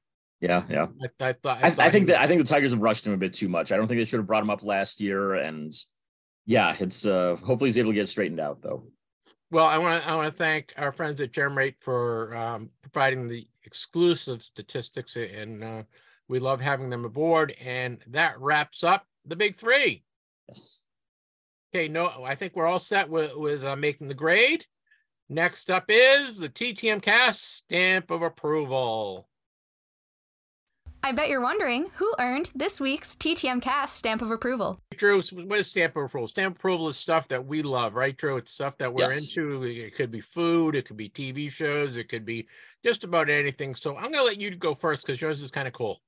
Yeah, 0.41 0.63
yeah. 0.69 0.87
I, 1.01 1.27
I 1.27 1.33
thought. 1.33 1.63
I, 1.63 1.69
thought 1.69 1.85
I 1.85 1.89
think 1.89 2.07
that 2.07 2.19
I 2.19 2.27
think 2.27 2.41
the 2.41 2.47
Tigers 2.47 2.71
have 2.71 2.81
rushed 2.81 3.05
him 3.05 3.13
a 3.13 3.17
bit 3.17 3.33
too 3.33 3.47
much. 3.47 3.71
I 3.71 3.77
don't 3.77 3.87
think 3.87 3.99
they 3.99 4.05
should 4.05 4.19
have 4.19 4.27
brought 4.27 4.43
him 4.43 4.49
up 4.49 4.63
last 4.63 5.01
year. 5.01 5.35
And 5.35 5.71
yeah, 6.45 6.75
it's 6.79 7.05
uh 7.05 7.35
hopefully 7.45 7.69
he's 7.69 7.77
able 7.77 7.91
to 7.91 7.95
get 7.95 8.03
it 8.03 8.07
straightened 8.07 8.39
out 8.39 8.61
though. 8.61 8.87
Well, 9.51 9.65
I 9.65 9.77
want 9.77 10.03
to 10.03 10.09
I 10.09 10.15
want 10.15 10.31
to 10.31 10.37
thank 10.37 10.73
our 10.77 10.91
friends 10.91 11.21
at 11.21 11.31
GemRate 11.31 11.75
for 11.79 12.35
um, 12.35 12.71
providing 12.81 13.27
the 13.27 13.47
exclusive 13.63 14.41
statistics, 14.41 15.15
and 15.15 15.63
uh, 15.63 15.83
we 16.27 16.39
love 16.39 16.61
having 16.61 16.89
them 16.89 17.05
aboard. 17.05 17.55
And 17.61 17.99
that 18.07 18.39
wraps 18.39 18.83
up 18.83 19.05
the 19.25 19.35
big 19.35 19.55
three. 19.55 20.03
Yes. 20.47 20.85
Okay, 21.73 21.87
no, 21.87 22.23
I 22.23 22.35
think 22.35 22.55
we're 22.55 22.67
all 22.67 22.79
set 22.79 23.09
with 23.09 23.35
with 23.35 23.63
uh, 23.63 23.75
making 23.75 24.07
the 24.07 24.13
grade. 24.13 24.65
Next 25.27 25.71
up 25.71 25.85
is 25.89 26.37
the 26.37 26.49
TTM 26.49 27.01
Cast 27.01 27.43
stamp 27.43 28.11
of 28.11 28.21
approval. 28.21 29.27
I 31.03 31.11
bet 31.11 31.29
you're 31.29 31.41
wondering 31.41 31.87
who 31.95 32.11
earned 32.17 32.51
this 32.55 32.79
week's 32.79 33.15
TTM 33.15 33.61
Cast 33.61 33.95
stamp 33.95 34.21
of 34.23 34.31
approval. 34.31 34.79
Drew, 34.95 35.21
what 35.21 35.59
is 35.59 35.67
stamp 35.67 35.95
of 35.95 36.05
approval? 36.05 36.27
Stamp 36.27 36.55
approval 36.57 36.87
is 36.87 36.97
stuff 36.97 37.27
that 37.27 37.45
we 37.45 37.61
love, 37.61 37.93
right, 37.93 38.15
Drew? 38.17 38.37
It's 38.37 38.51
stuff 38.51 38.77
that 38.77 38.91
we're 38.91 39.01
Yes. 39.01 39.35
into. 39.35 39.63
It 39.63 39.93
could 39.95 40.09
be 40.09 40.21
food, 40.21 40.75
it 40.75 40.85
could 40.85 40.97
be 40.97 41.09
TV 41.09 41.51
shows, 41.51 41.97
it 41.97 42.09
could 42.09 42.25
be 42.25 42.47
just 42.83 43.03
about 43.03 43.29
anything. 43.29 43.75
So 43.75 43.95
I'm 43.97 44.11
gonna 44.11 44.23
let 44.23 44.41
you 44.41 44.55
go 44.55 44.73
first 44.73 45.05
because 45.05 45.21
yours 45.21 45.43
is 45.43 45.51
kind 45.51 45.67
of 45.67 45.73
cool. 45.73 46.01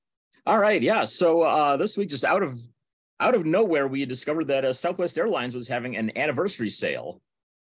All 0.46 0.58
right, 0.58 0.82
yeah. 0.82 1.04
So 1.04 1.42
uh, 1.42 1.76
this 1.76 1.96
week, 1.96 2.08
just 2.08 2.24
out 2.24 2.42
of 2.42 2.58
out 3.20 3.34
of 3.34 3.44
nowhere, 3.44 3.88
we 3.88 4.04
discovered 4.04 4.46
that 4.48 4.64
uh, 4.64 4.72
Southwest 4.72 5.18
Airlines 5.18 5.54
was 5.54 5.68
having 5.68 5.96
an 5.96 6.16
anniversary 6.16 6.70
sale, 6.70 7.20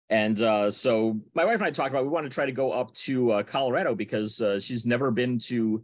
and 0.09 0.41
uh, 0.41 0.69
so 0.69 1.19
my 1.33 1.45
wife 1.45 1.55
and 1.55 1.63
I 1.63 1.71
talked 1.71 1.91
about 1.91 2.03
we 2.03 2.09
want 2.09 2.25
to 2.25 2.33
try 2.33 2.45
to 2.45 2.51
go 2.51 2.71
up 2.71 2.93
to 2.95 3.31
uh, 3.31 3.43
Colorado 3.43 3.95
because 3.95 4.41
uh, 4.41 4.59
she's 4.59 4.85
never 4.85 5.11
been 5.11 5.39
to 5.39 5.83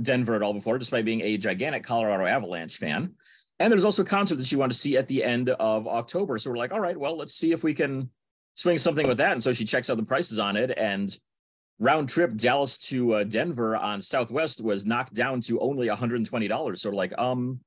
Denver 0.00 0.34
at 0.34 0.42
all 0.42 0.54
before, 0.54 0.78
despite 0.78 1.04
being 1.04 1.20
a 1.20 1.36
gigantic 1.36 1.84
Colorado 1.84 2.24
Avalanche 2.24 2.76
fan. 2.76 3.14
And 3.58 3.70
there's 3.70 3.84
also 3.84 4.02
a 4.02 4.06
concert 4.06 4.36
that 4.36 4.46
she 4.46 4.56
wanted 4.56 4.72
to 4.72 4.78
see 4.78 4.96
at 4.96 5.06
the 5.06 5.22
end 5.22 5.50
of 5.50 5.86
October. 5.86 6.38
So 6.38 6.50
we're 6.50 6.56
like, 6.56 6.72
all 6.72 6.80
right, 6.80 6.98
well, 6.98 7.16
let's 7.16 7.34
see 7.34 7.52
if 7.52 7.62
we 7.62 7.74
can 7.74 8.10
swing 8.54 8.78
something 8.78 9.06
with 9.06 9.18
that. 9.18 9.32
And 9.32 9.42
so 9.42 9.52
she 9.52 9.64
checks 9.64 9.90
out 9.90 9.98
the 9.98 10.02
prices 10.02 10.40
on 10.40 10.56
it, 10.56 10.72
and 10.76 11.14
round 11.78 12.08
trip 12.08 12.34
Dallas 12.36 12.78
to 12.78 13.14
uh, 13.14 13.24
Denver 13.24 13.76
on 13.76 14.00
Southwest 14.00 14.60
was 14.60 14.86
knocked 14.86 15.14
down 15.14 15.40
to 15.42 15.60
only 15.60 15.88
$120. 15.88 16.78
So 16.78 16.90
like, 16.90 17.16
um, 17.18 17.60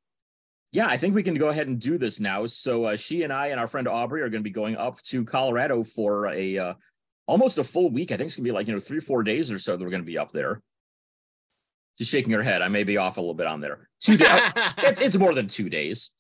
yeah, 0.71 0.87
I 0.87 0.97
think 0.97 1.15
we 1.15 1.23
can 1.23 1.35
go 1.35 1.49
ahead 1.49 1.67
and 1.67 1.79
do 1.79 1.97
this 1.97 2.19
now. 2.19 2.45
So 2.45 2.85
uh, 2.85 2.95
she 2.97 3.23
and 3.23 3.31
I 3.31 3.47
and 3.47 3.59
our 3.59 3.67
friend 3.67 3.87
Aubrey 3.87 4.21
are 4.21 4.29
going 4.29 4.41
to 4.41 4.49
be 4.49 4.49
going 4.49 4.75
up 4.75 5.01
to 5.03 5.23
Colorado 5.23 5.83
for 5.83 6.27
a 6.27 6.57
uh, 6.57 6.73
almost 7.27 7.57
a 7.57 7.63
full 7.63 7.89
week. 7.89 8.11
I 8.11 8.17
think 8.17 8.27
it's 8.27 8.35
going 8.35 8.43
to 8.43 8.49
be 8.49 8.53
like 8.53 8.67
you 8.67 8.73
know 8.73 8.79
three 8.79 8.99
four 8.99 9.23
days 9.23 9.51
or 9.51 9.59
so 9.59 9.77
that 9.77 9.83
we're 9.83 9.89
going 9.89 10.03
to 10.03 10.05
be 10.05 10.17
up 10.17 10.31
there. 10.31 10.61
She's 11.97 12.07
shaking 12.07 12.33
her 12.33 12.43
head. 12.43 12.61
I 12.61 12.67
may 12.67 12.83
be 12.83 12.97
off 12.97 13.17
a 13.17 13.21
little 13.21 13.33
bit 13.35 13.47
on 13.47 13.61
there. 13.61 13.89
Two 14.01 14.17
days. 14.17 14.41
it's, 14.79 15.01
it's 15.01 15.17
more 15.17 15.33
than 15.33 15.47
two 15.47 15.69
days. 15.69 16.11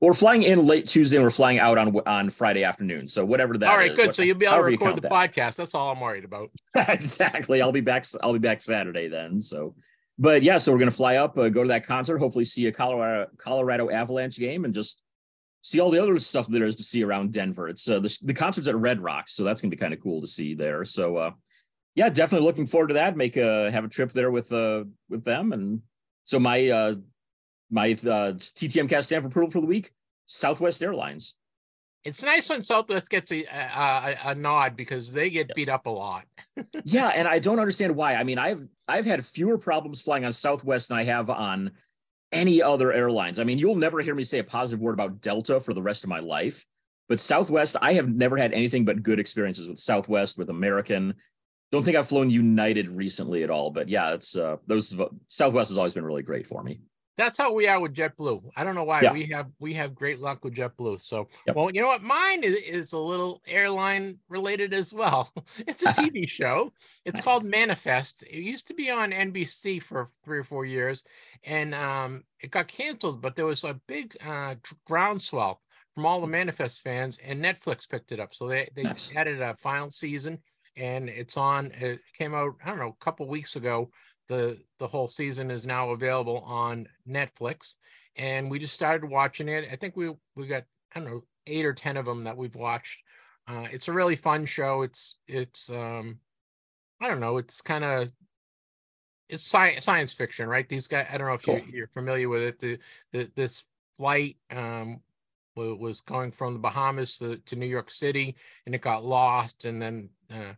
We're 0.00 0.12
flying 0.12 0.42
in 0.42 0.66
late 0.66 0.86
Tuesday 0.86 1.16
and 1.16 1.24
we're 1.24 1.30
flying 1.30 1.58
out 1.58 1.78
on 1.78 1.96
on 2.06 2.28
Friday 2.28 2.64
afternoon. 2.64 3.06
So 3.06 3.24
whatever 3.24 3.56
that 3.56 3.70
all 3.70 3.76
right, 3.76 3.92
is, 3.92 3.98
good. 3.98 4.14
So 4.14 4.22
you'll 4.22 4.36
be 4.36 4.44
able 4.44 4.58
to 4.58 4.62
record 4.64 4.96
the 4.96 5.00
that. 5.02 5.10
podcast. 5.10 5.56
That's 5.56 5.74
all 5.74 5.90
I'm 5.90 6.00
worried 6.00 6.24
about. 6.24 6.50
exactly. 6.74 7.62
I'll 7.62 7.72
be 7.72 7.80
back. 7.80 8.04
I'll 8.22 8.34
be 8.34 8.38
back 8.38 8.60
Saturday 8.60 9.08
then. 9.08 9.40
So, 9.40 9.74
but 10.18 10.42
yeah, 10.42 10.58
so 10.58 10.70
we're 10.72 10.78
gonna 10.78 10.90
fly 10.90 11.16
up, 11.16 11.38
uh, 11.38 11.48
go 11.48 11.62
to 11.62 11.68
that 11.68 11.86
concert, 11.86 12.18
hopefully 12.18 12.44
see 12.44 12.66
a 12.66 12.72
Colorado 12.72 13.30
Colorado 13.38 13.90
Avalanche 13.90 14.38
game, 14.38 14.66
and 14.66 14.74
just 14.74 15.02
see 15.62 15.80
all 15.80 15.90
the 15.90 16.00
other 16.00 16.18
stuff 16.18 16.46
there 16.46 16.66
is 16.66 16.76
to 16.76 16.82
see 16.82 17.02
around 17.02 17.32
Denver. 17.32 17.68
It's 17.68 17.88
uh, 17.88 17.98
the 17.98 18.18
the 18.22 18.34
concert's 18.34 18.68
at 18.68 18.76
Red 18.76 19.00
Rocks, 19.00 19.32
so 19.32 19.44
that's 19.44 19.62
gonna 19.62 19.70
be 19.70 19.78
kind 19.78 19.94
of 19.94 20.02
cool 20.02 20.20
to 20.20 20.26
see 20.26 20.54
there. 20.54 20.84
So, 20.84 21.16
uh, 21.16 21.30
yeah, 21.94 22.10
definitely 22.10 22.46
looking 22.46 22.66
forward 22.66 22.88
to 22.88 22.94
that. 22.94 23.16
Make 23.16 23.38
a 23.38 23.70
have 23.70 23.84
a 23.84 23.88
trip 23.88 24.12
there 24.12 24.30
with 24.30 24.52
uh 24.52 24.84
with 25.08 25.24
them, 25.24 25.54
and 25.54 25.80
so 26.24 26.38
my 26.38 26.68
uh 26.68 26.94
my 27.70 27.92
uh, 27.92 28.32
TTM 28.34 28.88
cast 28.88 29.08
stamp 29.08 29.26
approval 29.26 29.50
for 29.50 29.60
the 29.60 29.66
week, 29.66 29.92
Southwest 30.26 30.82
Airlines. 30.82 31.36
It's 32.04 32.22
nice 32.22 32.48
when 32.48 32.62
Southwest 32.62 33.10
gets 33.10 33.32
a 33.32 33.44
a, 33.44 34.16
a, 34.24 34.30
a 34.30 34.34
nod 34.36 34.76
because 34.76 35.12
they 35.12 35.28
get 35.28 35.52
beat 35.56 35.68
up 35.68 35.86
a 35.86 35.90
lot. 35.90 36.24
yeah, 36.84 37.08
and 37.08 37.26
I 37.26 37.40
don't 37.40 37.58
understand 37.58 37.96
why. 37.96 38.14
I 38.14 38.22
mean, 38.22 38.38
I've 38.38 38.66
I've 38.86 39.06
had 39.06 39.26
fewer 39.26 39.58
problems 39.58 40.02
flying 40.02 40.24
on 40.24 40.32
Southwest 40.32 40.88
than 40.88 40.98
I 40.98 41.04
have 41.04 41.30
on 41.30 41.72
any 42.30 42.62
other 42.62 42.92
airlines. 42.92 43.40
I 43.40 43.44
mean, 43.44 43.58
you'll 43.58 43.74
never 43.74 44.00
hear 44.00 44.14
me 44.14 44.22
say 44.22 44.38
a 44.38 44.44
positive 44.44 44.80
word 44.80 44.92
about 44.92 45.20
Delta 45.20 45.58
for 45.58 45.74
the 45.74 45.82
rest 45.82 46.04
of 46.04 46.10
my 46.10 46.20
life. 46.20 46.64
But 47.08 47.20
Southwest, 47.20 47.76
I 47.80 47.94
have 47.94 48.08
never 48.08 48.36
had 48.36 48.52
anything 48.52 48.84
but 48.84 49.02
good 49.02 49.20
experiences 49.20 49.68
with 49.68 49.78
Southwest, 49.78 50.38
with 50.38 50.50
American. 50.50 51.14
Don't 51.72 51.84
think 51.84 51.96
I've 51.96 52.08
flown 52.08 52.30
United 52.30 52.88
recently 52.90 53.42
at 53.42 53.50
all, 53.50 53.70
but 53.70 53.88
yeah, 53.88 54.12
it's 54.12 54.36
uh 54.36 54.56
those 54.68 54.94
Southwest 55.26 55.70
has 55.70 55.78
always 55.78 55.94
been 55.94 56.04
really 56.04 56.22
great 56.22 56.46
for 56.46 56.62
me. 56.62 56.80
That's 57.16 57.36
how 57.38 57.52
we 57.52 57.66
are 57.66 57.80
with 57.80 57.94
JetBlue. 57.94 58.50
I 58.56 58.62
don't 58.64 58.74
know 58.74 58.84
why 58.84 59.02
Yeah. 59.02 59.12
we 59.12 59.24
have 59.26 59.50
we 59.58 59.72
have 59.74 59.94
great 59.94 60.20
luck 60.20 60.44
with 60.44 60.54
JetBlue. 60.54 61.00
So, 61.00 61.28
Yep. 61.46 61.56
well, 61.56 61.70
you 61.70 61.80
know 61.80 61.86
what? 61.86 62.02
Mine 62.02 62.42
is, 62.44 62.54
is 62.56 62.92
a 62.92 62.98
little 62.98 63.42
airline 63.46 64.18
related 64.28 64.74
as 64.74 64.92
well. 64.92 65.32
It's 65.66 65.82
a 65.82 65.86
TV 65.92 66.28
show. 66.28 66.72
It's 67.04 67.16
Nice. 67.16 67.24
called 67.24 67.44
Manifest. 67.44 68.22
It 68.24 68.42
used 68.42 68.66
to 68.68 68.74
be 68.74 68.90
on 68.90 69.12
NBC 69.12 69.80
for 69.82 70.10
three 70.24 70.38
or 70.38 70.44
four 70.44 70.66
years, 70.66 71.04
and 71.44 71.74
um, 71.74 72.24
it 72.40 72.50
got 72.50 72.68
canceled. 72.68 73.22
But 73.22 73.34
there 73.34 73.46
was 73.46 73.64
a 73.64 73.80
big 73.86 74.16
uh, 74.24 74.56
groundswell 74.86 75.62
from 75.94 76.04
all 76.04 76.20
the 76.20 76.26
Manifest 76.26 76.82
fans, 76.82 77.18
and 77.18 77.42
Netflix 77.42 77.88
picked 77.88 78.12
it 78.12 78.20
up. 78.20 78.34
So 78.34 78.46
they 78.46 78.68
they 78.74 78.82
Nice. 78.84 79.10
added 79.16 79.40
a 79.40 79.56
final 79.56 79.90
season, 79.90 80.42
and 80.76 81.08
it's 81.08 81.38
on. 81.38 81.70
It 81.72 82.00
came 82.18 82.34
out 82.34 82.56
I 82.62 82.68
don't 82.68 82.78
know 82.78 82.94
a 83.00 83.04
couple 83.04 83.26
weeks 83.26 83.56
ago 83.56 83.90
the 84.28 84.58
the 84.78 84.88
whole 84.88 85.08
season 85.08 85.50
is 85.50 85.66
now 85.66 85.90
available 85.90 86.38
on 86.40 86.88
Netflix, 87.08 87.76
and 88.16 88.50
we 88.50 88.58
just 88.58 88.74
started 88.74 89.08
watching 89.08 89.48
it. 89.48 89.68
I 89.70 89.76
think 89.76 89.96
we 89.96 90.12
we 90.34 90.46
got 90.46 90.64
I 90.94 91.00
don't 91.00 91.08
know 91.08 91.24
eight 91.46 91.64
or 91.64 91.72
ten 91.74 91.96
of 91.96 92.04
them 92.04 92.22
that 92.24 92.36
we've 92.36 92.56
watched. 92.56 93.02
Uh, 93.48 93.66
it's 93.70 93.88
a 93.88 93.92
really 93.92 94.16
fun 94.16 94.44
show. 94.46 94.82
It's 94.82 95.16
it's 95.28 95.70
um 95.70 96.18
I 97.00 97.08
don't 97.08 97.20
know. 97.20 97.36
It's 97.36 97.60
kind 97.60 97.84
of 97.84 98.10
it's 99.28 99.46
science 99.46 99.84
science 99.84 100.12
fiction, 100.12 100.48
right? 100.48 100.68
These 100.68 100.88
guys. 100.88 101.06
I 101.12 101.18
don't 101.18 101.28
know 101.28 101.34
if 101.34 101.46
you, 101.46 101.60
Cool. 101.60 101.68
you're 101.68 101.88
familiar 101.88 102.28
with 102.28 102.42
it. 102.42 102.58
The, 102.58 102.78
the 103.12 103.30
this 103.34 103.64
flight 103.96 104.36
um 104.50 105.00
was 105.56 106.02
going 106.02 106.32
from 106.32 106.52
the 106.52 106.58
Bahamas 106.58 107.18
to, 107.18 107.38
to 107.38 107.56
New 107.56 107.66
York 107.66 107.90
City, 107.90 108.36
and 108.66 108.74
it 108.74 108.80
got 108.80 109.04
lost, 109.04 109.64
and 109.64 109.80
then. 109.80 110.10
Uh, 110.30 110.52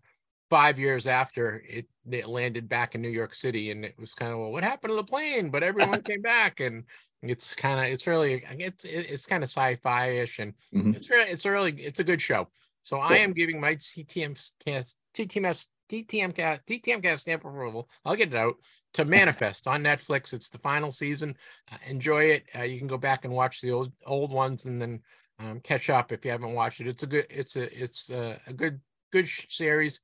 five 0.51 0.79
years 0.79 1.07
after 1.07 1.63
it, 1.69 1.87
it 2.11 2.27
landed 2.27 2.69
back 2.69 2.95
in 2.95 3.03
New 3.03 3.09
York 3.09 3.35
City, 3.35 3.71
and 3.71 3.85
it 3.85 3.99
was 3.99 4.15
kind 4.15 4.33
of 4.33 4.39
well, 4.39 4.53
what 4.53 4.65
happened 4.65 4.93
to 4.93 4.97
the 4.97 5.05
plane? 5.05 5.51
But 5.51 5.63
everyone 5.63 6.03
came 6.05 6.23
back, 6.23 6.61
and 6.61 6.85
it's 7.23 7.55
kind 7.55 7.81
of 7.81 7.87
it's 7.87 8.07
really 8.07 8.45
it's 8.51 8.85
it's 8.85 9.27
kind 9.27 9.43
of 9.43 9.51
sci-fi-ish, 9.51 10.39
and 10.39 10.55
Mhm. 10.73 10.97
it's 10.97 11.11
really 11.11 11.31
it's 11.31 11.45
a 11.45 11.51
really 11.51 11.73
it's 11.83 12.01
a 12.01 12.05
good 12.05 12.21
show. 12.21 12.49
So 12.83 12.99
I 12.99 13.17
am 13.19 13.33
giving 13.33 13.61
my 13.61 13.75
TTM 13.75 14.35
cast 14.65 14.99
TTMS 15.15 15.69
TTM 15.89 16.33
cast 16.33 16.67
TTM 16.67 17.03
cast 17.03 17.23
stamp 17.23 17.45
approval. 17.45 17.91
I'll 18.05 18.17
get 18.17 18.33
it 18.33 18.39
out 18.39 18.57
to 18.95 19.05
Manifest 19.05 19.67
on 19.67 19.83
Netflix. 19.83 20.33
It's 20.33 20.49
the 20.49 20.59
final 20.59 20.91
season. 20.93 21.37
Uh, 21.71 21.77
enjoy 21.87 22.25
it. 22.25 22.45
Uh, 22.57 22.63
you 22.63 22.79
can 22.79 22.89
go 22.89 22.99
back 22.99 23.25
and 23.25 23.35
watch 23.35 23.61
the 23.61 23.73
old 23.73 23.93
old 24.07 24.33
ones, 24.33 24.67
and 24.67 24.81
then 24.81 25.03
um, 25.39 25.61
catch 25.61 25.91
up 25.91 26.13
if 26.13 26.25
you 26.25 26.31
haven't 26.31 26.55
watched 26.55 26.81
it. 26.81 26.87
It's 26.89 27.03
a 27.03 27.07
good 27.07 27.27
it's 27.31 27.57
a 27.57 27.83
it's 27.83 28.11
a, 28.11 28.41
a 28.47 28.53
good 28.53 28.81
good 29.13 29.27
series 29.27 30.01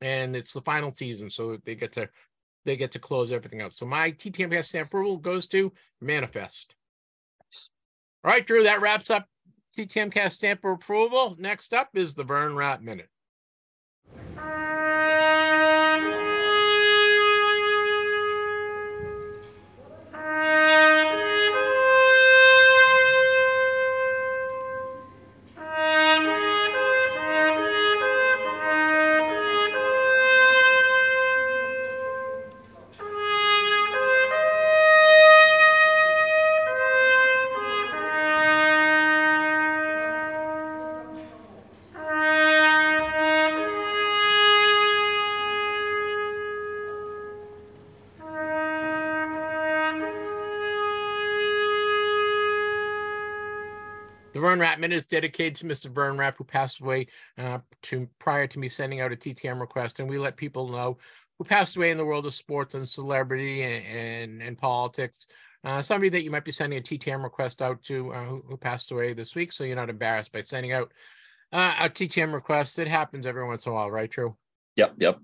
and 0.00 0.36
it's 0.36 0.52
the 0.52 0.60
final 0.60 0.90
season, 0.90 1.30
so 1.30 1.58
they 1.64 1.74
get 1.74 1.92
to 1.92 2.08
they 2.64 2.76
get 2.76 2.92
to 2.92 2.98
close 2.98 3.32
everything 3.32 3.62
up. 3.62 3.72
So 3.72 3.86
my 3.86 4.12
TTMS 4.12 4.64
stamp 4.64 4.88
approval 4.88 5.16
goes 5.16 5.46
to 5.48 5.72
Manifest. 6.00 6.74
All 8.24 8.32
right, 8.32 8.46
Drew, 8.46 8.64
that 8.64 8.80
wraps 8.80 9.10
up 9.10 9.26
TTM 9.76 10.12
cast 10.12 10.36
stamp 10.36 10.64
approval. 10.64 11.36
Next 11.38 11.72
up 11.72 11.90
is 11.94 12.14
the 12.14 12.24
Vern 12.24 12.54
Rapp 12.54 12.80
Minute. 12.82 13.08
Vern 54.58 54.92
is 54.92 55.06
dedicated 55.06 55.56
to 55.56 55.66
Mr. 55.66 55.86
Vern 55.92 56.16
Rapp, 56.16 56.36
who 56.38 56.44
passed 56.44 56.80
away 56.80 57.06
uh, 57.36 57.58
to 57.82 58.08
prior 58.18 58.46
to 58.46 58.58
me 58.58 58.68
sending 58.68 59.00
out 59.00 59.12
a 59.12 59.16
TTM 59.16 59.60
request, 59.60 60.00
and 60.00 60.08
we 60.08 60.18
let 60.18 60.36
people 60.36 60.68
know 60.68 60.98
who 61.38 61.44
passed 61.44 61.76
away 61.76 61.90
in 61.90 61.98
the 61.98 62.04
world 62.04 62.26
of 62.26 62.34
sports 62.34 62.74
and 62.74 62.88
celebrity 62.88 63.62
and 63.62 63.84
and, 63.86 64.42
and 64.42 64.58
politics. 64.58 65.26
uh, 65.64 65.82
somebody 65.82 66.08
that 66.08 66.22
you 66.22 66.30
might 66.30 66.44
be 66.44 66.52
sending 66.52 66.78
a 66.78 66.82
TTM 66.82 67.22
request 67.22 67.62
out 67.62 67.82
to 67.84 68.12
uh, 68.12 68.24
who, 68.24 68.44
who 68.48 68.56
passed 68.56 68.90
away 68.90 69.12
this 69.12 69.34
week, 69.34 69.52
so 69.52 69.64
you're 69.64 69.76
not 69.76 69.90
embarrassed 69.90 70.32
by 70.32 70.40
sending 70.40 70.72
out 70.72 70.92
uh, 71.52 71.74
a 71.80 71.88
TTM 71.88 72.32
request. 72.32 72.78
It 72.78 72.88
happens 72.88 73.26
every 73.26 73.46
once 73.46 73.66
in 73.66 73.72
a 73.72 73.74
while, 73.74 73.90
right? 73.90 74.10
True. 74.10 74.36
Yep, 74.76 74.94
yep. 74.98 75.18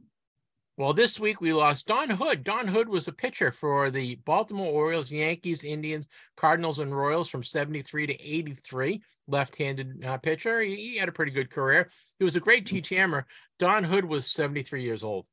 Well, 0.76 0.92
this 0.92 1.20
week 1.20 1.40
we 1.40 1.52
lost 1.52 1.86
Don 1.86 2.10
Hood. 2.10 2.42
Don 2.42 2.66
Hood 2.66 2.88
was 2.88 3.06
a 3.06 3.12
pitcher 3.12 3.52
for 3.52 3.92
the 3.92 4.16
Baltimore 4.24 4.72
Orioles, 4.72 5.12
Yankees, 5.12 5.62
Indians, 5.62 6.08
Cardinals, 6.36 6.80
and 6.80 6.92
Royals 6.92 7.28
from 7.28 7.44
73 7.44 8.08
to 8.08 8.20
83. 8.20 9.00
Left 9.28 9.54
handed 9.56 10.04
uh, 10.04 10.18
pitcher. 10.18 10.60
He, 10.60 10.74
he, 10.74 10.96
had 10.96 11.08
a 11.08 11.12
pretty 11.12 11.30
good 11.30 11.48
career. 11.48 11.88
He 12.18 12.24
was 12.24 12.34
a 12.34 12.40
great 12.40 12.66
TTMer. 12.66 13.22
Don 13.60 13.84
Hood 13.84 14.04
was 14.04 14.26
73 14.26 14.82
years 14.82 15.04
old. 15.04 15.26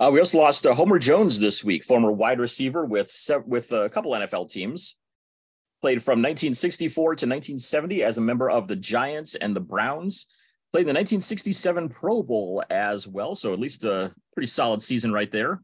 Uh, 0.00 0.08
we 0.10 0.18
also 0.18 0.38
lost 0.38 0.64
uh, 0.64 0.72
Homer 0.72 0.98
Jones 0.98 1.38
this 1.38 1.62
week, 1.62 1.84
former 1.84 2.10
wide 2.10 2.40
receiver 2.40 2.86
with, 2.86 3.14
with 3.46 3.70
a 3.72 3.90
couple 3.90 4.12
NFL 4.12 4.50
teams. 4.50 4.96
Played 5.82 6.02
from 6.02 6.20
1964 6.20 7.04
to 7.04 7.10
1970 7.26 8.02
as 8.02 8.16
a 8.16 8.22
member 8.22 8.48
of 8.48 8.66
the 8.66 8.76
Giants 8.76 9.34
and 9.34 9.54
the 9.54 9.60
Browns 9.60 10.24
Played 10.76 10.88
the 10.88 10.92
1967 10.92 11.88
Pro 11.88 12.22
Bowl 12.22 12.62
as 12.68 13.08
well, 13.08 13.34
so 13.34 13.54
at 13.54 13.58
least 13.58 13.84
a 13.84 14.12
pretty 14.34 14.46
solid 14.46 14.82
season 14.82 15.10
right 15.10 15.32
there. 15.32 15.62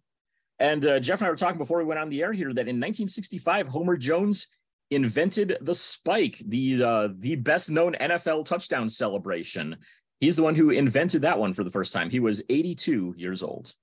And 0.59 0.83
uh, 0.87 1.01
Jeff 1.01 1.21
and 1.21 1.27
I 1.27 1.31
were 1.31 1.37
talking 1.37 1.59
before 1.59 1.77
we 1.77 1.85
went 1.85 2.01
on 2.01 2.09
the 2.09 2.23
air 2.23 2.33
here 2.33 2.47
that 2.49 2.63
in 2.63 2.81
1965, 2.81 3.69
Homer 3.69 3.99
Jones 3.99 4.49
invented 4.91 5.59
the 5.61 5.75
spike, 5.75 6.43
the 6.47 6.83
uh, 6.83 7.09
the 7.19 7.35
best 7.35 7.69
known 7.69 7.93
NFL 8.01 8.47
touchdown 8.47 8.89
celebration. 8.89 9.77
He's 10.21 10.37
the 10.37 10.45
one 10.45 10.55
who 10.55 10.71
invented 10.71 11.21
that 11.21 11.39
one 11.39 11.53
for 11.53 11.63
the 11.63 11.69
first 11.69 11.93
time. 11.93 12.09
He 12.09 12.19
was 12.19 12.43
82 12.49 13.13
years 13.19 13.43
old. 13.43 13.75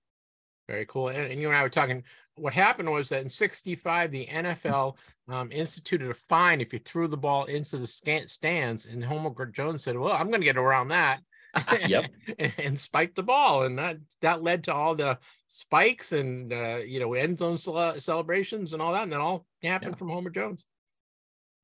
Very 0.67 0.87
cool. 0.87 1.09
And, 1.09 1.31
and 1.31 1.39
you 1.39 1.49
and 1.49 1.55
I 1.55 1.61
were 1.61 1.69
talking. 1.69 2.05
What 2.39 2.53
happened 2.53 2.91
was 2.91 3.09
that 3.09 3.21
in 3.21 3.29
'65, 3.29 4.11
the 4.11 4.27
NFL 4.27 4.97
um, 5.27 5.51
instituted 5.51 6.09
a 6.09 6.13
fine 6.13 6.61
if 6.61 6.73
you 6.73 6.79
threw 6.79 7.07
the 7.07 7.17
ball 7.17 7.45
into 7.45 7.77
the 7.77 7.87
stands. 7.87 8.85
And 8.85 9.03
Homer 9.03 9.45
Jones 9.47 9.83
said, 9.83 9.97
"Well, 9.97 10.13
I'm 10.13 10.27
going 10.27 10.41
to 10.41 10.45
get 10.45 10.57
around 10.57 10.89
that." 10.89 11.21
yep. 11.87 12.11
and, 12.39 12.53
and 12.57 12.79
spiked 12.79 13.15
the 13.15 13.23
ball, 13.23 13.63
and 13.63 13.77
that 13.77 13.97
that 14.21 14.43
led 14.43 14.63
to 14.65 14.73
all 14.73 14.95
the 14.95 15.17
spikes 15.47 16.11
and 16.11 16.53
uh, 16.53 16.77
you 16.77 16.99
know 16.99 17.13
end 17.13 17.37
zone 17.37 17.57
cel- 17.57 17.99
celebrations 17.99 18.73
and 18.73 18.81
all 18.81 18.93
that, 18.93 19.03
and 19.03 19.11
that 19.11 19.21
all 19.21 19.45
happened 19.63 19.93
yeah. 19.93 19.97
from 19.97 20.09
Homer 20.09 20.29
Jones. 20.29 20.63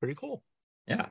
Pretty 0.00 0.14
cool. 0.14 0.42
Yeah. 0.86 1.06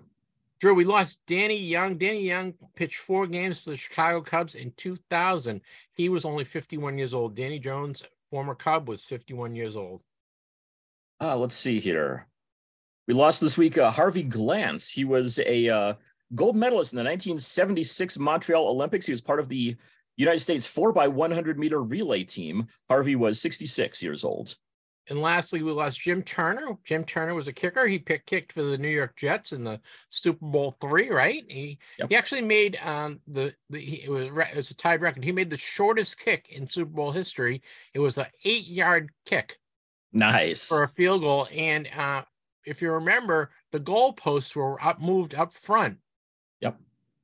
Drew, 0.59 0.73
we 0.73 0.85
lost 0.85 1.25
Danny 1.25 1.57
Young. 1.57 1.97
Danny 1.97 2.21
Young 2.21 2.53
pitched 2.75 2.97
four 2.97 3.27
games 3.27 3.63
for 3.63 3.71
the 3.71 3.75
Chicago 3.75 4.21
Cubs 4.21 4.55
in 4.55 4.71
2000. 4.77 5.59
He 5.93 6.07
was 6.07 6.23
only 6.23 6.45
51 6.45 6.97
years 6.97 7.13
old. 7.13 7.35
Danny 7.35 7.59
Jones, 7.59 8.03
former 8.35 8.53
Cub, 8.53 8.89
was 8.89 9.05
51 9.05 9.55
years 9.55 9.77
old. 9.77 10.03
Uh, 11.21 11.37
let's 11.37 11.55
see 11.55 11.79
here. 11.79 12.27
We 13.07 13.13
lost 13.13 13.39
this 13.39 13.57
week 13.57 13.77
uh, 13.77 13.89
Harvey 13.89 14.23
Glance. 14.23 14.89
He 14.89 15.05
was 15.05 15.39
a 15.39 15.69
uh, 15.69 15.93
gold 16.33 16.57
medalist 16.57 16.91
in 16.91 16.97
the 16.97 17.03
1976 17.03 18.19
Montreal 18.19 18.67
Olympics. 18.67 19.05
He 19.05 19.13
was 19.13 19.21
part 19.21 19.39
of 19.39 19.47
the 19.47 19.77
United 20.17 20.39
States 20.39 20.65
4 20.65 20.91
by 20.91 21.07
100 21.07 21.57
meter 21.57 21.81
relay 21.81 22.25
team. 22.25 22.67
Harvey 22.89 23.15
was 23.15 23.39
66 23.39 24.03
years 24.03 24.25
old. 24.25 24.57
And 25.09 25.21
lastly, 25.21 25.61
we 25.61 25.71
lost 25.71 26.01
Jim 26.01 26.23
Turner. 26.23 26.77
Jim 26.83 27.03
Turner 27.03 27.35
was 27.35 27.47
a 27.47 27.53
kicker. 27.53 27.85
He 27.85 27.99
picked 27.99 28.25
kicked 28.25 28.53
for 28.53 28.63
the 28.63 28.77
New 28.77 28.89
York 28.89 29.15
Jets 29.15 29.51
in 29.51 29.63
the 29.63 29.79
Super 30.09 30.45
Bowl 30.45 30.75
three, 30.81 31.09
right? 31.09 31.43
He 31.47 31.77
yep. 31.99 32.09
he 32.09 32.15
actually 32.15 32.41
made 32.41 32.79
um 32.83 33.19
the, 33.27 33.53
the 33.69 33.79
he, 33.79 34.03
it 34.03 34.09
was 34.09 34.25
it 34.25 34.55
was 34.55 34.71
a 34.71 34.75
tied 34.75 35.01
record. 35.01 35.23
He 35.23 35.31
made 35.31 35.51
the 35.51 35.57
shortest 35.57 36.19
kick 36.19 36.47
in 36.49 36.67
Super 36.67 36.91
Bowl 36.91 37.11
history. 37.11 37.61
It 37.93 37.99
was 37.99 38.17
an 38.17 38.25
eight 38.45 38.67
yard 38.67 39.11
kick. 39.25 39.59
Nice 40.11 40.67
for 40.67 40.83
a 40.83 40.89
field 40.89 41.21
goal. 41.21 41.47
And 41.53 41.87
uh, 41.95 42.23
if 42.65 42.81
you 42.81 42.91
remember, 42.91 43.51
the 43.71 43.79
goalposts 43.79 44.55
were 44.55 44.83
up 44.83 44.99
moved 44.99 45.35
up 45.35 45.53
front. 45.53 45.97
Yep. 46.61 46.79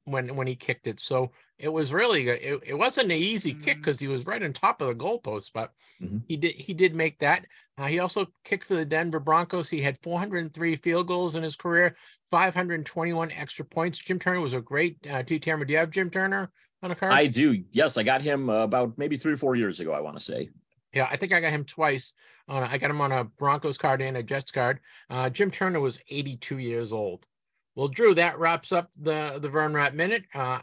When 0.05 0.35
when 0.35 0.45
he 0.45 0.55
kicked 0.55 0.85
it, 0.85 0.99
so 0.99 1.31
it 1.61 1.71
was 1.71 1.93
really 1.93 2.27
it, 2.27 2.63
it 2.65 2.73
wasn't 2.73 3.11
an 3.11 3.17
easy 3.17 3.53
kick 3.53 3.77
because 3.77 3.97
mm-hmm. 3.97 4.07
he 4.07 4.11
was 4.11 4.25
right 4.25 4.41
on 4.43 4.51
top 4.51 4.81
of 4.81 4.87
the 4.87 4.95
goalpost, 4.95 5.51
but 5.53 5.71
mm-hmm. 6.01 6.17
he 6.27 6.35
did 6.37 6.55
he 6.55 6.73
did 6.73 6.95
make 6.95 7.19
that. 7.19 7.45
Uh, 7.77 7.85
he 7.85 7.99
also 7.99 8.27
kicked 8.43 8.65
for 8.65 8.75
the 8.75 8.85
Denver 8.85 9.19
Broncos. 9.19 9.69
He 9.69 9.81
had 9.81 9.97
403 10.03 10.75
field 10.77 11.07
goals 11.07 11.35
in 11.35 11.43
his 11.43 11.55
career, 11.55 11.95
521 12.29 13.31
extra 13.31 13.63
points. 13.63 13.97
Jim 13.97 14.19
Turner 14.19 14.41
was 14.41 14.53
a 14.53 14.61
great 14.61 14.97
uh, 15.09 15.23
T. 15.23 15.39
Do 15.39 15.65
you 15.67 15.77
have 15.77 15.91
Jim 15.91 16.09
Turner 16.09 16.51
on 16.83 16.91
a 16.91 16.95
card? 16.95 17.13
I 17.13 17.27
do. 17.27 17.63
Yes, 17.71 17.97
I 17.97 18.03
got 18.03 18.21
him 18.21 18.49
uh, 18.49 18.63
about 18.63 18.97
maybe 18.97 19.17
three 19.17 19.33
or 19.33 19.37
four 19.37 19.55
years 19.55 19.79
ago. 19.79 19.93
I 19.93 20.01
want 20.01 20.17
to 20.17 20.23
say. 20.23 20.49
Yeah, 20.93 21.07
I 21.09 21.15
think 21.15 21.31
I 21.31 21.39
got 21.39 21.51
him 21.51 21.63
twice. 21.63 22.13
Uh, 22.49 22.67
I 22.69 22.77
got 22.77 22.89
him 22.89 23.01
on 23.01 23.11
a 23.11 23.23
Broncos 23.23 23.77
card 23.77 24.01
and 24.01 24.17
a 24.17 24.23
Jets 24.23 24.51
card. 24.51 24.79
Uh, 25.09 25.29
Jim 25.29 25.51
Turner 25.51 25.79
was 25.79 26.01
82 26.09 26.57
years 26.57 26.91
old. 26.91 27.25
Well, 27.75 27.87
Drew, 27.87 28.13
that 28.15 28.37
wraps 28.37 28.71
up 28.71 28.89
the 28.99 29.39
the 29.39 29.49
Vern 29.49 29.73
Rapp 29.73 29.93
minute. 29.93 30.25
Uh, 30.33 30.59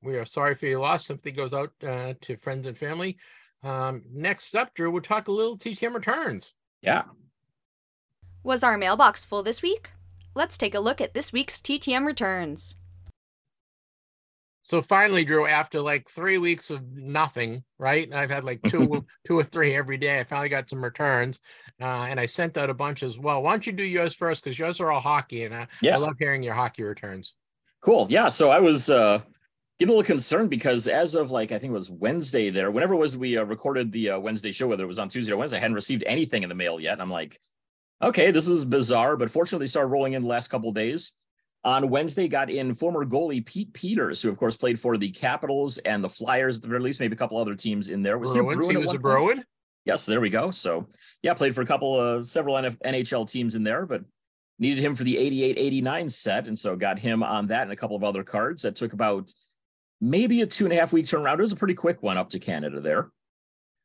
we 0.00 0.16
are 0.16 0.24
sorry 0.24 0.54
for 0.54 0.66
your 0.66 0.80
loss. 0.80 1.06
Something 1.06 1.34
goes 1.34 1.52
out 1.52 1.72
uh, 1.86 2.14
to 2.20 2.36
friends 2.36 2.66
and 2.66 2.78
family. 2.78 3.18
Um, 3.64 4.02
next 4.12 4.54
up, 4.54 4.74
Drew, 4.74 4.90
we'll 4.90 5.02
talk 5.02 5.28
a 5.28 5.32
little 5.32 5.56
TTM 5.56 5.94
returns. 5.94 6.54
Yeah. 6.80 7.04
Was 8.44 8.64
our 8.64 8.76
mailbox 8.76 9.24
full 9.24 9.42
this 9.42 9.62
week? 9.62 9.90
Let's 10.34 10.58
take 10.58 10.74
a 10.74 10.80
look 10.80 11.00
at 11.00 11.14
this 11.14 11.32
week's 11.32 11.60
TTM 11.60 12.06
returns. 12.06 12.76
So 14.64 14.80
finally, 14.80 15.24
Drew, 15.24 15.46
after 15.46 15.80
like 15.80 16.08
three 16.08 16.38
weeks 16.38 16.70
of 16.70 16.82
nothing, 16.92 17.64
right? 17.78 18.12
I've 18.12 18.30
had 18.30 18.44
like 18.44 18.62
two, 18.62 19.04
two 19.26 19.38
or 19.38 19.44
three 19.44 19.74
every 19.74 19.98
day. 19.98 20.20
I 20.20 20.24
finally 20.24 20.48
got 20.48 20.70
some 20.70 20.82
returns, 20.82 21.40
uh, 21.80 22.06
and 22.08 22.20
I 22.20 22.26
sent 22.26 22.56
out 22.56 22.70
a 22.70 22.74
bunch 22.74 23.02
as 23.02 23.18
well. 23.18 23.42
Why 23.42 23.50
don't 23.50 23.66
you 23.66 23.72
do 23.72 23.82
yours 23.82 24.14
first? 24.14 24.44
Because 24.44 24.58
yours 24.58 24.80
are 24.80 24.92
all 24.92 25.00
hockey, 25.00 25.44
and 25.44 25.54
I, 25.54 25.66
yeah. 25.80 25.94
I 25.94 25.98
love 25.98 26.14
hearing 26.18 26.42
your 26.42 26.54
hockey 26.54 26.84
returns. 26.84 27.34
Cool. 27.80 28.06
Yeah. 28.08 28.28
So 28.28 28.50
I 28.50 28.60
was 28.60 28.88
uh, 28.88 29.20
getting 29.80 29.92
a 29.92 29.96
little 29.96 30.06
concerned 30.06 30.48
because 30.48 30.86
as 30.86 31.16
of 31.16 31.32
like 31.32 31.50
I 31.50 31.58
think 31.58 31.70
it 31.72 31.74
was 31.74 31.90
Wednesday 31.90 32.50
there, 32.50 32.70
whenever 32.70 32.94
it 32.94 32.98
was 32.98 33.16
we 33.16 33.36
uh, 33.36 33.42
recorded 33.44 33.90
the 33.90 34.10
uh, 34.10 34.18
Wednesday 34.20 34.52
show, 34.52 34.68
whether 34.68 34.84
it 34.84 34.88
was 34.88 35.00
on 35.00 35.08
Tuesday 35.08 35.32
or 35.32 35.36
Wednesday, 35.36 35.56
I 35.56 35.60
hadn't 35.60 35.74
received 35.74 36.04
anything 36.06 36.44
in 36.44 36.48
the 36.48 36.54
mail 36.54 36.78
yet. 36.78 36.92
And 36.92 37.02
I'm 37.02 37.10
like, 37.10 37.40
okay, 38.00 38.30
this 38.30 38.46
is 38.46 38.64
bizarre, 38.64 39.16
but 39.16 39.30
fortunately, 39.30 39.66
started 39.66 39.88
rolling 39.88 40.12
in 40.12 40.22
the 40.22 40.28
last 40.28 40.48
couple 40.48 40.70
days. 40.70 41.12
On 41.64 41.88
Wednesday, 41.90 42.26
got 42.26 42.50
in 42.50 42.74
former 42.74 43.04
goalie 43.04 43.44
Pete 43.44 43.72
Peeters, 43.72 44.20
who 44.20 44.28
of 44.28 44.36
course 44.36 44.56
played 44.56 44.80
for 44.80 44.96
the 44.96 45.10
Capitals 45.10 45.78
and 45.78 46.02
the 46.02 46.08
Flyers 46.08 46.56
at 46.56 46.62
the 46.62 46.68
very 46.68 46.80
least, 46.80 46.98
maybe 46.98 47.14
a 47.14 47.18
couple 47.18 47.38
other 47.38 47.54
teams 47.54 47.88
in 47.88 48.02
there. 48.02 48.18
Was 48.18 48.32
Bruins, 48.32 48.66
he, 48.66 48.72
he 48.72 48.76
was 48.78 48.94
a 48.94 48.98
Bruin? 48.98 49.44
Yes, 49.84 50.06
there 50.06 50.20
we 50.20 50.30
go. 50.30 50.50
So 50.50 50.88
yeah, 51.22 51.34
played 51.34 51.54
for 51.54 51.62
a 51.62 51.66
couple 51.66 52.00
of 52.00 52.28
several 52.28 52.56
NHL 52.56 53.30
teams 53.30 53.54
in 53.54 53.62
there, 53.62 53.86
but 53.86 54.02
needed 54.58 54.82
him 54.82 54.94
for 54.94 55.04
the 55.04 55.16
88 55.16 55.58
89 55.58 56.08
set. 56.08 56.46
And 56.46 56.58
so 56.58 56.76
got 56.76 56.98
him 56.98 57.22
on 57.22 57.48
that 57.48 57.62
and 57.62 57.72
a 57.72 57.76
couple 57.76 57.96
of 57.96 58.04
other 58.04 58.24
cards 58.24 58.62
that 58.62 58.76
took 58.76 58.92
about 58.92 59.32
maybe 60.00 60.42
a 60.42 60.46
two 60.46 60.64
and 60.64 60.72
a 60.72 60.76
half 60.76 60.92
week 60.92 61.06
turnaround. 61.06 61.34
It 61.34 61.42
was 61.42 61.52
a 61.52 61.56
pretty 61.56 61.74
quick 61.74 62.02
one 62.02 62.16
up 62.16 62.30
to 62.30 62.38
Canada 62.38 62.80
there. 62.80 63.10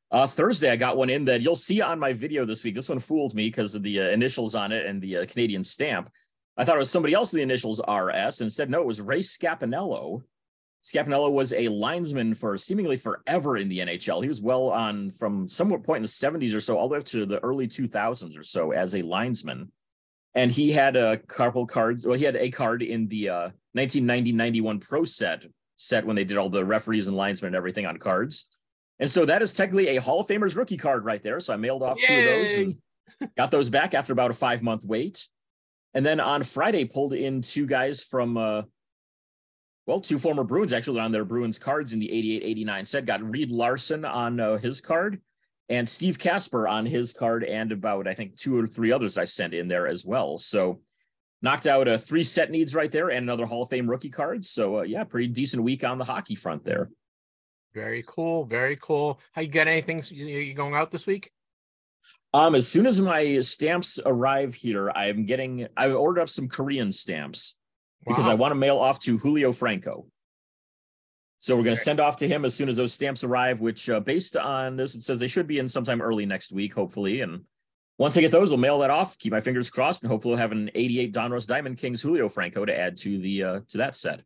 Uh, 0.10 0.26
Thursday, 0.26 0.72
I 0.72 0.78
got 0.78 0.95
one 0.95 1.10
in 1.10 1.26
that 1.26 1.41
you'll 1.41 1.56
see 1.56 1.82
on 1.82 1.99
my 1.99 2.14
video 2.14 2.45
this 2.45 2.64
week. 2.64 2.76
This 2.76 2.88
one 2.88 2.99
fooled 2.99 3.36
me 3.36 3.48
because 3.48 3.76
of 3.76 3.84
the 3.84 3.99
uh, 4.02 4.06
initials 4.06 4.56
on 4.56 4.72
it 4.72 4.86
and 4.86 5.02
the 5.02 5.18
uh, 5.18 5.26
Canadian 5.26 5.64
stamp. 5.64 6.10
I 6.58 6.66
thought 6.66 6.76
it 6.76 6.80
was 6.80 6.90
somebody 6.90 7.14
else. 7.14 7.32
The 7.32 7.42
initials 7.42 7.82
RS. 7.88 8.42
Instead, 8.42 8.70
no, 8.70 8.82
it 8.82 8.88
was 8.88 9.02
Ray 9.02 9.20
Scapinello. 9.20 10.24
Scapinello 10.84 11.32
was 11.32 11.54
a 11.54 11.68
linesman 11.68 12.34
for 12.34 12.58
seemingly 12.58 12.96
forever 12.96 13.58
in 13.58 13.68
the 13.68 13.80
NHL. 13.80 14.22
He 14.22 14.30
was 14.30 14.42
well 14.42 14.70
on 14.70 15.12
from 15.12 15.48
some 15.48 15.70
point 15.82 15.98
in 15.98 16.04
the 16.04 16.08
70s 16.08 16.56
or 16.56 16.62
so, 16.62 16.78
all 16.78 16.88
the 16.88 16.94
way 16.94 17.00
up 17.00 17.06
to 17.06 17.26
the 17.26 17.40
early 17.44 17.68
2000s 17.68 18.40
or 18.40 18.44
so 18.44 18.72
as 18.72 18.96
a 18.96 19.02
linesman. 19.02 19.72
And 20.34 20.52
he 20.52 20.72
had 20.72 20.96
a 20.96 21.18
carpal 21.18 21.68
cards. 21.68 22.06
Well, 22.06 22.18
he 22.18 22.24
had 22.24 22.36
a 22.36 22.50
card 22.50 22.84
in 22.84 23.08
the 23.08 23.30
uh, 23.30 23.50
1990-91 23.76 24.88
Pro 24.88 25.04
set 25.04 25.46
set 25.76 26.06
when 26.06 26.16
they 26.16 26.24
did 26.24 26.38
all 26.38 26.50
the 26.50 26.66
referees 26.66 27.08
and 27.08 27.18
linesmen 27.18 27.50
and 27.50 27.56
everything 27.56 27.86
on 27.86 27.98
cards. 27.98 28.50
And 29.00 29.10
so 29.10 29.26
that 29.26 29.42
is 29.42 29.54
technically 29.54 29.96
a 29.96 30.02
Hall 30.02 30.22
of 30.22 30.28
Famers 30.28 30.56
rookie 30.56 30.78
card 30.78 31.06
right 31.06 31.22
there. 31.22 31.40
So 31.40 31.54
I 31.54 31.58
mailed 31.58 31.84
off 31.84 31.98
Yay! 32.00 32.08
two 32.08 32.14
of 32.14 32.26
those 32.26 32.54
and 32.56 33.32
got 33.38 33.52
those 33.52 33.70
back 33.70 33.94
after 33.94 34.14
about 34.14 34.32
a 34.32 34.34
five 34.34 34.62
month 34.62 34.86
wait. 34.86 35.28
And 35.93 36.05
then 36.05 36.19
on 36.19 36.43
Friday, 36.43 36.85
pulled 36.85 37.14
in 37.14 37.41
two 37.41 37.65
guys 37.65 38.03
from, 38.03 38.38
uh, 38.38 38.64
well, 39.85 40.01
two 40.01 40.19
former 40.19 40.43
Bruins 40.43 40.73
actually 40.73 40.99
on 40.99 41.11
their 41.11 41.26
Bruins 41.26 41.57
cards 41.57 41.93
in 41.93 41.99
the 41.99 42.11
88 42.11 42.43
89 42.43 42.85
set. 42.85 43.05
Got 43.05 43.23
Reed 43.23 43.49
Larson 43.49 44.05
on 44.05 44.39
uh, 44.39 44.57
his 44.57 44.81
card 44.81 45.22
and 45.69 45.88
Steve 45.88 46.18
Kasper 46.18 46.68
on 46.68 46.85
his 46.85 47.14
card, 47.14 47.43
and 47.43 47.72
about, 47.72 48.07
I 48.07 48.14
think, 48.14 48.38
two 48.38 48.57
or 48.57 48.68
three 48.68 48.91
others 48.91 49.18
I 49.18 49.26
sent 49.26 49.53
in 49.53 49.68
there 49.68 49.88
as 49.88 50.05
well. 50.05 50.38
So 50.38 50.81
knocked 51.41 51.68
out 51.68 51.88
uh, 51.88 51.97
three 51.97 52.23
set 52.23 52.51
needs 52.51 52.73
right 52.73 52.91
there 52.91 53.09
and 53.09 53.23
another 53.23 53.45
Hall 53.45 53.64
of 53.64 53.69
Fame 53.69 53.89
rookie 53.89 54.09
card. 54.09 54.45
So, 54.45 54.80
uh, 54.80 54.81
yeah, 54.84 55.03
pretty 55.03 55.27
decent 55.27 55.64
week 55.64 55.84
on 55.84 55.97
the 55.97 56.05
hockey 56.05 56.35
front 56.35 56.64
there. 56.64 56.89
Very 57.73 58.03
cool. 58.07 58.45
Very 58.45 58.77
cool. 58.77 59.19
How 59.34 59.41
you 59.41 59.49
got 59.49 59.68
anything 59.68 60.01
you 60.09 60.53
going 60.53 60.73
out 60.73 60.89
this 60.89 61.05
week? 61.05 61.31
Um, 62.38 62.53
as 62.53 62.68
soon 62.68 62.85
as 62.85 63.01
my 63.01 63.41
stamps 63.41 63.99
arrive 64.05 64.53
here, 64.53 64.91
I'm 64.91 65.26
getting 65.26 65.68
I 65.76 65.89
ordered 65.89 66.22
up 66.22 66.30
some 66.30 66.47
Korean 66.47 66.91
stamps 66.91 67.55
wow. 68.05 68.14
because 68.14 68.27
I 68.27 68.35
want 68.35 68.51
to 68.51 68.55
mail 68.55 68.77
off 68.77 68.99
to 68.99 69.18
Julio 69.18 69.51
Franco. 69.51 70.05
So 71.39 71.57
we're 71.57 71.64
going 71.64 71.76
to 71.76 71.81
send 71.81 71.99
off 71.99 72.18
to 72.18 72.27
him 72.27 72.45
as 72.45 72.53
soon 72.53 72.69
as 72.69 72.76
those 72.76 72.93
stamps 72.93 73.23
arrive. 73.23 73.59
Which, 73.59 73.89
uh, 73.89 74.01
based 74.01 74.38
on 74.38 74.76
this, 74.76 74.93
it 74.93 75.01
says 75.01 75.19
they 75.19 75.26
should 75.26 75.47
be 75.47 75.57
in 75.57 75.68
sometime 75.68 75.99
early 75.99 76.27
next 76.27 76.51
week, 76.51 76.76
hopefully. 76.76 77.22
And 77.22 77.41
once 77.97 78.15
I 78.15 78.22
get 78.22 78.31
those, 78.31 78.51
we'll 78.51 78.59
mail 78.59 78.77
that 78.80 78.91
off. 78.91 79.18
Keep 79.18 79.31
my 79.31 79.41
fingers 79.41 79.72
crossed, 79.72 80.03
and 80.03 80.11
hopefully 80.11 80.34
we'll 80.34 80.41
have 80.41 80.51
an 80.51 80.69
88 80.76 81.15
Donruss 81.15 81.47
Diamond 81.47 81.80
Kings 81.80 82.03
Julio 82.03 82.30
Franco 82.30 82.65
to 82.65 82.80
add 82.80 82.97
to 82.97 83.18
the 83.18 83.43
uh 83.43 83.59
to 83.69 83.80
that 83.80 83.95
set. 83.95 84.22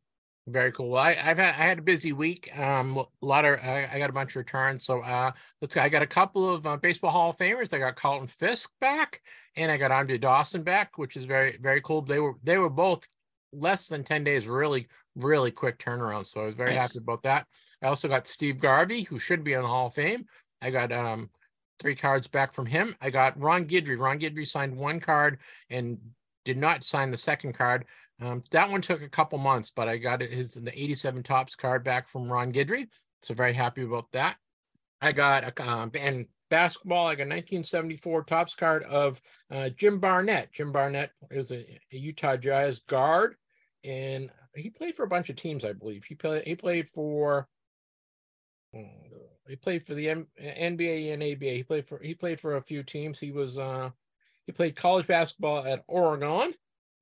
Very 0.47 0.71
cool. 0.71 0.89
Well, 0.89 1.03
I, 1.03 1.11
I've 1.11 1.37
had 1.37 1.49
I 1.55 1.65
had 1.67 1.79
a 1.79 1.83
busy 1.83 2.13
week. 2.13 2.49
Um, 2.57 2.97
a 2.97 3.05
lot 3.21 3.45
of 3.45 3.59
I, 3.59 3.87
I 3.93 3.99
got 3.99 4.09
a 4.09 4.13
bunch 4.13 4.31
of 4.31 4.37
returns. 4.37 4.83
So 4.83 5.01
uh, 5.01 5.31
let's. 5.61 5.77
I 5.77 5.87
got 5.87 6.01
a 6.01 6.07
couple 6.07 6.51
of 6.51 6.65
uh, 6.65 6.77
baseball 6.77 7.11
Hall 7.11 7.29
of 7.29 7.37
Famers. 7.37 7.73
I 7.73 7.77
got 7.77 7.95
Carlton 7.95 8.27
Fisk 8.27 8.71
back, 8.81 9.21
and 9.55 9.71
I 9.71 9.77
got 9.77 9.91
Andre 9.91 10.17
Dawson 10.17 10.63
back, 10.63 10.97
which 10.97 11.15
is 11.15 11.25
very 11.25 11.57
very 11.61 11.79
cool. 11.81 12.01
They 12.01 12.19
were 12.19 12.33
they 12.43 12.57
were 12.57 12.69
both 12.71 13.07
less 13.53 13.87
than 13.87 14.03
ten 14.03 14.23
days. 14.23 14.47
Really 14.47 14.87
really 15.15 15.51
quick 15.51 15.77
turnaround. 15.77 16.25
So 16.25 16.41
I 16.41 16.45
was 16.47 16.55
very 16.55 16.73
Nice. 16.73 16.81
happy 16.93 16.99
about 17.03 17.21
that. 17.23 17.45
I 17.83 17.87
also 17.87 18.07
got 18.07 18.25
Steve 18.25 18.59
Garvey, 18.59 19.03
who 19.03 19.19
should 19.19 19.43
be 19.43 19.53
in 19.53 19.61
the 19.61 19.67
Hall 19.67 19.87
of 19.87 19.93
Fame. 19.93 20.25
I 20.61 20.71
got 20.71 20.91
um 20.91 21.29
three 21.79 21.95
cards 21.95 22.27
back 22.27 22.51
from 22.51 22.65
him. 22.65 22.95
I 22.99 23.11
got 23.11 23.39
Ron 23.39 23.65
Guidry. 23.65 23.99
Ron 23.99 24.19
Guidry 24.19 24.47
signed 24.47 24.75
one 24.75 24.99
card 24.99 25.37
and 25.69 25.99
did 26.45 26.57
not 26.57 26.83
sign 26.83 27.11
the 27.11 27.17
second 27.17 27.53
card. 27.53 27.85
Um, 28.21 28.43
that 28.51 28.69
one 28.69 28.81
took 28.81 29.01
a 29.01 29.09
couple 29.09 29.39
months, 29.39 29.71
but 29.75 29.89
I 29.89 29.97
got 29.97 30.21
his 30.21 30.53
the 30.53 30.79
87 30.79 31.23
Topps 31.23 31.55
card 31.55 31.83
back 31.83 32.07
from 32.07 32.31
Ron 32.31 32.53
Guidry. 32.53 32.87
So 33.23 33.33
very 33.33 33.53
happy 33.53 33.83
about 33.83 34.11
that. 34.13 34.37
I 35.01 35.11
got 35.11 35.43
a 35.43 35.69
um, 35.69 35.91
and 35.95 36.27
basketball. 36.49 37.07
I 37.07 37.15
got 37.15 37.23
1974 37.23 38.23
Topps 38.25 38.53
card 38.53 38.83
of 38.83 39.19
uh, 39.49 39.69
Jim 39.69 39.99
Barnett. 39.99 40.51
Jim 40.51 40.71
Barnett 40.71 41.11
is 41.31 41.51
a, 41.51 41.65
a 41.91 41.97
Utah 41.97 42.37
Jazz 42.37 42.79
guard, 42.79 43.35
and 43.83 44.29
he 44.55 44.69
played 44.69 44.95
for 44.95 45.03
a 45.03 45.09
bunch 45.09 45.29
of 45.29 45.35
teams, 45.35 45.65
I 45.65 45.73
believe. 45.73 46.05
He 46.05 46.13
played 46.13 46.43
he 46.45 46.55
played 46.55 46.89
for 46.89 47.47
he 49.47 49.55
played 49.55 49.85
for 49.85 49.95
the 49.95 50.09
M- 50.09 50.27
NBA 50.39 51.13
and 51.13 51.23
ABA. 51.23 51.45
He 51.45 51.63
played 51.63 51.87
for 51.87 51.99
he 51.99 52.13
played 52.13 52.39
for 52.39 52.57
a 52.57 52.61
few 52.61 52.83
teams. 52.83 53.19
He 53.19 53.31
was 53.31 53.57
uh 53.57 53.89
he 54.45 54.51
played 54.51 54.75
college 54.75 55.07
basketball 55.07 55.65
at 55.65 55.83
Oregon, 55.87 56.53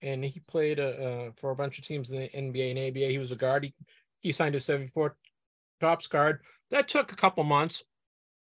and 0.02 0.24
he 0.24 0.42
played 0.48 0.80
uh, 0.80 0.84
uh 0.84 1.32
for 1.36 1.52
a 1.52 1.56
bunch 1.56 1.80
of 1.80 1.86
teams 1.86 2.12
in 2.12 2.20
the 2.20 2.30
NBA 2.30 2.72
and 2.72 2.80
ABA. 2.80 3.12
He 3.12 3.18
was 3.18 3.32
a 3.32 3.36
guard. 3.36 3.66
He, 3.66 3.74
he 4.22 4.32
signed 4.32 4.56
a 4.56 4.60
74 4.60 5.16
Topps 5.80 6.08
card. 6.08 6.42
That 6.72 6.88
took 6.88 7.12
a 7.12 7.16
couple 7.16 7.44
months. 7.44 7.84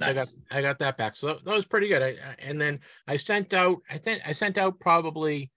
So 0.00 0.08
I 0.08 0.12
got 0.12 0.28
I 0.52 0.62
got 0.62 0.78
that 0.78 0.96
back. 0.96 1.16
So 1.16 1.26
that, 1.28 1.44
that 1.44 1.54
was 1.54 1.66
pretty 1.66 1.88
good. 1.88 2.02
I, 2.02 2.10
I- 2.10 2.36
and 2.38 2.60
then 2.60 2.78
I 3.06 3.16
sent 3.16 3.52
out 3.52 3.78
I 3.90 3.98
think 3.98 4.22
I 4.26 4.32
sent 4.32 4.56
out 4.56 4.78
probably 4.78 5.50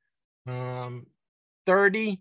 um 0.48 1.06
30 1.68 2.20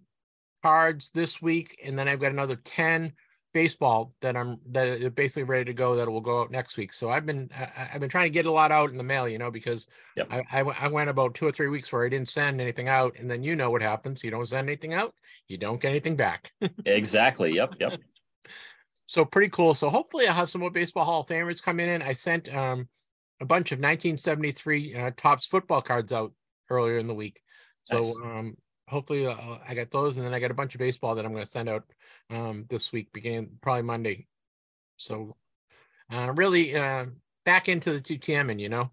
cards 0.62 1.10
this 1.10 1.40
week, 1.40 1.80
and 1.82 1.98
then 1.98 2.08
I've 2.08 2.20
got 2.20 2.32
another 2.32 2.56
10 2.56 3.14
baseball 3.52 4.14
that 4.20 4.36
I'm 4.36 4.58
that 4.70 5.02
are 5.02 5.10
basically 5.10 5.44
ready 5.44 5.64
to 5.66 5.72
go 5.74 5.96
that 5.96 6.08
will 6.08 6.20
go 6.20 6.40
out 6.40 6.50
next 6.50 6.76
week. 6.76 6.92
So 6.92 7.10
I've 7.10 7.26
been 7.26 7.50
I, 7.56 7.90
I've 7.94 8.00
been 8.00 8.10
trying 8.10 8.26
to 8.26 8.30
get 8.30 8.46
a 8.46 8.50
lot 8.50 8.72
out 8.72 8.90
in 8.90 8.96
the 8.96 9.04
mail, 9.04 9.28
you 9.28 9.38
know, 9.38 9.50
because 9.50 9.88
Yep. 10.16 10.28
I, 10.30 10.42
I 10.52 10.60
I 10.60 10.88
went 10.88 11.10
about 11.10 11.34
two 11.34 11.46
or 11.46 11.52
three 11.52 11.68
weeks 11.68 11.92
where 11.92 12.04
I 12.04 12.08
didn't 12.08 12.28
send 12.28 12.60
anything 12.60 12.88
out, 12.88 13.16
and 13.18 13.30
then 13.30 13.42
you 13.42 13.56
know 13.56 13.70
what 13.70 13.82
happens. 13.82 14.22
You 14.22 14.30
don't 14.30 14.46
send 14.46 14.68
anything 14.68 14.94
out, 14.94 15.14
you 15.48 15.58
don't 15.58 15.80
get 15.80 15.90
anything 15.90 16.16
back. 16.16 16.52
Exactly. 16.84 17.54
Yep. 17.54 17.74
Yep. 17.80 18.00
so 19.06 19.24
pretty 19.24 19.50
cool. 19.50 19.74
So 19.74 19.90
hopefully 19.90 20.26
I'll 20.26 20.34
have 20.34 20.50
some 20.50 20.60
more 20.60 20.70
baseball 20.70 21.04
Hall 21.04 21.22
of 21.22 21.26
Famers 21.26 21.62
coming 21.62 21.88
in. 21.88 22.02
I 22.02 22.12
sent 22.12 22.54
um 22.54 22.88
a 23.40 23.46
bunch 23.46 23.72
of 23.72 23.78
1973 23.78 24.96
uh, 24.96 25.10
Topps 25.16 25.46
football 25.46 25.82
cards 25.82 26.12
out 26.12 26.32
earlier 26.68 26.98
in 26.98 27.06
the 27.06 27.14
week. 27.14 27.40
So 27.84 27.96
Nice. 27.96 28.16
um 28.24 28.56
hopefully 28.90 29.26
uh, 29.26 29.34
I 29.66 29.74
got 29.74 29.90
those, 29.90 30.16
and 30.16 30.26
then 30.26 30.34
I 30.34 30.40
got 30.40 30.50
a 30.50 30.54
bunch 30.54 30.74
of 30.74 30.80
baseball 30.80 31.14
that 31.14 31.24
I'm 31.24 31.32
going 31.32 31.44
to 31.44 31.50
send 31.50 31.68
out 31.68 31.84
um 32.30 32.66
this 32.68 32.92
week, 32.92 33.12
beginning 33.12 33.50
probably 33.60 33.82
Monday. 33.82 34.26
So 34.96 35.36
uh 36.12 36.32
really 36.36 36.76
uh 36.76 37.06
back 37.44 37.68
into 37.68 37.92
the 37.92 38.00
TTM, 38.00 38.50
and 38.50 38.60
you 38.60 38.68
know. 38.68 38.90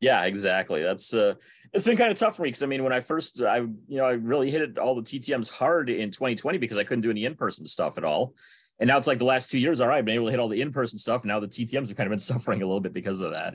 Yeah, 0.00 0.24
exactly. 0.24 0.82
That's 0.82 1.14
uh 1.14 1.34
it's 1.72 1.86
been 1.86 1.96
kind 1.96 2.10
of 2.10 2.18
tough 2.18 2.36
for 2.36 2.42
me 2.42 2.48
because 2.48 2.62
I 2.62 2.66
mean 2.66 2.84
when 2.84 2.92
I 2.92 3.00
first 3.00 3.40
I 3.40 3.58
you 3.58 3.78
know 3.88 4.04
I 4.04 4.12
really 4.12 4.50
hit 4.50 4.62
it 4.62 4.78
all 4.78 4.94
the 4.94 5.02
TTMs 5.02 5.50
hard 5.50 5.90
in 5.90 6.10
2020 6.10 6.58
because 6.58 6.76
I 6.76 6.84
couldn't 6.84 7.02
do 7.02 7.10
any 7.10 7.24
in-person 7.24 7.66
stuff 7.66 7.98
at 7.98 8.04
all. 8.04 8.34
And 8.80 8.86
now 8.86 8.96
it's 8.96 9.08
like 9.08 9.18
the 9.18 9.24
last 9.24 9.50
two 9.50 9.58
years, 9.58 9.80
all 9.80 9.88
right, 9.88 9.98
I've 9.98 10.04
been 10.04 10.14
able 10.14 10.26
to 10.26 10.30
hit 10.30 10.38
all 10.38 10.48
the 10.48 10.60
in-person 10.60 10.98
stuff. 10.98 11.22
And 11.22 11.28
now 11.28 11.40
the 11.40 11.48
TTMs 11.48 11.88
have 11.88 11.96
kind 11.96 12.06
of 12.06 12.10
been 12.10 12.18
suffering 12.32 12.62
a 12.62 12.66
little 12.66 12.80
bit 12.80 12.92
because 12.92 13.20
of 13.20 13.32
that. 13.32 13.54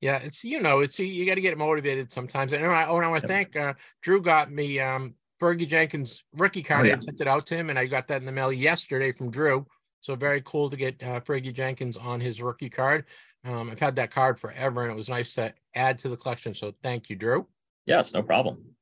Yeah, 0.00 0.18
it's 0.18 0.44
you 0.44 0.60
know, 0.60 0.80
it's 0.80 0.98
you 0.98 1.24
got 1.26 1.36
to 1.36 1.40
get 1.40 1.56
motivated 1.56 2.12
sometimes. 2.12 2.52
And 2.52 2.64
I, 2.64 2.86
oh, 2.86 2.96
and 2.96 3.06
I 3.06 3.08
want 3.08 3.22
to 3.22 3.32
Yep. 3.32 3.52
thank 3.52 3.56
uh, 3.56 3.74
Drew 4.02 4.20
got 4.20 4.50
me 4.52 4.78
um 4.80 5.14
Fergie 5.40 5.66
Jenkins 5.66 6.24
rookie 6.34 6.62
card. 6.62 6.80
Oh, 6.80 6.84
I 6.84 6.86
yeah. 6.86 6.92
had 6.92 7.02
sent 7.02 7.20
it 7.20 7.26
out 7.28 7.46
to 7.46 7.56
him, 7.56 7.70
and 7.70 7.78
I 7.78 7.86
got 7.86 8.08
that 8.08 8.20
in 8.20 8.26
the 8.26 8.32
mail 8.32 8.52
yesterday 8.52 9.12
from 9.12 9.30
Drew. 9.30 9.66
So 10.00 10.14
very 10.14 10.42
cool 10.44 10.70
to 10.70 10.76
get 10.76 11.02
uh, 11.02 11.20
Fergie 11.20 11.52
Jenkins 11.52 11.96
on 11.96 12.20
his 12.20 12.40
rookie 12.40 12.70
card. 12.70 13.06
Um, 13.44 13.70
I've 13.70 13.80
had 13.80 13.96
that 13.96 14.10
card 14.10 14.38
forever, 14.38 14.82
and 14.82 14.92
it 14.92 14.96
was 14.96 15.08
nice 15.08 15.34
to 15.34 15.54
add 15.74 15.98
to 15.98 16.08
the 16.08 16.16
collection. 16.16 16.52
So 16.54 16.74
thank 16.82 17.08
you, 17.08 17.16
Drew. 17.16 17.46
Yes, 17.86 18.12
no 18.14 18.22
problem. 18.22 18.76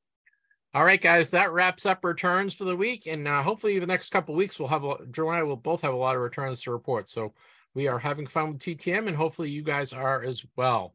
All 0.73 0.83
right, 0.83 0.99
guys, 0.99 1.31
that 1.31 1.53
wraps 1.53 1.85
up 1.85 2.03
returns 2.03 2.53
for 2.53 2.65
the 2.65 2.75
week, 2.75 3.05
and 3.05 3.27
uh, 3.27 3.41
hopefully 3.41 3.79
the 3.79 3.85
next 3.87 4.09
couple 4.09 4.35
weeks 4.35 4.59
we'll 4.59 4.67
have 4.67 4.83
a, 4.83 5.05
Drew 5.09 5.29
and 5.29 5.37
I 5.37 5.43
will 5.43 5.55
both 5.55 5.81
have 5.81 5.93
a 5.93 5.97
lot 5.97 6.15
of 6.15 6.21
returns 6.21 6.61
to 6.63 6.71
report. 6.71 7.07
So 7.07 7.33
we 7.73 7.87
are 7.87 7.99
having 7.99 8.27
fun 8.27 8.49
with 8.49 8.59
TTM, 8.59 9.07
and 9.07 9.15
hopefully 9.15 9.49
you 9.49 9.61
guys 9.63 9.93
are 9.93 10.21
as 10.21 10.45
well. 10.57 10.94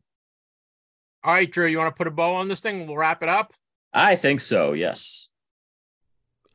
All 1.22 1.34
right, 1.34 1.50
Drew, 1.50 1.66
you 1.66 1.78
want 1.78 1.94
to 1.94 1.98
put 1.98 2.06
a 2.06 2.10
bow 2.10 2.34
on 2.34 2.48
this 2.48 2.60
thing? 2.60 2.86
We'll 2.86 2.96
wrap 2.96 3.22
it 3.22 3.28
up. 3.28 3.52
I 3.92 4.16
think 4.16 4.40
so, 4.40 4.72
yes. 4.72 5.30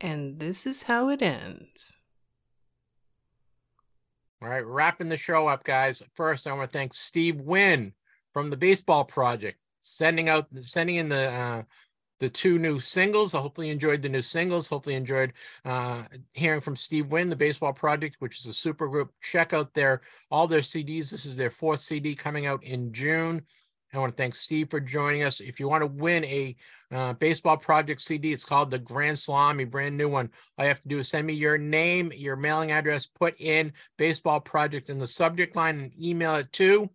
And 0.00 0.40
this 0.40 0.66
is 0.66 0.84
how 0.84 1.08
it 1.08 1.22
ends. 1.22 1.98
All 4.42 4.48
right, 4.48 4.66
wrapping 4.66 5.08
the 5.08 5.16
show 5.16 5.46
up, 5.46 5.64
guys. 5.64 6.02
First, 6.14 6.46
I 6.46 6.52
want 6.52 6.70
to 6.70 6.78
thank 6.78 6.92
Steve 6.92 7.40
Wynn 7.40 7.94
from 8.32 8.50
the 8.50 8.56
Baseball 8.56 9.04
Project, 9.04 9.58
sending 9.80 10.28
out, 10.28 10.46
sending 10.62 10.96
in 10.96 11.08
the 11.08 11.32
uh, 11.32 11.62
the 12.18 12.28
two 12.28 12.58
new 12.58 12.78
singles. 12.78 13.34
I 13.34 13.40
hopefully 13.40 13.70
enjoyed 13.70 14.02
the 14.02 14.08
new 14.08 14.22
singles. 14.22 14.68
Hopefully 14.68 14.94
enjoyed 14.94 15.32
uh, 15.64 16.02
hearing 16.34 16.60
from 16.60 16.76
Steve 16.76 17.06
Wynn, 17.06 17.30
the 17.30 17.36
Baseball 17.36 17.72
Project, 17.72 18.16
which 18.18 18.38
is 18.40 18.46
a 18.46 18.52
super 18.52 18.88
group. 18.88 19.10
Check 19.22 19.52
out 19.52 19.72
their 19.72 20.02
all 20.30 20.46
their 20.46 20.60
CDs. 20.60 21.10
This 21.10 21.24
is 21.24 21.36
their 21.36 21.50
fourth 21.50 21.80
CD 21.80 22.14
coming 22.14 22.46
out 22.46 22.62
in 22.62 22.92
June. 22.92 23.42
I 23.96 24.00
want 24.00 24.16
to 24.16 24.22
thank 24.22 24.34
Steve 24.34 24.70
for 24.70 24.80
joining 24.80 25.22
us. 25.22 25.40
If 25.40 25.58
you 25.58 25.68
want 25.68 25.82
to 25.82 25.86
win 25.86 26.24
a 26.24 26.56
uh, 26.92 27.14
Baseball 27.14 27.56
Project 27.56 28.00
CD, 28.00 28.32
it's 28.32 28.44
called 28.44 28.70
the 28.70 28.78
Grand 28.78 29.18
Salami, 29.18 29.64
brand 29.64 29.96
new 29.96 30.08
one. 30.08 30.30
All 30.58 30.64
you 30.64 30.68
have 30.68 30.82
to 30.82 30.88
do 30.88 30.98
is 30.98 31.08
send 31.08 31.26
me 31.26 31.32
your 31.32 31.58
name, 31.58 32.12
your 32.14 32.36
mailing 32.36 32.72
address, 32.72 33.06
put 33.06 33.40
in 33.40 33.72
Baseball 33.96 34.40
Project 34.40 34.90
in 34.90 34.98
the 34.98 35.06
subject 35.06 35.56
line, 35.56 35.80
and 35.80 35.92
email 36.00 36.36
it 36.36 36.52
to 36.54 36.90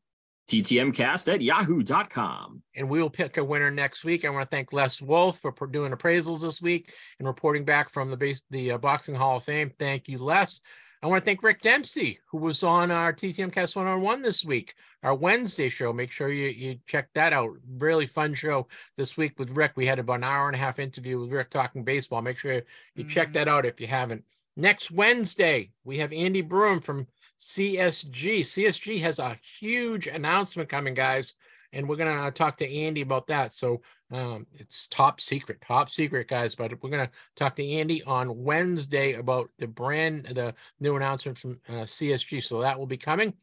TTMcast 0.49 1.33
at 1.33 1.41
yahoo.com. 1.41 2.61
and 2.75 2.89
we 2.89 3.01
will 3.01 3.09
pick 3.09 3.37
a 3.37 3.43
winner 3.43 3.71
next 3.71 4.05
week. 4.05 4.25
I 4.25 4.29
want 4.29 4.45
to 4.45 4.49
thank 4.49 4.73
Les 4.73 5.01
Wolff 5.01 5.39
for 5.39 5.67
doing 5.67 5.91
appraisals 5.91 6.41
this 6.41 6.61
week 6.61 6.93
and 7.19 7.27
reporting 7.27 7.63
back 7.63 7.89
from 7.89 8.11
the 8.11 8.17
base 8.17 8.41
the 8.49 8.71
uh, 8.71 8.77
Boxing 8.77 9.15
Hall 9.15 9.37
of 9.37 9.43
Fame. 9.43 9.71
Thank 9.79 10.07
you, 10.07 10.17
Les. 10.17 10.61
I 11.03 11.07
want 11.07 11.23
to 11.23 11.25
thank 11.25 11.41
Rick 11.41 11.61
Dempsey, 11.61 12.19
who 12.29 12.37
was 12.37 12.63
on 12.63 12.91
our 12.91 13.11
TTM 13.11 13.51
Cast 13.51 13.75
One 13.75 13.87
on 13.87 14.01
One 14.01 14.21
this 14.21 14.45
week, 14.45 14.75
our 15.03 15.15
Wednesday 15.15 15.69
show. 15.69 15.91
Make 15.93 16.11
sure 16.11 16.29
you 16.29 16.49
you 16.49 16.79
check 16.85 17.09
that 17.13 17.33
out. 17.33 17.51
Really 17.79 18.05
fun 18.05 18.33
show 18.33 18.67
this 18.97 19.17
week 19.17 19.37
with 19.39 19.55
Rick. 19.55 19.73
We 19.75 19.85
had 19.85 19.99
about 19.99 20.15
an 20.15 20.23
hour 20.23 20.47
and 20.47 20.55
a 20.55 20.59
half 20.59 20.79
interview 20.79 21.19
with 21.19 21.31
Rick 21.31 21.49
talking 21.49 21.83
baseball. 21.83 22.21
Make 22.21 22.37
sure 22.37 22.61
you 22.95 23.03
check 23.03 23.33
that 23.33 23.47
out 23.47 23.65
if 23.65 23.79
you 23.81 23.87
haven't. 23.87 24.23
Next 24.55 24.91
Wednesday, 24.91 25.71
we 25.83 25.97
have 25.97 26.11
Andy 26.13 26.41
Broom 26.41 26.81
from 26.81 27.07
CSG. 27.39 28.41
CSG 28.41 29.01
has 29.01 29.19
a 29.19 29.39
huge 29.59 30.07
announcement 30.07 30.69
coming, 30.69 30.93
guys, 30.93 31.35
and 31.73 31.87
we're 31.87 31.95
gonna 31.95 32.29
talk 32.31 32.57
to 32.57 32.71
Andy 32.71 33.01
about 33.01 33.27
that. 33.27 33.51
So 33.51 33.81
um, 34.11 34.45
it's 34.53 34.87
top 34.87 35.21
secret, 35.21 35.61
top 35.65 35.89
secret, 35.89 36.27
guys. 36.27 36.53
But 36.53 36.73
we're 36.83 36.89
gonna 36.89 37.09
talk 37.35 37.55
to 37.55 37.65
Andy 37.65 38.03
on 38.03 38.43
Wednesday 38.43 39.13
about 39.13 39.49
the 39.57 39.67
brand, 39.67 40.25
the 40.25 40.53
new 40.79 40.97
announcement 40.97 41.37
from 41.37 41.59
uh, 41.69 41.85
CSG. 41.85 42.43
So 42.43 42.61
that 42.61 42.77
will 42.77 42.87
be 42.87 42.97
coming. 42.97 43.33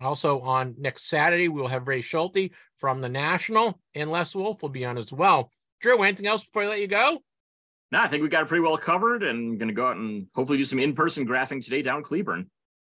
Also 0.00 0.40
on 0.40 0.74
next 0.78 1.08
Saturday, 1.08 1.48
we 1.48 1.60
will 1.60 1.68
have 1.68 1.88
Ray 1.88 2.00
Schulte 2.00 2.52
from 2.76 3.00
the 3.00 3.08
National, 3.08 3.80
and 3.94 4.10
Les 4.10 4.34
Wolff 4.34 4.62
will 4.62 4.68
be 4.68 4.84
on 4.84 4.96
as 4.96 5.12
well. 5.12 5.50
Drew, 5.80 6.02
anything 6.02 6.26
else 6.26 6.44
before 6.44 6.62
I 6.62 6.68
let 6.68 6.80
you 6.80 6.86
go? 6.86 7.22
No, 7.90 8.00
I 8.00 8.08
think 8.08 8.22
we 8.22 8.28
got 8.28 8.42
it 8.42 8.48
pretty 8.48 8.62
well 8.62 8.76
covered 8.76 9.22
and 9.22 9.58
going 9.58 9.68
to 9.68 9.74
go 9.74 9.88
out 9.88 9.96
and 9.96 10.26
hopefully 10.34 10.58
do 10.58 10.64
some 10.64 10.78
in-person 10.78 11.26
graphing 11.26 11.64
today 11.64 11.82
down 11.82 12.02
Cleburne. 12.02 12.48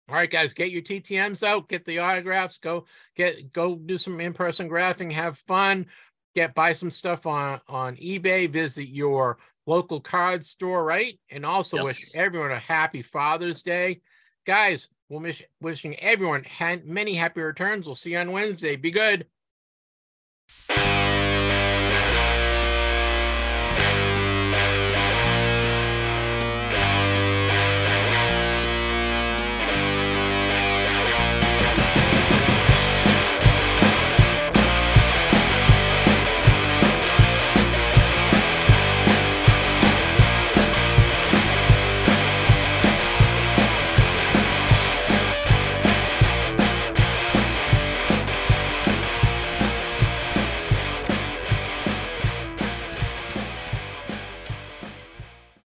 All 0.08 0.14
right, 0.14 0.30
guys, 0.30 0.52
get 0.52 0.70
your 0.70 0.82
TTMs 0.82 1.42
out, 1.42 1.68
get 1.68 1.84
the 1.84 2.00
autographs, 2.00 2.58
go 2.58 2.84
get 3.16 3.52
go 3.54 3.74
do 3.74 3.96
some 3.96 4.20
in-person 4.20 4.68
graphing, 4.68 5.10
have 5.12 5.38
fun, 5.38 5.86
get 6.34 6.54
buy 6.54 6.74
some 6.74 6.90
stuff 6.90 7.26
on 7.26 7.60
on 7.68 7.96
eBay, 7.96 8.48
visit 8.48 8.86
your 8.86 9.38
local 9.66 10.00
card 10.00 10.44
store, 10.44 10.84
right? 10.84 11.18
And 11.30 11.46
also 11.46 11.82
wish 11.82 12.14
everyone 12.14 12.50
a 12.50 12.58
happy 12.58 13.00
Father's 13.00 13.62
Day. 13.62 14.02
Guys, 14.44 14.90
We'll 15.08 15.20
miss 15.20 15.42
wishing 15.60 15.96
everyone 16.00 16.44
many 16.84 17.14
happy 17.14 17.40
returns. 17.40 17.86
We'll 17.86 17.94
see 17.94 18.12
you 18.12 18.18
on 18.18 18.32
Wednesday. 18.32 18.76
Be 18.76 18.90
good. 18.90 19.26